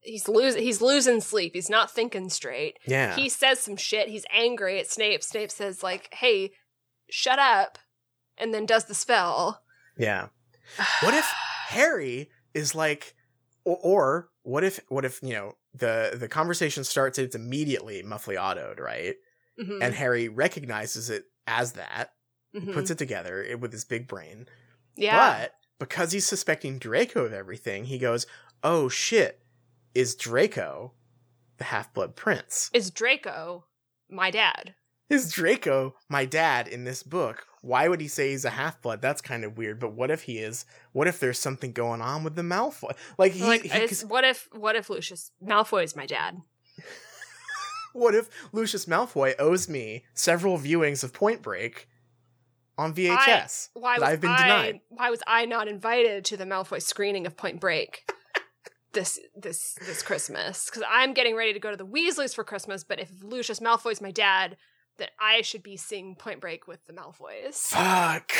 he's 0.01 0.27
losing 0.27 0.61
he's 0.61 0.81
losing 0.81 1.19
sleep. 1.21 1.53
He's 1.55 1.69
not 1.69 1.89
thinking 1.89 2.29
straight. 2.29 2.77
Yeah. 2.85 3.15
He 3.15 3.27
says 3.27 3.59
some 3.59 3.75
shit. 3.75 4.09
He's 4.09 4.25
angry 4.31 4.79
at 4.79 4.87
Snape. 4.87 5.23
Snape 5.23 5.51
says 5.51 5.81
like, 5.81 6.09
"Hey, 6.13 6.51
shut 7.09 7.39
up," 7.39 7.79
and 8.39 8.53
then 8.53 8.65
does 8.65 8.85
the 8.85 8.93
spell. 8.95 9.61
yeah. 9.97 10.27
What 11.03 11.13
if 11.13 11.25
Harry 11.69 12.29
is 12.53 12.73
like, 12.75 13.15
or, 13.65 13.77
or 13.81 14.29
what 14.43 14.63
if, 14.63 14.79
what 14.89 15.03
if 15.05 15.21
you 15.23 15.33
know 15.33 15.53
the 15.73 16.11
the 16.19 16.27
conversation 16.27 16.83
starts 16.83 17.17
and 17.17 17.25
it's 17.25 17.35
immediately 17.35 18.03
muffliatoed, 18.03 18.79
right? 18.79 19.15
Mhm, 19.59 19.79
And 19.81 19.93
Harry 19.95 20.29
recognizes 20.29 21.09
it 21.09 21.25
as 21.47 21.73
that, 21.73 22.13
mhm. 22.55 22.73
puts 22.73 22.89
it 22.91 22.97
together 22.97 23.57
with 23.59 23.71
his 23.71 23.85
big 23.85 24.07
brain. 24.07 24.47
yeah. 24.95 25.39
But 25.41 25.53
because 25.79 26.11
he's 26.11 26.25
suspecting 26.27 26.77
Draco 26.79 27.25
of 27.25 27.33
everything, 27.33 27.85
he 27.85 27.97
goes, 27.99 28.25
"Oh 28.63 28.89
shit, 28.89 29.41
is 29.95 30.15
Draco 30.15 30.93
the 31.57 31.63
half-blood 31.65 32.15
prince? 32.15 32.69
is 32.73 32.91
Draco 32.91 33.65
my 34.09 34.29
dad? 34.31 34.75
Is 35.09 35.31
Draco 35.31 35.95
my 36.07 36.25
dad 36.25 36.67
in 36.67 36.83
this 36.83 37.03
book? 37.03 37.45
Why 37.61 37.87
would 37.87 37.99
he 37.99 38.07
say 38.07 38.29
he's 38.29 38.45
a 38.45 38.51
half-blood? 38.51 39.01
That's 39.01 39.21
kind 39.21 39.43
of 39.43 39.57
weird. 39.57 39.79
But 39.79 39.93
what 39.93 40.11
if 40.11 40.23
he 40.23 40.37
is? 40.37 40.65
What 40.93 41.07
if 41.07 41.19
there's 41.19 41.39
something 41.39 41.73
going 41.73 42.01
on 42.01 42.23
with 42.23 42.35
the 42.35 42.41
Malfoy? 42.41 42.91
Like 43.17 43.33
he, 43.33 43.43
like, 43.43 43.63
he- 43.63 44.05
what 44.05 44.23
if 44.23 44.47
what 44.53 44.75
if 44.75 44.89
Lucius 44.89 45.31
Malfoy 45.43 45.83
is 45.83 45.95
my 45.95 46.05
dad? 46.05 46.41
what 47.93 48.15
if 48.15 48.29
Lucius 48.53 48.85
Malfoy 48.85 49.33
owes 49.39 49.67
me 49.67 50.05
several 50.13 50.57
viewings 50.57 51.03
of 51.03 51.11
Point 51.11 51.41
Break 51.41 51.89
on 52.79 52.93
VHS. 52.93 53.69
Why 53.73 53.95
that 53.95 54.01
was 54.01 54.09
I've 54.09 54.21
been 54.21 54.29
I, 54.29 54.41
denied. 54.41 54.79
Why 54.87 55.09
was 55.09 55.21
I 55.27 55.45
not 55.45 55.67
invited 55.67 56.23
to 56.25 56.37
the 56.37 56.45
Malfoy 56.45 56.81
screening 56.81 57.27
of 57.27 57.35
Point 57.35 57.59
Break 57.59 58.09
this 58.93 59.19
this 59.35 59.75
this 59.85 60.01
Christmas? 60.01 60.65
Because 60.65 60.83
I'm 60.89 61.13
getting 61.13 61.35
ready 61.35 61.51
to 61.53 61.59
go 61.59 61.71
to 61.71 61.77
the 61.77 61.85
Weasleys 61.85 62.33
for 62.33 62.43
Christmas. 62.45 62.85
But 62.85 62.99
if 62.99 63.11
Lucius 63.21 63.59
Malfoy's 63.59 64.01
my 64.01 64.11
dad, 64.11 64.55
then 64.99 65.07
I 65.19 65.41
should 65.41 65.63
be 65.63 65.75
seeing 65.77 66.15
Point 66.15 66.39
Break 66.41 66.67
with 66.67 66.85
the 66.85 66.93
Malfoys. 66.93 67.55
Fuck. 67.55 68.31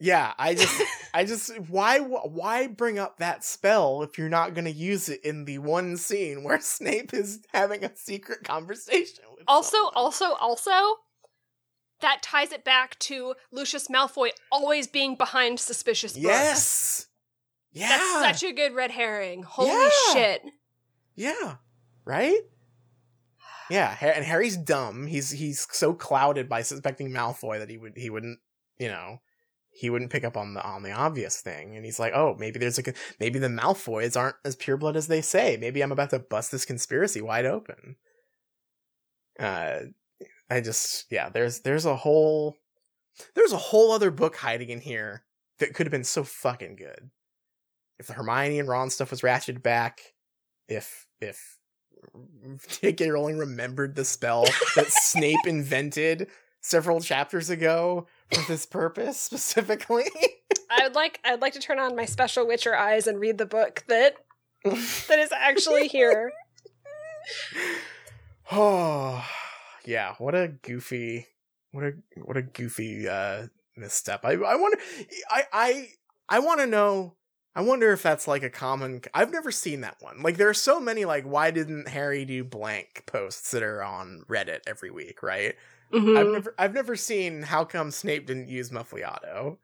Yeah, 0.00 0.34
I 0.38 0.54
just, 0.54 0.82
I 1.14 1.24
just, 1.24 1.56
why, 1.68 2.00
why 2.00 2.66
bring 2.66 2.98
up 2.98 3.18
that 3.18 3.44
spell 3.44 4.02
if 4.02 4.18
you're 4.18 4.28
not 4.28 4.52
going 4.54 4.64
to 4.66 4.70
use 4.70 5.08
it 5.08 5.24
in 5.24 5.44
the 5.44 5.58
one 5.58 5.96
scene 5.96 6.42
where 6.44 6.60
Snape 6.60 7.14
is 7.14 7.40
having 7.54 7.84
a 7.84 7.94
secret 7.96 8.42
conversation 8.44 9.24
with 9.34 9.44
Also, 9.48 9.76
someone? 9.76 9.92
also, 9.94 10.34
also, 10.34 10.70
that 12.00 12.22
ties 12.22 12.52
it 12.52 12.62
back 12.64 12.98
to 12.98 13.34
Lucius 13.50 13.88
Malfoy 13.88 14.30
always 14.52 14.86
being 14.86 15.14
behind 15.16 15.58
suspicious 15.60 16.12
books. 16.12 16.24
yes, 16.24 17.06
yeah, 17.72 17.88
That's 18.20 18.40
such 18.40 18.50
a 18.50 18.52
good 18.54 18.74
red 18.74 18.90
herring. 18.90 19.42
Holy 19.44 19.70
Yeah. 19.70 19.88
shit. 20.12 20.42
yeah, 21.14 21.54
right. 22.04 22.40
Yeah, 23.70 23.96
and 24.00 24.24
Harry's 24.24 24.56
dumb. 24.56 25.06
He's 25.06 25.30
he's 25.30 25.66
so 25.72 25.92
clouded 25.92 26.48
by 26.48 26.62
suspecting 26.62 27.10
Malfoy 27.10 27.58
that 27.58 27.70
he 27.70 27.78
would 27.78 27.96
he 27.96 28.10
wouldn't 28.10 28.38
you 28.78 28.88
know 28.88 29.20
he 29.76 29.90
wouldn't 29.90 30.10
pick 30.10 30.24
up 30.24 30.36
on 30.36 30.54
the 30.54 30.64
on 30.64 30.82
the 30.82 30.92
obvious 30.92 31.40
thing. 31.40 31.76
And 31.76 31.84
he's 31.84 31.98
like, 31.98 32.12
oh, 32.14 32.34
maybe 32.38 32.58
there's 32.58 32.78
a 32.78 32.82
maybe 33.20 33.38
the 33.38 33.48
Malfoys 33.48 34.16
aren't 34.16 34.36
as 34.44 34.56
pureblood 34.56 34.96
as 34.96 35.08
they 35.08 35.20
say. 35.20 35.56
Maybe 35.60 35.82
I'm 35.82 35.92
about 35.92 36.10
to 36.10 36.18
bust 36.18 36.50
this 36.50 36.64
conspiracy 36.64 37.20
wide 37.20 37.44
open. 37.44 37.96
Uh, 39.38 39.80
I 40.48 40.60
just 40.60 41.06
yeah, 41.10 41.28
there's 41.28 41.60
there's 41.60 41.84
a 41.84 41.96
whole 41.96 42.56
there's 43.34 43.52
a 43.52 43.58
whole 43.58 43.92
other 43.92 44.10
book 44.10 44.36
hiding 44.36 44.70
in 44.70 44.80
here 44.80 45.24
that 45.58 45.74
could 45.74 45.86
have 45.86 45.92
been 45.92 46.04
so 46.04 46.24
fucking 46.24 46.76
good. 46.76 47.10
If 47.98 48.06
the 48.06 48.14
Hermione 48.14 48.58
and 48.60 48.68
Ron 48.68 48.90
stuff 48.90 49.10
was 49.10 49.22
ratcheted 49.22 49.62
back, 49.62 50.00
if 50.68 51.06
if 51.20 51.55
J.K. 52.80 53.10
Rowling 53.10 53.38
remembered 53.38 53.94
the 53.94 54.04
spell 54.04 54.44
that 54.76 54.90
Snape 54.90 55.38
invented 55.46 56.28
several 56.60 57.00
chapters 57.00 57.50
ago 57.50 58.06
for 58.32 58.42
this 58.48 58.66
purpose 58.66 59.18
specifically. 59.18 60.04
I 60.70 60.84
would 60.84 60.94
like 60.94 61.20
I'd 61.24 61.40
like 61.40 61.52
to 61.54 61.60
turn 61.60 61.78
on 61.78 61.94
my 61.94 62.04
special 62.04 62.46
Witcher 62.46 62.76
eyes 62.76 63.06
and 63.06 63.20
read 63.20 63.38
the 63.38 63.46
book 63.46 63.84
that 63.88 64.16
that 64.64 65.18
is 65.18 65.32
actually 65.32 65.88
here. 65.88 66.32
oh, 68.50 69.24
yeah. 69.84 70.14
What 70.18 70.34
a 70.34 70.48
goofy, 70.48 71.26
what 71.72 71.84
a 71.84 71.92
what 72.24 72.36
a 72.36 72.42
goofy 72.42 73.08
uh, 73.08 73.46
misstep. 73.76 74.24
I 74.24 74.32
I 74.32 74.56
wonder. 74.56 74.78
I 75.30 75.44
I 75.52 75.88
I 76.28 76.38
want 76.40 76.60
to 76.60 76.66
know. 76.66 77.14
I 77.56 77.62
wonder 77.62 77.90
if 77.90 78.02
that's 78.02 78.28
like 78.28 78.42
a 78.42 78.50
common. 78.50 79.00
I've 79.14 79.32
never 79.32 79.50
seen 79.50 79.80
that 79.80 79.96
one. 80.00 80.22
Like 80.22 80.36
there 80.36 80.50
are 80.50 80.54
so 80.54 80.78
many 80.78 81.06
like 81.06 81.24
why 81.24 81.50
didn't 81.50 81.88
Harry 81.88 82.26
do 82.26 82.44
blank 82.44 83.04
posts 83.06 83.50
that 83.52 83.62
are 83.62 83.82
on 83.82 84.24
Reddit 84.28 84.60
every 84.66 84.90
week, 84.90 85.22
right? 85.22 85.56
Mhm. 85.90 86.18
I've 86.18 86.32
never 86.32 86.54
I've 86.58 86.74
never 86.74 86.96
seen 86.96 87.42
how 87.42 87.64
come 87.64 87.90
Snape 87.90 88.26
didn't 88.26 88.48
use 88.48 88.70
Muffliato. 88.70 89.56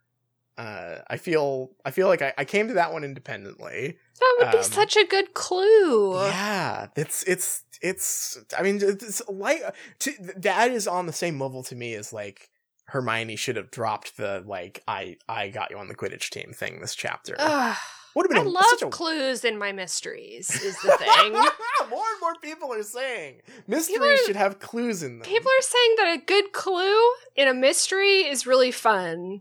Uh, 0.57 0.99
I 1.09 1.19
feel 1.19 1.73
I 1.85 1.91
feel 1.91 2.09
like 2.09 2.23
I, 2.23 2.33
I 2.39 2.47
came 2.47 2.69
to 2.69 2.75
that 2.75 2.95
one 2.95 3.05
independently. 3.05 3.99
That 4.21 4.37
would 4.39 4.53
be 4.53 4.59
um, 4.59 4.65
such 4.65 4.97
a 4.97 5.05
good 5.05 5.35
clue. 5.35 6.15
Yeah, 6.17 6.87
it's 6.97 7.23
it's 7.25 7.65
it's. 7.83 8.39
I 8.57 8.63
mean, 8.63 8.79
it's 8.83 9.21
like 9.29 9.63
to, 10.01 10.13
Dad 10.41 10.87
on 10.87 11.07
the 11.07 11.13
same 11.13 11.39
level 11.39 11.63
to 11.65 11.75
me 11.75 11.95
as 11.95 12.13
like 12.13 12.49
Hermione 12.87 13.37
should 13.37 13.57
have 13.57 13.71
dropped 13.71 14.17
the 14.17 14.43
like 14.47 14.83
I 14.87 15.17
I 15.29 15.49
got 15.49 15.71
you 15.71 15.79
on 15.79 15.89
the 15.89 15.95
Quidditch 15.95 16.31
team 16.31 16.53
thing 16.55 16.81
this 16.81 16.95
chapter. 16.95 17.37
Ugh. 17.39 17.77
Would 18.15 18.27
have 18.27 18.37
I 18.39 18.43
been 18.43 18.47
a, 18.47 18.51
love 18.51 18.83
a 18.83 18.87
clues 18.89 19.43
in 19.43 19.57
my 19.59 19.73
mysteries. 19.73 20.51
Is 20.51 20.77
the 20.83 20.93
thing. 20.99 21.33
more 21.91 22.05
and 22.13 22.21
more 22.21 22.35
people 22.43 22.73
are 22.73 22.83
saying 22.83 23.41
mysteries 23.67 24.21
are- 24.21 24.27
should 24.27 24.37
have 24.37 24.59
clues 24.59 25.03
in 25.03 25.19
them. 25.19 25.27
People 25.29 25.51
are 25.51 25.63
saying 25.63 25.95
that 25.97 26.19
a 26.21 26.25
good 26.27 26.53
clue 26.53 27.01
in 27.37 27.49
a 27.49 27.55
mystery 27.55 28.21
is 28.27 28.47
really 28.47 28.71
fun. 28.71 29.41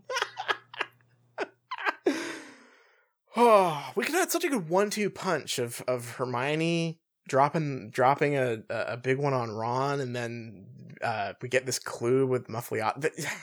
Oh, 3.36 3.90
we 3.96 4.04
could 4.04 4.14
have 4.14 4.22
had 4.24 4.32
such 4.32 4.44
a 4.44 4.48
good 4.48 4.68
one-two 4.70 5.10
punch 5.10 5.58
of 5.58 5.82
of 5.86 6.12
Hermione 6.12 6.98
dropping 7.28 7.90
dropping 7.90 8.36
a 8.36 8.62
a 8.68 8.96
big 8.96 9.18
one 9.18 9.32
on 9.32 9.50
Ron, 9.50 10.00
and 10.00 10.14
then 10.14 10.66
uh, 11.02 11.34
we 11.40 11.48
get 11.48 11.66
this 11.66 11.78
clue 11.78 12.26
with 12.26 12.48
Muffliato. 12.48 13.00
Th- 13.00 13.26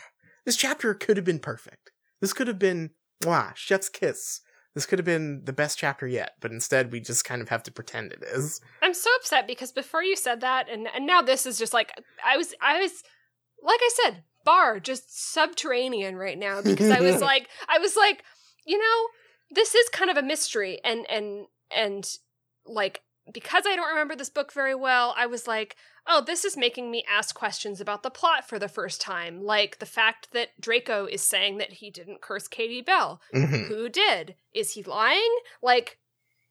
This 0.45 0.55
chapter 0.55 0.95
could 0.95 1.15
have 1.17 1.25
been 1.25 1.37
perfect. 1.37 1.91
This 2.21 2.33
could 2.33 2.47
have 2.47 2.57
been 2.57 2.91
wow, 3.23 3.51
chef's 3.55 3.89
kiss. 3.89 4.41
This 4.75 4.85
could 4.85 4.99
have 4.99 5.05
been 5.05 5.41
the 5.45 5.53
best 5.53 5.77
chapter 5.77 6.07
yet, 6.07 6.33
but 6.39 6.51
instead 6.51 6.91
we 6.91 6.99
just 6.99 7.25
kind 7.25 7.41
of 7.41 7.49
have 7.49 7.63
to 7.63 7.71
pretend 7.71 8.13
it 8.13 8.23
is. 8.23 8.61
I'm 8.81 8.93
so 8.93 9.09
upset 9.19 9.45
because 9.45 9.71
before 9.71 10.03
you 10.03 10.15
said 10.15 10.41
that, 10.41 10.69
and, 10.69 10.87
and 10.95 11.05
now 11.05 11.21
this 11.21 11.45
is 11.45 11.57
just 11.57 11.73
like 11.73 11.91
I 12.25 12.37
was 12.37 12.53
I 12.61 12.79
was 12.79 13.03
like 13.61 13.79
I 13.81 13.89
said, 14.03 14.23
bar 14.45 14.79
just 14.79 15.33
subterranean 15.33 16.15
right 16.15 16.37
now 16.37 16.61
because 16.63 16.89
I 16.89 17.01
was 17.01 17.21
like 17.21 17.49
I 17.67 17.79
was 17.79 17.95
like, 17.95 18.23
you 18.65 18.77
know, 18.77 19.07
this 19.51 19.75
is 19.75 19.89
kind 19.89 20.09
of 20.09 20.17
a 20.17 20.23
mystery 20.23 20.79
and 20.83 21.05
and 21.09 21.45
and 21.75 22.09
like 22.65 23.01
because 23.31 23.63
I 23.67 23.75
don't 23.75 23.89
remember 23.89 24.15
this 24.15 24.29
book 24.29 24.51
very 24.53 24.75
well, 24.75 25.13
I 25.17 25.25
was 25.25 25.47
like, 25.47 25.75
oh, 26.07 26.21
this 26.25 26.43
is 26.45 26.57
making 26.57 26.89
me 26.91 27.03
ask 27.09 27.35
questions 27.35 27.79
about 27.79 28.03
the 28.03 28.09
plot 28.09 28.47
for 28.47 28.57
the 28.59 28.67
first 28.67 28.99
time, 29.01 29.43
like 29.43 29.79
the 29.79 29.85
fact 29.85 30.29
that 30.31 30.59
Draco 30.59 31.05
is 31.05 31.21
saying 31.21 31.57
that 31.59 31.73
he 31.73 31.89
didn't 31.91 32.21
curse 32.21 32.47
Katie 32.47 32.81
Bell. 32.81 33.21
Mhm. 33.33 33.67
Who 33.67 33.89
did? 33.89 34.35
Is 34.53 34.71
he 34.73 34.83
lying? 34.83 35.37
Like, 35.61 35.99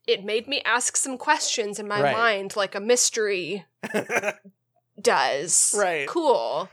it 0.07 0.25
made 0.25 0.47
me 0.49 0.63
ask 0.65 0.97
some 0.97 1.19
questions 1.19 1.79
in 1.79 1.87
my 1.89 2.01
Right. 2.01 2.13
mind, 2.17 2.57
like 2.57 2.75
a 2.75 2.81
mystery 2.81 3.67
does. 5.01 5.75
Right. 5.77 6.09
Cool. 6.09 6.69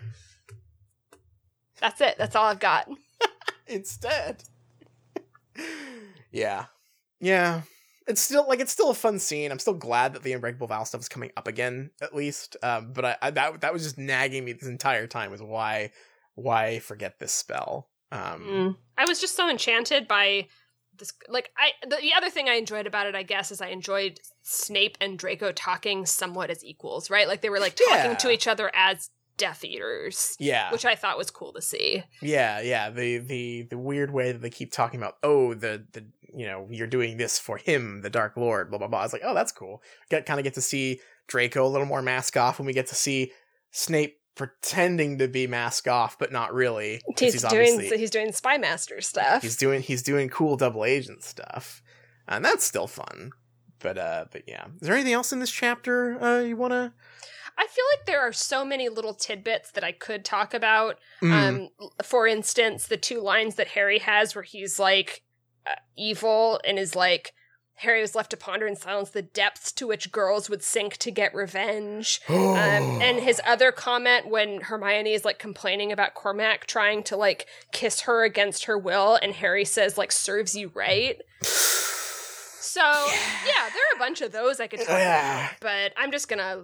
That's 1.81 1.99
it. 2.01 2.15
That's 2.17 2.35
all 2.35 2.45
I've 2.45 2.59
got. 2.59 2.89
instead. 3.67 4.43
yeah. 6.31 6.65
Yeah. 7.19 7.61
It's 8.07 8.21
still 8.21 8.47
like 8.47 8.59
it's 8.59 8.71
still 8.71 8.91
a 8.91 8.93
fun 8.95 9.17
scene. 9.19 9.51
I'm 9.51 9.59
still 9.59 9.73
glad 9.73 10.13
that 10.13 10.23
the 10.23 10.33
Unbreakable 10.33 10.67
Vow 10.67 10.83
stuff 10.83 11.01
is 11.01 11.09
coming 11.09 11.31
up 11.35 11.47
again, 11.47 11.89
at 12.01 12.15
least. 12.15 12.55
Um, 12.61 12.93
but 12.93 13.05
I, 13.05 13.17
I 13.21 13.31
that 13.31 13.61
that 13.61 13.73
was 13.73 13.83
just 13.83 13.97
nagging 13.97 14.45
me 14.45 14.53
this 14.53 14.69
entire 14.69 15.07
time 15.07 15.31
was 15.31 15.41
why 15.41 15.91
why 16.35 16.79
forget 16.79 17.19
this 17.19 17.31
spell. 17.31 17.89
Um 18.11 18.41
Mm. 18.41 18.75
I 18.97 19.05
was 19.05 19.19
just 19.19 19.35
so 19.35 19.49
enchanted 19.49 20.07
by 20.07 20.47
this. 20.97 21.11
Like, 21.27 21.49
I 21.57 21.71
the, 21.87 21.97
the 22.01 22.13
other 22.15 22.29
thing 22.29 22.47
I 22.47 22.53
enjoyed 22.53 22.87
about 22.87 23.07
it, 23.07 23.15
I 23.15 23.23
guess, 23.23 23.51
is 23.51 23.59
I 23.59 23.67
enjoyed 23.67 24.19
Snape 24.43 24.97
and 25.01 25.17
Draco 25.17 25.51
talking 25.51 26.05
somewhat 26.05 26.49
as 26.49 26.63
equals, 26.63 27.09
right? 27.09 27.27
Like 27.27 27.41
they 27.41 27.49
were 27.49 27.59
like 27.59 27.75
talking 27.75 28.11
Yeah. 28.11 28.15
to 28.15 28.29
each 28.29 28.47
other 28.47 28.71
as 28.73 29.09
Death 29.37 29.65
Eaters, 29.65 30.37
yeah. 30.39 30.71
which 30.71 30.85
I 30.85 30.95
thought 30.95 31.17
was 31.17 31.29
cool 31.29 31.51
to 31.53 31.61
see. 31.61 32.03
Yeah, 32.21 32.61
yeah. 32.61 32.89
The 32.89 33.17
the 33.17 33.63
the 33.63 33.77
weird 33.77 34.11
way 34.11 34.31
that 34.31 34.41
they 34.41 34.49
keep 34.49 34.71
talking 34.71 34.97
about, 34.99 35.17
oh, 35.23 35.53
the 35.53 35.85
the 35.91 36.05
you 36.35 36.45
know, 36.45 36.67
you're 36.69 36.87
doing 36.87 37.17
this 37.17 37.39
for 37.39 37.57
him, 37.57 38.01
the 38.01 38.09
Dark 38.09 38.37
Lord, 38.37 38.69
blah 38.69 38.79
blah 38.79 38.87
blah. 38.87 38.99
I 38.99 39.03
was 39.03 39.13
like, 39.13 39.21
oh, 39.25 39.33
that's 39.33 39.51
cool. 39.51 39.81
Get 40.09 40.25
kind 40.25 40.39
of 40.39 40.43
get 40.43 40.53
to 40.55 40.61
see 40.61 40.99
Draco 41.27 41.65
a 41.65 41.69
little 41.69 41.87
more 41.87 42.01
mask 42.01 42.37
off, 42.37 42.59
and 42.59 42.65
we 42.65 42.73
get 42.73 42.87
to 42.87 42.95
see 42.95 43.31
Snape 43.71 44.17
pretending 44.35 45.17
to 45.17 45.27
be 45.27 45.47
mask 45.47 45.87
off, 45.87 46.19
but 46.19 46.31
not 46.31 46.53
really. 46.53 47.01
He's, 47.17 47.41
doing 47.41 47.45
obviously- 47.45 47.97
he's 47.97 48.11
doing 48.11 48.31
spy 48.31 48.57
master 48.57 49.01
stuff. 49.01 49.41
he's 49.41 49.57
doing 49.57 49.81
he's 49.81 50.03
doing 50.03 50.29
cool 50.29 50.57
double 50.57 50.85
agent 50.85 51.23
stuff, 51.23 51.81
and 52.27 52.43
that's 52.43 52.63
still 52.63 52.87
fun. 52.87 53.31
But 53.79 53.97
uh, 53.97 54.25
but 54.31 54.43
yeah. 54.47 54.65
Is 54.81 54.87
there 54.87 54.95
anything 54.95 55.13
else 55.13 55.31
in 55.31 55.39
this 55.39 55.51
chapter 55.51 56.21
uh 56.21 56.39
you 56.39 56.57
want 56.57 56.71
to? 56.73 56.93
I 57.57 57.67
feel 57.67 57.85
like 57.93 58.05
there 58.05 58.21
are 58.21 58.33
so 58.33 58.65
many 58.65 58.89
little 58.89 59.13
tidbits 59.13 59.71
that 59.71 59.83
I 59.83 59.93
could 59.93 60.25
talk 60.25 60.53
about. 60.53 60.99
Mm. 61.21 61.31
Um, 61.31 61.69
for 62.03 62.27
instance, 62.27 62.87
the 62.87 62.97
two 62.97 63.21
lines 63.21 63.55
that 63.55 63.69
Harry 63.69 63.99
has 63.99 64.35
where 64.35 64.43
he's 64.43 64.77
like 64.77 65.23
uh, 65.65 65.75
evil 65.97 66.59
and 66.65 66.77
is 66.79 66.95
like 66.95 67.33
Harry 67.79 67.99
was 67.99 68.15
left 68.15 68.29
to 68.31 68.37
ponder 68.37 68.65
in 68.65 68.75
silence 68.77 69.09
the 69.09 69.21
depths 69.21 69.71
to 69.73 69.85
which 69.85 70.11
girls 70.13 70.49
would 70.49 70.63
sink 70.63 70.95
to 70.97 71.11
get 71.11 71.33
revenge. 71.35 72.21
Um, 72.29 73.01
and 73.01 73.19
his 73.19 73.41
other 73.45 73.73
comment 73.73 74.27
when 74.29 74.61
Hermione 74.61 75.11
is 75.11 75.25
like 75.25 75.39
complaining 75.39 75.91
about 75.91 76.13
Cormac 76.13 76.65
trying 76.67 77.03
to 77.03 77.17
like 77.17 77.47
kiss 77.73 78.01
her 78.01 78.23
against 78.23 78.63
her 78.65 78.77
will, 78.77 79.19
and 79.21 79.33
Harry 79.33 79.65
says 79.65 79.97
like 79.97 80.13
serves 80.13 80.55
you 80.55 80.71
right. 80.73 81.21
So 81.41 82.81
yeah, 83.45 83.69
there 83.73 83.83
are 83.91 83.95
a 83.95 83.99
bunch 83.99 84.21
of 84.21 84.31
those 84.31 84.59
I 84.61 84.67
could 84.67 84.79
talk 84.79 84.89
Yeah. 84.89 85.47
about, 85.47 85.59
but 85.59 85.93
I'm 85.97 86.11
just 86.11 86.29
gonna, 86.29 86.63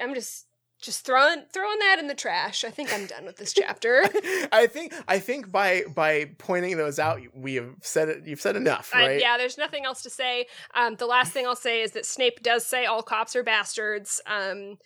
I'm 0.00 0.14
just 0.14 0.46
just 0.82 1.06
throwing 1.06 1.44
throwing 1.52 1.78
that 1.78 1.96
in 1.98 2.08
the 2.08 2.14
trash. 2.14 2.64
I 2.64 2.70
think 2.70 2.92
I'm 2.92 3.06
done 3.06 3.24
with 3.24 3.36
this 3.36 3.52
chapter. 3.52 4.02
I 4.52 4.66
think 4.66 4.92
I 5.08 5.18
think 5.20 5.50
by 5.50 5.84
by 5.94 6.30
pointing 6.38 6.76
those 6.76 6.98
out, 6.98 7.20
we 7.34 7.54
have 7.54 7.70
said 7.80 8.08
it. 8.08 8.26
You've 8.26 8.40
said 8.40 8.56
enough, 8.56 8.90
Uh, 8.94 8.98
right? 8.98 9.20
yeah, 9.20 9.38
there's 9.38 9.56
nothing 9.56 9.84
else 9.84 10.02
to 10.02 10.10
say. 10.10 10.46
Um, 10.74 10.96
the 10.96 11.06
last 11.06 11.32
thing 11.32 11.46
I'll 11.46 11.56
say 11.56 11.82
is 11.82 11.92
that 11.92 12.04
Snape 12.04 12.42
does 12.42 12.66
say 12.66 12.84
all 12.84 13.02
cops 13.02 13.34
are 13.36 13.42
bastards. 13.42 14.20
Um, 14.26 14.76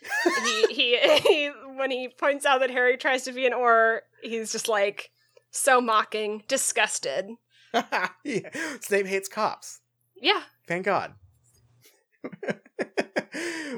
he, 0.44 0.66
he 0.74 0.98
he 1.26 1.50
when 1.76 1.90
he 1.90 2.08
points 2.08 2.46
out 2.46 2.60
that 2.60 2.70
Harry 2.70 2.96
tries 2.96 3.24
to 3.24 3.32
be 3.32 3.46
an 3.46 3.52
Auror, 3.52 4.00
he's 4.22 4.52
just 4.52 4.68
like 4.68 5.10
So 5.50 5.80
mocking, 5.80 6.42
disgusted. 6.46 7.26
yeah. 7.72 8.50
Snape 8.80 9.06
hates 9.06 9.28
cops. 9.28 9.80
Yeah. 10.20 10.42
Thank 10.68 10.84
God. 10.84 11.14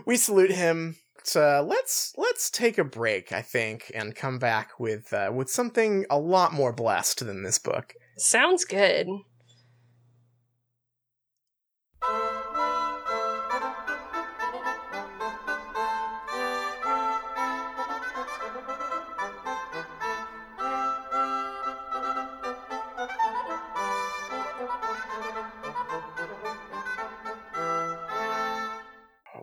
we 0.06 0.16
salute 0.16 0.50
him. 0.52 0.96
So 1.28 1.62
let's 1.68 2.14
let's 2.16 2.48
take 2.48 2.78
a 2.78 2.84
break, 2.84 3.32
I 3.32 3.42
think, 3.42 3.92
and 3.94 4.16
come 4.16 4.38
back 4.38 4.80
with 4.80 5.12
uh, 5.12 5.30
with 5.30 5.50
something 5.50 6.06
a 6.08 6.18
lot 6.18 6.54
more 6.54 6.72
blessed 6.72 7.26
than 7.26 7.42
this 7.42 7.58
book. 7.58 7.92
Sounds 8.16 8.64
good. 8.64 9.08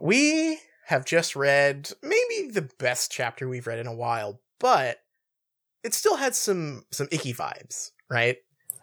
We 0.01 0.54
have 0.85 1.05
just 1.05 1.35
read 1.35 1.91
maybe 2.01 2.49
the 2.51 2.69
best 2.79 3.11
chapter 3.11 3.47
we've 3.47 3.67
read 3.67 3.79
in 3.79 3.87
a 3.87 3.93
while, 3.93 4.41
but 4.59 4.99
it 5.83 5.93
still 5.93 6.15
had 6.17 6.35
some 6.35 6.85
some 6.91 7.07
icky 7.11 7.33
vibes, 7.33 7.91
right? 8.09 8.37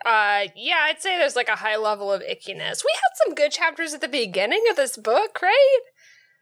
Uh, 0.05 0.47
yeah, 0.57 0.81
I'd 0.83 1.01
say 1.01 1.17
there's 1.17 1.37
like 1.37 1.49
a 1.49 1.55
high 1.57 1.77
level 1.77 2.13
of 2.13 2.23
ickiness. 2.23 2.83
We 2.85 2.91
had 2.95 3.25
some 3.25 3.35
good 3.35 3.53
chapters 3.53 3.95
at 3.95 4.01
the 4.01 4.09
beginning 4.09 4.65
of 4.71 4.77
this 4.77 4.97
book, 4.97 5.41
right? 5.41 5.81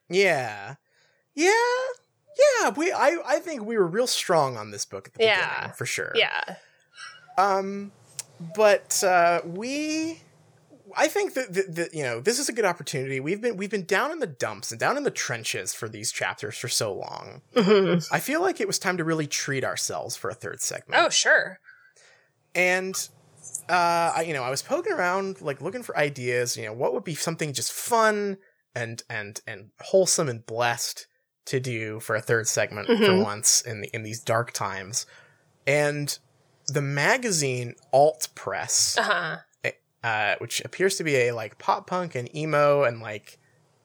Yeah. 0.08 0.76
Yeah. 1.34 1.52
Yeah, 2.62 2.70
we 2.70 2.90
I 2.92 3.18
I 3.26 3.38
think 3.40 3.64
we 3.64 3.76
were 3.76 3.86
real 3.86 4.06
strong 4.06 4.56
on 4.56 4.70
this 4.70 4.86
book 4.86 5.08
at 5.08 5.14
the 5.14 5.24
Yeah. 5.24 5.54
beginning, 5.54 5.74
for 5.76 5.84
sure. 5.84 6.12
Yeah. 6.14 6.56
Um, 7.36 7.92
but 8.56 9.02
uh, 9.04 9.40
we, 9.44 10.20
I 10.96 11.08
think 11.08 11.34
that, 11.34 11.52
that, 11.54 11.74
that 11.76 11.94
you 11.94 12.02
know 12.02 12.20
this 12.20 12.38
is 12.38 12.48
a 12.48 12.52
good 12.52 12.64
opportunity. 12.64 13.20
We've 13.20 13.40
been 13.40 13.56
we've 13.56 13.70
been 13.70 13.84
down 13.84 14.10
in 14.12 14.18
the 14.18 14.26
dumps 14.26 14.70
and 14.70 14.78
down 14.80 14.96
in 14.96 15.02
the 15.04 15.10
trenches 15.10 15.72
for 15.74 15.88
these 15.88 16.10
chapters 16.12 16.56
for 16.56 16.68
so 16.68 16.92
long. 16.94 17.42
Mm-hmm. 17.54 18.14
I 18.14 18.18
feel 18.20 18.40
like 18.42 18.60
it 18.60 18.66
was 18.66 18.78
time 18.78 18.96
to 18.96 19.04
really 19.04 19.26
treat 19.26 19.64
ourselves 19.64 20.16
for 20.16 20.30
a 20.30 20.34
third 20.34 20.60
segment. 20.60 21.02
Oh, 21.04 21.08
sure. 21.10 21.58
and 22.54 23.08
uh, 23.68 24.12
I 24.16 24.24
you 24.26 24.34
know 24.34 24.42
I 24.42 24.50
was 24.50 24.62
poking 24.62 24.92
around 24.92 25.40
like 25.40 25.60
looking 25.60 25.82
for 25.82 25.96
ideas. 25.96 26.56
You 26.56 26.66
know 26.66 26.72
what 26.72 26.92
would 26.94 27.04
be 27.04 27.14
something 27.14 27.52
just 27.52 27.72
fun 27.72 28.38
and 28.74 29.02
and 29.08 29.40
and 29.46 29.70
wholesome 29.80 30.28
and 30.28 30.44
blessed 30.46 31.06
to 31.46 31.58
do 31.60 32.00
for 32.00 32.14
a 32.16 32.20
third 32.20 32.46
segment 32.46 32.86
for 32.86 32.94
Mhm. 32.94 33.24
once 33.24 33.60
in 33.62 33.80
the 33.82 33.88
in 33.94 34.02
these 34.02 34.20
dark 34.20 34.52
times, 34.52 35.06
and 35.66 36.18
the 36.68 36.82
magazine 36.82 37.74
Alt 37.92 38.28
Press 38.34 38.96
Uh 38.98 39.02
huh. 39.02 39.36
Uh, 40.02 40.34
which 40.38 40.60
appears 40.64 40.96
to 40.96 41.04
be 41.04 41.16
a 41.16 41.32
like 41.32 41.58
pop 41.58 41.86
punk 41.86 42.14
and 42.14 42.34
emo 42.34 42.84
and 42.84 43.00
like 43.00 43.38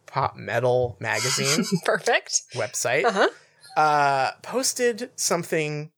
pop 0.06 0.36
metal 0.36 0.98
magazine 1.00 1.66
Perfect. 1.86 2.42
website, 2.54 3.04
Uh 3.06 3.12
huh. 3.12 3.30
uh, 3.78 4.32
posted 4.44 5.12
something 5.16 5.92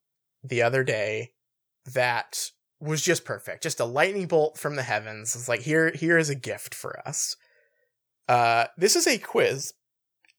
the 0.44 0.62
other 0.62 0.84
day 0.84 1.32
that 1.94 2.52
was 2.80 3.02
just 3.02 3.26
perfect, 3.26 3.64
just 3.64 3.80
a 3.80 3.86
lightning 3.86 4.28
bolt 4.28 4.58
from 4.58 4.76
the 4.76 4.84
heavens. 4.84 5.36
It's 5.36 5.48
like 5.50 5.62
here, 5.62 5.92
here 5.96 6.18
is 6.18 6.30
a 6.30 6.36
gift 6.36 6.76
for 6.76 7.00
us. 7.08 7.36
Uh, 8.28 8.66
this 8.78 8.96
is 8.96 9.08
a 9.08 9.18
quiz, 9.18 9.74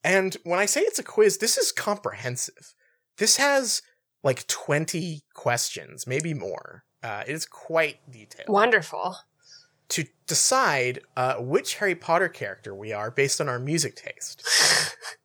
and 0.05 0.37
when 0.45 0.59
I 0.59 0.67
say 0.67 0.83
it's 0.83 0.99
a 0.99 1.03
quiz, 1.05 1.39
this 1.39 1.57
is 1.57 1.73
comprehensive. 1.73 2.75
This 3.17 3.39
has 3.39 3.81
like 4.23 4.47
twenty 4.47 5.23
questions, 5.35 6.07
maybe 6.07 6.35
more. 6.35 6.85
Uh, 7.03 7.23
it 7.27 7.33
is 7.33 7.47
quite 7.47 7.99
detailed 8.11 8.49
Wonderful. 8.51 9.17
To 9.89 10.05
decide 10.27 11.01
uh, 11.17 11.37
which 11.37 11.77
Harry 11.77 11.95
Potter 11.95 12.29
character 12.29 12.75
we 12.75 12.93
are 12.93 13.11
based 13.11 13.41
on 13.41 13.49
our 13.49 13.59
music 13.59 13.97
taste. 13.97 14.47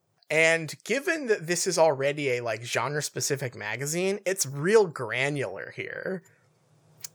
and 0.29 0.73
given 0.83 1.27
that 1.27 1.47
this 1.47 1.67
is 1.67 1.77
already 1.77 2.31
a 2.31 2.41
like 2.41 2.63
genre 2.63 3.01
specific 3.01 3.55
magazine, 3.55 4.19
it's 4.25 4.45
real 4.45 4.87
granular 4.87 5.73
here. 5.75 6.23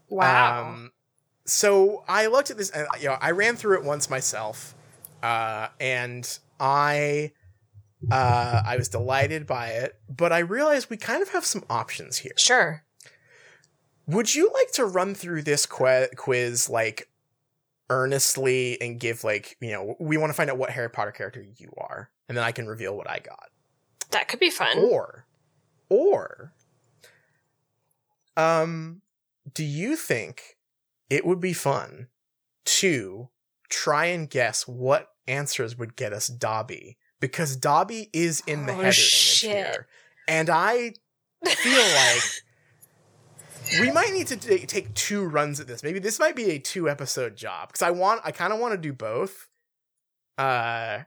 Wow. 0.09 0.69
Um, 0.69 0.91
so 1.45 2.03
I 2.07 2.27
looked 2.27 2.51
at 2.51 2.57
this, 2.57 2.69
and 2.69 2.87
you 2.99 3.09
know, 3.09 3.17
I 3.19 3.31
ran 3.31 3.55
through 3.55 3.79
it 3.79 3.83
once 3.83 4.09
myself, 4.09 4.75
uh, 5.23 5.69
and 5.79 6.39
I, 6.59 7.31
uh, 8.11 8.61
I 8.65 8.77
was 8.77 8.89
delighted 8.89 9.47
by 9.47 9.69
it. 9.69 9.99
But 10.07 10.31
I 10.31 10.39
realized 10.39 10.89
we 10.89 10.97
kind 10.97 11.23
of 11.23 11.29
have 11.29 11.45
some 11.45 11.63
options 11.69 12.19
here. 12.19 12.33
sure. 12.37 12.83
Would 14.05 14.33
you 14.33 14.51
like 14.53 14.71
to 14.73 14.85
run 14.85 15.13
through 15.13 15.43
this 15.43 15.67
quiz 15.67 16.67
like 16.67 17.08
earnestly 17.89 18.79
and 18.81 18.99
give 18.99 19.23
like 19.23 19.57
you 19.61 19.71
know 19.71 19.95
we 19.99 20.17
want 20.17 20.29
to 20.29 20.33
find 20.33 20.49
out 20.49 20.57
what 20.57 20.69
Harry 20.71 20.89
Potter 20.89 21.11
character 21.11 21.43
you 21.57 21.71
are, 21.77 22.09
and 22.27 22.37
then 22.37 22.43
I 22.43 22.51
can 22.51 22.67
reveal 22.67 22.95
what 22.95 23.09
I 23.09 23.19
got, 23.19 23.49
That 24.11 24.27
could 24.27 24.39
be 24.39 24.49
fun. 24.49 24.77
or, 24.77 25.25
or, 25.89 26.53
um, 28.37 29.01
do 29.53 29.63
you 29.63 29.95
think 29.95 30.57
it 31.09 31.25
would 31.25 31.39
be 31.39 31.53
fun 31.53 32.07
to 32.65 33.29
try 33.69 34.05
and 34.05 34.29
guess 34.29 34.67
what 34.67 35.09
answers 35.27 35.77
would 35.77 35.95
get 35.95 36.13
us 36.13 36.27
Dobby? 36.27 36.97
Because 37.19 37.55
Dobby 37.55 38.09
is 38.13 38.41
in 38.47 38.65
the 38.65 38.71
Oh, 38.73 38.75
header 38.75 38.85
image 38.87 39.39
here, 39.41 39.87
and 40.27 40.49
I 40.49 40.93
feel 41.45 41.81
like 41.95 42.23
we 43.79 43.91
might 43.91 44.13
need 44.13 44.27
to 44.27 44.37
ta- 44.37 44.65
take 44.67 44.93
two 44.93 45.25
runs 45.27 45.59
at 45.59 45.67
this. 45.67 45.83
Maybe 45.83 45.99
this 45.99 46.19
might 46.19 46.35
be 46.35 46.51
a 46.51 46.59
two 46.59 46.89
episode 46.89 47.35
job 47.35 47.69
because 47.69 47.81
I 47.81 47.91
want, 47.91 48.21
I 48.23 48.31
kind 48.31 48.53
of 48.53 48.59
want 48.59 48.73
to 48.73 48.77
do 48.77 48.93
both. 48.93 49.47
Uh, 50.37 50.99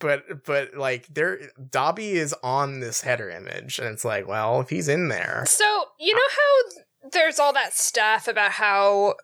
but 0.00 0.44
but 0.44 0.74
like 0.76 1.06
there, 1.12 1.38
Dobby 1.70 2.12
is 2.12 2.34
on 2.42 2.80
this 2.80 3.00
header 3.00 3.30
image, 3.30 3.78
and 3.78 3.88
it's 3.88 4.04
like, 4.04 4.26
well, 4.28 4.60
if 4.60 4.68
he's 4.70 4.88
in 4.88 5.08
there, 5.08 5.44
So, 5.46 5.64
you 5.98 6.14
know 6.14 6.20
how 6.30 7.10
there's 7.10 7.38
all 7.38 7.52
that 7.54 7.72
stuff 7.74 8.28
about 8.28 8.52
how 8.52 9.14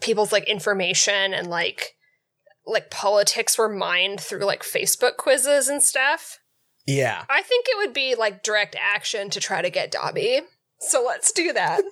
people's 0.00 0.32
like 0.32 0.44
information 0.48 1.34
and 1.34 1.48
like 1.48 1.96
like 2.66 2.90
politics 2.90 3.58
were 3.58 3.68
mined 3.68 4.20
through 4.20 4.44
like 4.44 4.62
Facebook 4.62 5.16
quizzes 5.16 5.68
and 5.68 5.82
stuff? 5.82 6.38
yeah. 6.86 7.24
I 7.30 7.40
think 7.42 7.66
it 7.68 7.76
would 7.78 7.92
be 7.94 8.14
like 8.14 8.42
direct 8.42 8.76
action 8.78 9.30
to 9.30 9.40
try 9.40 9.62
to 9.62 9.70
get 9.70 9.90
Dobby. 9.90 10.40
So 10.86 11.02
let's 11.04 11.32
do 11.32 11.52
that. 11.52 11.82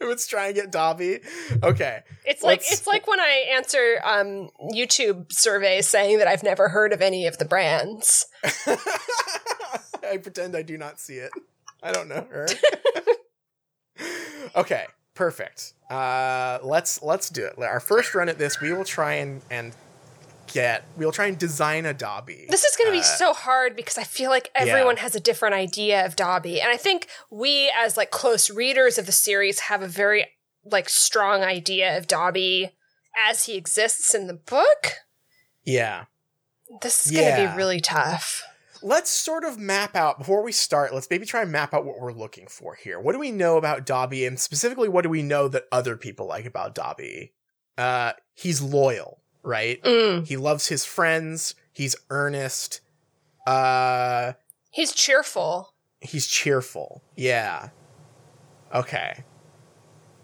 Let's 0.00 0.26
try 0.26 0.46
and 0.46 0.54
get 0.54 0.70
Dobby. 0.70 1.20
Okay. 1.62 2.02
It's 2.26 2.42
like 2.42 2.60
Let's- 2.60 2.72
it's 2.72 2.86
like 2.86 3.06
when 3.06 3.20
I 3.20 3.46
answer 3.52 4.00
um 4.04 4.50
YouTube 4.72 5.32
surveys 5.32 5.86
saying 5.86 6.18
that 6.18 6.28
I've 6.28 6.42
never 6.42 6.68
heard 6.68 6.92
of 6.92 7.00
any 7.00 7.26
of 7.26 7.38
the 7.38 7.44
brands. 7.44 8.26
I 10.06 10.18
pretend 10.22 10.54
I 10.56 10.62
do 10.62 10.76
not 10.76 11.00
see 11.00 11.14
it. 11.14 11.32
I 11.82 11.92
don't 11.92 12.08
know 12.08 12.26
her. 12.30 12.46
okay, 14.56 14.86
perfect. 15.14 15.72
Uh, 15.90 16.58
let's 16.62 17.02
let's 17.02 17.30
do 17.30 17.44
it. 17.46 17.58
Our 17.58 17.80
first 17.80 18.14
run 18.14 18.28
at 18.28 18.38
this, 18.38 18.60
we 18.60 18.72
will 18.72 18.84
try 18.84 19.14
and 19.14 19.42
and 19.50 19.74
get. 20.54 20.86
We'll 20.96 21.12
try 21.12 21.26
and 21.26 21.36
design 21.36 21.84
a 21.84 21.92
Dobby. 21.92 22.46
This 22.48 22.64
is 22.64 22.76
going 22.76 22.88
to 22.88 22.92
be 22.92 23.00
Uh, 23.00 23.02
so 23.02 23.32
hard 23.34 23.76
because 23.76 23.98
I 23.98 24.04
feel 24.04 24.30
like 24.30 24.50
everyone 24.54 24.96
has 24.98 25.14
a 25.14 25.20
different 25.20 25.54
idea 25.54 26.06
of 26.06 26.16
Dobby, 26.16 26.60
and 26.60 26.70
I 26.70 26.78
think 26.78 27.08
we, 27.30 27.70
as 27.76 27.96
like 27.96 28.10
close 28.10 28.48
readers 28.48 28.96
of 28.96 29.06
the 29.06 29.12
series, 29.12 29.60
have 29.60 29.82
a 29.82 29.88
very 29.88 30.26
like 30.64 30.88
strong 30.88 31.42
idea 31.42 31.98
of 31.98 32.06
Dobby 32.06 32.70
as 33.28 33.44
he 33.44 33.56
exists 33.56 34.14
in 34.14 34.28
the 34.28 34.34
book. 34.34 34.92
Yeah. 35.64 36.04
This 36.80 37.04
is 37.06 37.12
going 37.12 37.36
to 37.36 37.50
be 37.50 37.56
really 37.56 37.80
tough. 37.80 38.42
Let's 38.82 39.10
sort 39.10 39.44
of 39.44 39.58
map 39.58 39.94
out 39.96 40.18
before 40.18 40.42
we 40.42 40.52
start. 40.52 40.92
Let's 40.92 41.08
maybe 41.10 41.24
try 41.24 41.42
and 41.42 41.52
map 41.52 41.72
out 41.72 41.84
what 41.84 42.00
we're 42.00 42.12
looking 42.12 42.46
for 42.46 42.74
here. 42.74 43.00
What 43.00 43.12
do 43.12 43.18
we 43.18 43.30
know 43.30 43.56
about 43.56 43.86
Dobby, 43.86 44.26
and 44.26 44.38
specifically, 44.38 44.88
what 44.88 45.02
do 45.02 45.08
we 45.08 45.22
know 45.22 45.48
that 45.48 45.64
other 45.72 45.96
people 45.96 46.26
like 46.26 46.44
about 46.44 46.74
Dobby? 46.74 47.32
Uh, 47.78 48.12
he's 48.34 48.60
loyal, 48.60 49.20
right? 49.44 49.80
Mm. 49.84 50.26
He 50.26 50.36
loves 50.36 50.66
his 50.68 50.84
friends. 50.84 51.54
He's 51.72 51.94
earnest. 52.10 52.80
Uh, 53.46 54.32
He's 54.70 54.92
cheerful. 54.92 55.74
he's 56.00 56.26
cheerful. 56.26 57.02
Yeah. 57.16 57.68
Okay. 58.74 59.22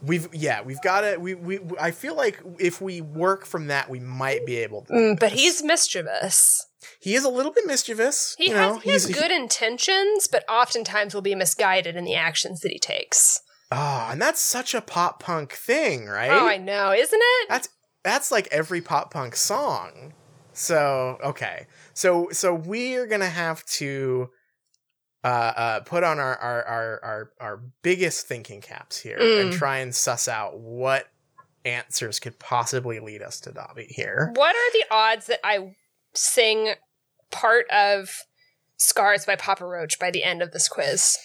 We've 0.02 0.28
yeah, 0.32 0.62
we've 0.62 0.80
got 0.80 1.02
to 1.02 1.18
we 1.18 1.34
we 1.34 1.60
I 1.78 1.90
feel 1.90 2.16
like 2.16 2.40
if 2.58 2.80
we 2.80 3.00
work 3.02 3.44
from 3.44 3.66
that 3.66 3.90
we 3.90 4.00
might 4.00 4.46
be 4.46 4.56
able 4.56 4.82
to. 4.86 4.92
Mm, 4.92 5.20
but 5.20 5.32
he's 5.32 5.62
mischievous. 5.62 6.66
he 7.00 7.14
is 7.14 7.22
a 7.24 7.28
little 7.28 7.52
bit 7.52 7.66
mischievous. 7.66 8.34
He 8.38 8.48
you 8.48 8.54
has 8.56 8.72
know, 8.74 8.78
he 8.80 8.90
has 8.90 9.04
he's- 9.04 9.18
good 9.20 9.30
intentions, 9.30 10.26
but 10.26 10.44
oftentimes 10.48 11.14
will 11.14 11.20
be 11.22 11.34
misguided 11.34 11.96
in 11.96 12.04
the 12.04 12.14
actions 12.14 12.60
that 12.60 12.72
he 12.72 12.78
takes. 12.78 13.42
Oh, 13.70 14.08
and 14.10 14.20
that's 14.20 14.40
such 14.40 14.74
a 14.74 14.80
pop 14.80 15.22
punk 15.22 15.52
thing, 15.52 16.06
right? 16.06 16.30
Oh, 16.30 16.48
I 16.48 16.56
know, 16.56 16.92
isn't 16.92 17.20
it? 17.22 17.48
That's 17.50 17.68
that's 18.02 18.30
like 18.30 18.48
every 18.50 18.80
pop 18.80 19.12
punk 19.12 19.36
song. 19.36 20.14
So, 20.52 21.18
okay. 21.22 21.66
So 21.94 22.28
so 22.32 22.54
we're 22.54 23.06
going 23.06 23.20
to 23.20 23.28
have 23.28 23.64
to 23.66 24.30
uh, 25.22 25.26
uh, 25.26 25.80
put 25.80 26.02
on 26.02 26.18
our, 26.18 26.36
our 26.36 26.64
our 26.64 27.00
our 27.04 27.30
our 27.40 27.62
biggest 27.82 28.26
thinking 28.26 28.60
caps 28.60 28.98
here 28.98 29.18
Mm. 29.18 29.40
and 29.42 29.52
try 29.52 29.78
and 29.78 29.94
suss 29.94 30.28
out 30.28 30.58
what 30.58 31.08
answers 31.64 32.18
could 32.18 32.38
possibly 32.38 33.00
lead 33.00 33.22
us 33.22 33.40
to 33.40 33.52
Dobby 33.52 33.86
here. 33.88 34.32
What 34.34 34.56
are 34.56 34.72
the 34.72 34.84
odds 34.90 35.26
that 35.26 35.40
I 35.44 35.74
sing 36.14 36.70
part 37.30 37.68
of 37.70 38.10
Scars 38.78 39.26
by 39.26 39.36
Papa 39.36 39.66
Roach 39.66 39.98
by 39.98 40.10
the 40.10 40.24
end 40.24 40.40
of 40.40 40.52
this 40.52 40.68
quiz? 40.68 41.18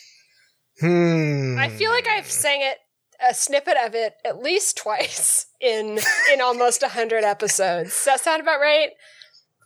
Hmm. 0.81 1.56
I 1.57 1.69
feel 1.69 1.89
like 1.89 2.06
I've 2.07 2.30
sang 2.30 2.61
it 2.61 2.80
a 3.27 3.34
snippet 3.34 3.76
of 3.84 3.95
it 3.95 4.15
at 4.23 4.41
least 4.41 4.77
twice 4.77 5.47
in 5.61 5.99
in 6.31 6.41
almost 6.41 6.81
100 6.81 7.23
episodes. 7.23 7.89
Does 7.89 8.06
that 8.06 8.19
sound 8.22 8.41
about 8.41 8.60
right? 8.60 8.89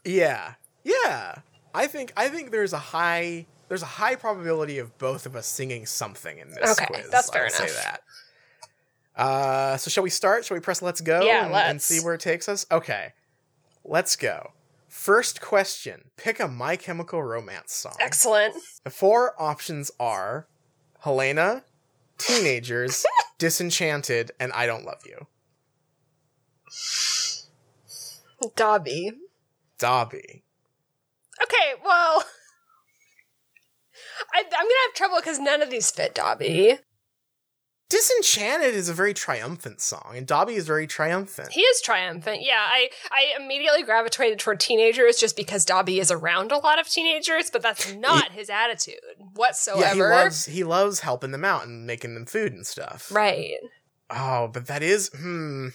Yeah. 0.06 0.53
Yeah. 0.84 1.40
I 1.73 1.88
think 1.88 2.14
I 2.18 2.30
think 2.30 2.52
there's 2.52 2.73
a 2.73 2.77
high 2.80 3.45
there's 3.68 3.84
a 3.84 3.88
high 3.88 4.15
probability 4.15 4.80
of 4.80 4.98
both 4.98 5.26
of 5.26 5.36
us 5.36 5.45
singing 5.48 5.86
something 5.86 6.40
in 6.40 6.49
this 6.49 6.72
Okay, 6.72 6.86
quiz. 6.88 7.10
that's 7.10 7.30
fair 7.30 7.44
I'll 7.45 7.49
Say 7.52 7.68
that. 7.68 8.02
Uh, 9.15 9.77
so 9.77 9.90
shall 9.90 10.03
we 10.03 10.10
start? 10.10 10.45
Shall 10.45 10.56
we 10.56 10.61
press 10.61 10.81
let's 10.81 11.02
go 11.02 11.22
Yeah, 11.22 11.38
and, 11.45 11.45
and 11.45 11.53
let's. 11.53 11.86
see 11.86 11.99
where 12.03 12.14
it 12.14 12.22
takes 12.22 12.48
us? 12.49 12.65
Okay. 12.72 13.14
Let's 13.84 14.15
go. 14.15 14.53
First 14.88 15.41
question. 15.41 16.06
Pick 16.18 16.40
a 16.40 16.48
My 16.48 16.76
Chemical 16.76 17.22
Romance 17.22 17.73
song. 17.73 17.94
Excellent. 17.99 18.56
The 18.84 18.90
four 18.90 19.34
options 19.41 19.91
are 19.99 20.48
Helena, 21.02 21.64
Teenagers, 22.18 23.06
Disenchanted, 23.40 24.32
and 24.40 24.52
I 24.53 24.68
Don't 24.68 24.86
Love 24.86 25.02
You. 25.06 25.26
Dobby. 28.56 29.11
Dobby. 29.80 30.44
Okay, 31.41 31.74
well, 31.84 32.24
I, 34.34 34.44
I'm 34.44 34.49
gonna 34.49 34.74
have 34.88 34.94
trouble 34.94 35.18
because 35.18 35.40
none 35.40 35.61
of 35.61 35.72
these 35.72 35.90
fit 35.90 36.14
Dobby. 36.14 36.78
Disenchanted 37.90 38.76
is 38.76 38.88
a 38.88 38.94
very 38.94 39.16
triumphant 39.16 39.82
song, 39.82 40.14
and 40.16 40.28
Dobby 40.28 40.53
is 40.53 40.68
very 40.68 40.86
triumphant. 40.86 41.52
He 41.52 41.61
is 41.61 41.82
triumphant. 41.82 42.44
Yeah, 42.44 42.60
I 42.60 42.90
I 43.11 43.34
immediately 43.41 43.82
gravitated 43.82 44.38
toward 44.38 44.60
teenagers 44.60 45.18
just 45.18 45.36
because 45.36 45.66
Dobby 45.66 45.99
is 45.99 46.11
around 46.11 46.52
a 46.52 46.60
lot 46.60 46.80
of 46.80 46.88
teenagers, 46.88 47.49
but 47.49 47.64
that's 47.64 47.91
not 47.95 48.32
his 48.32 48.48
attitude 48.48 48.99
whatsoever. 49.34 49.82
Yeah, 49.82 49.94
he 49.95 50.02
loves 50.02 50.45
he 50.45 50.64
loves 50.64 50.99
helping 50.99 51.32
them 51.32 51.44
out 51.44 51.66
and 51.66 51.88
making 51.88 52.14
them 52.14 52.28
food 52.28 52.53
and 52.53 52.66
stuff. 52.66 53.11
right. 53.11 53.56
Oh, 54.11 54.49
but 54.53 54.68
that 54.68 54.84
is 54.84 55.10
hmm. 55.16 55.70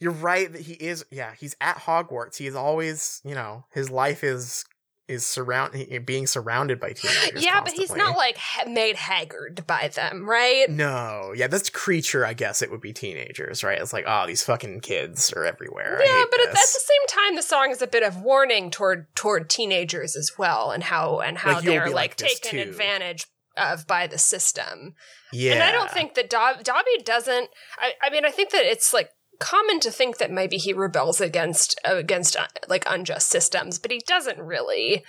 You're 0.00 0.12
right 0.12 0.52
that 0.52 0.62
he 0.62 0.74
is. 0.74 1.04
Yeah, 1.10 1.32
he's 1.38 1.56
at 1.60 1.78
Hogwarts. 1.78 2.36
He 2.36 2.46
is 2.46 2.54
always, 2.54 3.20
you 3.24 3.34
know, 3.34 3.64
his 3.72 3.90
life 3.90 4.22
is 4.22 4.64
is 5.08 5.24
surround 5.26 5.74
being 6.04 6.26
surrounded 6.26 6.78
by 6.78 6.92
teenagers. 6.92 7.42
Yeah, 7.48 7.60
but 7.62 7.72
he's 7.72 7.94
not 7.94 8.16
like 8.16 8.36
ha- 8.36 8.68
made 8.68 8.96
haggard 8.96 9.64
by 9.66 9.88
them, 9.88 10.28
right? 10.28 10.68
No, 10.68 11.32
yeah, 11.34 11.46
that's 11.46 11.70
creature. 11.70 12.26
I 12.26 12.34
guess 12.34 12.60
it 12.62 12.70
would 12.70 12.80
be 12.82 12.92
teenagers, 12.92 13.64
right? 13.64 13.80
It's 13.80 13.92
like, 13.92 14.04
oh, 14.06 14.26
these 14.26 14.42
fucking 14.42 14.80
kids 14.80 15.32
are 15.32 15.44
everywhere. 15.44 15.98
Yeah, 16.04 16.24
but 16.30 16.40
at, 16.40 16.48
at 16.48 16.52
the 16.52 16.56
same 16.58 17.06
time, 17.08 17.36
the 17.36 17.42
song 17.42 17.70
is 17.70 17.80
a 17.80 17.86
bit 17.86 18.02
of 18.02 18.20
warning 18.20 18.70
toward 18.70 19.06
toward 19.16 19.48
teenagers 19.48 20.14
as 20.14 20.32
well, 20.38 20.70
and 20.70 20.84
how 20.84 21.20
and 21.20 21.38
how 21.38 21.54
Like, 21.54 21.64
they're 21.64 21.86
like, 21.86 21.94
like 21.94 22.16
taken 22.16 22.50
too. 22.50 22.60
advantage 22.70 23.26
of 23.56 23.86
by 23.86 24.06
the 24.06 24.18
system. 24.18 24.94
yeah, 25.32 25.54
And 25.54 25.62
I 25.62 25.72
don't 25.72 25.90
think 25.90 26.14
that 26.14 26.30
Dob- 26.30 26.62
Dobby 26.62 27.02
doesn't. 27.04 27.48
I, 27.78 27.92
I 28.02 28.10
mean, 28.10 28.24
I 28.24 28.30
think 28.30 28.50
that 28.50 28.64
it's 28.64 28.92
like 28.92 29.10
common 29.38 29.80
to 29.80 29.90
think 29.90 30.18
that 30.18 30.30
maybe 30.30 30.56
he 30.56 30.72
rebels 30.72 31.20
against 31.20 31.78
against 31.84 32.36
uh, 32.36 32.46
like 32.68 32.84
unjust 32.86 33.28
systems, 33.28 33.78
but 33.78 33.90
he 33.90 34.00
doesn't 34.06 34.38
really. 34.38 35.04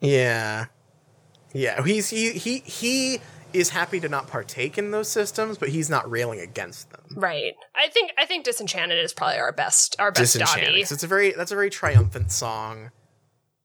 Yeah. 0.00 0.66
Yeah, 1.52 1.84
he's 1.84 2.10
he 2.10 2.32
he 2.32 2.58
he 2.58 3.20
is 3.52 3.70
happy 3.70 4.00
to 4.00 4.08
not 4.08 4.26
partake 4.26 4.76
in 4.76 4.90
those 4.90 5.08
systems, 5.08 5.56
but 5.56 5.68
he's 5.68 5.88
not 5.88 6.10
railing 6.10 6.40
against 6.40 6.90
them. 6.90 7.04
Right. 7.14 7.54
I 7.76 7.88
think 7.88 8.10
I 8.18 8.26
think 8.26 8.44
Disenchanted 8.44 8.98
is 8.98 9.12
probably 9.12 9.38
our 9.38 9.52
best 9.52 9.94
our 10.00 10.10
best 10.10 10.32
Disenchanted. 10.32 10.88
So 10.88 10.94
it's 10.94 11.04
a 11.04 11.06
very 11.06 11.30
that's 11.32 11.52
a 11.52 11.54
very 11.54 11.70
triumphant 11.70 12.32
song. 12.32 12.90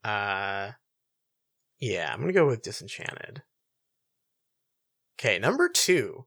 Uh 0.03 0.71
yeah, 1.79 2.11
I'm 2.13 2.19
gonna 2.19 2.33
go 2.33 2.45
with 2.45 2.61
Disenchanted. 2.61 3.41
Okay, 5.19 5.39
number 5.39 5.67
two. 5.67 6.25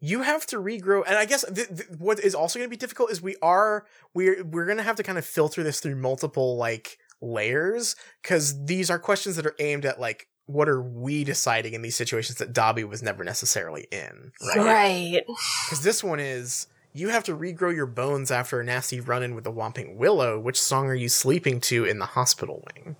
You 0.00 0.22
have 0.22 0.46
to 0.46 0.56
regrow, 0.58 1.02
and 1.06 1.16
I 1.16 1.24
guess 1.24 1.44
th- 1.52 1.68
th- 1.68 1.88
what 1.98 2.20
is 2.20 2.34
also 2.34 2.58
going 2.58 2.68
to 2.68 2.70
be 2.70 2.76
difficult 2.76 3.10
is 3.10 3.20
we 3.20 3.36
are 3.42 3.84
we're 4.14 4.44
we're 4.44 4.64
going 4.66 4.76
to 4.78 4.84
have 4.84 4.96
to 4.96 5.02
kind 5.02 5.18
of 5.18 5.24
filter 5.26 5.62
this 5.62 5.80
through 5.80 5.96
multiple 5.96 6.56
like 6.56 6.98
layers 7.20 7.96
because 8.22 8.64
these 8.66 8.90
are 8.90 8.98
questions 8.98 9.34
that 9.36 9.44
are 9.46 9.56
aimed 9.58 9.84
at 9.84 9.98
like 10.00 10.28
what 10.46 10.68
are 10.68 10.80
we 10.80 11.24
deciding 11.24 11.74
in 11.74 11.82
these 11.82 11.96
situations 11.96 12.38
that 12.38 12.52
Dobby 12.52 12.84
was 12.84 13.02
never 13.02 13.22
necessarily 13.24 13.86
in, 13.92 14.32
right? 14.56 14.64
Right. 14.64 15.22
Because 15.66 15.82
this 15.82 16.02
one 16.02 16.20
is 16.20 16.68
you 16.94 17.08
have 17.10 17.24
to 17.24 17.36
regrow 17.36 17.74
your 17.74 17.86
bones 17.86 18.30
after 18.30 18.60
a 18.60 18.64
nasty 18.64 19.00
run 19.00 19.22
in 19.22 19.34
with 19.34 19.44
the 19.44 19.52
Whomping 19.52 19.96
Willow. 19.96 20.38
Which 20.40 20.60
song 20.60 20.86
are 20.86 20.94
you 20.94 21.08
sleeping 21.10 21.60
to 21.62 21.84
in 21.84 21.98
the 21.98 22.06
hospital 22.06 22.64
wing? 22.74 22.96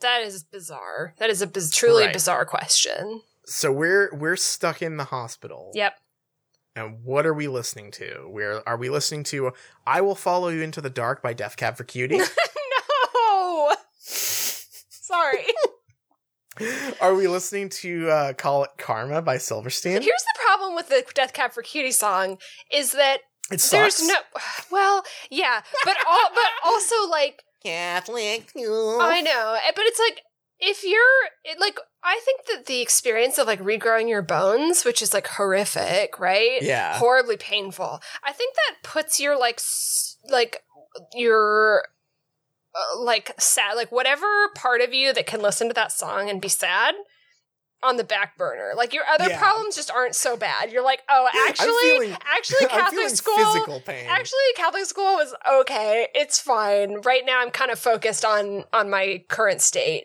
That 0.00 0.22
is 0.22 0.44
bizarre. 0.44 1.14
That 1.18 1.28
is 1.30 1.42
a 1.42 1.46
biz- 1.46 1.74
truly 1.74 2.04
Right. 2.04 2.12
bizarre 2.12 2.44
question. 2.44 3.22
So 3.46 3.72
we're 3.72 4.14
we're 4.14 4.36
stuck 4.36 4.80
in 4.82 4.96
the 4.96 5.04
hospital. 5.04 5.72
Yep. 5.74 5.94
And 6.74 7.04
what 7.04 7.26
are 7.26 7.34
we 7.34 7.48
listening 7.48 7.90
to? 7.92 8.26
Where 8.30 8.66
are 8.66 8.76
we 8.76 8.88
listening 8.88 9.24
to 9.24 9.52
"I 9.86 10.00
Will 10.00 10.14
Follow 10.14 10.48
You 10.48 10.62
Into 10.62 10.80
the 10.80 10.90
Dark" 10.90 11.22
by 11.22 11.34
Death 11.34 11.56
Cab 11.56 11.76
for 11.76 11.84
Cutie? 11.84 12.18
no. 12.18 13.74
Sorry. 13.98 15.44
are 17.00 17.14
we 17.14 17.28
listening 17.28 17.68
to 17.68 18.08
uh, 18.10 18.32
"Call 18.34 18.64
It 18.64 18.70
Karma" 18.78 19.20
by 19.22 19.38
Silverstein? 19.38 20.02
Here's 20.02 20.04
the 20.22 20.40
problem 20.46 20.74
with 20.74 20.88
the 20.88 21.04
Death 21.14 21.32
Cab 21.32 21.52
for 21.52 21.62
Cutie 21.62 21.92
song 21.92 22.38
is 22.72 22.92
that 22.92 23.18
It 23.50 23.60
there's 23.70 24.06
no 24.06 24.14
well, 24.70 25.02
yeah, 25.30 25.62
but 25.84 25.96
all 26.06 26.30
but 26.34 26.50
also 26.64 26.94
like 27.10 27.42
Catholic. 27.62 28.50
I 28.56 29.20
know, 29.20 29.58
eh, 29.62 29.72
but 29.74 29.84
it's 29.84 30.00
like 30.00 30.22
if 30.64 30.84
you're 30.84 31.58
like 31.58 31.78
I 32.04 32.20
think 32.24 32.46
that 32.46 32.66
the 32.66 32.80
experience 32.80 33.36
of 33.38 33.46
like 33.46 33.60
regrowing 33.60 34.08
your 34.08 34.22
bones, 34.22 34.84
which 34.84 35.02
is 35.02 35.12
like 35.12 35.26
horrific, 35.26 36.18
right? 36.18 36.62
Yeah. 36.62 36.96
Horribly 36.98 37.36
painful. 37.36 38.00
I 38.24 38.32
think 38.32 38.54
that 38.54 38.82
puts 38.88 39.20
your 39.20 39.38
like 39.38 39.56
s- 39.56 40.16
like 40.28 40.62
your 41.14 41.84
uh, 42.74 43.00
like 43.00 43.34
sad 43.38 43.74
like 43.74 43.92
whatever 43.92 44.26
part 44.54 44.80
of 44.80 44.94
you 44.94 45.12
that 45.12 45.26
can 45.26 45.42
listen 45.42 45.68
to 45.68 45.74
that 45.74 45.92
song 45.92 46.30
and 46.30 46.40
be 46.40 46.48
sad 46.48 46.94
on 47.84 47.96
the 47.96 48.04
back 48.04 48.38
burner. 48.38 48.72
Like 48.76 48.94
your 48.94 49.04
other 49.12 49.28
Yeah. 49.28 49.38
problems 49.40 49.74
just 49.74 49.90
aren't 49.90 50.14
so 50.14 50.36
bad. 50.36 50.70
You're 50.70 50.84
like, 50.84 51.02
"Oh, 51.08 51.28
actually 51.48 51.66
feeling- 51.82 52.16
actually 52.36 52.66
Catholic 52.68 53.08
school 53.10 53.36
physical 53.36 53.80
pain. 53.80 54.06
Actually, 54.08 54.38
Catholic 54.56 54.84
school 54.86 55.14
was 55.16 55.34
okay. 55.60 56.06
It's 56.14 56.38
fine. 56.40 57.00
Right 57.02 57.22
now, 57.26 57.40
I'm 57.42 57.50
kind 57.50 57.70
of 57.72 57.78
focused 57.80 58.24
on 58.24 58.64
on 58.72 58.88
my 58.90 59.24
current 59.28 59.60
state. 59.60 60.04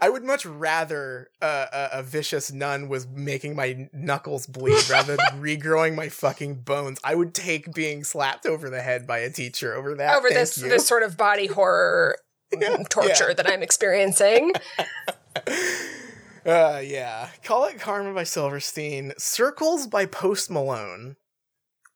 I 0.00 0.08
would 0.08 0.24
much 0.24 0.46
rather 0.46 1.30
uh, 1.40 1.66
a, 1.72 1.98
a 1.98 2.02
vicious 2.02 2.52
nun 2.52 2.88
was 2.88 3.06
making 3.06 3.56
my 3.56 3.88
knuckles 3.92 4.46
bleed 4.46 4.88
rather 4.88 5.16
than 5.16 5.26
regrowing 5.40 5.94
my 5.94 6.08
fucking 6.08 6.56
bones. 6.62 6.98
I 7.04 7.14
would 7.14 7.34
take 7.34 7.72
being 7.72 8.04
slapped 8.04 8.46
over 8.46 8.70
the 8.70 8.82
head 8.82 9.06
by 9.06 9.18
a 9.18 9.30
teacher 9.30 9.74
over 9.74 9.94
that. 9.94 10.16
over 10.16 10.28
Thank 10.28 10.40
this 10.40 10.58
you. 10.58 10.68
this 10.68 10.86
sort 10.86 11.02
of 11.02 11.16
body 11.16 11.46
horror 11.46 12.18
torture 12.90 13.34
that 13.34 13.48
I'm 13.48 13.62
experiencing. 13.62 14.52
Uh, 16.44 16.82
yeah. 16.84 17.28
Call 17.44 17.66
it 17.66 17.78
Karma 17.78 18.12
by 18.12 18.24
Silverstein, 18.24 19.12
Circles 19.16 19.86
by 19.86 20.06
Post 20.06 20.50
Malone, 20.50 21.14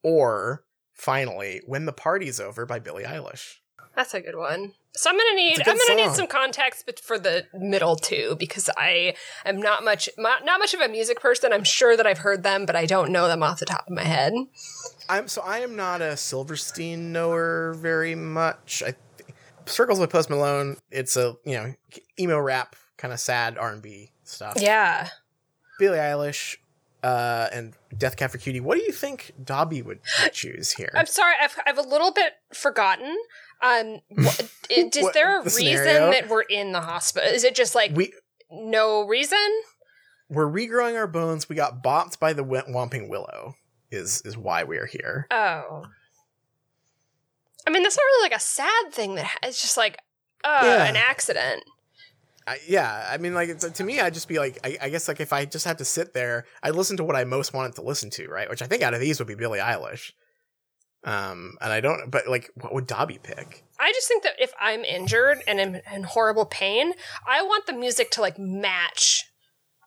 or 0.04 0.64
finally, 0.94 1.62
When 1.66 1.84
the 1.84 1.92
Party's 1.92 2.38
Over 2.38 2.64
by 2.64 2.78
Billie 2.78 3.02
Eilish. 3.04 3.56
That's 3.96 4.14
a 4.14 4.20
good 4.20 4.36
one. 4.36 4.74
So 4.96 5.10
I'm 5.10 5.16
gonna 5.16 5.34
need 5.34 5.50
It's 5.52 5.60
a 5.60 5.64
good 5.64 5.78
I'm 5.80 5.96
gonna 5.96 6.08
need 6.08 6.16
some 6.16 6.26
context 6.26 6.84
but 6.86 6.98
for 6.98 7.18
the 7.18 7.46
middle 7.54 7.96
two 7.96 8.36
because 8.38 8.70
I 8.76 9.14
am 9.44 9.60
not 9.60 9.84
much 9.84 10.08
not 10.18 10.44
not 10.44 10.58
much 10.58 10.74
of 10.74 10.80
a 10.80 10.88
music 10.88 11.20
person. 11.20 11.52
I'm 11.52 11.64
sure 11.64 11.96
that 11.96 12.06
I've 12.06 12.18
heard 12.18 12.42
them, 12.42 12.66
but 12.66 12.76
I 12.76 12.86
don't 12.86 13.12
know 13.12 13.28
them 13.28 13.42
off 13.42 13.60
the 13.60 13.66
top 13.66 13.86
of 13.86 13.92
my 13.92 14.04
head. 14.04 14.32
I'm 15.08 15.28
so 15.28 15.42
I 15.42 15.58
am 15.58 15.76
not 15.76 16.02
a 16.02 16.16
Silverstein 16.16 17.12
knower 17.12 17.74
very 17.74 18.14
much. 18.14 18.82
I 18.84 18.94
Circles 19.66 19.98
by 19.98 20.06
Post 20.06 20.30
Malone. 20.30 20.76
It's 20.90 21.16
a 21.16 21.36
you 21.44 21.54
know 21.54 21.74
emo 22.18 22.38
rap 22.38 22.76
kind 22.96 23.12
of 23.12 23.20
sad 23.20 23.58
R 23.58 23.72
and 23.72 23.82
B 23.82 24.10
stuff. 24.24 24.56
Yeah. 24.58 25.08
Billie 25.78 25.98
Eilish, 25.98 26.56
uh, 27.02 27.48
and 27.52 27.74
Death 27.96 28.16
Cab 28.16 28.30
for 28.30 28.38
Cutie. 28.38 28.60
What 28.60 28.78
do 28.78 28.84
you 28.84 28.92
think 28.92 29.32
Dobby 29.42 29.82
would, 29.82 30.00
would 30.22 30.32
choose 30.32 30.72
here? 30.72 30.90
I'm 30.94 31.06
sorry, 31.06 31.34
I've 31.42 31.56
I've 31.66 31.78
a 31.78 31.82
little 31.88 32.12
bit 32.12 32.32
forgotten. 32.52 33.16
Um, 33.62 34.00
is 34.70 35.02
What- 35.02 35.14
there 35.14 35.40
a 35.40 35.42
the 35.44 35.50
reason 35.50 35.76
scenario? 35.78 36.10
that 36.10 36.28
we're 36.28 36.42
in 36.42 36.72
the 36.72 36.80
hospital? 36.80 37.28
Is 37.30 37.44
it 37.44 37.54
just 37.54 37.74
like 37.74 37.92
we 37.94 38.12
no 38.50 39.06
reason? 39.06 39.38
we're 40.28 40.50
regrowing 40.50 40.96
our 40.96 41.06
bones. 41.06 41.48
We 41.48 41.54
got 41.54 41.82
bopped 41.84 42.18
by 42.18 42.32
the 42.32 42.42
Wh- 42.42 42.68
Whomping 42.68 43.08
Willow. 43.08 43.54
Is 43.92 44.20
is 44.24 44.36
why 44.36 44.64
we 44.64 44.76
are 44.78 44.86
here. 44.86 45.26
Oh. 45.30 45.84
I 47.66 47.70
mean, 47.70 47.82
that's 47.82 47.96
not 47.96 48.02
really 48.02 48.22
like 48.30 48.36
a 48.36 48.40
sad 48.40 48.92
thing 48.92 49.14
that 49.16 49.24
ha- 49.24 49.38
it's 49.44 49.60
just 49.60 49.76
like, 49.76 49.98
oh, 50.44 50.66
Yeah. 50.66 50.84
an 50.86 50.96
accident. 50.96 51.62
I, 52.46 52.58
yeah, 52.66 53.08
I 53.10 53.18
mean, 53.18 53.34
like 53.34 53.48
it's, 53.48 53.68
to 53.68 53.84
me, 53.84 54.00
I'd 54.00 54.14
just 54.14 54.28
be 54.28 54.38
like, 54.38 54.58
I, 54.62 54.78
I 54.82 54.88
guess, 54.88 55.08
like 55.08 55.20
if 55.20 55.32
I 55.32 55.44
just 55.44 55.64
had 55.64 55.78
to 55.78 55.84
sit 55.84 56.14
there, 56.14 56.44
I'd 56.62 56.76
listen 56.76 56.96
to 56.98 57.04
what 57.04 57.16
I 57.16 57.24
most 57.24 57.52
wanted 57.52 57.74
to 57.74 57.82
listen 57.82 58.08
to, 58.10 58.28
right? 58.28 58.48
Which 58.48 58.62
I 58.62 58.66
think 58.66 58.82
out 58.82 58.94
of 58.94 59.00
these 59.00 59.18
would 59.18 59.26
be 59.26 59.34
Billie 59.34 59.58
Eilish. 59.58 60.12
Um, 61.02 61.56
and 61.60 61.72
I 61.72 61.80
don't, 61.80 62.10
but 62.10 62.28
like, 62.28 62.50
what 62.54 62.72
would 62.72 62.86
Dobby 62.86 63.18
pick? 63.22 63.64
I 63.78 63.92
just 63.92 64.08
think 64.08 64.22
that 64.22 64.34
if 64.38 64.52
I'm 64.60 64.84
injured 64.84 65.38
and 65.46 65.60
in, 65.60 65.80
in 65.92 66.02
horrible 66.04 66.46
pain, 66.46 66.92
I 67.26 67.42
want 67.42 67.66
the 67.66 67.72
music 67.72 68.10
to 68.12 68.20
like 68.20 68.38
match 68.38 69.24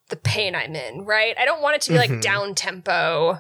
the 0.10 0.16
pain 0.16 0.56
I'm 0.56 0.76
in, 0.76 1.06
right? 1.06 1.36
I 1.38 1.46
don't 1.46 1.62
want 1.62 1.76
it 1.76 1.82
to 1.84 1.92
be 1.92 1.98
like 1.98 2.22
down 2.22 2.56
tempo, 2.56 3.40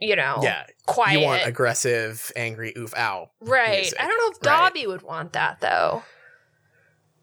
you 0.00 0.16
know, 0.16 0.38
yeah, 0.42 0.66
quiet. 0.86 1.18
you 1.18 1.26
want 1.26 1.46
aggressive, 1.46 2.30
angry, 2.36 2.72
oof, 2.76 2.94
ow. 2.96 3.30
right. 3.40 3.80
music, 3.80 4.00
I 4.00 4.06
don't 4.06 4.18
know 4.18 4.30
if 4.30 4.46
right. 4.46 4.72
Dobby 4.72 4.86
would 4.86 5.02
want 5.02 5.32
that 5.32 5.60
though. 5.60 6.02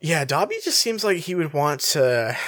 Yeah, 0.05 0.23
Dobby 0.25 0.57
just 0.63 0.79
seems 0.79 1.03
like 1.03 1.17
he 1.17 1.35
would 1.35 1.53
want 1.53 1.81
to. 1.81 2.37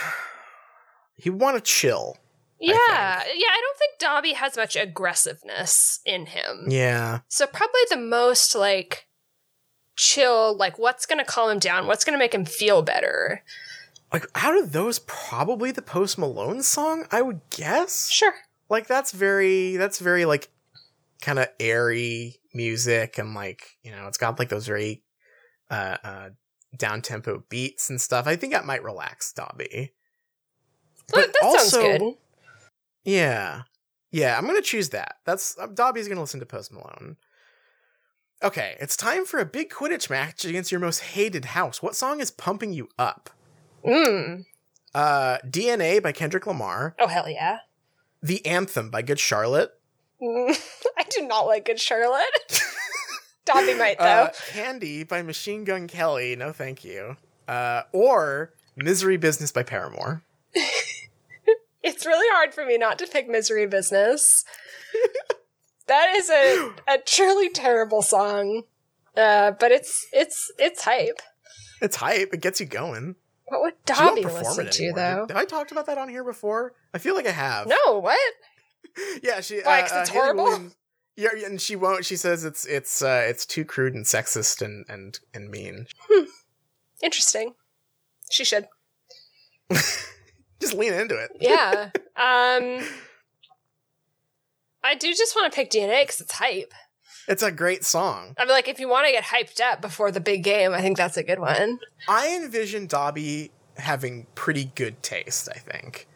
He 1.20 1.32
would 1.32 1.42
want 1.42 1.56
to 1.58 1.62
chill. 1.62 2.16
Yeah. 2.60 2.74
Yeah, 2.76 2.84
I 2.86 3.62
don't 3.62 3.78
think 3.80 3.98
Dobby 4.00 4.34
has 4.34 4.56
much 4.56 4.76
aggressiveness 4.76 6.00
in 6.06 6.28
him. 6.28 6.66
Yeah, 6.68 7.22
So 7.28 7.48
probably 7.48 7.82
the 7.90 7.98
most 7.98 8.54
like 8.54 9.08
chill, 9.96 10.56
like 10.56 10.78
what's 10.78 11.08
gonna 11.08 11.26
calm 11.26 11.50
him 11.50 11.58
down, 11.60 11.88
what's 11.88 12.06
gonna 12.06 12.20
make 12.20 12.36
him 12.36 12.46
feel 12.46 12.84
better. 12.84 13.44
like 14.14 14.28
out 14.36 14.56
of 14.56 14.74
those, 14.74 15.00
probably 15.00 15.72
the 15.72 15.82
Post 15.82 16.20
Malone 16.20 16.62
song. 16.62 17.06
I 17.12 17.24
would 17.24 17.42
guess. 17.50 18.10
Sure. 18.12 18.36
like 18.70 18.86
that's 18.86 19.12
very 19.12 19.76
that's 19.78 19.98
very 19.98 20.26
like 20.26 20.50
kind 21.20 21.40
of 21.40 21.48
airy 21.60 22.36
music 22.54 23.18
and 23.18 23.34
like 23.34 23.76
you 23.82 23.90
know 23.92 24.06
it's 24.08 24.20
got 24.20 24.38
like 24.38 24.50
those 24.50 24.68
very 24.68 25.02
uh 25.72 25.98
uh 26.04 26.30
down 26.76 27.02
tempo 27.02 27.44
beats 27.50 27.90
and 27.90 28.00
stuff 28.02 28.28
i 28.28 28.36
think 28.36 28.52
that 28.54 28.66
might 28.66 28.84
relax 28.84 29.32
dobby 29.34 29.94
But 31.14 31.34
that 31.42 31.54
sounds 31.70 31.72
good. 31.72 32.14
yeah 33.04 33.64
yeah 34.12 34.38
i'm 34.38 34.46
gonna 34.46 34.62
choose 34.62 34.90
that 34.90 35.18
that's 35.26 35.58
uh, 35.58 35.68
dobby's 35.68 36.08
gonna 36.08 36.22
listen 36.22 36.40
to 36.40 36.46
post 36.46 36.72
malone 36.74 37.16
okay 38.44 38.76
it's 38.80 38.98
time 38.98 39.26
for 39.26 39.40
a 39.40 39.46
big 39.46 39.70
quidditch 39.70 40.10
match 40.10 40.46
against 40.46 40.72
your 40.72 40.82
most 40.82 41.00
hated 41.00 41.46
house 41.46 41.82
what 41.82 41.96
song 41.96 42.20
is 42.20 42.32
pumping 42.32 42.74
you 42.74 42.90
up 43.00 43.30
Mm. 43.86 44.44
uh 44.94 45.38
dna 45.48 46.02
by 46.04 46.12
kendrick 46.12 46.46
lamar 46.48 46.96
Oh 47.00 47.08
hell 47.08 47.30
yeah. 47.30 47.60
the 48.22 48.46
anthem 48.46 48.90
by 48.90 49.02
good 49.02 49.20
charlotte 49.20 49.72
Mm. 50.22 50.58
I 50.98 51.04
do 51.12 51.28
not 51.28 51.42
like 51.46 51.66
Good 51.66 51.80
Charlotte. 51.80 52.24
Dobby 53.48 53.74
might 53.74 53.98
though. 54.00 54.06
Uh, 54.28 54.30
Candy 54.52 55.04
by 55.04 55.22
Machine 55.22 55.64
Gun 55.64 55.88
Kelly. 55.88 56.36
No, 56.36 56.52
thank 56.52 56.84
you. 56.84 57.18
Uh, 57.48 57.84
or 57.92 58.52
Misery 58.76 59.18
Business 59.18 59.52
by 59.52 59.64
Paramore. 59.64 60.22
it's 61.84 62.06
really 62.06 62.28
hard 62.34 62.54
for 62.54 62.66
me 62.66 62.78
not 62.78 63.00
to 63.00 63.08
pick 63.08 63.28
Misery 63.28 63.66
Business. 63.66 64.44
that 65.88 66.14
is 66.16 66.30
a 66.30 66.72
a 66.88 66.98
truly 67.00 67.50
terrible 67.50 68.02
song. 68.02 68.64
Uh, 69.16 69.52
but 69.52 69.72
it's 69.72 70.06
it's 70.14 70.52
it's 70.60 70.84
hype. 70.84 71.22
It's 71.82 71.96
hype. 71.96 72.34
It 72.34 72.42
gets 72.42 72.60
you 72.60 72.66
going. 72.66 73.16
What 73.46 73.62
would 73.62 73.74
Dobby 73.86 74.24
perform 74.24 74.44
listen 74.44 74.70
to 74.70 74.84
anymore. 74.84 74.96
though? 75.28 75.34
Have 75.34 75.38
I 75.38 75.46
talked 75.46 75.72
about 75.72 75.86
that 75.86 75.98
on 75.98 76.10
here 76.10 76.24
before? 76.24 76.74
I 76.94 76.98
feel 76.98 77.16
like 77.16 77.26
I 77.28 77.32
have. 77.32 77.68
No, 77.68 78.00
what? 78.00 78.20
Yeah, 79.24 79.40
she. 79.42 79.62
Why, 79.62 79.82
uh, 79.82 79.98
uh, 79.98 80.02
it's 80.02 80.10
Hayley 80.10 80.22
horrible? 80.22 80.44
Williams- 80.44 80.76
yeah, 81.18 81.30
and 81.46 81.60
she 81.60 81.76
won't. 81.76 82.06
She 82.06 82.16
says 82.16 82.46
it's 82.46 82.66
it's 82.66 83.02
uh, 83.02 83.26
it's 83.28 83.46
too 83.46 83.66
crude 83.66 83.96
and 83.96 84.06
sexist 84.06 84.62
and 84.62 84.86
and 84.88 85.20
and 85.34 85.50
mean. 85.50 85.88
Interesting. 87.04 87.56
She 88.30 88.46
should. 88.46 88.68
Just 90.60 90.74
lean 90.74 90.94
into 90.94 91.16
it. 91.16 91.32
Yeah. 91.40 91.90
um 92.16 92.86
I 94.84 94.96
do 94.96 95.14
just 95.14 95.36
want 95.36 95.52
to 95.52 95.56
pick 95.56 95.70
DNA 95.70 96.04
because 96.04 96.22
it's 96.22 96.32
hype. 96.32 96.74
It's 97.28 97.44
a 97.44 97.52
great 97.52 97.84
song. 97.84 98.34
I 98.38 98.46
mean, 98.46 98.54
like, 98.54 98.70
if 98.70 98.80
you 98.80 98.88
want 98.88 99.06
to 99.06 99.12
get 99.12 99.26
hyped 99.26 99.60
up 99.60 99.82
before 99.82 100.12
the 100.12 100.22
big 100.22 100.44
game, 100.44 100.74
I 100.74 100.82
think 100.82 100.96
that's 100.96 101.18
a 101.18 101.24
good 101.24 101.40
one. 101.40 101.80
I 102.08 102.34
envision 102.34 102.88
Dobby 102.88 103.52
having 103.76 104.28
pretty 104.34 104.72
good 104.76 105.04
taste. 105.04 105.50
I 105.54 105.60
think. 105.60 106.08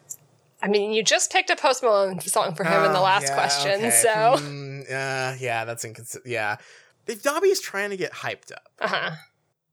I 0.62 0.68
mean, 0.68 0.92
you 0.92 1.04
just 1.04 1.32
picked 1.32 1.50
a 1.50 1.56
Post 1.56 1.84
Malone 1.84 2.20
song 2.22 2.54
for 2.56 2.64
him 2.64 2.84
in 2.86 2.92
the 2.94 3.00
Oh, 3.00 3.04
last 3.04 3.28
yeah, 3.28 3.34
question, 3.34 3.72
okay. 3.80 3.90
so. 3.90 4.10
Mm, 4.10 4.82
uh, 4.84 5.36
yeah, 5.40 5.66
that's 5.66 5.84
inconsistent. 5.86 6.26
Yeah, 6.26 6.58
if 7.08 7.24
Dobby's 7.24 7.60
trying 7.60 7.90
to 7.90 7.98
get 7.98 8.12
hyped 8.14 8.52
up, 8.52 8.68
Uh 8.80 8.88
huh. 8.88 9.12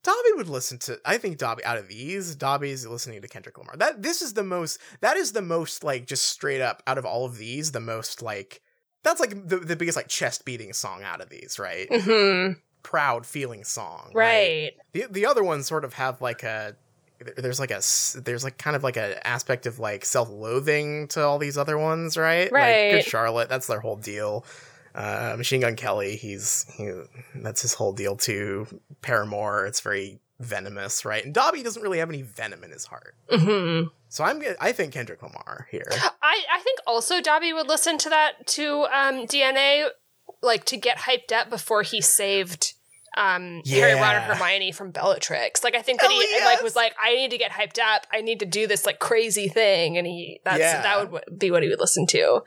Dobby 0.05 0.29
would 0.37 0.49
listen 0.49 0.79
to. 0.79 0.99
I 1.05 1.19
think 1.19 1.39
Dobby 1.39 1.65
out 1.65 1.77
of 1.77 1.89
these, 1.89 2.35
Dobby's 2.37 2.87
listening 2.87 3.21
to 3.21 3.29
Kendrick 3.29 3.59
Lamar. 3.59 3.77
That 3.77 4.03
this 4.03 4.23
is 4.23 4.33
the 4.33 4.45
most. 4.45 4.79
That 5.01 5.17
is 5.17 5.33
the 5.33 5.43
most 5.43 5.85
like 5.85 6.07
just 6.07 6.27
straight 6.29 6.61
up 6.63 6.83
out 6.87 6.97
of 6.99 7.05
all 7.05 7.27
of 7.27 7.37
these, 7.37 7.73
the 7.73 7.81
most 7.81 8.23
like. 8.23 8.63
That's 9.03 9.21
like 9.21 9.49
the, 9.49 9.59
the 9.59 9.77
biggest 9.77 9.97
like 9.97 10.09
chest 10.09 10.45
beating 10.45 10.73
song 10.73 11.03
out 11.03 11.21
of 11.21 11.29
these, 11.29 11.59
right? 11.59 11.89
hmm 11.91 12.53
Proud 12.83 13.27
feeling 13.27 13.65
song, 13.65 14.13
Right. 14.15 14.73
The 14.93 15.07
the 15.11 15.27
other 15.27 15.43
ones 15.45 15.67
sort 15.67 15.85
of 15.85 15.95
have 15.95 16.23
like 16.23 16.43
a. 16.45 16.77
There's 17.37 17.59
like 17.61 17.71
a 17.71 17.81
there's 18.21 18.45
like 18.45 18.59
kind 18.59 18.77
of 18.77 18.85
like 18.85 18.97
an 18.97 19.15
aspect 19.25 19.67
of 19.67 19.79
like 19.79 20.05
self 20.05 20.29
loathing 20.31 21.09
to 21.09 21.23
all 21.23 21.39
these 21.39 21.59
other 21.59 21.79
ones, 21.79 22.17
right? 22.17 22.51
Like 22.53 22.53
Right. 22.53 22.91
Good 22.91 23.05
Charlotte, 23.05 23.49
that's 23.49 23.67
their 23.67 23.81
whole 23.81 23.97
deal. 23.97 24.45
Uh, 24.95 25.35
Machine 25.37 25.61
Gun 25.61 25.77
Kelly, 25.77 26.17
he's 26.17 26.67
he, 26.77 26.91
that's 27.37 27.63
his 27.63 27.75
whole 27.75 27.93
deal 27.93 28.17
too. 28.17 28.67
Paramore, 29.03 29.67
it's 29.67 29.81
very 29.81 30.21
venomous, 30.41 31.05
right? 31.05 31.25
And 31.25 31.35
Dobby 31.35 31.63
doesn't 31.63 31.83
really 31.83 31.99
have 31.99 32.09
any 32.09 32.23
venom 32.23 32.65
in 32.65 32.71
his 32.71 32.85
heart, 32.87 33.15
hmm 33.31 33.83
so 34.09 34.25
I'm 34.25 34.43
I 34.61 34.73
think 34.73 34.93
Kendrick 34.93 35.23
Lamar 35.23 35.69
here. 35.71 35.87
I, 35.93 36.45
I 36.53 36.61
think 36.61 36.81
also 36.87 37.21
Dobby 37.21 37.53
would 37.53 37.69
listen 37.69 37.99
to 37.99 38.09
that 38.09 38.47
to 38.49 38.87
um, 38.93 39.27
DNA, 39.27 39.89
like 40.43 40.65
to 40.67 40.77
get 40.77 40.99
hyped 40.99 41.33
up 41.33 41.51
before 41.51 41.83
he 41.83 42.01
saved 42.01 42.75
um, 43.19 43.63
Harry, 43.67 43.95
Ron, 43.95 44.15
and 44.15 44.25
Hermione 44.25 44.73
from 44.73 44.93
Bellatrix. 44.93 45.65
Like 45.65 45.75
I 45.75 45.83
think 45.83 46.01
that 46.01 46.11
Hell 46.11 46.21
he 46.21 46.45
like 46.45 46.63
was 46.63 46.77
like, 46.77 46.95
I 47.03 47.15
need 47.17 47.31
to 47.33 47.39
get 47.39 47.51
hyped 47.51 47.79
up. 47.79 48.07
I 48.13 48.21
need 48.21 48.41
to 48.41 48.47
do 48.47 48.67
this 48.67 48.87
like 48.87 48.99
crazy 49.01 49.49
thing, 49.49 49.99
and 49.99 50.07
he 50.07 50.41
that's 50.45 50.59
Yeah. 50.61 50.83
that 50.83 51.11
would 51.13 51.25
be 51.39 51.51
what 51.51 51.63
he 51.63 51.69
would 51.69 51.81
listen 51.81 52.07
to. 52.09 52.43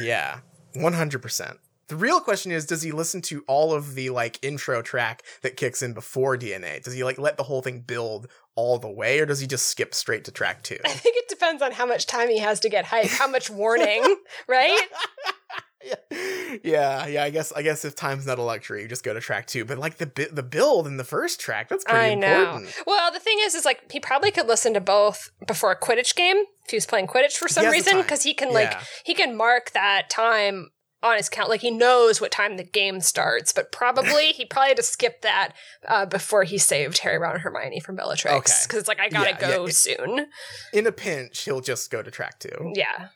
Yeah, 0.00 0.40
one 0.74 0.92
hundred 0.92 1.22
percent. 1.22 1.58
The 1.88 1.96
real 1.96 2.20
question 2.20 2.52
is, 2.52 2.66
does 2.66 2.82
he 2.82 2.92
listen 2.92 3.20
to 3.22 3.42
all 3.48 3.72
of 3.74 3.96
the 3.96 4.10
like 4.10 4.38
intro 4.42 4.80
track 4.80 5.24
that 5.42 5.56
kicks 5.56 5.82
in 5.82 5.92
before 5.92 6.36
DNA? 6.36 6.80
Does 6.80 6.94
he 6.94 7.02
like 7.02 7.18
let 7.18 7.36
the 7.36 7.42
whole 7.42 7.62
thing 7.62 7.80
build 7.80 8.28
all 8.54 8.78
the 8.78 8.90
way, 8.90 9.18
or 9.18 9.26
does 9.26 9.40
he 9.40 9.46
just 9.48 9.66
skip 9.66 9.92
straight 9.94 10.24
to 10.26 10.30
track 10.30 10.62
two? 10.62 10.78
I 10.84 10.90
think 10.90 11.16
it 11.16 11.28
depends 11.28 11.62
on 11.62 11.72
how 11.72 11.86
much 11.86 12.06
time 12.06 12.28
he 12.28 12.38
has 12.38 12.60
to 12.60 12.68
get 12.68 12.84
hyped, 12.84 13.16
how 13.18 13.26
much 13.26 13.50
warning, 13.50 14.16
right? 14.48 14.80
yeah, 15.84 15.94
yeah, 16.62 17.06
yeah. 17.06 17.24
I 17.24 17.30
guess 17.30 17.52
I 17.52 17.62
guess 17.62 17.84
if 17.84 17.94
time's 17.94 18.26
not 18.26 18.38
a 18.38 18.42
luxury, 18.42 18.82
you 18.82 18.88
just 18.88 19.04
go 19.04 19.14
to 19.14 19.20
track 19.20 19.46
two. 19.46 19.64
But 19.64 19.78
like 19.78 19.96
the 19.98 20.06
bi- 20.06 20.28
the 20.30 20.42
build 20.42 20.86
in 20.86 20.96
the 20.96 21.04
first 21.04 21.40
track, 21.40 21.68
that's 21.68 21.84
pretty 21.84 22.12
I 22.12 22.14
know. 22.14 22.40
important. 22.42 22.74
Well, 22.86 23.12
the 23.12 23.20
thing 23.20 23.38
is, 23.40 23.54
is 23.54 23.64
like 23.64 23.90
he 23.90 24.00
probably 24.00 24.30
could 24.30 24.46
listen 24.46 24.74
to 24.74 24.80
both 24.80 25.30
before 25.46 25.70
a 25.72 25.78
Quidditch 25.78 26.14
game 26.14 26.36
if 26.64 26.70
he 26.70 26.76
was 26.76 26.86
playing 26.86 27.06
Quidditch 27.06 27.36
for 27.36 27.48
some 27.48 27.66
reason, 27.66 27.98
because 27.98 28.22
he 28.22 28.34
can 28.34 28.52
like 28.52 28.70
Yeah. 28.72 28.82
he 29.04 29.14
can 29.14 29.36
mark 29.36 29.70
that 29.72 30.10
time 30.10 30.70
on 31.02 31.16
his 31.16 31.30
count. 31.30 31.48
Like 31.48 31.62
he 31.62 31.70
knows 31.70 32.20
what 32.20 32.30
time 32.30 32.58
the 32.58 32.64
game 32.64 33.00
starts, 33.00 33.52
but 33.54 33.72
probably 33.72 34.32
he 34.32 34.44
probably 34.50 34.68
had 34.68 34.76
to 34.76 34.82
skip 34.82 35.22
that 35.22 35.52
uh, 35.88 36.04
before 36.04 36.44
he 36.44 36.58
saved 36.58 36.98
Harry, 36.98 37.16
Ron, 37.18 37.32
and 37.34 37.40
Hermione 37.42 37.80
from 37.80 37.96
Bellatrix 37.96 38.34
Okay. 38.36 38.52
because 38.66 38.78
it's 38.80 38.88
like 38.88 39.00
I 39.00 39.08
gotta 39.08 39.30
Yeah, 39.30 39.40
go 39.56 39.64
yeah, 39.66 39.72
soon. 39.72 40.26
In 40.74 40.86
a 40.86 40.92
pinch, 40.92 41.42
he'll 41.44 41.62
just 41.62 41.90
go 41.90 42.02
to 42.02 42.10
track 42.10 42.38
two. 42.38 42.72
Yeah. 42.74 43.08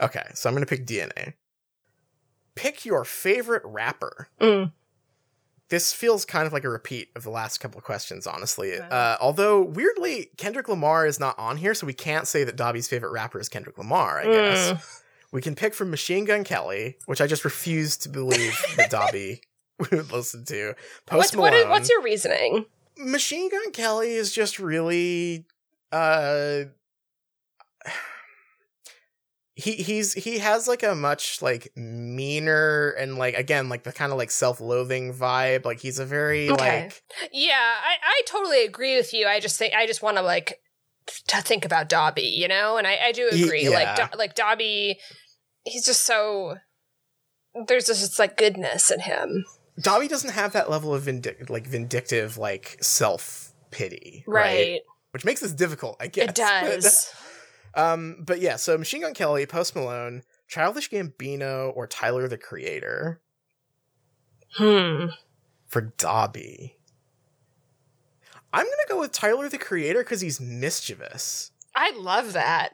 Okay, 0.00 0.22
so 0.34 0.48
I'm 0.48 0.54
gonna 0.54 0.66
pick 0.66 0.86
DNA. 0.86 1.34
Pick 2.54 2.84
your 2.84 3.04
favorite 3.04 3.62
rapper. 3.64 4.28
Mm. 4.40 4.72
This 5.68 5.92
feels 5.94 6.26
kind 6.26 6.46
of 6.46 6.52
like 6.52 6.64
a 6.64 6.68
repeat 6.68 7.08
of 7.16 7.22
the 7.22 7.30
last 7.30 7.58
couple 7.58 7.78
of 7.78 7.84
questions, 7.84 8.26
honestly. 8.26 8.78
Uh, 8.78 9.16
although 9.22 9.62
weirdly, 9.62 10.28
Kendrick 10.36 10.68
Lamar 10.68 11.06
is 11.06 11.18
not 11.18 11.38
on 11.38 11.56
here, 11.56 11.72
so 11.72 11.86
we 11.86 11.94
can't 11.94 12.28
say 12.28 12.44
that 12.44 12.56
Dobby's 12.56 12.88
favorite 12.88 13.10
rapper 13.12 13.40
is 13.40 13.48
Kendrick 13.48 13.78
Lamar. 13.78 14.20
I 14.20 14.24
guess 14.24 14.72
Mm. 14.72 15.00
we 15.32 15.40
can 15.40 15.54
pick 15.54 15.72
from 15.72 15.90
Machine 15.90 16.26
Gun 16.26 16.44
Kelly, 16.44 16.98
which 17.06 17.22
I 17.22 17.26
just 17.26 17.44
refuse 17.46 17.96
to 17.98 18.10
believe 18.10 18.54
that 18.76 18.90
Dobby 18.90 19.40
would 19.78 20.12
listen 20.12 20.44
to. 20.44 20.74
Post 21.06 21.18
What's 21.18 21.36
what 21.36 21.54
is, 21.54 21.60
Malone. 21.64 21.70
what's 21.70 21.88
your 21.88 22.02
reasoning? 22.02 22.66
Machine 22.98 23.48
Gun 23.48 23.70
Kelly 23.72 24.12
is 24.12 24.30
just 24.30 24.58
really 24.58 25.46
uh 25.90 26.64
he 29.54 29.72
he's 29.74 30.14
he 30.14 30.38
has 30.38 30.66
like 30.66 30.82
a 30.82 30.94
much 30.94 31.42
like 31.42 31.70
meaner 31.76 32.90
and 32.90 33.18
like 33.18 33.34
again 33.34 33.68
like 33.68 33.84
the 33.84 33.92
kind 33.92 34.10
of 34.10 34.16
like 34.18 34.30
self-loathing 34.30 35.12
vibe 35.12 35.64
like 35.66 35.78
he's 35.80 35.98
a 35.98 36.06
very 36.06 36.48
Okay. 36.50 36.84
like 36.84 37.02
Yeah, 37.32 37.52
I, 37.54 37.96
I 38.02 38.22
totally 38.26 38.64
agree 38.64 38.96
with 38.96 39.12
you. 39.12 39.26
I 39.26 39.40
just 39.40 39.58
think 39.58 39.74
I 39.74 39.86
just 39.86 40.02
want 40.02 40.16
to 40.16 40.22
like 40.22 40.60
to 41.28 41.42
think 41.42 41.64
about 41.64 41.88
Dobby, 41.88 42.22
you 42.22 42.48
know, 42.48 42.76
and 42.78 42.86
I, 42.86 42.96
I 43.06 43.12
do 43.12 43.28
agree. 43.28 43.64
yeah. 43.64 43.70
Like 43.70 43.96
Do- 44.12 44.18
like 44.18 44.34
Dobby, 44.34 44.98
he's 45.64 45.84
just 45.84 46.06
so 46.06 46.56
there's 47.66 47.86
just 47.86 48.02
it's 48.04 48.18
like 48.18 48.38
goodness 48.38 48.90
in 48.90 49.00
him, 49.00 49.44
Dobby 49.78 50.08
doesn't 50.08 50.30
have 50.32 50.52
that 50.54 50.70
level 50.70 50.94
of 50.94 51.02
vindic- 51.02 51.50
like 51.50 51.66
vindictive 51.66 52.38
like 52.38 52.78
self-pity 52.80 54.24
right? 54.26 54.80
which 55.10 55.24
makes 55.26 55.40
this 55.42 55.52
difficult, 55.52 55.96
I 56.00 56.06
guess. 56.06 56.28
It 56.30 56.34
does. 56.34 57.12
Um, 57.74 58.16
but 58.20 58.40
yeah, 58.40 58.56
so 58.56 58.76
Machine 58.76 59.02
Gun 59.02 59.14
Kelly, 59.14 59.46
Post 59.46 59.74
Malone, 59.74 60.22
Childish 60.48 60.90
Gambino, 60.90 61.72
or 61.74 61.86
Tyler 61.86 62.28
the 62.28 62.38
Creator 62.38 63.20
hmm. 64.56 65.06
for 65.66 65.92
Dobby. 65.96 66.76
I'm 68.52 68.64
gonna 68.64 68.88
go 68.88 69.00
with 69.00 69.12
Tyler 69.12 69.48
the 69.48 69.58
Creator 69.58 70.00
because 70.00 70.20
he's 70.20 70.40
mischievous. 70.40 71.52
I 71.74 71.92
love 71.96 72.34
that. 72.34 72.70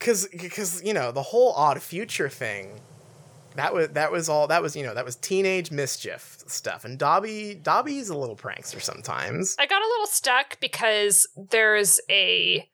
Cause, 0.00 0.28
cause 0.50 0.82
you 0.82 0.92
know 0.92 1.12
the 1.12 1.22
whole 1.22 1.52
odd 1.52 1.80
future 1.80 2.28
thing, 2.28 2.80
that 3.54 3.72
was 3.72 3.88
that 3.90 4.10
was 4.10 4.28
all 4.28 4.48
that 4.48 4.60
was 4.60 4.74
you 4.74 4.82
know 4.82 4.94
that 4.94 5.04
was 5.04 5.14
teenage 5.14 5.70
mischief 5.70 6.38
stuff, 6.48 6.84
and 6.84 6.98
Dobby 6.98 7.54
Dobby's 7.54 8.08
a 8.08 8.18
little 8.18 8.36
prankster 8.36 8.82
sometimes. 8.82 9.54
I 9.60 9.66
got 9.66 9.80
a 9.80 9.86
little 9.86 10.06
stuck 10.06 10.58
because 10.58 11.28
there's 11.50 12.00
a 12.10 12.68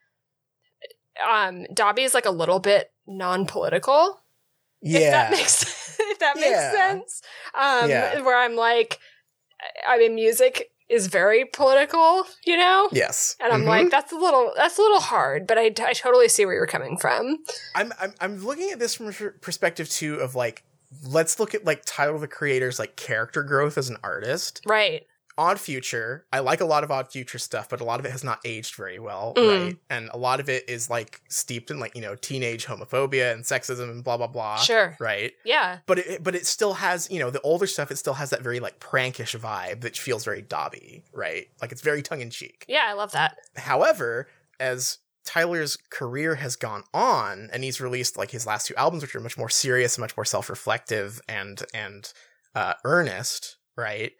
um 1.26 1.66
Dobby 1.74 2.02
is 2.02 2.14
like 2.14 2.26
a 2.26 2.30
little 2.30 2.60
bit 2.60 2.90
non-political. 3.06 4.20
Yeah, 4.80 4.98
If 5.00 5.10
that 5.10 5.30
makes 5.30 5.62
if 6.00 6.18
that 6.18 6.36
makes 6.36 6.46
Yeah. 6.50 6.72
sense. 6.72 7.22
Um 7.54 7.90
Yeah. 7.90 8.20
where 8.22 8.36
I'm 8.38 8.56
like 8.56 8.98
I 9.86 9.98
mean 9.98 10.14
music 10.14 10.70
is 10.88 11.08
very 11.08 11.44
political, 11.44 12.24
you 12.46 12.56
know? 12.56 12.88
yes, 12.92 13.36
And 13.40 13.52
I'm 13.52 13.62
Mhm. 13.64 13.66
like 13.68 13.90
that's 13.90 14.12
a 14.12 14.16
little 14.16 14.52
that's 14.56 14.78
a 14.78 14.82
little 14.82 15.00
hard, 15.00 15.46
but 15.46 15.58
I, 15.58 15.66
I 15.80 15.92
totally 15.92 16.28
see 16.28 16.46
where 16.46 16.54
you're 16.54 16.66
coming 16.66 16.96
from. 16.96 17.38
I'm, 17.74 17.92
I'm 18.00 18.14
I'm 18.20 18.38
looking 18.44 18.70
at 18.70 18.78
this 18.78 18.94
from 18.94 19.08
a 19.08 19.12
perspective 19.40 19.88
too 19.90 20.14
of 20.16 20.34
like 20.34 20.64
let's 21.06 21.38
look 21.38 21.54
at 21.54 21.64
like 21.66 21.82
Tyler 21.84 22.18
the 22.18 22.26
Creator's 22.28 22.78
like 22.78 22.96
character 22.96 23.42
growth 23.42 23.76
as 23.76 23.90
an 23.90 23.98
artist. 24.02 24.62
Right. 24.66 25.02
Odd 25.38 25.58
Future, 25.60 26.26
I 26.32 26.40
like 26.40 26.60
a 26.60 26.64
lot 26.66 26.84
of 26.84 26.90
Odd 26.90 27.10
Future 27.10 27.38
stuff, 27.38 27.68
but 27.70 27.80
a 27.80 27.84
lot 27.84 28.00
of 28.00 28.04
it 28.06 28.10
has 28.12 28.24
not 28.24 28.40
aged 28.44 28.74
very 28.74 28.98
well, 28.98 29.32
Mm. 29.36 29.64
right? 29.66 29.76
And 29.88 30.10
a 30.12 30.18
lot 30.18 30.40
of 30.40 30.48
it 30.48 30.68
is 30.68 30.90
like 30.90 31.22
steeped 31.28 31.70
in 31.70 31.78
like 31.78 31.94
you 31.94 32.02
know 32.02 32.14
teenage 32.16 32.66
homophobia 32.66 33.32
and 33.32 33.44
sexism 33.44 33.90
and 33.90 34.02
blah 34.04 34.16
blah 34.16 34.26
blah, 34.26 34.56
Sure. 34.56 34.96
right? 35.00 35.32
Yeah. 35.44 35.78
But 35.86 36.00
it 36.00 36.22
but 36.24 36.34
it 36.34 36.46
still 36.46 36.74
has 36.74 37.08
you 37.10 37.20
know 37.20 37.30
the 37.30 37.40
older 37.42 37.66
stuff. 37.68 37.90
It 37.90 37.96
still 37.98 38.14
has 38.14 38.30
that 38.30 38.42
very 38.42 38.58
like 38.60 38.80
prankish 38.80 39.38
vibe 39.38 39.80
that 39.82 39.96
feels 39.96 40.24
very 40.24 40.42
Dobby, 40.42 41.04
right? 41.12 41.48
Like 41.62 41.72
it's 41.72 41.82
very 41.82 42.02
tongue 42.02 42.20
in 42.20 42.30
cheek. 42.30 42.64
Yeah, 42.68 42.84
I 42.88 42.94
love 42.94 43.12
that. 43.12 43.38
However, 43.56 44.26
as 44.58 44.98
Tyler's 45.24 45.76
career 45.90 46.36
has 46.36 46.56
gone 46.56 46.82
on 46.94 47.50
and 47.52 47.62
he's 47.62 47.80
released 47.80 48.16
like 48.16 48.30
his 48.30 48.46
last 48.46 48.66
two 48.66 48.74
albums, 48.76 49.02
which 49.02 49.14
are 49.14 49.20
much 49.20 49.36
more 49.38 49.50
serious, 49.50 49.96
and 49.96 50.00
much 50.02 50.16
more 50.16 50.24
self-reflective 50.24 51.20
and 51.28 51.62
and 51.74 52.12
uh, 52.54 52.72
earnest, 52.84 53.56
right? 53.76 54.12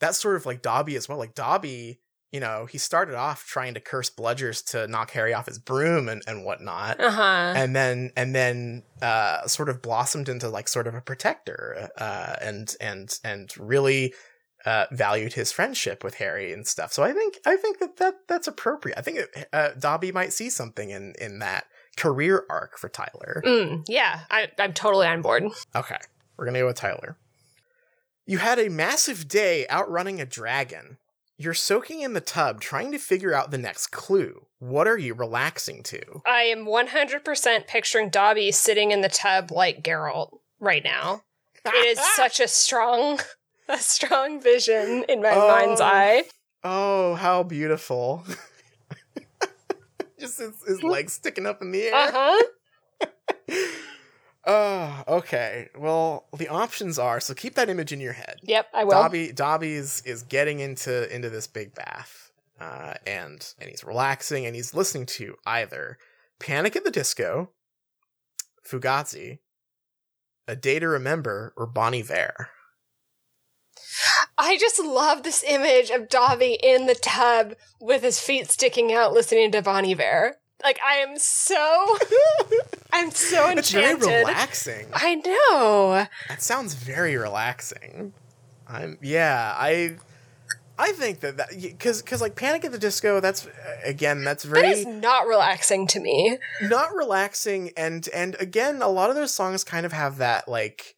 That's 0.00 0.18
sort 0.18 0.36
of 0.36 0.46
like 0.46 0.62
Dobby 0.62 0.96
as 0.96 1.08
well. 1.08 1.18
Like 1.18 1.34
Dobby, 1.34 2.00
you 2.32 2.40
know, 2.40 2.66
he 2.66 2.78
started 2.78 3.14
off 3.14 3.46
trying 3.46 3.74
to 3.74 3.80
curse 3.80 4.10
Bludgers 4.10 4.64
to 4.72 4.86
knock 4.88 5.10
Harry 5.12 5.32
off 5.32 5.46
his 5.46 5.58
broom 5.58 6.08
and, 6.08 6.22
and 6.26 6.44
whatnot. 6.44 7.00
Uh-huh. 7.00 7.52
And 7.56 7.74
then 7.74 8.10
and 8.16 8.34
then 8.34 8.82
uh, 9.00 9.46
sort 9.46 9.68
of 9.68 9.80
blossomed 9.82 10.28
into 10.28 10.48
like 10.48 10.68
sort 10.68 10.86
of 10.86 10.94
a 10.94 11.00
protector, 11.00 11.88
uh, 11.96 12.36
and 12.42 12.74
and 12.80 13.18
and 13.24 13.50
really 13.58 14.12
uh, 14.66 14.86
valued 14.90 15.32
his 15.32 15.52
friendship 15.52 16.02
with 16.02 16.14
Harry 16.14 16.52
and 16.52 16.66
stuff. 16.66 16.92
So 16.92 17.02
I 17.02 17.12
think 17.12 17.38
I 17.46 17.56
think 17.56 17.78
that, 17.78 17.96
that 17.98 18.14
that's 18.28 18.48
appropriate. 18.48 18.98
I 18.98 19.02
think 19.02 19.18
it, 19.18 19.48
uh, 19.52 19.70
Dobby 19.78 20.12
might 20.12 20.32
see 20.32 20.50
something 20.50 20.90
in 20.90 21.14
in 21.20 21.38
that 21.38 21.66
career 21.96 22.44
arc 22.50 22.76
for 22.76 22.88
Tyler. 22.88 23.42
Mm, 23.46 23.84
yeah, 23.88 24.20
I, 24.30 24.48
I'm 24.58 24.74
totally 24.74 25.06
on 25.06 25.22
board. 25.22 25.44
Okay, 25.74 25.98
we're 26.36 26.44
gonna 26.44 26.58
go 26.58 26.66
with 26.66 26.76
Tyler. 26.76 27.16
You 28.26 28.38
had 28.38 28.58
a 28.58 28.68
massive 28.68 29.28
day 29.28 29.66
outrunning 29.70 30.20
a 30.20 30.26
dragon. 30.26 30.98
You're 31.38 31.54
soaking 31.54 32.00
in 32.00 32.12
the 32.14 32.20
tub 32.20 32.60
trying 32.60 32.90
to 32.92 32.98
figure 32.98 33.32
out 33.32 33.50
the 33.50 33.58
next 33.58 33.88
clue. 33.88 34.46
What 34.58 34.88
are 34.88 34.96
you 34.98 35.14
relaxing 35.14 35.82
to? 35.84 36.00
I 36.26 36.42
am 36.42 36.66
100% 36.66 37.66
picturing 37.66 38.08
Dobby 38.08 38.50
sitting 38.52 38.90
in 38.90 39.02
the 39.02 39.08
tub 39.08 39.50
like 39.52 39.82
Geralt 39.84 40.38
right 40.58 40.82
now. 40.82 41.22
It 41.64 41.74
is 41.86 42.00
such 42.16 42.40
a 42.40 42.48
strong, 42.48 43.20
a 43.68 43.78
strong 43.78 44.40
vision 44.40 45.04
in 45.08 45.22
my 45.22 45.32
Oh. 45.34 45.48
mind's 45.48 45.80
eye. 45.80 46.24
Oh, 46.64 47.14
how 47.14 47.42
beautiful. 47.44 48.24
Just 50.18 50.40
his, 50.40 50.52
his 50.66 50.82
legs 50.82 51.12
sticking 51.12 51.44
up 51.46 51.60
in 51.62 51.70
the 51.70 51.82
air. 51.82 51.94
Uh 51.94 52.10
huh. 52.12 52.42
Oh, 54.46 55.02
okay. 55.08 55.68
Well, 55.76 56.26
the 56.36 56.48
options 56.48 56.98
are 56.98 57.18
so 57.18 57.34
keep 57.34 57.54
that 57.54 57.68
image 57.68 57.92
in 57.92 58.00
your 58.00 58.12
head. 58.12 58.36
Yep, 58.44 58.68
I 58.72 58.84
will. 58.84 58.92
Dobby 58.92 59.32
Dobby 59.32 59.72
is, 59.72 60.02
is 60.06 60.22
getting 60.22 60.60
into 60.60 61.12
into 61.14 61.28
this 61.30 61.46
big 61.46 61.74
bath. 61.74 62.30
Uh, 62.60 62.94
and 63.06 63.54
and 63.58 63.68
he's 63.68 63.84
relaxing 63.84 64.46
and 64.46 64.54
he's 64.54 64.72
listening 64.72 65.04
to 65.04 65.36
either 65.44 65.98
Panic 66.38 66.76
at 66.76 66.84
the 66.84 66.90
Disco, 66.90 67.50
Fugazi, 68.66 69.40
A 70.48 70.56
Day 70.56 70.78
to 70.78 70.88
Remember, 70.88 71.52
or 71.56 71.66
Bon 71.66 71.94
Iver. 71.94 72.48
I 74.38 74.56
just 74.58 74.78
love 74.78 75.22
this 75.22 75.44
image 75.46 75.90
of 75.90 76.08
Dobby 76.08 76.58
in 76.62 76.86
the 76.86 76.94
tub 76.94 77.54
with 77.80 78.02
his 78.02 78.20
feet 78.20 78.50
sticking 78.50 78.92
out, 78.92 79.12
listening 79.12 79.50
to 79.52 79.62
Bon 79.62 79.84
Iver. 79.84 80.36
Like 80.62 80.78
I 80.84 80.96
am 80.96 81.18
so, 81.18 81.96
I'm 82.92 83.10
so 83.10 83.48
It's 83.50 83.70
very 83.70 83.90
enchanted. 83.90 84.08
relaxing. 84.26 84.86
I 84.94 85.14
know. 85.16 86.06
That 86.28 86.42
sounds 86.42 86.74
very 86.74 87.16
relaxing. 87.16 88.12
I'm 88.66 88.98
yeah, 89.02 89.54
I 89.56 89.96
I 90.78 90.92
think 90.92 91.20
that 91.20 91.36
that 91.36 91.50
cuz 91.78 92.02
cuz 92.02 92.20
like 92.20 92.34
Panic 92.36 92.64
at 92.64 92.72
the 92.72 92.78
Disco 92.78 93.20
that's 93.20 93.46
uh, 93.46 93.50
again 93.84 94.24
that's 94.24 94.44
very 94.44 94.68
is 94.68 94.86
not 94.86 95.26
relaxing 95.26 95.86
to 95.88 96.00
me. 96.00 96.38
not 96.62 96.94
relaxing 96.94 97.70
and 97.76 98.08
and 98.12 98.34
again 98.40 98.82
a 98.82 98.88
lot 98.88 99.08
of 99.10 99.16
those 99.16 99.32
songs 99.32 99.62
kind 99.62 99.86
of 99.86 99.92
have 99.92 100.18
that 100.18 100.48
like 100.48 100.96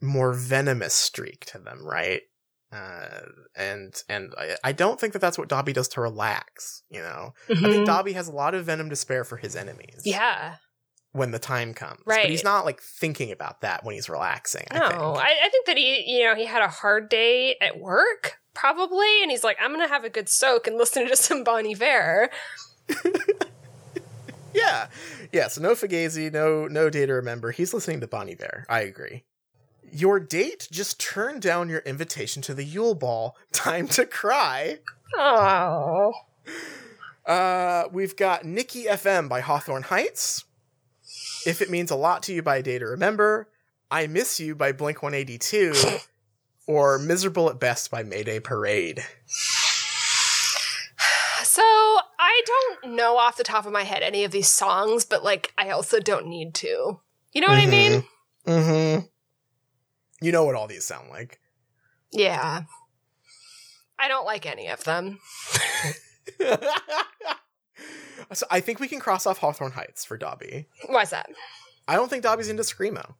more 0.00 0.32
venomous 0.32 0.94
streak 0.94 1.44
to 1.46 1.58
them, 1.58 1.84
right? 1.84 2.22
Uh, 2.72 3.20
and 3.56 3.94
and 4.08 4.34
I, 4.36 4.56
I 4.62 4.72
don't 4.72 5.00
think 5.00 5.14
that 5.14 5.20
that's 5.20 5.38
what 5.38 5.48
Dobby 5.48 5.72
does 5.72 5.88
to 5.88 6.00
relax. 6.02 6.82
You 6.90 7.00
know, 7.00 7.32
I 7.48 7.52
Mhm. 7.54 7.70
think 7.72 7.86
Dobby 7.86 8.12
has 8.12 8.28
a 8.28 8.32
lot 8.32 8.54
of 8.54 8.66
venom 8.66 8.90
to 8.90 8.96
spare 8.96 9.24
for 9.24 9.36
his 9.38 9.56
enemies. 9.56 10.02
Yeah. 10.04 10.56
when 11.12 11.30
the 11.30 11.38
time 11.38 11.72
comes, 11.72 12.00
Right. 12.04 12.24
But 12.24 12.30
he's 12.30 12.44
not 12.44 12.66
like 12.66 12.82
thinking 12.82 13.32
about 13.32 13.62
that 13.62 13.82
when 13.82 13.94
he's 13.94 14.10
relaxing. 14.10 14.66
I 14.70 14.78
No, 14.78 14.88
think. 14.90 15.02
I, 15.02 15.36
I 15.46 15.48
think 15.48 15.66
that 15.66 15.78
he, 15.78 16.04
you 16.18 16.24
know, 16.26 16.34
he 16.34 16.44
had 16.44 16.60
a 16.62 16.68
hard 16.68 17.08
day 17.08 17.56
at 17.62 17.78
work, 17.80 18.34
probably, 18.54 19.22
and 19.22 19.30
he's 19.30 19.42
like, 19.42 19.56
I'm 19.60 19.70
gonna 19.72 19.88
have 19.88 20.04
a 20.04 20.10
good 20.10 20.28
soak 20.28 20.66
and 20.66 20.76
listen 20.76 21.08
to 21.08 21.16
some 21.16 21.42
Bon 21.44 21.66
Iver. 21.66 22.28
Yeah, 24.54 24.88
yeah. 25.32 25.48
So 25.48 25.60
no 25.60 25.72
Fugazi, 25.74 26.32
no 26.32 26.66
no 26.66 26.88
day 26.90 27.04
to 27.06 27.12
remember. 27.12 27.50
He's 27.52 27.74
listening 27.74 28.00
to 28.00 28.06
Bon 28.08 28.28
Iver. 28.28 28.64
I 28.68 28.80
agree. 28.80 29.24
Your 29.92 30.20
date 30.20 30.68
just 30.70 31.00
turned 31.00 31.42
down 31.42 31.68
your 31.68 31.80
invitation 31.80 32.42
to 32.42 32.54
the 32.54 32.64
Yule 32.64 32.94
Ball. 32.94 33.36
Time 33.52 33.88
to 33.88 34.04
cry. 34.06 34.78
Oh, 35.16 36.12
Uh, 37.26 37.84
we've 37.92 38.16
got 38.16 38.44
Nikki 38.44 38.84
FM 38.84 39.28
by 39.28 39.40
Hawthorne 39.40 39.82
Heights. 39.84 40.44
If 41.46 41.60
it 41.60 41.70
means 41.70 41.90
a 41.90 41.96
lot 41.96 42.22
to 42.24 42.32
you 42.32 42.42
by 42.42 42.56
a 42.58 42.62
Day 42.62 42.78
to 42.78 42.86
Remember, 42.86 43.48
I 43.90 44.06
Miss 44.06 44.40
You 44.40 44.54
by 44.54 44.72
Blink 44.72 45.02
182, 45.02 45.74
or 46.66 46.98
Miserable 46.98 47.50
at 47.50 47.60
Best 47.60 47.90
by 47.90 48.02
Mayday 48.02 48.40
Parade. 48.40 49.04
so 51.42 51.62
I 51.62 52.42
don't 52.46 52.94
know 52.96 53.16
off 53.18 53.36
the 53.36 53.44
top 53.44 53.66
of 53.66 53.72
my 53.72 53.84
head 53.84 54.02
any 54.02 54.24
of 54.24 54.30
these 54.30 54.48
songs, 54.50 55.04
but 55.04 55.22
like, 55.24 55.52
I 55.58 55.70
also 55.70 56.00
don't 56.00 56.26
need 56.26 56.54
to. 56.56 57.00
You 57.32 57.40
know 57.40 57.48
what 57.48 57.58
I 57.58 57.66
mean? 57.66 58.04
Mm-hmm. 58.46 59.06
You 60.20 60.32
know 60.32 60.44
what 60.44 60.54
all 60.54 60.66
these 60.66 60.84
sound 60.84 61.10
like. 61.10 61.40
Yeah. 62.10 62.62
I 63.98 64.08
don't 64.08 64.24
like 64.24 64.46
any 64.46 64.68
of 64.68 64.84
them. 64.84 65.18
so 68.32 68.46
I 68.50 68.60
think 68.60 68.80
we 68.80 68.88
can 68.88 69.00
cross 69.00 69.26
off 69.26 69.38
Hawthorne 69.38 69.72
Heights 69.72 70.04
for 70.04 70.16
Dobby. 70.16 70.66
Why's 70.86 71.10
that? 71.10 71.30
I 71.86 71.94
don't 71.94 72.08
think 72.08 72.22
Dobby's 72.22 72.48
into 72.48 72.62
Screamo. 72.62 73.14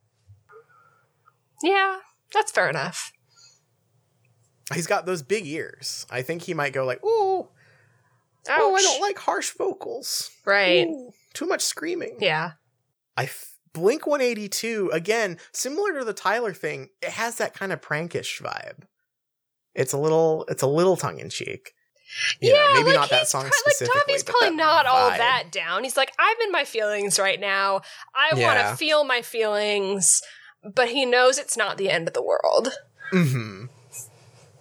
Yeah, 1.63 1.99
that's 2.33 2.53
fair 2.53 2.69
enough. 2.69 3.13
He's 4.73 4.87
got 4.87 5.07
those 5.07 5.23
big 5.23 5.47
ears. 5.47 6.07
I 6.11 6.23
think 6.23 6.43
he 6.43 6.55
might 6.55 6.73
go 6.73 6.85
like, 6.85 7.03
ooh, 7.05 7.49
oh, 7.49 7.51
I 8.49 8.83
don't 8.83 9.01
like 9.01 9.19
harsh 9.19 9.51
vocals. 9.53 10.31
Right. 10.45 10.87
Ooh, 10.87 11.13
too 11.33 11.47
much 11.47 11.63
screaming. 11.63 12.19
Yeah. 12.21 12.53
I 13.17 13.25
f- 13.25 13.55
Blink 13.79 14.07
182 14.07 14.91
again, 14.93 15.39
similar 15.53 15.99
to 15.99 16.05
the 16.05 16.13
Tyler 16.13 16.53
thing. 16.53 16.89
It 17.01 17.11
has 17.11 17.37
that 17.37 17.55
kind 17.55 17.73
of 17.73 17.81
prankish 17.81 18.41
vibe. 18.43 18.85
It's 19.75 19.93
a 19.93 19.99
little, 19.99 20.45
it's 20.49 20.63
a 20.63 20.67
little 20.67 20.97
tongue 20.97 21.21
in 21.21 21.31
cheek. 21.31 21.73
yeah, 22.41 22.67
maybe 22.75 22.87
like 22.87 22.95
not 22.97 23.11
that 23.11 23.29
song 23.29 23.43
pro- 23.43 23.51
specifically. 23.51 24.15
Like 24.15 24.27
pulling 24.27 24.57
that 24.57 24.63
not 24.65 24.87
all 24.87 25.11
that 25.11 25.53
down. 25.53 25.85
He's 25.85 25.97
like, 25.97 26.13
I'm 26.19 26.37
in 26.45 26.51
my 26.53 26.65
feelings 26.65 27.19
right 27.19 27.39
now. 27.39 27.83
I 28.15 28.35
want 28.35 28.59
to 28.59 28.77
feel 28.77 29.05
my 29.05 29.23
feelings, 29.23 30.23
but 30.75 30.89
he 30.89 31.05
knows 31.07 31.39
it's 31.39 31.57
not 31.57 31.77
the 31.79 31.91
end 31.91 32.09
of 32.09 32.15
the 32.15 32.23
world. 32.23 32.69
hmm 33.13 33.67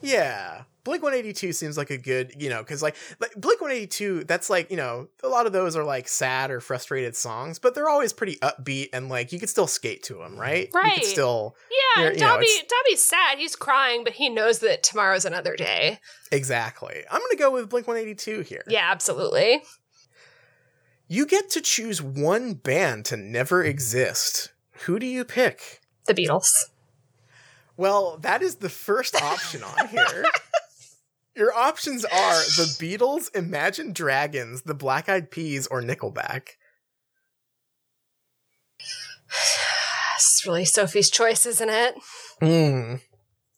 Yeah, 0.01 0.63
Blink 0.87 1.03
182 1.03 1.51
seems 1.51 1.77
like 1.77 1.89
a 1.89 1.97
good, 1.97 2.33
you 2.41 2.49
know, 2.49 2.59
because 2.59 2.81
like, 2.81 2.95
like 3.19 3.33
Blink 3.35 3.59
182, 3.59 4.23
that's 4.23 4.49
like, 4.49 4.71
you 4.71 4.77
know, 4.77 5.09
a 5.21 5.27
lot 5.27 5.45
of 5.45 5.51
those 5.51 5.75
are 5.75 5.83
like 5.83 6.07
sad 6.07 6.49
or 6.49 6.61
frustrated 6.61 7.13
songs, 7.15 7.59
but 7.59 7.75
they're 7.75 7.89
always 7.89 8.13
pretty 8.13 8.37
upbeat 8.37 8.89
and 8.93 9.09
like 9.09 9.33
you 9.33 9.39
could 9.39 9.49
still 9.49 9.67
skate 9.67 10.01
to 10.03 10.13
them, 10.15 10.37
right? 10.39 10.69
You 10.73 10.79
Right. 10.79 10.95
could 10.95 11.03
still, 11.05 11.55
Yeah, 11.97 12.03
you 12.05 12.09
know, 12.13 12.27
Dobby 12.27 12.47
Dobby's 12.69 13.03
sad. 13.03 13.37
He's 13.37 13.55
crying, 13.57 14.05
but 14.05 14.13
he 14.13 14.29
knows 14.29 14.59
that 14.59 14.81
tomorrow's 14.81 15.25
another 15.25 15.55
day. 15.57 15.99
exactly. 16.31 17.03
I'm 17.11 17.19
going 17.19 17.31
to 17.31 17.37
go 17.37 17.51
with 17.51 17.69
Blink 17.69 17.85
182 17.87 18.41
here. 18.41 18.63
Yeah, 18.67 18.89
absolutely. 18.89 19.61
You 21.09 21.25
get 21.25 21.49
to 21.51 21.61
choose 21.61 22.01
one 22.01 22.53
band 22.53 23.05
to 23.05 23.17
never 23.17 23.63
exist. 23.63 24.51
Who 24.85 24.99
do 24.99 25.05
you 25.05 25.25
pick? 25.25 25.81
The 26.05 26.13
Beatles. 26.13 26.49
Well, 27.77 28.17
that 28.23 28.41
is 28.41 28.55
the 28.55 28.69
first 28.69 29.15
option 29.21 29.61
on 29.63 29.87
here. 29.89 30.25
Your 31.37 31.53
options 31.53 32.03
are 32.03 32.33
the 32.57 32.75
Beatles, 32.79 33.33
Imagine 33.35 33.93
Dragons, 33.93 34.63
the 34.63 34.73
Black 34.73 35.07
Eyed 35.07 35.29
Peas, 35.29 35.67
or 35.67 35.81
Nickelback. 35.83 36.49
It's 40.15 40.43
really 40.45 40.65
Sophie's 40.65 41.09
choice, 41.11 41.45
isn't 41.45 41.69
it? 41.69 41.95
Mm, 42.41 43.01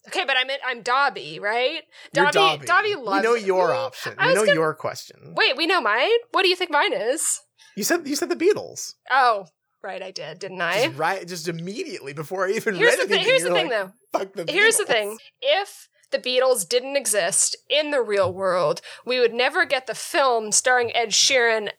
Okay, 0.08 0.24
but 0.24 0.36
I'm 0.36 0.48
I'm 0.66 0.82
Dobby, 0.82 1.38
right? 1.40 1.82
Dobby 2.12 2.32
Dobby. 2.32 2.66
Dobby 2.66 2.88
we 2.96 3.02
loves 3.02 3.22
know 3.24 3.34
your 3.34 3.68
me. 3.68 3.74
option. 3.76 4.14
I 4.18 4.28
We 4.28 4.34
know 4.34 4.40
gonna- 4.44 4.54
your 4.54 4.74
question. 4.74 5.34
Wait, 5.36 5.56
we 5.56 5.66
know 5.66 5.80
mine. 5.80 6.10
What 6.32 6.42
do 6.42 6.48
you 6.48 6.56
think 6.56 6.70
mine 6.70 6.92
is? 6.92 7.40
You 7.76 7.84
said 7.84 8.06
you 8.08 8.16
said 8.16 8.28
the 8.30 8.36
Beatles. 8.36 8.94
Oh, 9.10 9.46
right, 9.82 10.02
I 10.02 10.10
did, 10.10 10.38
didn't 10.40 10.60
I? 10.60 10.86
Just 10.86 10.98
right, 10.98 11.28
just 11.28 11.48
immediately 11.48 12.12
before 12.12 12.46
I 12.46 12.52
even 12.52 12.74
Here's 12.74 12.96
read 12.96 13.04
the 13.08 13.14
thing. 13.14 13.24
Here's 13.24 13.42
the 13.42 13.50
thing, 13.50 13.68
like, 13.68 13.92
though. 14.12 14.18
Fuck 14.18 14.32
the 14.32 14.50
Here's 14.50 14.76
the 14.78 14.86
thing. 14.86 15.18
If 15.40 15.88
the 16.10 16.18
Beatles 16.18 16.68
didn't 16.68 16.96
exist 16.96 17.56
in 17.68 17.90
the 17.90 18.02
real 18.02 18.32
world, 18.32 18.80
we 19.04 19.18
would 19.20 19.32
never 19.34 19.64
get 19.64 19.86
the 19.86 19.94
film 19.94 20.52
starring 20.52 20.94
Ed 20.94 21.10
Sheeran 21.10 21.70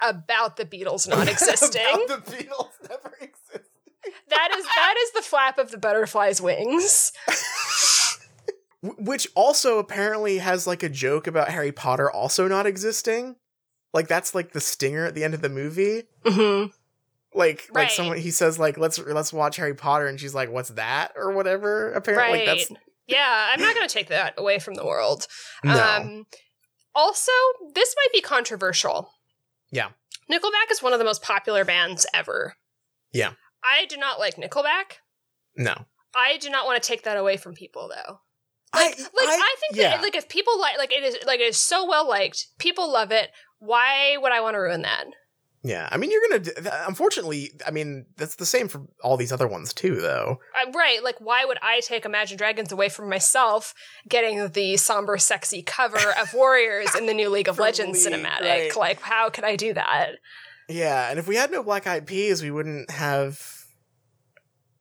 about 0.00 0.56
the 0.56 0.64
Beatles 0.64 1.08
not 1.08 1.28
existing. 1.30 1.82
About 2.06 2.24
the 2.26 2.32
Beatles 2.36 2.70
never 2.88 3.14
existed. 3.20 3.62
that 4.28 4.48
is 4.56 4.64
that 4.64 4.94
is 5.02 5.12
the 5.12 5.22
flap 5.22 5.58
of 5.58 5.70
the 5.70 5.78
butterfly's 5.78 6.40
wings. 6.40 7.12
Which 8.82 9.26
also 9.34 9.78
apparently 9.78 10.38
has 10.38 10.66
like 10.66 10.82
a 10.82 10.90
joke 10.90 11.26
about 11.26 11.48
Harry 11.48 11.72
Potter 11.72 12.10
also 12.10 12.46
not 12.48 12.66
existing. 12.66 13.36
Like 13.94 14.08
that's 14.08 14.34
like 14.34 14.52
the 14.52 14.60
stinger 14.60 15.06
at 15.06 15.14
the 15.14 15.24
end 15.24 15.32
of 15.32 15.40
the 15.40 15.48
movie. 15.48 16.02
hmm 16.26 16.64
Like 17.32 17.66
like 17.72 17.88
someone 17.90 18.18
he 18.18 18.30
says 18.30 18.58
like 18.58 18.76
let's 18.76 18.98
let's 18.98 19.32
watch 19.32 19.56
Harry 19.56 19.74
Potter 19.74 20.06
and 20.06 20.20
she's 20.20 20.34
like 20.34 20.50
what's 20.50 20.68
that 20.70 21.12
or 21.16 21.32
whatever. 21.32 21.92
Apparently 21.92 22.40
Right. 22.40 22.46
that's 22.46 22.70
Yeah, 23.06 23.50
I'm 23.52 23.60
not 23.60 23.74
going 23.74 23.86
to 23.86 23.92
take 23.92 24.08
that 24.08 24.34
away 24.38 24.58
from 24.58 24.74
the 24.74 24.84
world. 24.84 25.26
no. 25.62 25.72
Um, 25.72 26.26
also, 26.94 27.32
this 27.74 27.94
might 27.96 28.12
be 28.12 28.20
controversial. 28.20 29.10
Yeah. 29.70 29.88
Nickelback 30.30 30.70
is 30.70 30.82
one 30.82 30.92
of 30.92 30.98
the 30.98 31.04
most 31.04 31.22
popular 31.22 31.64
bands 31.64 32.06
ever. 32.14 32.54
Yeah. 33.12 33.32
I 33.64 33.86
do 33.86 33.96
not 33.96 34.18
like 34.18 34.36
Nickelback. 34.36 34.98
no. 35.56 35.74
I 36.16 36.36
do 36.38 36.48
not 36.48 36.64
want 36.64 36.80
to 36.80 36.86
take 36.86 37.02
that 37.02 37.16
away 37.16 37.36
from 37.36 37.54
people, 37.54 37.88
though. 37.88 38.20
I 38.72 38.86
Like, 38.86 38.98
like 38.98 39.10
I, 39.18 39.56
think 39.60 39.74
yeah. 39.74 39.90
that 39.96 40.02
like 40.02 40.14
if 40.14 40.28
people 40.28 40.60
like 40.60 40.78
like 40.78 40.92
it 40.92 41.02
is 41.02 41.16
like 41.26 41.40
it 41.40 41.48
is 41.48 41.58
so 41.58 41.84
well 41.88 42.08
liked, 42.08 42.46
people 42.58 42.90
love 42.92 43.10
it. 43.10 43.30
Why 43.58 44.16
would 44.16 44.30
I 44.30 44.40
want 44.40 44.54
to 44.54 44.60
ruin 44.60 44.82
that? 44.82 45.06
Yeah, 45.66 45.88
I 45.90 45.96
mean, 45.96 46.10
you're 46.10 46.20
gonna. 46.28 46.70
Unfortunately, 46.86 47.52
I 47.66 47.70
mean, 47.70 48.04
that's 48.18 48.36
the 48.36 48.44
same 48.44 48.68
for 48.68 48.82
all 49.02 49.16
these 49.16 49.32
other 49.32 49.48
ones 49.48 49.72
too, 49.72 49.96
though. 49.96 50.38
i 50.54 50.70
right, 50.70 51.02
like 51.02 51.16
why 51.20 51.46
would 51.46 51.56
I 51.62 51.80
take 51.80 52.04
Imagine 52.04 52.36
Dragons 52.36 52.70
away 52.70 52.90
from 52.90 53.08
myself 53.08 53.72
getting 54.06 54.48
the 54.48 54.76
somber, 54.76 55.16
sexy 55.16 55.62
cover 55.62 55.96
of 56.20 56.34
Warriors 56.34 56.94
in 56.94 57.06
the 57.06 57.14
new 57.14 57.30
League 57.30 57.48
of 57.48 57.58
Legends 57.58 58.04
League, 58.04 58.14
cinematic? 58.14 58.40
right. 58.42 58.76
Like, 58.76 59.00
how 59.00 59.30
could 59.30 59.44
I 59.44 59.56
do 59.56 59.72
that? 59.72 60.16
Yeah, 60.68 61.08
and 61.08 61.18
if 61.18 61.26
we 61.26 61.36
had 61.36 61.50
no 61.50 61.62
Black 61.62 61.86
Eyed 61.86 62.06
Peas, 62.06 62.42
we 62.42 62.50
wouldn't 62.50 62.90
have. 62.90 63.40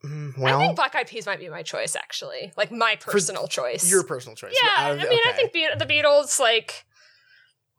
Mm, 0.05 0.37
well, 0.37 0.59
I 0.59 0.65
think 0.65 0.75
Black 0.75 0.95
Eyed 0.95 1.07
Peas 1.07 1.25
might 1.25 1.39
be 1.39 1.47
my 1.47 1.63
choice, 1.63 1.95
actually. 1.95 2.51
Like 2.57 2.71
my 2.73 2.97
personal 2.99 3.47
choice. 3.47 3.89
your 3.89 4.03
personal 4.03 4.35
choice. 4.35 4.53
yeah, 4.61 4.69
I 4.77 4.89
of 4.89 4.97
mean, 4.97 5.07
the- 5.07 5.29
I 5.29 5.31
think 5.31 5.53
Be- 5.53 5.69
the 5.77 5.85
Beatles, 5.85 6.39
like, 6.41 6.83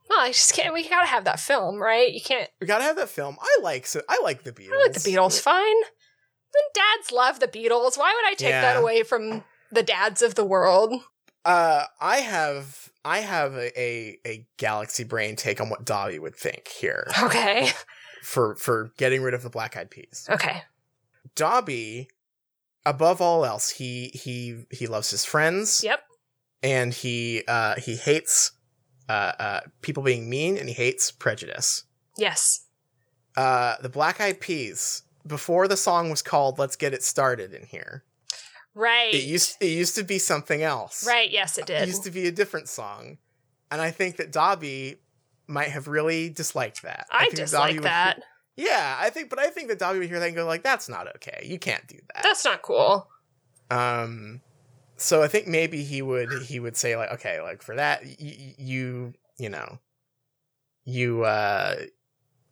well, 0.09 0.19
I 0.19 0.29
just 0.29 0.53
can't. 0.53 0.73
We 0.73 0.87
gotta 0.87 1.07
have 1.07 1.23
that 1.25 1.39
film, 1.39 1.77
right? 1.81 2.11
You 2.11 2.21
can't. 2.21 2.49
we 2.61 2.67
gotta 2.67 2.83
have 2.83 2.95
that 2.97 3.09
film. 3.09 3.37
I 3.41 3.59
like 3.61 3.85
so 3.85 4.01
I 4.09 4.19
like 4.23 4.43
the 4.43 4.51
Beatles. 4.51 4.73
I 4.73 4.77
like 4.83 4.93
the 4.93 4.99
Beatles. 4.99 5.39
Fine. 5.41 5.81
Then 6.53 6.63
dads 6.73 7.11
love 7.11 7.39
the 7.39 7.47
Beatles. 7.47 7.97
Why 7.97 8.13
would 8.15 8.31
I 8.31 8.33
take 8.37 8.51
that 8.51 8.77
away 8.77 9.03
from 9.03 9.43
the 9.71 9.83
dads 9.83 10.21
of 10.21 10.35
the 10.35 10.45
world? 10.45 10.93
Uh, 11.43 11.83
I 11.99 12.17
have 12.17 12.89
I 13.03 13.19
have 13.19 13.53
a, 13.55 13.79
a 13.79 14.17
a 14.25 14.47
galaxy 14.57 15.03
brain 15.03 15.35
take 15.35 15.59
on 15.61 15.69
what 15.69 15.85
Dobby 15.85 16.17
would 16.17 16.35
think 16.35 16.67
here 16.69 17.07
Okay. 17.21 17.69
for 18.23 18.55
for 18.55 18.91
getting 18.97 19.21
rid 19.21 19.33
of 19.33 19.43
the 19.43 19.49
Black 19.49 19.75
Eyed 19.77 19.91
Peas. 19.91 20.27
Okay. 20.29 20.63
Dobby, 21.35 22.07
above 22.85 23.21
all 23.21 23.45
else, 23.45 23.69
he 23.71 24.07
he 24.13 24.63
he 24.71 24.87
loves 24.87 25.09
his 25.11 25.25
friends. 25.25 25.83
Yep. 25.83 25.99
and 26.63 26.93
he 26.93 27.43
uh 27.47 27.75
he 27.75 27.95
hates 27.95 28.51
uh 29.09 29.31
uh 29.39 29.59
people 29.81 30.03
being 30.03 30.29
mean 30.29 30.57
and 30.57 30.67
he 30.67 30.73
hates 30.73 31.11
prejudice. 31.11 31.83
Yes. 32.17 32.65
Uh 33.37 33.75
the 33.81 33.89
Black 33.89 34.19
Eyed 34.21 34.39
Peas 34.39 35.03
before 35.25 35.67
the 35.67 35.77
song 35.77 36.09
was 36.09 36.21
called 36.21 36.59
Let's 36.59 36.75
Get 36.75 36.93
It 36.93 37.03
Started 37.03 37.53
in 37.53 37.65
here. 37.65 38.03
Right. 38.73 39.13
It 39.13 39.23
used 39.23 39.57
it 39.61 39.67
used 39.67 39.95
to 39.95 40.03
be 40.03 40.19
something 40.19 40.61
else. 40.61 41.05
right. 41.07 41.29
Yes, 41.31 41.57
it 41.57 41.65
did. 41.65 41.83
It 41.83 41.87
used 41.87 42.03
to 42.03 42.11
be 42.11 42.27
a 42.27 42.31
different 42.31 42.67
song. 42.67 43.17
And 43.71 43.81
I 43.81 43.91
think 43.91 44.17
that 44.17 44.31
Dobby 44.31 44.97
might 45.47 45.69
have 45.69 45.87
really 45.87 46.29
disliked 46.29 46.81
that. 46.83 47.07
I 47.11 47.29
that 47.29 47.35
dislike 47.35 47.81
that. 47.81 48.21
Yeah, 48.55 48.95
I 48.99 49.09
think 49.09 49.29
but 49.29 49.39
I 49.39 49.47
think 49.47 49.67
that 49.69 49.79
Dobby 49.79 49.99
would 49.99 50.07
hear 50.07 50.19
that 50.19 50.27
and 50.27 50.35
go 50.35 50.45
like 50.45 50.63
that's 50.63 50.87
not 50.87 51.07
okay. 51.15 51.45
You 51.45 51.59
can't 51.59 51.85
do 51.87 51.97
that. 52.13 52.23
That's 52.23 52.45
not 52.45 52.61
cool. 52.61 53.07
Um, 53.69 54.41
so 54.97 55.21
I 55.23 55.27
think 55.27 55.47
maybe 55.47 55.83
he 55.83 56.01
would 56.01 56.29
he 56.43 56.59
would 56.59 56.75
say 56.77 56.95
like, 56.95 57.11
okay, 57.13 57.41
like 57.41 57.61
for 57.61 57.75
that, 57.75 58.03
y- 58.03 58.15
y- 58.19 58.55
you 58.57 59.13
you 59.37 59.49
know, 59.49 59.79
you 60.85 61.23
uh, 61.23 61.75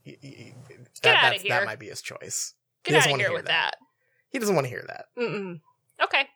y- 0.06 0.18
that 0.22 1.02
Get 1.02 1.16
outta 1.16 1.22
that's- 1.26 1.42
here. 1.42 1.50
that 1.52 1.66
might 1.66 1.80
be 1.80 1.88
his 1.90 2.02
choice. 2.02 2.54
Get 2.84 2.96
out 3.06 3.12
of 3.12 3.18
here 3.18 3.32
with 3.32 3.46
that. 3.46 3.76
that. 3.80 3.86
He 4.32 4.40
doesn't 4.40 4.56
want 4.56 4.66
to 4.66 4.70
hear 4.70 4.84
that. 4.88 5.06
Mm-mm. 5.18 5.62
Okay. 6.04 6.28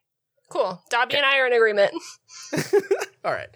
Cool. 0.49 0.81
Dobby 0.89 1.15
and 1.17 1.25
I 1.25 1.39
are 1.39 1.47
in 1.47 1.53
agreement. 1.53 1.91
All 3.25 3.33
right, 3.33 3.49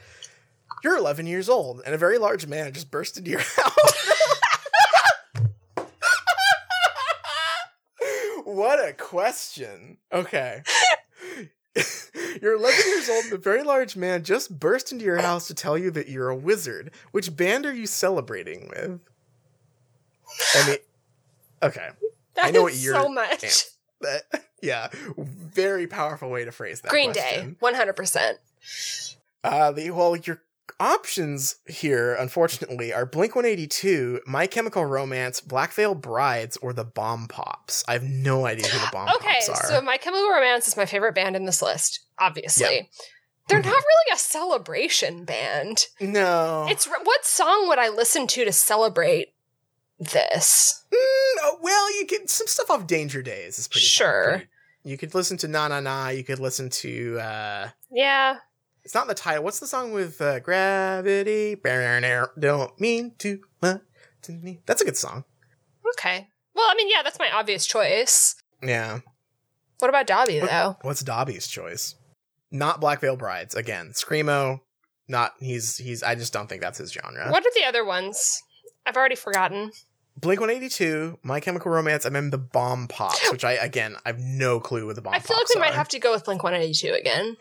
you're 0.84 0.98
11 0.98 1.26
years 1.28 1.48
old, 1.48 1.82
and 1.86 1.96
a 1.96 1.98
very 1.98 2.18
large 2.18 2.48
man 2.48 2.74
just 2.74 2.92
burst 2.92 3.18
into 3.18 3.32
your 3.32 3.40
house. 3.56 4.12
what 8.44 8.86
a 8.86 8.94
question. 8.94 9.98
Okay. 10.12 10.64
You're 12.42 12.56
11 12.56 12.80
years 12.88 13.10
old, 13.10 13.26
and 13.26 13.34
a 13.34 13.38
very 13.38 13.64
large 13.64 13.96
man 13.96 14.24
just 14.24 14.60
burst 14.60 14.92
into 14.92 15.06
your 15.06 15.18
house 15.18 15.48
to 15.48 15.54
tell 15.54 15.78
you 15.78 15.92
that 15.92 16.10
you're 16.10 16.30
a 16.30 16.36
wizard. 16.36 16.92
Which 17.12 17.36
band 17.36 17.66
are 17.66 17.74
you 17.74 17.86
celebrating 17.88 18.70
with? 18.70 19.00
I 20.56 20.68
mean, 20.68 20.78
okay. 21.64 21.90
That 22.36 22.54
know 22.54 22.68
is 22.68 22.74
what 22.76 22.84
you're- 22.84 22.98
so 23.02 23.10
much. 23.10 23.44
yeah. 23.44 23.50
That- 24.02 24.44
yeah, 24.64 24.90
very 25.18 25.86
powerful 25.88 26.30
way 26.30 26.44
to 26.46 26.52
phrase 26.52 26.82
that. 26.82 26.90
Green 26.90 27.14
question. 27.14 27.50
Day, 27.52 27.56
one 27.60 27.74
hundred 27.76 27.96
percent. 27.96 28.38
Uh, 29.44 29.72
the 29.72 29.90
well, 29.92 30.16
your 30.16 30.42
options 30.80 31.56
here, 31.68 32.14
unfortunately, 32.14 32.94
are 32.94 33.06
Blink 33.06 33.36
One 33.36 33.46
Eighty 33.46 33.68
Two, 33.68 34.20
My 34.26 34.48
Chemical 34.48 34.86
Romance, 34.86 35.42
Black 35.42 35.72
Veil 35.74 35.96
Brides, 35.96 36.58
or 36.58 36.74
the 36.74 36.84
Bomb 36.86 37.28
Pops. 37.28 37.84
I 37.88 37.94
have 37.94 38.04
no 38.04 38.46
idea 38.46 38.68
who 38.68 38.80
the 38.80 38.92
Bomb 38.92 39.10
Okay, 39.16 39.34
Pops 39.46 39.50
are. 39.50 39.56
Okay, 39.66 39.76
so 39.76 39.82
My 39.82 39.98
Chemical 39.98 40.30
Romance 40.30 40.68
is 40.68 40.78
my 40.78 40.86
favorite 40.86 41.16
band 41.16 41.36
in 41.36 41.46
this 41.46 41.62
list. 41.62 42.02
Obviously, 42.20 42.90
they're 43.48 43.60
Mhm. 43.62 43.66
not 43.66 43.74
really 43.74 44.14
a 44.14 44.18
celebration 44.18 45.26
band. 45.26 45.88
no, 46.00 46.68
It's 46.70 46.86
what 46.88 47.26
song 47.26 47.68
would 47.68 47.80
I 47.80 47.90
listen 47.90 48.28
to 48.28 48.46
to 48.46 48.52
celebrate 48.52 49.34
this? 50.00 50.84
Mm, 50.92 50.98
oh, 51.44 51.58
well, 51.62 52.00
you 52.00 52.06
could 52.06 52.30
some 52.30 52.48
stuff 52.48 52.70
off 52.70 52.88
Danger 52.88 53.22
Days 53.22 53.60
is 53.60 53.68
pretty 53.68 53.86
Sure. 53.86 54.30
pretty- 54.30 54.48
you 54.84 54.98
could 54.98 55.14
listen 55.14 55.38
to 55.38 55.48
Na 55.48 55.68
Na 55.68 55.80
Na. 55.80 56.08
You 56.10 56.24
could 56.24 56.40
listen 56.40 56.70
to. 56.70 57.20
uh 57.20 57.70
Yeah, 57.92 58.38
It's 58.84 58.96
not 58.96 59.08
the 59.08 59.14
title. 59.14 59.44
What's 59.44 59.60
the 59.60 59.68
song 59.68 59.92
with 59.92 60.22
uh, 60.22 60.40
Gravity? 60.40 61.56
Don't 62.40 62.80
mean 62.80 63.14
too 63.18 63.42
much 63.62 63.82
to 64.24 64.32
me. 64.32 64.62
That's 64.66 64.82
a 64.82 64.86
good 64.86 64.98
song. 64.98 65.24
okay. 65.94 66.28
Well, 66.54 66.68
I 66.70 66.76
mean, 66.76 66.90
yeah, 66.90 67.02
that's 67.04 67.20
my 67.20 67.32
obvious 67.32 67.66
choice. 67.66 68.36
Yeah. 68.62 69.00
What 69.80 69.90
about 69.90 70.08
Dobby 70.08 70.40
though? 70.40 70.78
What's 70.82 71.02
Dobby's 71.02 71.48
choice? 71.48 71.96
Not 72.52 72.82
Black 72.82 73.02
Veil 73.02 73.16
Brides. 73.16 73.56
Again, 73.56 73.92
Screamo. 73.94 74.60
Not 75.08 75.34
he's 75.40 75.78
he's. 75.78 76.04
I 76.04 76.16
just 76.16 76.34
don't 76.34 76.48
think 76.48 76.62
that's 76.62 76.78
his 76.78 76.92
genre. 76.92 77.30
What 77.32 77.46
are 77.46 77.52
the 77.56 77.66
other 77.66 77.84
ones? 77.84 78.44
I've 78.86 78.96
already 78.96 79.16
forgotten. 79.16 79.72
Blink 80.18 80.40
One 80.40 80.50
Eighty 80.50 80.70
Two, 80.70 81.18
My 81.24 81.40
Chemical 81.40 81.72
Romance, 81.72 82.06
and 82.06 82.16
then 82.16 82.30
the 82.30 82.38
Bomb 82.38 82.88
Pops, 82.88 83.30
which 83.32 83.44
I 83.44 83.54
again 83.54 83.96
I 84.06 84.10
have 84.10 84.20
no 84.20 84.60
clue 84.60 84.86
what 84.86 84.96
the 84.96 85.02
Bomb 85.02 85.14
I 85.14 85.20
feel 85.20 85.38
like 85.38 85.54
we 85.54 85.60
might 85.60 85.74
have 85.74 85.90
to 85.90 86.00
go 86.00 86.12
with 86.12 86.26
Blink 86.26 86.44
One 86.44 86.54
Eighty 86.54 86.74
Two 86.74 86.94
again. 86.94 87.38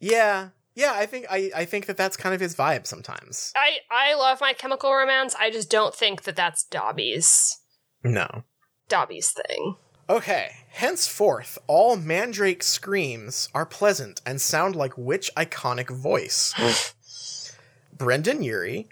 Yeah, 0.00 0.50
Yeah, 0.78 0.92
I 0.94 1.06
think 1.06 1.26
I, 1.28 1.50
I 1.56 1.64
think 1.64 1.86
that 1.86 1.96
that's 1.96 2.16
kind 2.16 2.32
of 2.36 2.40
his 2.40 2.54
vibe 2.54 2.86
sometimes. 2.86 3.52
I 3.56 3.78
I 3.90 4.14
love 4.14 4.40
my 4.40 4.52
chemical 4.52 4.94
romance. 4.94 5.34
I 5.36 5.50
just 5.50 5.68
don't 5.68 5.92
think 5.92 6.22
that 6.22 6.36
that's 6.36 6.62
Dobby's 6.62 7.58
No. 8.04 8.44
Dobby's 8.88 9.32
thing. 9.32 9.74
Okay. 10.08 10.52
Henceforth, 10.70 11.58
all 11.66 11.96
Mandrake 11.96 12.62
screams 12.62 13.48
are 13.52 13.66
pleasant 13.66 14.20
and 14.24 14.40
sound 14.40 14.76
like 14.76 14.96
which 14.96 15.34
iconic 15.36 15.90
voice? 15.90 16.54
Brendon 17.98 18.44
Urie, 18.44 18.88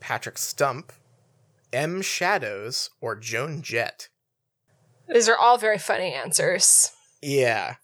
Patrick 0.00 0.36
Stump, 0.36 0.92
M. 1.72 2.02
Shadows, 2.02 2.90
or 3.00 3.16
Joan 3.16 3.62
Jett? 3.62 4.10
These 5.08 5.30
are 5.30 5.38
all 5.38 5.56
very 5.56 5.78
funny 5.78 6.12
answers. 6.12 6.92
Yeah. 7.22 7.76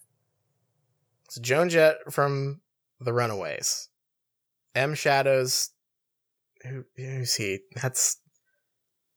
It's 1.25 1.39
Joan 1.39 1.69
Jett 1.69 2.13
from 2.13 2.61
The 2.99 3.13
Runaways. 3.13 3.89
M. 4.73 4.95
Shadows. 4.95 5.71
Who, 6.63 6.85
who's 6.95 7.35
he? 7.35 7.59
That's. 7.75 8.17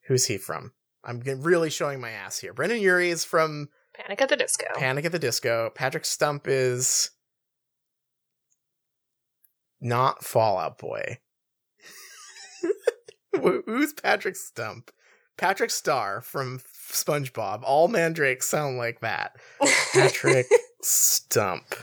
Who's 0.06 0.26
he 0.26 0.38
from? 0.38 0.72
I'm 1.04 1.20
really 1.20 1.70
showing 1.70 2.00
my 2.00 2.10
ass 2.10 2.38
here. 2.38 2.52
Brendon 2.52 2.80
Urie 2.80 3.10
is 3.10 3.24
from 3.24 3.68
Panic 3.94 4.20
at 4.20 4.28
the 4.28 4.36
Disco. 4.36 4.66
Panic 4.76 5.04
at 5.04 5.12
the 5.12 5.18
Disco. 5.18 5.70
Patrick 5.74 6.04
Stump 6.04 6.46
is. 6.46 7.10
Not 9.80 10.24
Fall 10.24 10.58
Out 10.58 10.78
Boy. 10.78 11.18
Who's 13.40 13.92
Patrick 13.92 14.36
Stump? 14.36 14.90
Patrick 15.36 15.70
Star 15.70 16.20
from 16.20 16.60
SpongeBob. 16.92 17.62
All 17.62 17.86
mandrakes 17.86 18.46
sound 18.46 18.76
like 18.76 19.00
that. 19.00 19.36
Patrick 19.92 20.46
Stump. 20.82 21.74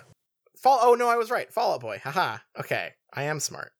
Fall. 0.65 0.79
Oh 0.81 0.95
no, 0.95 1.07
I 1.07 1.15
was 1.15 1.29
right. 1.29 1.53
Fall 1.53 1.75
Out 1.75 1.81
Boy. 1.81 2.01
Haha. 2.03 2.37
Okay, 2.59 2.93
I 3.13 3.23
am 3.23 3.39
smart. 3.39 3.71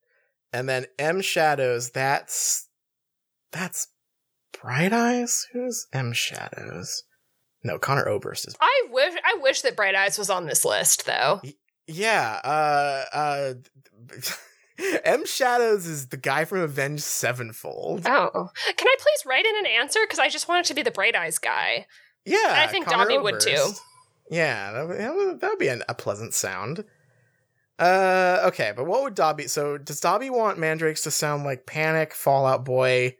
And 0.54 0.70
then 0.70 0.86
M 1.00 1.20
Shadows. 1.20 1.90
That's 1.90 2.70
that's 3.52 3.88
Bright 4.62 4.94
Eyes. 4.94 5.48
Who's 5.52 5.88
M 5.92 6.14
Shadows? 6.14 7.02
No, 7.64 7.80
Conor 7.80 8.08
Oberst 8.08 8.48
is. 8.48 8.56
I 8.62 8.84
wish 8.92 9.16
I 9.26 9.40
wish 9.42 9.62
that 9.62 9.76
Bright 9.76 9.96
Eyes 9.96 10.20
was 10.20 10.30
on 10.30 10.46
this 10.46 10.64
list 10.64 11.08
though. 11.08 11.42
Yeah. 11.88 12.40
Uh. 12.44 13.06
Uh. 13.12 13.54
M 15.06 15.26
Shadows 15.26 15.88
is 15.88 16.10
the 16.10 16.18
guy 16.18 16.46
from 16.46 16.60
Avenged 16.60 17.02
Sevenfold. 17.02 18.06
Oh, 18.06 18.50
can 18.78 18.88
I 18.88 18.96
please 19.00 19.26
write 19.26 19.46
in 19.46 19.58
an 19.58 19.66
answer? 19.66 20.02
Because 20.04 20.20
I 20.20 20.30
just 20.30 20.48
want 20.48 20.66
it 20.66 20.68
to 20.68 20.76
be 20.76 20.84
the 20.84 20.92
Bright 20.92 21.16
Eyes 21.16 21.40
guy. 21.40 21.88
Yeah, 22.26 22.38
I 22.44 22.68
think 22.68 22.86
Connor 22.86 23.06
Dobby 23.06 23.18
would, 23.18 23.40
too. 23.40 23.72
Yeah, 24.30 24.72
that 24.72 24.88
would, 24.88 25.40
that 25.42 25.50
would, 25.50 25.60
be 25.60 25.68
an, 25.68 25.84
a 25.88 25.94
pleasant 25.94 26.34
sound. 26.34 26.84
Uh, 27.78 28.42
okay, 28.46 28.74
but 28.76 28.86
what 28.86 29.04
would 29.04 29.16
Dobby? 29.16 29.48
So, 29.48 29.78
does 29.78 30.00
Dobby 30.00 30.30
want 30.30 30.58
Mandrakes 30.58 31.04
to 31.04 31.12
sound 31.12 31.44
like 31.44 31.66
Panic, 31.66 32.14
Fall 32.14 32.46
Out 32.46 32.64
Boy, 32.66 33.18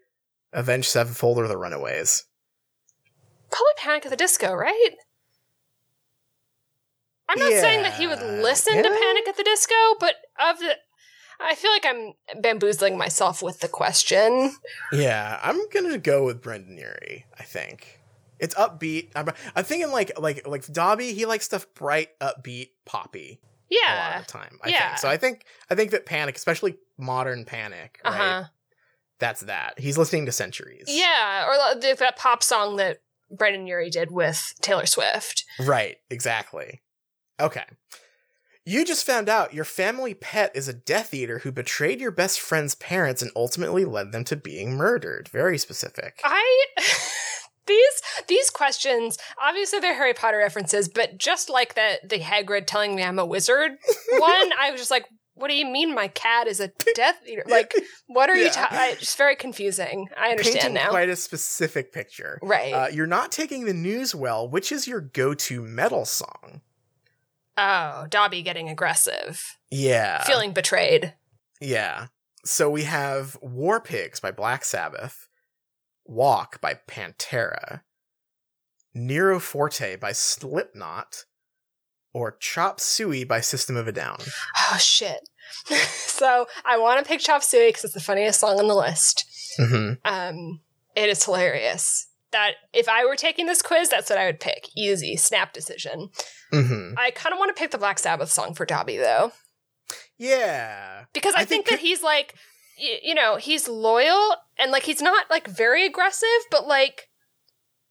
Avenged 0.54 0.88
Sevenfold, 0.88 1.38
or 1.38 1.48
The 1.48 1.58
Runaways? 1.58 2.26
Probably 3.52 3.74
Panic 3.78 4.06
at 4.06 4.12
the 4.12 4.18
Disco, 4.18 4.54
right? 4.54 4.92
I'm 7.28 7.40
not 7.40 7.52
saying 7.52 7.82
that 7.84 7.94
he 7.96 8.08
would 8.08 8.20
Yeah. 8.20 8.42
listen 8.42 8.76
to 8.76 8.84
Panic 8.90 9.28
at 9.28 9.38
the 9.38 9.44
Disco, 9.44 9.76
but 10.00 10.16
of 10.40 10.60
the 10.60 10.78
I 11.40 11.56
feel 11.56 11.72
like 11.72 11.86
I'm 11.86 12.14
bamboozling 12.42 12.98
myself 12.98 13.42
with 13.42 13.60
the 13.60 13.68
question. 13.68 14.56
Yeah, 14.94 15.40
I'm 15.44 15.68
gonna 15.70 15.98
go 15.98 16.24
with 16.24 16.42
Brendon 16.42 16.78
Urie. 16.78 17.26
I 17.38 17.44
think 17.44 18.00
it's 18.40 18.56
upbeat. 18.56 19.12
I'm, 19.16 19.30
I'm 19.56 19.64
thinking 19.64 19.92
like 19.92 20.12
like 20.20 20.48
like 20.48 20.66
Dobby. 20.72 21.14
He 21.14 21.26
likes 21.26 21.46
stuff 21.46 21.68
bright, 21.76 22.10
upbeat, 22.20 22.70
poppy 22.86 23.40
Yeah, 23.70 23.80
a 23.94 23.98
lot 24.12 24.20
of 24.22 24.26
the 24.28 24.32
time. 24.32 24.60
I 24.64 24.70
Yeah. 24.70 24.88
think 24.90 25.00
so. 25.00 25.10
I 25.10 25.18
think 25.18 25.46
I 25.70 25.76
think 25.76 25.92
that 25.92 26.06
Panic, 26.06 26.36
especially 26.36 26.78
modern 26.98 27.46
Panic, 27.46 28.00
right? 28.04 28.14
huh. 28.14 28.44
That's 29.20 29.42
that. 29.42 29.80
He's 29.80 29.98
listening 29.98 30.26
to 30.26 30.32
Centuries. 30.34 30.86
Yeah, 30.88 31.48
or 31.48 31.80
the, 31.80 31.96
that 32.00 32.18
pop 32.18 32.44
song 32.44 32.76
that 32.78 32.98
Brendon 33.32 33.66
Urie 33.66 33.90
did 33.90 34.12
with 34.12 34.54
Taylor 34.62 34.86
Swift. 34.86 35.46
Right, 35.60 35.98
exactly. 36.10 36.82
Okay. 37.40 37.64
You 38.66 38.84
just 38.84 39.06
found 39.06 39.30
out 39.30 39.54
your 39.54 39.64
family 39.64 40.14
pet 40.16 40.52
is 40.56 40.68
a 40.68 40.74
Death 40.74 41.14
Eater 41.14 41.40
who 41.40 41.52
betrayed 41.52 42.02
your 42.02 42.12
best 42.12 42.40
friend's 42.42 42.76
parents 42.76 43.22
and 43.22 43.32
ultimately 43.36 43.86
led 43.86 44.12
them 44.12 44.24
to 44.26 44.36
being 44.36 44.76
murdered. 44.76 45.28
Very 45.30 45.58
specific. 45.58 46.20
I 46.24 46.66
these 47.68 48.02
these 48.28 48.50
questions 48.50 49.18
obviously 49.42 49.80
they're 49.80 49.96
Harry 49.96 50.14
Potter 50.14 50.38
references, 50.38 50.88
but 50.90 51.18
just 51.18 51.50
like 51.50 51.76
that 51.76 52.08
the 52.10 52.20
Hagrid 52.20 52.66
telling 52.68 52.96
me 52.96 53.04
I'm 53.04 53.20
a 53.20 53.26
wizard 53.26 53.72
one, 54.18 54.52
I 54.60 54.72
was 54.72 54.80
just 54.80 54.92
like, 54.92 55.06
what 55.34 55.50
do 55.50 55.56
you 55.56 55.66
mean 55.66 55.94
my 55.94 56.08
cat 56.08 56.48
is 56.48 56.60
a 56.62 56.70
Death 56.96 57.18
Eater? 57.28 57.44
Like, 57.48 57.74
what 58.08 58.30
are 58.30 58.36
you? 58.36 58.46
Yeah. 58.46 58.52
Ta- 58.52 58.68
I, 58.72 58.92
it's 58.92 59.16
very 59.16 59.36
confusing. 59.36 60.08
I 60.18 60.30
understand 60.30 60.60
Painting 60.62 60.74
now. 60.76 60.90
quite 60.92 61.10
a 61.10 61.16
specific 61.18 61.92
picture. 61.92 62.40
right. 62.42 62.72
Uh, 62.74 62.88
you're 62.88 63.06
not 63.06 63.32
taking 63.34 63.66
the 63.66 63.74
news 63.74 64.16
well. 64.16 64.48
Which 64.48 64.72
is 64.72 64.88
your 64.88 65.02
go-to 65.02 65.62
metal 65.62 66.06
song? 66.06 66.62
oh, 67.58 68.06
Dobby 68.10 68.42
getting 68.42 68.70
aggressive, 68.70 69.58
Yeah. 69.72 70.24
feeling 70.24 70.52
betrayed. 70.54 71.14
Yeah. 71.62 72.08
So 72.44 72.70
we 72.70 72.84
have 72.84 73.38
War 73.42 73.80
Pigs 73.80 74.20
by 74.20 74.32
Black 74.32 74.64
Sabbath, 74.66 75.25
Walk 76.06 76.62
by 76.62 76.80
Pantera, 76.88 77.82
Nero 78.94 79.40
Forte 79.40 79.96
by 79.98 80.12
Slipknot, 80.12 81.26
or 82.14 82.38
Chop 82.40 82.80
Suey 82.80 83.24
by 83.24 83.42
System 83.42 83.76
of 83.76 83.88
a 83.88 83.92
Down. 83.92 84.18
Oh 84.72 84.78
shit. 84.78 85.28
so 85.68 86.48
I 86.64 86.78
want 86.78 87.04
to 87.04 87.08
pick 87.08 87.20
Chop 87.22 87.44
Suey 87.44 87.70
because 87.70 87.86
it's 87.86 87.94
the 87.94 88.00
funniest 88.00 88.40
song 88.40 88.60
on 88.60 88.68
the 88.68 88.76
list. 88.76 89.26
hmm 89.58 89.94
Um, 90.06 90.62
it 90.96 91.10
is 91.10 91.24
hilarious. 91.24 92.08
That 92.32 92.54
if 92.74 92.90
I 92.90 93.06
were 93.06 93.16
taking 93.16 93.46
this 93.46 93.62
quiz, 93.62 93.90
that's 93.90 94.10
what 94.10 94.20
I 94.20 94.26
would 94.26 94.40
pick. 94.40 94.68
Easy, 94.76 95.16
snap 95.18 95.54
decision. 95.54 96.10
hmm 96.52 96.94
I 96.98 97.12
kind 97.12 97.34
of 97.34 97.40
want 97.40 97.56
to 97.56 97.60
pick 97.60 97.72
the 97.72 97.78
Black 97.78 98.00
Sabbath 98.00 98.30
song 98.32 98.54
for 98.54 98.66
Dobby 98.66 98.98
though, 98.98 99.32
Yeah. 100.18 101.06
because 101.14 101.34
I, 101.36 101.42
I 101.42 101.46
think, 101.46 101.66
think 101.68 101.80
that 101.80 101.86
he's 101.86 102.02
like, 102.04 102.36
you 102.78 103.14
know, 103.16 103.38
he's 103.38 103.68
loyal 103.68 104.36
and 104.58 104.72
like 104.72 104.84
he's 104.84 105.02
not 105.02 105.30
like 105.30 105.48
very 105.48 105.86
aggressive, 105.86 106.28
but 106.52 106.68
like 106.68 107.10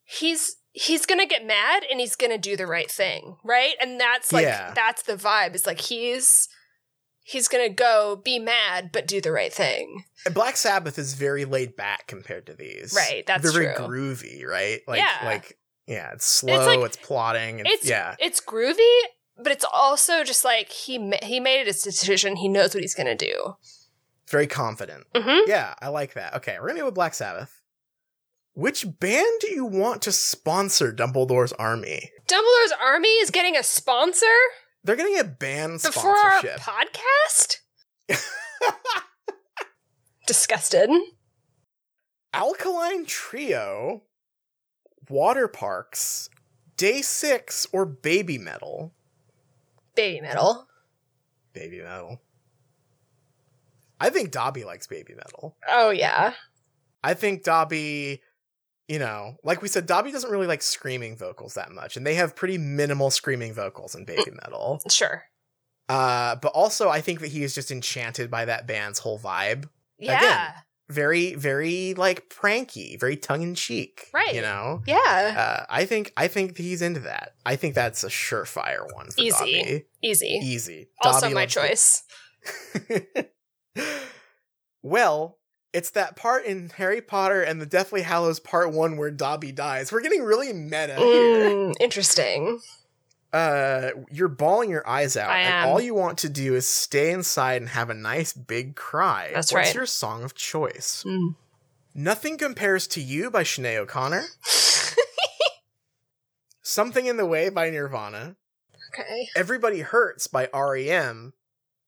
he's 0.03 0.57
he's 0.71 1.05
gonna 1.05 1.25
get 1.25 1.45
mad 1.45 1.83
and 1.89 1.99
he's 1.99 2.15
gonna 2.15 2.37
do 2.37 2.55
the 2.57 2.67
right 2.67 2.89
thing, 2.91 3.37
right? 3.43 3.75
And 3.81 3.99
that's 3.99 4.31
like 4.33 4.43
Yeah. 4.45 4.73
that's 4.75 5.03
the 5.03 5.15
vibe. 5.15 5.55
It's 5.55 5.65
like 5.65 5.81
he's 5.81 6.47
he's 7.23 7.47
gonna 7.47 7.69
go 7.69 8.21
be 8.23 8.37
mad 8.39 8.91
but 8.91 9.07
do 9.07 9.19
the 9.21 9.31
right 9.31 9.51
thing. 9.53 10.03
And 10.25 10.35
Black 10.35 10.57
Sabbath 10.57 10.99
is 10.99 11.13
very 11.13 11.45
laid 11.45 11.75
back 11.75 12.07
compared 12.07 12.45
to 12.47 12.53
these. 12.53 12.93
Right, 12.95 13.25
that's 13.25 13.43
They're 13.43 13.51
very 13.51 13.75
true. 13.75 13.85
groovy, 13.87 14.45
right? 14.45 14.81
Like, 14.87 14.99
Yeah. 14.99 15.25
like, 15.25 15.57
yeah, 15.87 16.11
it's 16.13 16.25
slow, 16.25 16.83
it's, 16.83 16.97
like- 16.97 17.01
plotting, 17.03 17.59
it's, 17.59 17.69
It's 17.71 17.85
yeah. 17.89 18.15
it's 18.19 18.41
groovy, 18.41 18.99
but 19.37 19.51
it's 19.51 19.65
also 19.73 20.23
just 20.23 20.43
like 20.45 20.69
he 20.69 21.13
he 21.23 21.39
made 21.39 21.65
his 21.67 21.81
decision. 21.81 22.35
He 22.35 22.47
knows 22.47 22.73
what 22.75 22.81
he's 22.83 22.95
gonna 22.95 23.15
do. 23.15 23.55
Very 24.29 24.47
confident. 24.47 25.05
Mm-hmm. 25.13 25.49
Yeah, 25.49 25.75
I 25.81 25.89
like 25.89 26.13
that. 26.13 26.35
Okay, 26.35 26.57
we're 26.59 26.67
gonna 26.67 26.79
go 26.79 26.85
with 26.85 26.95
Black 26.95 27.13
Sabbath. 27.13 27.61
Which 28.53 28.85
band 28.99 29.41
do 29.41 29.51
you 29.51 29.65
want 29.65 30.01
to 30.03 30.11
sponsor 30.11 30.93
Dumbledore's 30.93 31.51
Army? 31.53 32.11
Dumbledore's 32.27 32.73
Army 32.81 33.09
is 33.09 33.29
getting 33.29 33.57
a 33.57 33.63
sponsor 33.63 34.25
They're 34.83 34.95
getting 34.95 35.19
a 35.19 35.25
band 35.25 35.81
before 35.81 36.15
our 36.15 36.41
podcast. 36.41 37.57
Disgusted. 40.25 40.89
Alkaline 42.33 43.05
Trio, 43.05 44.03
Waterparks, 45.09 46.29
Day 46.77 47.01
Six, 47.01 47.67
or 47.71 47.85
Baby 47.85 48.37
Metal? 48.37 48.93
Baby 49.95 50.21
metal. 50.21 50.67
Baby 51.53 51.79
Metal. 51.81 52.21
I 53.99 54.09
think 54.09 54.31
Dobby 54.31 54.63
likes 54.63 54.87
Baby 54.87 55.13
Metal. 55.15 55.55
Oh 55.69 55.89
yeah. 55.89 56.33
I 57.03 57.13
think 57.13 57.43
Dobby, 57.43 58.21
you 58.87 58.99
know, 58.99 59.35
like 59.43 59.61
we 59.61 59.67
said, 59.67 59.85
Dobby 59.85 60.11
doesn't 60.11 60.31
really 60.31 60.47
like 60.47 60.61
screaming 60.61 61.15
vocals 61.15 61.53
that 61.53 61.71
much, 61.71 61.97
and 61.97 62.05
they 62.05 62.15
have 62.15 62.35
pretty 62.35 62.57
minimal 62.57 63.11
screaming 63.11 63.53
vocals 63.53 63.95
in 63.95 64.05
Baby 64.05 64.31
Metal. 64.43 64.81
Sure. 64.89 65.23
Uh, 65.87 66.35
but 66.37 66.51
also, 66.53 66.89
I 66.89 67.01
think 67.01 67.19
that 67.19 67.27
he 67.27 67.43
is 67.43 67.53
just 67.53 67.69
enchanted 67.71 68.31
by 68.31 68.45
that 68.45 68.65
band's 68.65 68.99
whole 68.99 69.19
vibe. 69.19 69.69
Yeah. 69.99 70.17
Again. 70.17 70.53
Very, 70.87 71.33
very 71.33 71.95
like 71.95 72.29
pranky, 72.29 72.95
very 72.99 73.17
tongue 73.17 73.41
in 73.41 73.55
cheek. 73.55 74.07
Right. 74.13 74.35
You 74.35 74.41
know. 74.41 74.81
Yeah. 74.85 75.35
Uh, 75.37 75.65
I 75.69 75.85
think 75.85 76.11
I 76.15 76.27
think 76.27 76.57
he's 76.57 76.81
into 76.81 76.99
that. 77.01 77.33
I 77.45 77.55
think 77.55 77.73
that's 77.73 78.03
a 78.03 78.07
surefire 78.07 78.91
one 78.93 79.09
for 79.09 79.21
Easy. 79.21 79.31
Dobby. 79.31 79.85
Easy. 80.03 80.39
Easy. 80.43 80.89
Also 81.01 81.21
Dobby 81.21 81.33
my 81.33 81.45
choice. 81.47 82.03
well, 84.83 85.37
it's 85.73 85.91
that 85.91 86.15
part 86.15 86.45
in 86.45 86.69
Harry 86.77 87.01
Potter 87.01 87.41
and 87.41 87.61
the 87.61 87.65
Deathly 87.65 88.01
Hallows 88.03 88.39
Part 88.39 88.71
One 88.71 88.97
where 88.97 89.11
Dobby 89.11 89.51
dies. 89.51 89.91
We're 89.91 90.01
getting 90.01 90.23
really 90.23 90.53
meta 90.53 90.95
here. 90.95 91.49
Mm, 91.49 91.73
interesting. 91.79 92.61
uh, 93.33 93.89
you're 94.09 94.29
bawling 94.29 94.69
your 94.69 94.87
eyes 94.87 95.17
out, 95.17 95.29
I 95.29 95.39
and 95.41 95.53
am. 95.53 95.67
all 95.69 95.81
you 95.81 95.93
want 95.93 96.17
to 96.19 96.29
do 96.29 96.55
is 96.55 96.67
stay 96.67 97.11
inside 97.11 97.61
and 97.61 97.69
have 97.69 97.89
a 97.89 97.93
nice 97.93 98.31
big 98.33 98.75
cry. 98.75 99.31
That's 99.33 99.51
What's 99.51 99.67
right. 99.67 99.75
your 99.75 99.85
song 99.85 100.23
of 100.23 100.33
choice? 100.35 101.03
Mm. 101.05 101.35
Nothing 101.93 102.37
compares 102.37 102.87
to 102.87 103.01
you 103.01 103.29
by 103.31 103.43
Sinead 103.43 103.77
O'Connor. 103.77 104.25
Something 106.61 107.05
in 107.05 107.17
the 107.17 107.25
Way 107.25 107.49
by 107.49 107.69
Nirvana. 107.69 108.35
Okay. 108.93 109.27
Everybody 109.35 109.81
Hurts 109.81 110.27
by 110.27 110.49
REM. 110.53 111.33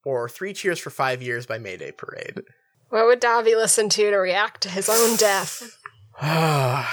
Or 0.07 0.29
Three 0.29 0.53
Cheers 0.53 0.79
for 0.79 0.89
Five 0.89 1.21
Years 1.21 1.45
by 1.45 1.57
Mayday 1.57 1.91
Parade. 1.91 2.41
What 2.87 3.07
would 3.07 3.19
Dobby 3.19 3.55
listen 3.55 3.89
to 3.89 4.09
to 4.09 4.15
react 4.15 4.61
to 4.61 4.69
his 4.69 4.87
own 4.87 5.17
death? 5.17 5.77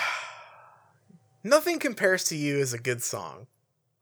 Nothing 1.44 1.78
compares 1.78 2.24
to 2.24 2.36
you 2.36 2.56
is 2.58 2.72
a 2.72 2.78
good 2.78 3.04
song. 3.04 3.46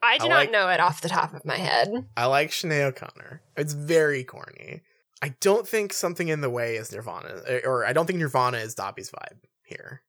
I 0.03 0.17
do 0.17 0.25
I 0.25 0.29
not 0.29 0.35
like- 0.37 0.51
know 0.51 0.71
it 0.71 0.81
off 0.81 1.03
the 1.03 1.11
top 1.11 1.35
of 1.35 1.45
my 1.45 1.57
head. 1.59 2.07
I 2.17 2.25
like 2.25 2.53
Sinead 2.53 2.85
O'Connor. 2.87 3.43
It's 3.55 3.75
very 3.75 4.25
corny. 4.25 4.81
I 5.21 5.35
don't 5.41 5.69
think 5.69 5.93
something 5.93 6.29
in 6.29 6.41
the 6.41 6.49
way 6.49 6.77
is 6.77 6.91
Nirvana, 6.91 7.43
or 7.65 7.85
I 7.85 7.93
don't 7.93 8.07
think 8.07 8.19
Nirvana 8.19 8.57
is 8.59 8.75
Dobby's 8.75 9.11
vibe 9.11 9.41
here. 9.63 10.01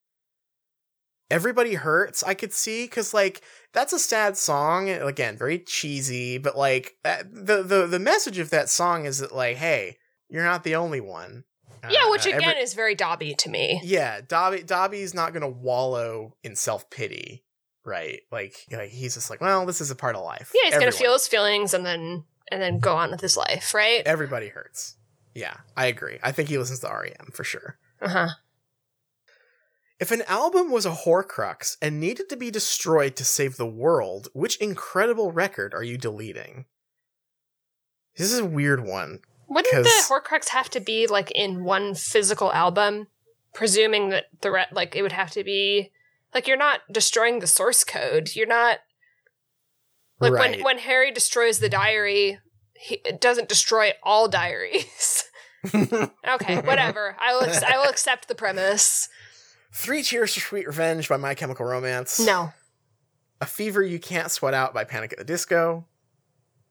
Everybody 1.34 1.74
hurts. 1.74 2.24
I 2.24 2.34
could 2.36 2.54
see 2.54 2.86
because 2.86 3.14
like 3.14 3.42
that's 3.74 3.92
a 3.94 4.00
sad 4.00 4.38
song. 4.38 4.90
Again, 4.90 5.38
very 5.38 5.60
cheesy, 5.60 6.38
but 6.38 6.58
like 6.58 6.96
the 7.04 7.64
the 7.66 7.88
the 7.88 8.00
message 8.00 8.38
of 8.38 8.50
that 8.52 8.70
song 8.70 9.06
is 9.06 9.18
that 9.20 9.34
like, 9.34 9.58
hey, 9.58 9.98
you're 10.30 10.44
not 10.44 10.64
the 10.64 10.76
only 10.76 11.02
one. 11.02 11.44
yeah, 11.90 12.04
Uh, 12.06 12.12
which 12.12 12.26
again 12.26 12.44
every- 12.44 12.62
is 12.62 12.74
very 12.76 12.96
Dobby 12.96 13.34
to 13.36 13.50
me. 13.50 13.82
yeah, 13.84 14.22
Dobby 14.22 14.62
Dobby's 14.64 15.14
not 15.14 15.34
gonna 15.34 15.50
wallow 15.50 16.38
in 16.44 16.56
self 16.56 16.90
pity, 16.90 17.44
right? 17.84 18.22
Like, 18.32 18.56
like 18.72 18.90
he's 18.92 19.16
just 19.16 19.30
like, 19.30 19.42
well, 19.42 19.66
this 19.66 19.82
is 19.82 19.90
a 19.92 19.96
part 19.96 20.16
of 20.16 20.24
life. 20.24 20.52
Yeah, 20.54 20.70
he's 20.70 20.80
gonna 20.80 20.92
feel 20.92 21.14
his 21.14 21.28
feelings 21.28 21.74
and 21.74 21.86
then 21.86 22.26
and 22.52 22.62
then 22.62 22.78
go 22.80 22.96
on 22.96 23.10
with 23.10 23.22
his 23.22 23.36
life, 23.38 23.74
right? 23.74 24.04
everybody 24.06 24.50
hurts. 24.50 24.98
Yeah, 25.34 25.56
I 25.76 25.88
agree. 25.88 26.20
I 26.22 26.32
think 26.32 26.50
he 26.50 26.60
listens 26.60 26.80
to 26.82 26.88
REM 26.90 27.32
for 27.34 27.44
sure. 27.44 27.80
Uh 28.00 28.10
huh. 28.10 28.28
If 30.00 30.12
an 30.12 30.24
album 30.24 30.72
was 30.72 30.86
a 30.86 30.92
Horcrux 30.92 31.78
and 31.82 32.00
needed 32.00 32.30
to 32.30 32.36
be 32.36 32.52
destroyed 32.52 33.16
to 33.16 33.26
save 33.26 33.58
the 33.58 33.68
world, 33.68 34.28
which 34.34 34.58
incredible 34.58 35.32
record 35.32 35.74
are 35.74 35.84
you 35.84 35.98
deleting? 35.98 36.66
This 38.18 38.32
is 38.32 38.40
a 38.40 38.46
weird 38.46 38.86
one. 38.86 39.20
Wouldn't 39.48 39.84
the 39.84 40.04
Horcrux 40.10 40.50
have 40.50 40.70
to 40.72 40.80
be 40.80 41.08
like 41.08 41.32
in 41.32 41.64
one 41.64 41.96
physical 41.96 42.52
album? 42.52 43.08
Presuming 43.54 44.10
that 44.10 44.26
the 44.42 44.52
re- 44.52 44.66
like 44.72 44.96
it 44.96 45.04
would 45.04 45.12
have 45.12 45.30
to 45.32 45.44
be 45.44 45.92
like 46.34 46.48
you're 46.48 46.58
not 46.58 46.82
destroying 46.92 47.40
the 47.40 47.48
source 47.48 47.84
code. 47.84 48.36
You're 48.36 48.48
not 48.48 48.80
like 50.20 50.34
right. 50.34 50.52
when 50.52 50.64
when 50.64 50.78
Harry 50.80 51.12
destroys 51.12 51.60
the 51.60 51.70
diary, 51.70 52.40
he 52.74 52.96
it 53.06 53.22
doesn't 53.22 53.50
destroy 53.50 53.92
all 54.02 54.28
diaries. 54.28 55.26
okay, 55.76 56.62
whatever. 56.62 57.16
I 57.20 57.34
will 57.34 57.48
I 57.68 57.78
will 57.78 57.90
accept 57.90 58.28
the 58.28 58.36
premise. 58.36 59.08
Three 59.74 60.04
Cheers 60.04 60.34
for 60.36 60.40
Sweet 60.40 60.68
Revenge 60.68 61.10
by 61.10 61.18
My 61.18 61.34
Chemical 61.34 61.66
Romance. 61.66 62.20
No. 62.20 62.54
A 63.42 63.46
Fever 63.46 63.82
You 63.82 64.00
Can't 64.00 64.30
Sweat 64.30 64.54
Out 64.54 64.74
by 64.74 64.84
Panic 64.84 65.12
at 65.14 65.18
the 65.18 65.26
Disco. 65.26 65.86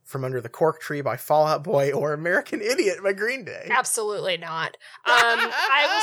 From 0.05 0.25
Under 0.25 0.41
the 0.41 0.49
Cork 0.49 0.81
Tree 0.81 1.01
by 1.01 1.17
Fall 1.17 1.47
Out 1.47 1.65
Boy 1.65 1.93
or 1.93 2.13
American 2.13 2.61
Idiot 2.61 2.99
by 3.03 3.13
Green 3.13 3.45
Day. 3.45 3.69
Absolutely 3.71 4.37
not. 4.37 4.77
Um, 5.05 5.15
I 5.15 5.87
will 5.87 6.01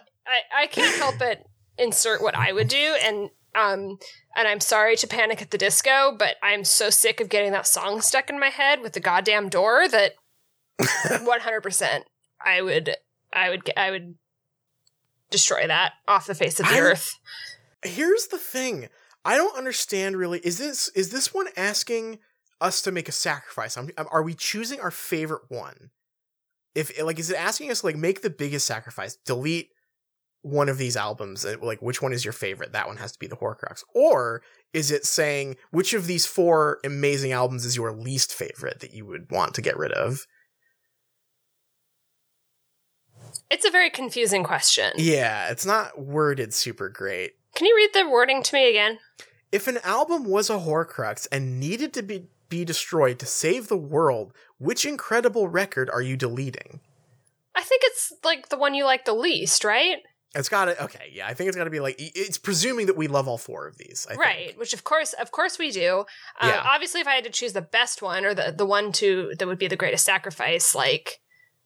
say 0.00 0.02
I, 0.26 0.62
I 0.62 0.66
can't 0.66 0.96
help 0.98 1.18
but 1.18 1.42
insert 1.78 2.22
what 2.22 2.36
I 2.36 2.52
would 2.52 2.68
do, 2.68 2.96
and 3.02 3.30
um, 3.54 3.98
and 4.36 4.48
I'm 4.48 4.60
sorry 4.60 4.96
to 4.96 5.06
Panic 5.06 5.40
at 5.40 5.50
the 5.50 5.58
Disco, 5.58 6.14
but 6.18 6.36
I'm 6.42 6.64
so 6.64 6.90
sick 6.90 7.20
of 7.20 7.28
getting 7.28 7.52
that 7.52 7.66
song 7.66 8.00
stuck 8.00 8.28
in 8.30 8.40
my 8.40 8.48
head 8.48 8.80
with 8.80 8.92
the 8.92 9.00
goddamn 9.00 9.48
door 9.48 9.88
that 9.88 10.14
100 11.22 11.60
percent 11.60 12.04
I 12.44 12.60
would 12.60 12.96
I 13.32 13.50
would 13.50 13.64
get, 13.64 13.78
I 13.78 13.90
would 13.90 14.16
destroy 15.32 15.66
that 15.66 15.94
off 16.06 16.26
the 16.26 16.34
face 16.34 16.60
of 16.60 16.66
the 16.68 16.74
I- 16.74 16.80
earth. 16.80 17.18
here's 17.84 18.28
the 18.28 18.38
thing. 18.38 18.88
I 19.24 19.36
don't 19.36 19.56
understand 19.56 20.16
really. 20.16 20.40
Is 20.40 20.58
this 20.58 20.88
is 20.88 21.10
this 21.10 21.32
one 21.32 21.46
asking 21.56 22.18
us 22.60 22.82
to 22.82 22.92
make 22.92 23.08
a 23.08 23.12
sacrifice? 23.12 23.76
I'm, 23.76 23.90
are 24.10 24.22
we 24.22 24.34
choosing 24.34 24.80
our 24.80 24.90
favorite 24.90 25.42
one? 25.48 25.90
If 26.74 27.00
like 27.02 27.18
is 27.18 27.30
it 27.30 27.36
asking 27.36 27.70
us 27.70 27.80
to 27.80 27.86
like 27.86 27.96
make 27.96 28.22
the 28.22 28.30
biggest 28.30 28.66
sacrifice 28.66 29.16
delete 29.24 29.70
one 30.44 30.68
of 30.68 30.76
these 30.78 30.96
albums 30.96 31.44
uh, 31.44 31.54
like 31.62 31.80
which 31.80 32.02
one 32.02 32.12
is 32.12 32.24
your 32.24 32.32
favorite? 32.32 32.72
That 32.72 32.88
one 32.88 32.96
has 32.96 33.12
to 33.12 33.18
be 33.18 33.28
the 33.28 33.36
horcrux. 33.36 33.84
Or 33.94 34.42
is 34.72 34.90
it 34.90 35.04
saying 35.04 35.56
which 35.70 35.92
of 35.94 36.06
these 36.06 36.26
four 36.26 36.78
amazing 36.84 37.30
albums 37.32 37.64
is 37.64 37.76
your 37.76 37.92
least 37.92 38.32
favorite 38.34 38.80
that 38.80 38.94
you 38.94 39.06
would 39.06 39.30
want 39.30 39.54
to 39.54 39.62
get 39.62 39.76
rid 39.76 39.92
of 39.92 40.26
It's 43.50 43.64
a 43.66 43.70
very 43.70 43.90
confusing 43.90 44.44
question. 44.44 44.92
yeah 44.96 45.50
it's 45.50 45.66
not 45.66 46.00
worded 46.00 46.52
super 46.54 46.88
great 46.88 47.32
Can 47.54 47.66
you 47.66 47.74
read 47.76 47.90
the 47.94 48.08
wording 48.08 48.42
to 48.42 48.54
me 48.54 48.68
again? 48.70 48.98
If 49.50 49.66
an 49.68 49.78
album 49.84 50.24
was 50.24 50.48
a 50.48 50.54
Horcrux 50.58 51.28
and 51.30 51.60
needed 51.60 51.92
to 51.94 52.02
be, 52.02 52.26
be 52.48 52.64
destroyed 52.64 53.18
to 53.18 53.26
save 53.26 53.68
the 53.68 53.76
world, 53.76 54.32
which 54.58 54.86
incredible 54.86 55.48
record 55.48 55.90
are 55.90 56.00
you 56.00 56.16
deleting? 56.16 56.80
I 57.54 57.62
think 57.62 57.82
it's 57.84 58.12
like 58.24 58.48
the 58.48 58.56
one 58.56 58.72
you 58.74 58.84
like 58.86 59.04
the 59.04 59.12
least, 59.12 59.62
right? 59.62 59.98
It's 60.34 60.48
got 60.48 60.64
to 60.64 60.84
okay, 60.84 61.10
yeah. 61.12 61.26
I 61.26 61.34
think 61.34 61.48
it's 61.48 61.56
got 61.58 61.64
to 61.64 61.70
be 61.70 61.80
like 61.80 61.96
it's 61.98 62.38
presuming 62.38 62.86
that 62.86 62.96
we 62.96 63.06
love 63.08 63.28
all 63.28 63.36
four 63.36 63.66
of 63.66 63.76
these. 63.76 64.06
I 64.10 64.14
right 64.14 64.46
think. 64.46 64.58
which 64.58 64.72
of 64.72 64.84
course 64.84 65.12
of 65.12 65.30
course 65.30 65.58
we 65.58 65.70
do 65.70 66.06
uh, 66.40 66.46
Yeah. 66.48 66.62
obviously 66.64 67.02
if 67.02 67.06
i 67.06 67.12
had 67.12 67.24
to 67.24 67.30
choose 67.30 67.52
the 67.52 67.60
best 67.60 68.00
one 68.00 68.24
or 68.24 68.32
the, 68.32 68.54
the 68.56 68.64
one 68.64 68.92
to 68.92 69.32
that 69.38 69.46
would 69.46 69.58
be 69.58 69.68
the 69.68 69.76
greatest 69.76 70.06
sacrifice 70.06 70.74
like 70.74 71.20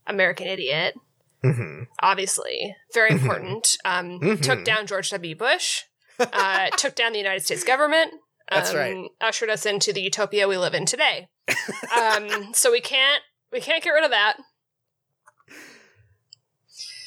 american 0.09 0.49
idiot 0.49 0.95
hmm 1.43 1.83
obviously 2.01 2.75
very 2.95 3.11
Mhm. 3.11 3.21
important 3.21 3.77
um, 3.85 4.21
Mhm. 4.21 4.43
took 4.43 4.65
down 4.65 4.87
george 4.87 5.11
w 5.11 5.35
bush 5.37 5.83
uh, 6.19 6.69
took 6.77 6.95
down 6.95 7.13
the 7.13 7.19
united 7.19 7.45
states 7.45 7.65
government 7.65 8.13
That's 8.51 8.71
um, 8.71 8.77
right. 8.77 8.97
ushered 9.21 9.51
us 9.51 9.67
into 9.67 9.93
the 9.93 10.01
utopia 10.01 10.49
we 10.49 10.57
live 10.57 10.75
in 10.75 10.87
today 10.87 11.29
um, 11.97 12.51
so 12.55 12.71
we 12.73 12.81
can't 12.81 13.23
we 13.53 13.61
can't 13.61 13.83
get 13.85 13.91
rid 13.91 14.05
of 14.05 14.11
that 14.11 14.37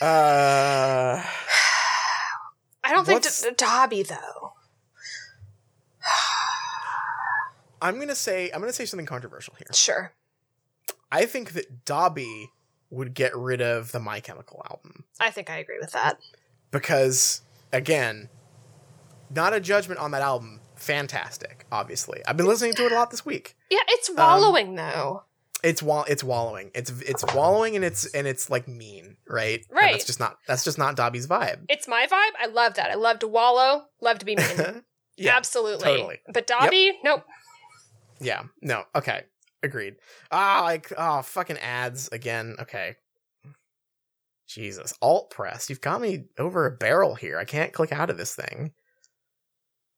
Uh, 0.01 1.21
i 2.83 2.91
don't 2.93 3.05
think 3.05 3.21
D- 3.23 3.49
dobby 3.57 4.03
though 4.03 4.53
I'm 7.81 7.97
gonna 7.99 8.15
say 8.15 8.49
I'm 8.53 8.59
gonna 8.59 8.73
say 8.73 8.85
something 8.85 9.05
controversial 9.05 9.53
here. 9.57 9.67
sure 9.73 10.13
I 11.11 11.25
think 11.25 11.53
that 11.53 11.85
Dobby 11.85 12.49
would 12.89 13.13
get 13.13 13.35
rid 13.35 13.61
of 13.61 13.91
the 13.91 13.99
My 13.99 14.19
Chemical 14.19 14.65
album 14.69 15.03
i 15.19 15.29
think 15.31 15.49
i 15.49 15.57
agree 15.57 15.77
with 15.79 15.91
that 15.91 16.19
because 16.71 17.41
again, 17.71 18.29
not 19.33 19.53
a 19.53 19.59
judgment 19.59 19.99
on 19.99 20.11
that 20.11 20.21
album. 20.21 20.59
Fantastic, 20.75 21.65
obviously. 21.71 22.21
I've 22.25 22.37
been 22.37 22.45
listening 22.47 22.73
to 22.73 22.85
it 22.85 22.91
a 22.91 22.95
lot 22.95 23.11
this 23.11 23.25
week. 23.25 23.55
yeah 23.69 23.79
it's 23.89 24.09
um, 24.09 24.15
wallowing 24.15 24.75
though 24.75 25.23
it's 25.61 25.83
wall 25.83 26.05
it's 26.07 26.23
wallowing 26.23 26.71
it's 26.73 26.89
it's 27.01 27.23
wallowing 27.35 27.75
and 27.75 27.83
it's 27.83 28.05
and 28.13 28.25
it's 28.25 28.49
like 28.49 28.65
mean 28.67 29.17
right 29.27 29.65
And 29.69 29.77
Right. 29.77 29.91
that's 29.91 30.05
just 30.05 30.19
not 30.19 30.37
that's 30.47 30.63
just 30.63 30.77
not 30.77 30.95
dobby's 30.95 31.27
vibe 31.27 31.65
it's 31.67 31.85
my 31.87 32.07
vibe 32.07 32.31
i 32.41 32.45
love 32.47 32.75
that 32.75 32.89
i 32.89 32.95
love 32.95 33.19
to 33.19 33.27
wallow 33.27 33.83
love 33.99 34.19
to 34.19 34.25
be 34.25 34.35
mean 34.37 34.83
yeah 35.17 35.35
Absolutely. 35.35 35.83
totally. 35.83 36.19
But 36.33 36.47
Dobby, 36.47 36.97
nope. 37.03 37.25
yeah 38.21 38.43
no 38.61 38.83
okay 38.95 39.23
agreed. 39.63 39.95
Ah 40.31 40.61
like 40.63 40.91
oh 40.97 41.21
fucking 41.21 41.57
ads 41.57 42.07
again. 42.11 42.55
Okay. 42.59 42.95
Jesus 44.47 44.93
alt 45.01 45.29
press. 45.29 45.69
You've 45.69 45.81
got 45.81 46.01
me 46.01 46.25
over 46.37 46.65
a 46.65 46.71
barrel 46.71 47.15
here. 47.15 47.37
I 47.37 47.45
can't 47.45 47.73
click 47.73 47.91
out 47.91 48.09
of 48.09 48.17
this 48.17 48.35
thing. 48.35 48.71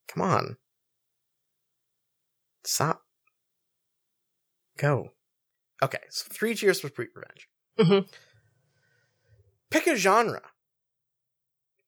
Come 0.07 0.23
on. 0.23 0.57
Stop. 2.65 3.01
Go. 4.77 5.09
Okay 5.83 5.99
so 6.09 6.25
three 6.31 6.53
cheers 6.53 6.79
for 6.79 6.89
sweet 6.93 7.09
revenge 7.15 7.47
Mhm. 7.79 8.07
pick 9.69 9.88
a 9.88 9.95
genre. 9.95 10.41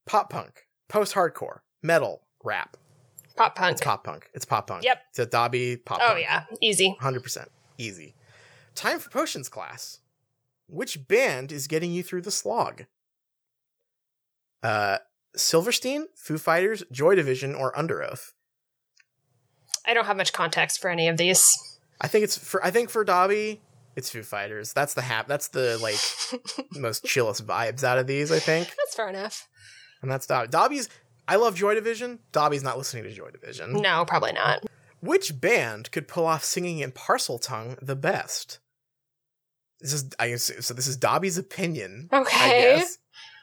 Pop 0.05 0.29
punk 0.29 0.67
post 0.89 1.13
hardcore 1.13 1.59
metal 1.81 2.23
rap. 2.43 2.77
Pop 3.35 3.55
punk. 3.55 3.71
it's 3.73 3.81
pop 3.81 4.03
punk. 4.03 4.29
It's 4.33 4.45
pop 4.45 4.67
punk. 4.67 4.83
Yep. 4.83 4.97
it's 5.09 5.19
a 5.19 5.25
dobby? 5.25 5.77
Pop 5.77 5.99
oh 6.01 6.07
punk. 6.09 6.21
yeah, 6.21 6.45
easy. 6.61 6.95
100% 7.01 7.47
easy. 7.77 8.15
Time 8.75 8.99
for 8.99 9.09
potions 9.09 9.49
class. 9.49 9.99
Which 10.67 11.07
band 11.07 11.51
is 11.51 11.67
getting 11.67 11.91
you 11.91 12.03
through 12.03 12.21
the 12.21 12.31
slog? 12.31 12.85
Uh 14.61 14.97
silverstein 15.35 16.05
foo 16.15 16.37
fighters 16.37 16.83
joy 16.91 17.15
division 17.15 17.55
or 17.55 17.77
under 17.77 18.03
oath? 18.03 18.33
I 19.85 19.93
don't 19.93 20.05
have 20.05 20.17
much 20.17 20.31
context 20.31 20.79
for 20.79 20.89
any 20.89 21.07
of 21.07 21.17
these. 21.17 21.57
i 22.01 22.07
think 22.07 22.23
it's 22.23 22.37
for 22.37 22.63
i 22.65 22.71
think 22.71 22.89
for 22.89 23.03
dobby 23.03 23.61
it's 23.95 24.09
foo 24.09 24.23
fighters. 24.23 24.73
That's 24.73 24.93
the 24.95 25.01
hap 25.03 25.27
that's 25.27 25.49
the 25.49 25.77
like 25.81 25.97
most 26.79 27.03
chillest 27.05 27.45
vibes 27.45 27.83
out 27.83 27.97
of 27.99 28.07
these 28.07 28.31
i 28.31 28.39
think. 28.39 28.67
That's 28.77 28.95
fair 28.95 29.09
enough. 29.09 29.47
and 30.01 30.09
that's 30.09 30.25
dobby 30.27 30.47
dobby's 30.47 30.87
i 31.27 31.35
love 31.35 31.55
joy 31.55 31.73
division. 31.75 32.19
Dobby's 32.31 32.63
not 32.63 32.77
listening 32.77 33.03
to 33.03 33.11
joy 33.11 33.29
division. 33.31 33.73
No, 33.73 34.05
probably 34.05 34.33
not. 34.33 34.63
Which 35.03 35.41
band 35.41 35.91
could 35.91 36.07
pull 36.07 36.25
off 36.25 36.45
singing 36.45 36.79
in 36.79 36.93
Parseltongue 36.93 37.77
the 37.81 37.95
best? 37.95 38.59
This 39.81 39.91
is 39.91 40.09
I 40.17 40.29
guess 40.29 40.51
so. 40.65 40.73
This 40.73 40.87
is 40.87 40.95
Dobby's 40.95 41.37
opinion. 41.37 42.07
I 42.11 42.17
Okay. 42.21 42.75
guess. 42.77 42.97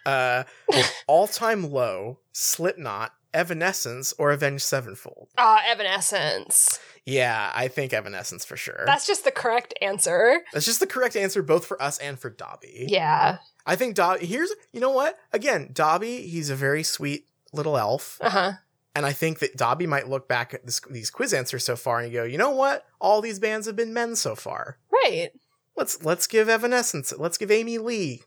Uh, 0.07 0.45
all 1.07 1.27
time 1.27 1.70
low, 1.70 2.20
Slipknot, 2.32 3.12
Evanescence, 3.35 4.15
or 4.19 4.31
Avenged 4.31 4.65
Sevenfold. 4.65 5.28
Uh, 5.37 5.59
Evanescence. 5.69 6.78
Yeah, 7.05 7.51
I 7.55 7.69
think 7.69 7.93
Evanescence 7.93 8.47
for 8.47 8.57
sure. 8.57 8.82
That's 8.87 9.07
just 9.07 9.24
the 9.24 9.31
correct 9.31 9.74
answer. 9.82 10.41
That's 10.55 10.65
just 10.65 10.81
the 10.81 10.87
correct 10.87 11.15
answer, 11.16 11.43
both 11.43 11.66
for 11.66 11.81
us 11.82 11.99
and 11.99 12.19
for 12.19 12.31
Dobby. 12.31 12.87
Yeah. 12.89 13.37
I 13.66 13.77
think 13.77 13.95
Dobby. 13.97 14.24
Here's 14.24 14.51
you 14.73 14.81
know 14.81 14.91
what? 14.91 15.19
Again, 15.32 15.69
Dobby. 15.74 16.23
He's 16.23 16.49
a 16.49 16.57
very 16.57 16.82
sweet 16.82 17.27
little 17.53 17.77
elf, 17.77 18.16
Uh 18.23 18.31
huh. 18.31 18.53
And 18.95 19.07
I 19.07 19.12
think 19.12 19.39
that 19.39 19.57
Dobby 19.57 19.87
might 19.87 20.09
look 20.09 20.29
back 20.29 20.53
at 20.53 20.65
this, 20.67 20.81
these 20.91 21.11
quiz 21.11 21.33
answers 21.33 21.65
so 21.65 21.77
far 21.77 22.01
and 22.01 22.12
go, 22.12 22.25
you 22.25 22.39
know 22.39 22.51
what? 22.51 22.87
All 23.01 23.21
these 23.21 23.39
bands 23.39 23.67
have 23.67 23.77
been 23.77 23.95
men 23.95 24.17
so 24.17 24.35
far. 24.35 24.79
Right. 24.93 25.31
Let's 25.77 26.05
let's 26.05 26.27
give 26.27 26.49
Evanescence. 26.49 27.12
Let's 27.17 27.39
give 27.39 27.51
Amy 27.51 27.79
Lee 27.79 28.23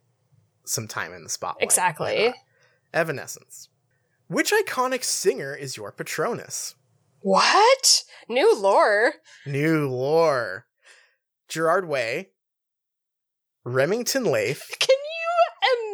some 0.65 0.88
time 0.88 1.14
in 1.14 1.23
the 1.23 1.30
spotlight. 1.30 1.64
Exactly. 1.64 2.34
Evanescence. 2.94 3.69
Which 4.27 4.52
iconic 4.52 5.03
singer 5.03 5.53
is 5.53 5.77
your 5.77 5.91
Patronus? 5.91 6.76
What? 7.22 8.03
New 8.30 8.57
lore. 8.57 9.14
New 9.45 9.90
lore. 9.90 10.65
Gerard 11.48 11.88
Way. 11.88 12.30
Remington 13.64 14.26
Leith. 14.26 14.69
Can 14.80 14.98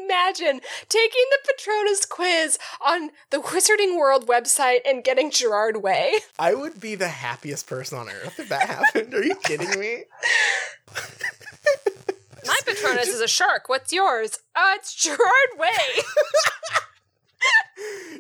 imagine 0.10 0.62
taking 0.88 1.24
the 1.32 1.54
Patronus 1.54 2.06
quiz 2.06 2.58
on 2.86 3.12
the 3.30 3.38
Wizarding 3.38 3.98
World 3.98 4.28
website 4.28 4.80
and 4.86 5.04
getting 5.04 5.32
Gerard 5.32 5.84
Way? 5.84 6.14
I 6.38 6.54
would 6.54 6.80
be 6.80 6.96
the 6.96 7.08
happiest 7.08 7.68
person 7.68 7.98
on 7.98 8.10
earth 8.10 8.40
if 8.40 8.50
that 8.50 8.68
happened. 8.68 9.14
Are 9.14 9.24
you 9.24 9.36
kidding 9.36 9.80
me? 9.80 10.04
My 12.46 12.58
Patronus 12.66 13.10
is 13.10 13.22
a 13.22 13.28
shark. 13.28 13.70
What's 13.70 13.94
yours? 13.94 14.40
Uh, 14.56 14.74
it's 14.76 14.94
Gerard 14.96 15.20
Way. 15.58 15.68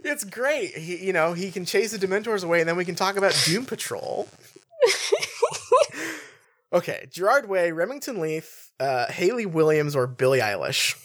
It's 0.01 0.23
great. 0.23 0.77
He, 0.77 1.05
you 1.05 1.11
know, 1.11 1.33
he 1.33 1.51
can 1.51 1.65
chase 1.65 1.91
the 1.91 1.97
Dementors 1.97 2.43
away, 2.43 2.61
and 2.61 2.69
then 2.69 2.77
we 2.77 2.85
can 2.85 2.95
talk 2.95 3.17
about 3.17 3.35
Doom 3.43 3.65
Patrol. 3.65 4.29
okay, 6.73 7.07
Gerard 7.11 7.49
Way, 7.49 7.73
Remington 7.73 8.21
Leith, 8.21 8.71
uh, 8.79 9.11
Hayley 9.11 9.45
Williams, 9.45 9.97
or 9.97 10.07
Billie 10.07 10.39
Eilish. 10.39 10.95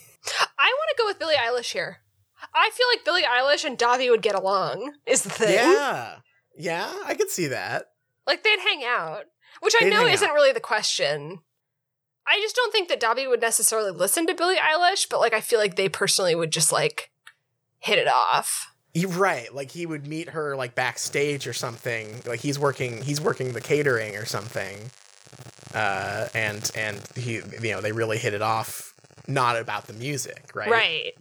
I 0.94 0.96
to 0.96 1.02
go 1.02 1.06
with 1.06 1.18
Billie 1.18 1.34
Eilish 1.34 1.72
here. 1.72 1.98
I 2.54 2.70
feel 2.72 2.86
like 2.92 3.04
Billie 3.04 3.22
Eilish 3.22 3.64
and 3.64 3.78
Dobby 3.78 4.10
would 4.10 4.22
get 4.22 4.34
along. 4.34 4.94
Is 5.06 5.22
the 5.22 5.30
thing? 5.30 5.54
Yeah, 5.54 6.16
yeah, 6.56 6.92
I 7.04 7.14
could 7.14 7.30
see 7.30 7.46
that. 7.48 7.86
Like 8.26 8.42
they'd 8.44 8.60
hang 8.60 8.82
out, 8.84 9.24
which 9.60 9.74
I 9.80 9.84
They'd 9.84 9.90
know 9.90 10.06
isn't 10.06 10.28
out. 10.28 10.34
really 10.34 10.52
the 10.52 10.60
question. 10.60 11.40
I 12.26 12.38
just 12.40 12.56
don't 12.56 12.72
think 12.72 12.88
that 12.88 13.00
Dobby 13.00 13.26
would 13.26 13.40
necessarily 13.40 13.90
listen 13.90 14.26
to 14.26 14.34
Billie 14.34 14.56
Eilish, 14.56 15.08
but 15.10 15.20
like 15.20 15.34
I 15.34 15.40
feel 15.40 15.58
like 15.58 15.76
they 15.76 15.88
personally 15.88 16.34
would 16.34 16.50
just 16.52 16.72
like 16.72 17.10
hit 17.78 17.98
it 17.98 18.08
off. 18.08 18.66
You're 18.94 19.10
right. 19.10 19.52
Like 19.54 19.72
he 19.72 19.84
would 19.86 20.06
meet 20.06 20.30
her 20.30 20.56
like 20.56 20.74
backstage 20.74 21.46
or 21.46 21.52
something. 21.52 22.22
Like 22.26 22.40
he's 22.40 22.58
working 22.58 23.02
he's 23.02 23.20
working 23.20 23.52
the 23.52 23.60
catering 23.60 24.16
or 24.16 24.24
something. 24.24 24.90
Uh 25.74 26.28
and 26.34 26.70
and 26.74 27.00
he 27.16 27.40
you 27.60 27.72
know, 27.72 27.80
they 27.80 27.92
really 27.92 28.18
hit 28.18 28.32
it 28.34 28.42
off 28.42 28.93
not 29.26 29.56
about 29.56 29.86
the 29.86 29.92
music, 29.94 30.50
right? 30.54 30.68
Right. 30.70 31.12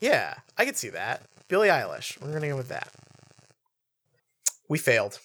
Yeah, 0.00 0.34
I 0.56 0.64
could 0.64 0.76
see 0.76 0.90
that. 0.90 1.22
Billie 1.48 1.68
Eilish. 1.68 2.20
We're 2.20 2.32
gonna 2.32 2.48
go 2.48 2.56
with 2.56 2.68
that. 2.68 2.88
We 4.68 4.78
failed. 4.78 5.18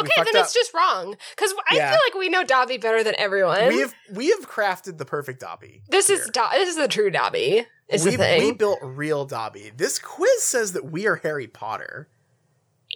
Okay, 0.00 0.10
then 0.16 0.26
it's 0.28 0.50
up. 0.50 0.54
just 0.54 0.72
wrong 0.74 1.16
because 1.34 1.52
I 1.70 1.76
Yeah. 1.76 1.90
feel 1.90 2.00
like 2.06 2.14
we 2.14 2.28
know 2.28 2.44
Dobby 2.44 2.76
better 2.76 3.02
than 3.02 3.14
everyone. 3.18 3.68
We 3.68 3.80
have 3.80 3.94
we 4.12 4.28
have 4.30 4.48
crafted 4.48 4.98
the 4.98 5.04
perfect 5.04 5.40
Dobby. 5.40 5.82
this 5.88 6.10
is 6.10 6.20
here. 6.24 6.30
Do- 6.32 6.48
this 6.58 6.68
is 6.70 6.76
the 6.76 6.88
true 6.88 7.10
Dobby. 7.10 7.66
Is 7.88 8.04
we, 8.04 8.12
the 8.12 8.18
thing. 8.18 8.42
we 8.42 8.52
built 8.52 8.78
real 8.82 9.24
Dobby. 9.26 9.72
This 9.76 9.98
quiz 9.98 10.42
says 10.42 10.72
that 10.72 10.84
we 10.86 11.06
are 11.06 11.16
Harry 11.16 11.46
Potter, 11.46 12.08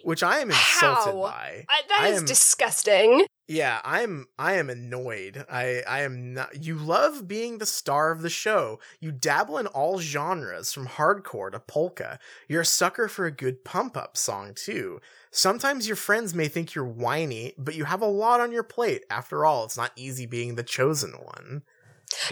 which 0.03 0.23
I 0.23 0.39
am 0.39 0.49
insulted 0.49 1.11
How? 1.11 1.21
by. 1.21 1.65
I, 1.69 1.81
that 1.89 1.99
I 2.01 2.07
is 2.09 2.19
am- 2.19 2.25
disgusting. 2.25 3.25
Yeah, 3.49 3.81
I'm 3.83 4.27
I 4.37 4.53
am 4.53 4.69
annoyed. 4.69 5.43
I 5.49 5.81
I 5.87 6.01
am 6.01 6.35
not 6.35 6.63
you 6.63 6.75
love 6.75 7.27
being 7.27 7.57
the 7.57 7.65
star 7.65 8.11
of 8.11 8.21
the 8.21 8.29
show. 8.29 8.79
You 8.99 9.11
dabble 9.11 9.57
in 9.57 9.65
all 9.65 9.99
genres 9.99 10.71
from 10.71 10.87
hardcore 10.87 11.51
to 11.51 11.59
polka. 11.59 12.19
You're 12.47 12.61
a 12.61 12.65
sucker 12.65 13.07
for 13.07 13.25
a 13.25 13.31
good 13.31 13.65
pump 13.65 13.97
up 13.97 14.15
song 14.15 14.53
too. 14.53 15.01
Sometimes 15.31 15.87
your 15.87 15.95
friends 15.95 16.35
may 16.35 16.47
think 16.47 16.75
you're 16.75 16.85
whiny, 16.85 17.55
but 17.57 17.73
you 17.73 17.85
have 17.85 18.03
a 18.03 18.05
lot 18.05 18.39
on 18.39 18.51
your 18.51 18.61
plate. 18.61 19.03
After 19.09 19.43
all, 19.43 19.65
it's 19.65 19.77
not 19.77 19.93
easy 19.95 20.27
being 20.27 20.53
the 20.53 20.61
chosen 20.61 21.13
one. 21.13 21.63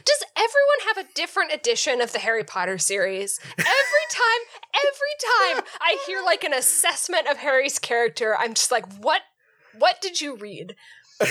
Does 0.05 0.23
everyone 0.35 0.95
have 0.95 0.97
a 0.97 1.13
different 1.15 1.51
edition 1.51 1.99
of 1.99 2.13
the 2.13 2.19
Harry 2.19 2.43
Potter 2.43 2.77
series? 2.77 3.39
Every 3.57 3.65
time, 4.11 4.61
every 4.85 5.55
time 5.55 5.65
I 5.81 5.97
hear 6.05 6.21
like 6.23 6.43
an 6.43 6.53
assessment 6.53 7.25
of 7.27 7.37
Harry's 7.37 7.79
character, 7.79 8.35
I'm 8.37 8.53
just 8.53 8.69
like, 8.69 8.85
what? 8.99 9.23
What 9.77 10.01
did 10.01 10.21
you 10.21 10.35
read? 10.35 10.75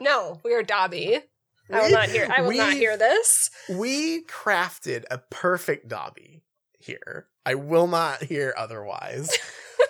No, 0.00 0.40
we 0.44 0.52
are 0.54 0.62
Dobby. 0.62 1.18
I 1.70 1.78
will 1.80 1.86
We- 1.86 1.92
not 1.92 2.08
hear. 2.08 2.28
I 2.34 2.40
will 2.42 2.56
not 2.56 2.72
hear 2.72 2.96
this. 2.96 3.50
we 3.68 4.24
crafted 4.24 5.04
a 5.10 5.18
perfect 5.18 5.88
Dobby 5.88 6.42
here. 6.78 7.26
I 7.46 7.54
will 7.54 7.86
not 7.86 8.22
hear 8.22 8.52
otherwise. 8.56 9.30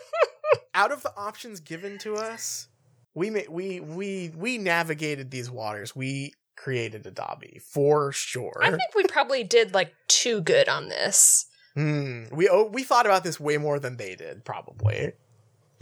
Out 0.74 0.92
of 0.92 1.02
the 1.02 1.14
options 1.16 1.60
given 1.60 1.98
to 1.98 2.14
us, 2.16 2.68
we 3.14 3.30
ma- 3.30 3.40
we 3.48 3.80
we 3.80 4.32
we 4.36 4.58
navigated 4.58 5.30
these 5.30 5.50
waters. 5.50 5.94
We 5.96 6.34
created 6.56 7.06
a 7.06 7.10
Dobby 7.10 7.60
for 7.64 8.12
sure. 8.12 8.60
I 8.62 8.70
think 8.70 8.94
we 8.94 9.04
probably 9.04 9.44
did 9.44 9.72
like 9.74 9.94
too 10.08 10.40
good 10.42 10.68
on 10.68 10.88
this. 10.88 11.46
Hmm. 11.74 12.24
We 12.32 12.48
oh, 12.50 12.68
we 12.70 12.82
thought 12.84 13.06
about 13.06 13.24
this 13.24 13.40
way 13.40 13.56
more 13.56 13.78
than 13.78 13.96
they 13.96 14.14
did. 14.14 14.44
Probably 14.44 15.12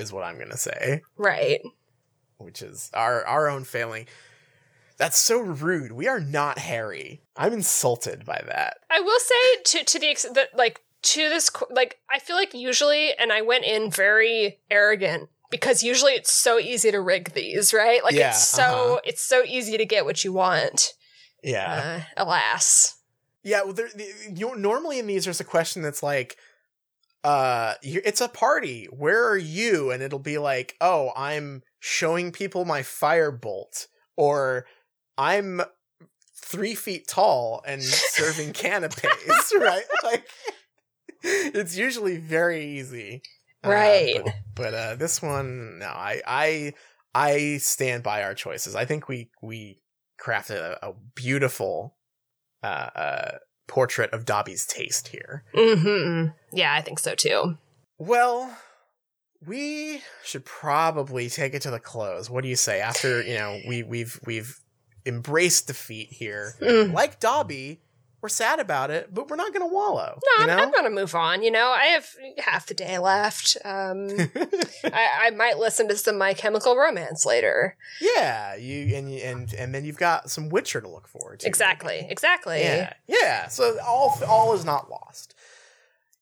is 0.00 0.12
what 0.12 0.24
I'm 0.24 0.38
gonna 0.38 0.56
say, 0.56 1.02
Right. 1.16 1.60
which 2.38 2.62
is 2.62 2.90
our 2.94 3.24
our 3.26 3.48
own 3.48 3.64
failing. 3.64 4.06
That's 4.96 5.16
so 5.18 5.40
rude. 5.40 5.92
We 5.92 6.08
are 6.08 6.20
not 6.20 6.58
Harry. 6.58 7.22
I'm 7.36 7.52
insulted 7.54 8.24
by 8.26 8.42
that. 8.46 8.78
I 8.90 9.00
will 9.00 9.18
say 9.20 9.62
to 9.78 9.84
to 9.84 9.98
the 9.98 10.10
extent 10.10 10.34
that 10.34 10.56
like 10.56 10.82
to 11.02 11.28
this 11.30 11.50
like 11.70 11.98
I 12.10 12.18
feel 12.18 12.36
like 12.36 12.52
usually 12.52 13.14
and 13.14 13.32
I 13.32 13.40
went 13.42 13.64
in 13.64 13.90
very 13.90 14.58
arrogant 14.70 15.30
because 15.50 15.82
usually 15.82 16.12
it's 16.12 16.30
so 16.32 16.58
easy 16.58 16.90
to 16.90 17.00
rig 17.00 17.32
these, 17.32 17.72
right? 17.72 18.04
Like 18.04 18.14
Yeah, 18.14 18.28
it's 18.30 18.46
so 18.46 18.62
uh-huh. 18.62 19.00
it's 19.04 19.22
so 19.22 19.42
easy 19.44 19.78
to 19.78 19.86
get 19.86 20.04
what 20.04 20.22
you 20.24 20.32
want. 20.32 20.92
Yeah. 21.42 22.02
Uh, 22.16 22.22
alas. 22.22 22.96
Yeah, 23.42 23.62
well, 23.62 23.72
there, 23.72 23.88
the- 23.94 24.12
you 24.34 24.54
normally 24.54 24.98
in 24.98 25.06
these 25.06 25.24
there's 25.24 25.40
a 25.40 25.44
question 25.44 25.80
that's 25.80 26.02
like, 26.02 26.36
uh, 27.24 27.74
it's 27.82 28.20
a 28.20 28.28
party. 28.28 28.86
Where 28.86 29.28
are 29.28 29.36
you? 29.36 29.90
And 29.90 30.02
it'll 30.02 30.18
be 30.18 30.38
like, 30.38 30.76
oh, 30.80 31.12
I'm 31.16 31.62
showing 31.80 32.32
people 32.32 32.64
my 32.64 32.80
firebolt, 32.82 33.86
or 34.16 34.66
I'm 35.18 35.60
three 36.36 36.74
feet 36.74 37.06
tall 37.08 37.62
and 37.66 37.82
serving 37.82 38.52
canapes, 38.54 39.52
right? 39.58 39.84
Like, 40.04 40.26
it's 41.22 41.76
usually 41.76 42.16
very 42.18 42.64
easy, 42.78 43.22
Uh, 43.62 43.68
Right. 43.70 44.14
but, 44.14 44.34
but 44.54 44.74
uh, 44.74 44.94
this 44.96 45.20
one, 45.20 45.78
no, 45.80 45.86
I, 45.86 46.22
I, 46.26 46.72
I 47.14 47.58
stand 47.58 48.02
by 48.02 48.22
our 48.22 48.34
choices. 48.34 48.74
I 48.74 48.84
think 48.84 49.08
we 49.08 49.30
we 49.42 49.80
crafted 50.20 50.56
a, 50.56 50.78
a 50.90 50.94
beautiful 51.14 51.96
uh, 52.62 52.66
uh, 52.94 53.38
portrait 53.70 54.12
of 54.12 54.24
Dobby's 54.26 54.66
taste 54.66 55.08
here. 55.08 55.44
hmm 55.54 56.26
Yeah, 56.52 56.74
I 56.74 56.82
think 56.82 56.98
so 56.98 57.14
too. 57.14 57.56
Well, 57.98 58.54
we 59.46 60.02
should 60.24 60.44
probably 60.44 61.28
take 61.30 61.54
it 61.54 61.62
to 61.62 61.70
the 61.70 61.78
close. 61.80 62.28
What 62.28 62.42
do 62.42 62.48
you 62.48 62.56
say? 62.56 62.80
After 62.80 63.22
you 63.22 63.34
know 63.38 63.60
we 63.66 63.82
we've 63.82 64.20
we've 64.26 64.58
embraced 65.06 65.66
defeat 65.68 66.08
here, 66.12 66.54
Mm. 66.60 66.92
like 66.92 67.20
Dobby, 67.20 67.80
we're 68.22 68.28
sad 68.28 68.60
about 68.60 68.90
it, 68.90 69.12
but 69.12 69.28
we're 69.28 69.36
not 69.36 69.52
going 69.54 69.68
to 69.68 69.74
wallow. 69.74 70.18
No, 70.38 70.44
you 70.44 70.50
I'm, 70.50 70.56
know? 70.56 70.62
I'm 70.64 70.72
gonna 70.72 70.90
move 70.90 71.14
on. 71.14 71.42
You 71.42 71.50
know, 71.50 71.68
I 71.68 71.86
have 71.86 72.06
half 72.38 72.66
the 72.66 72.74
day 72.74 72.98
left. 72.98 73.56
Um, 73.64 74.08
I, 74.84 75.08
I 75.22 75.30
might 75.30 75.58
listen 75.58 75.88
to 75.88 75.96
some 75.96 76.18
My 76.18 76.34
Chemical 76.34 76.76
Romance 76.76 77.24
later. 77.24 77.76
yeah, 78.00 78.54
you 78.56 78.94
and 78.96 79.10
and 79.10 79.54
and 79.54 79.74
then 79.74 79.84
you've 79.84 79.98
got 79.98 80.30
some 80.30 80.48
Witcher 80.48 80.80
to 80.80 80.88
look 80.88 81.08
forward 81.08 81.40
to. 81.40 81.46
Exactly. 81.46 82.06
Exactly. 82.08 82.60
Yeah, 82.60 82.92
yeah. 83.06 83.48
So 83.48 83.78
all 83.84 84.18
all 84.28 84.54
is 84.54 84.64
not 84.64 84.90
lost. 84.90 85.34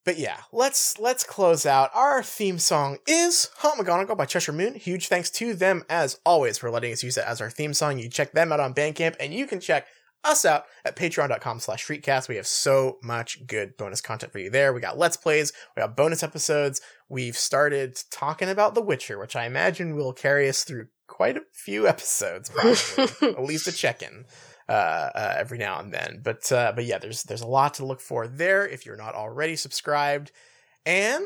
But 0.05 0.19
yeah, 0.19 0.39
let's 0.53 0.99
let's 0.99 1.23
close 1.23 1.67
out. 1.67 1.91
Our 1.95 2.23
theme 2.23 2.59
song 2.59 2.97
is 3.07 3.51
Haunt 3.59 3.79
McGonagall 3.79 4.17
by 4.17 4.25
Cheshire 4.25 4.53
Moon. 4.53 4.75
Huge 4.75 5.09
thanks 5.09 5.29
to 5.33 5.53
them 5.53 5.85
as 5.91 6.19
always 6.25 6.57
for 6.57 6.71
letting 6.71 6.93
us 6.93 7.03
use 7.03 7.19
it 7.19 7.25
as 7.27 7.43
our 7.43 7.51
theme 7.51 7.75
song. 7.75 7.99
You 7.99 8.09
check 8.09 8.33
them 8.33 8.51
out 8.51 8.59
on 8.59 8.73
Bandcamp, 8.73 9.17
and 9.21 9.35
you 9.35 9.47
can 9.47 9.61
check 9.61 9.87
us 10.25 10.45
out 10.45 10.65
at 10.85 10.97
patreon.com 10.97 11.61
slash 11.61 11.87
shriekcast. 11.87 12.29
We 12.29 12.37
have 12.37 12.47
so 12.47 12.99
much 13.03 13.47
good 13.47 13.77
bonus 13.77 14.01
content 14.01 14.33
for 14.33 14.39
you 14.39 14.51
there. 14.51 14.73
We 14.73 14.81
got 14.81 14.99
Let's 14.99 15.17
Plays, 15.17 15.53
we 15.77 15.81
got 15.81 15.97
bonus 15.97 16.23
episodes. 16.23 16.81
We've 17.09 17.37
started 17.37 18.01
talking 18.11 18.49
about 18.49 18.75
The 18.75 18.83
Witcher, 18.83 19.19
which 19.19 19.37
I 19.37 19.47
imagine 19.47 19.97
will 19.97 20.13
carry 20.13 20.49
us 20.49 20.65
through 20.65 20.89
quite 21.07 21.37
a 21.37 21.43
few 21.53 21.87
episodes, 21.89 22.51
probably. 22.51 23.29
at 23.37 23.45
least 23.45 23.67
a 23.69 23.73
check-in. 23.73 24.25
Uh, 24.69 25.11
uh, 25.15 25.35
every 25.39 25.57
now 25.57 25.81
and 25.81 25.95
then, 25.95 26.21
but 26.23 26.53
uh, 26.53 26.71
but 26.77 26.85
yeah, 26.85 26.99
there's 26.99 27.23
there's 27.23 27.41
a 27.41 27.47
lot 27.47 27.73
to 27.73 27.87
look 27.87 28.03
for 28.03 28.29
there 28.29 28.69
if 28.69 28.85
you're 28.85 28.99
not 28.99 29.15
already 29.15 29.57
subscribed. 29.57 30.31
And 30.85 31.25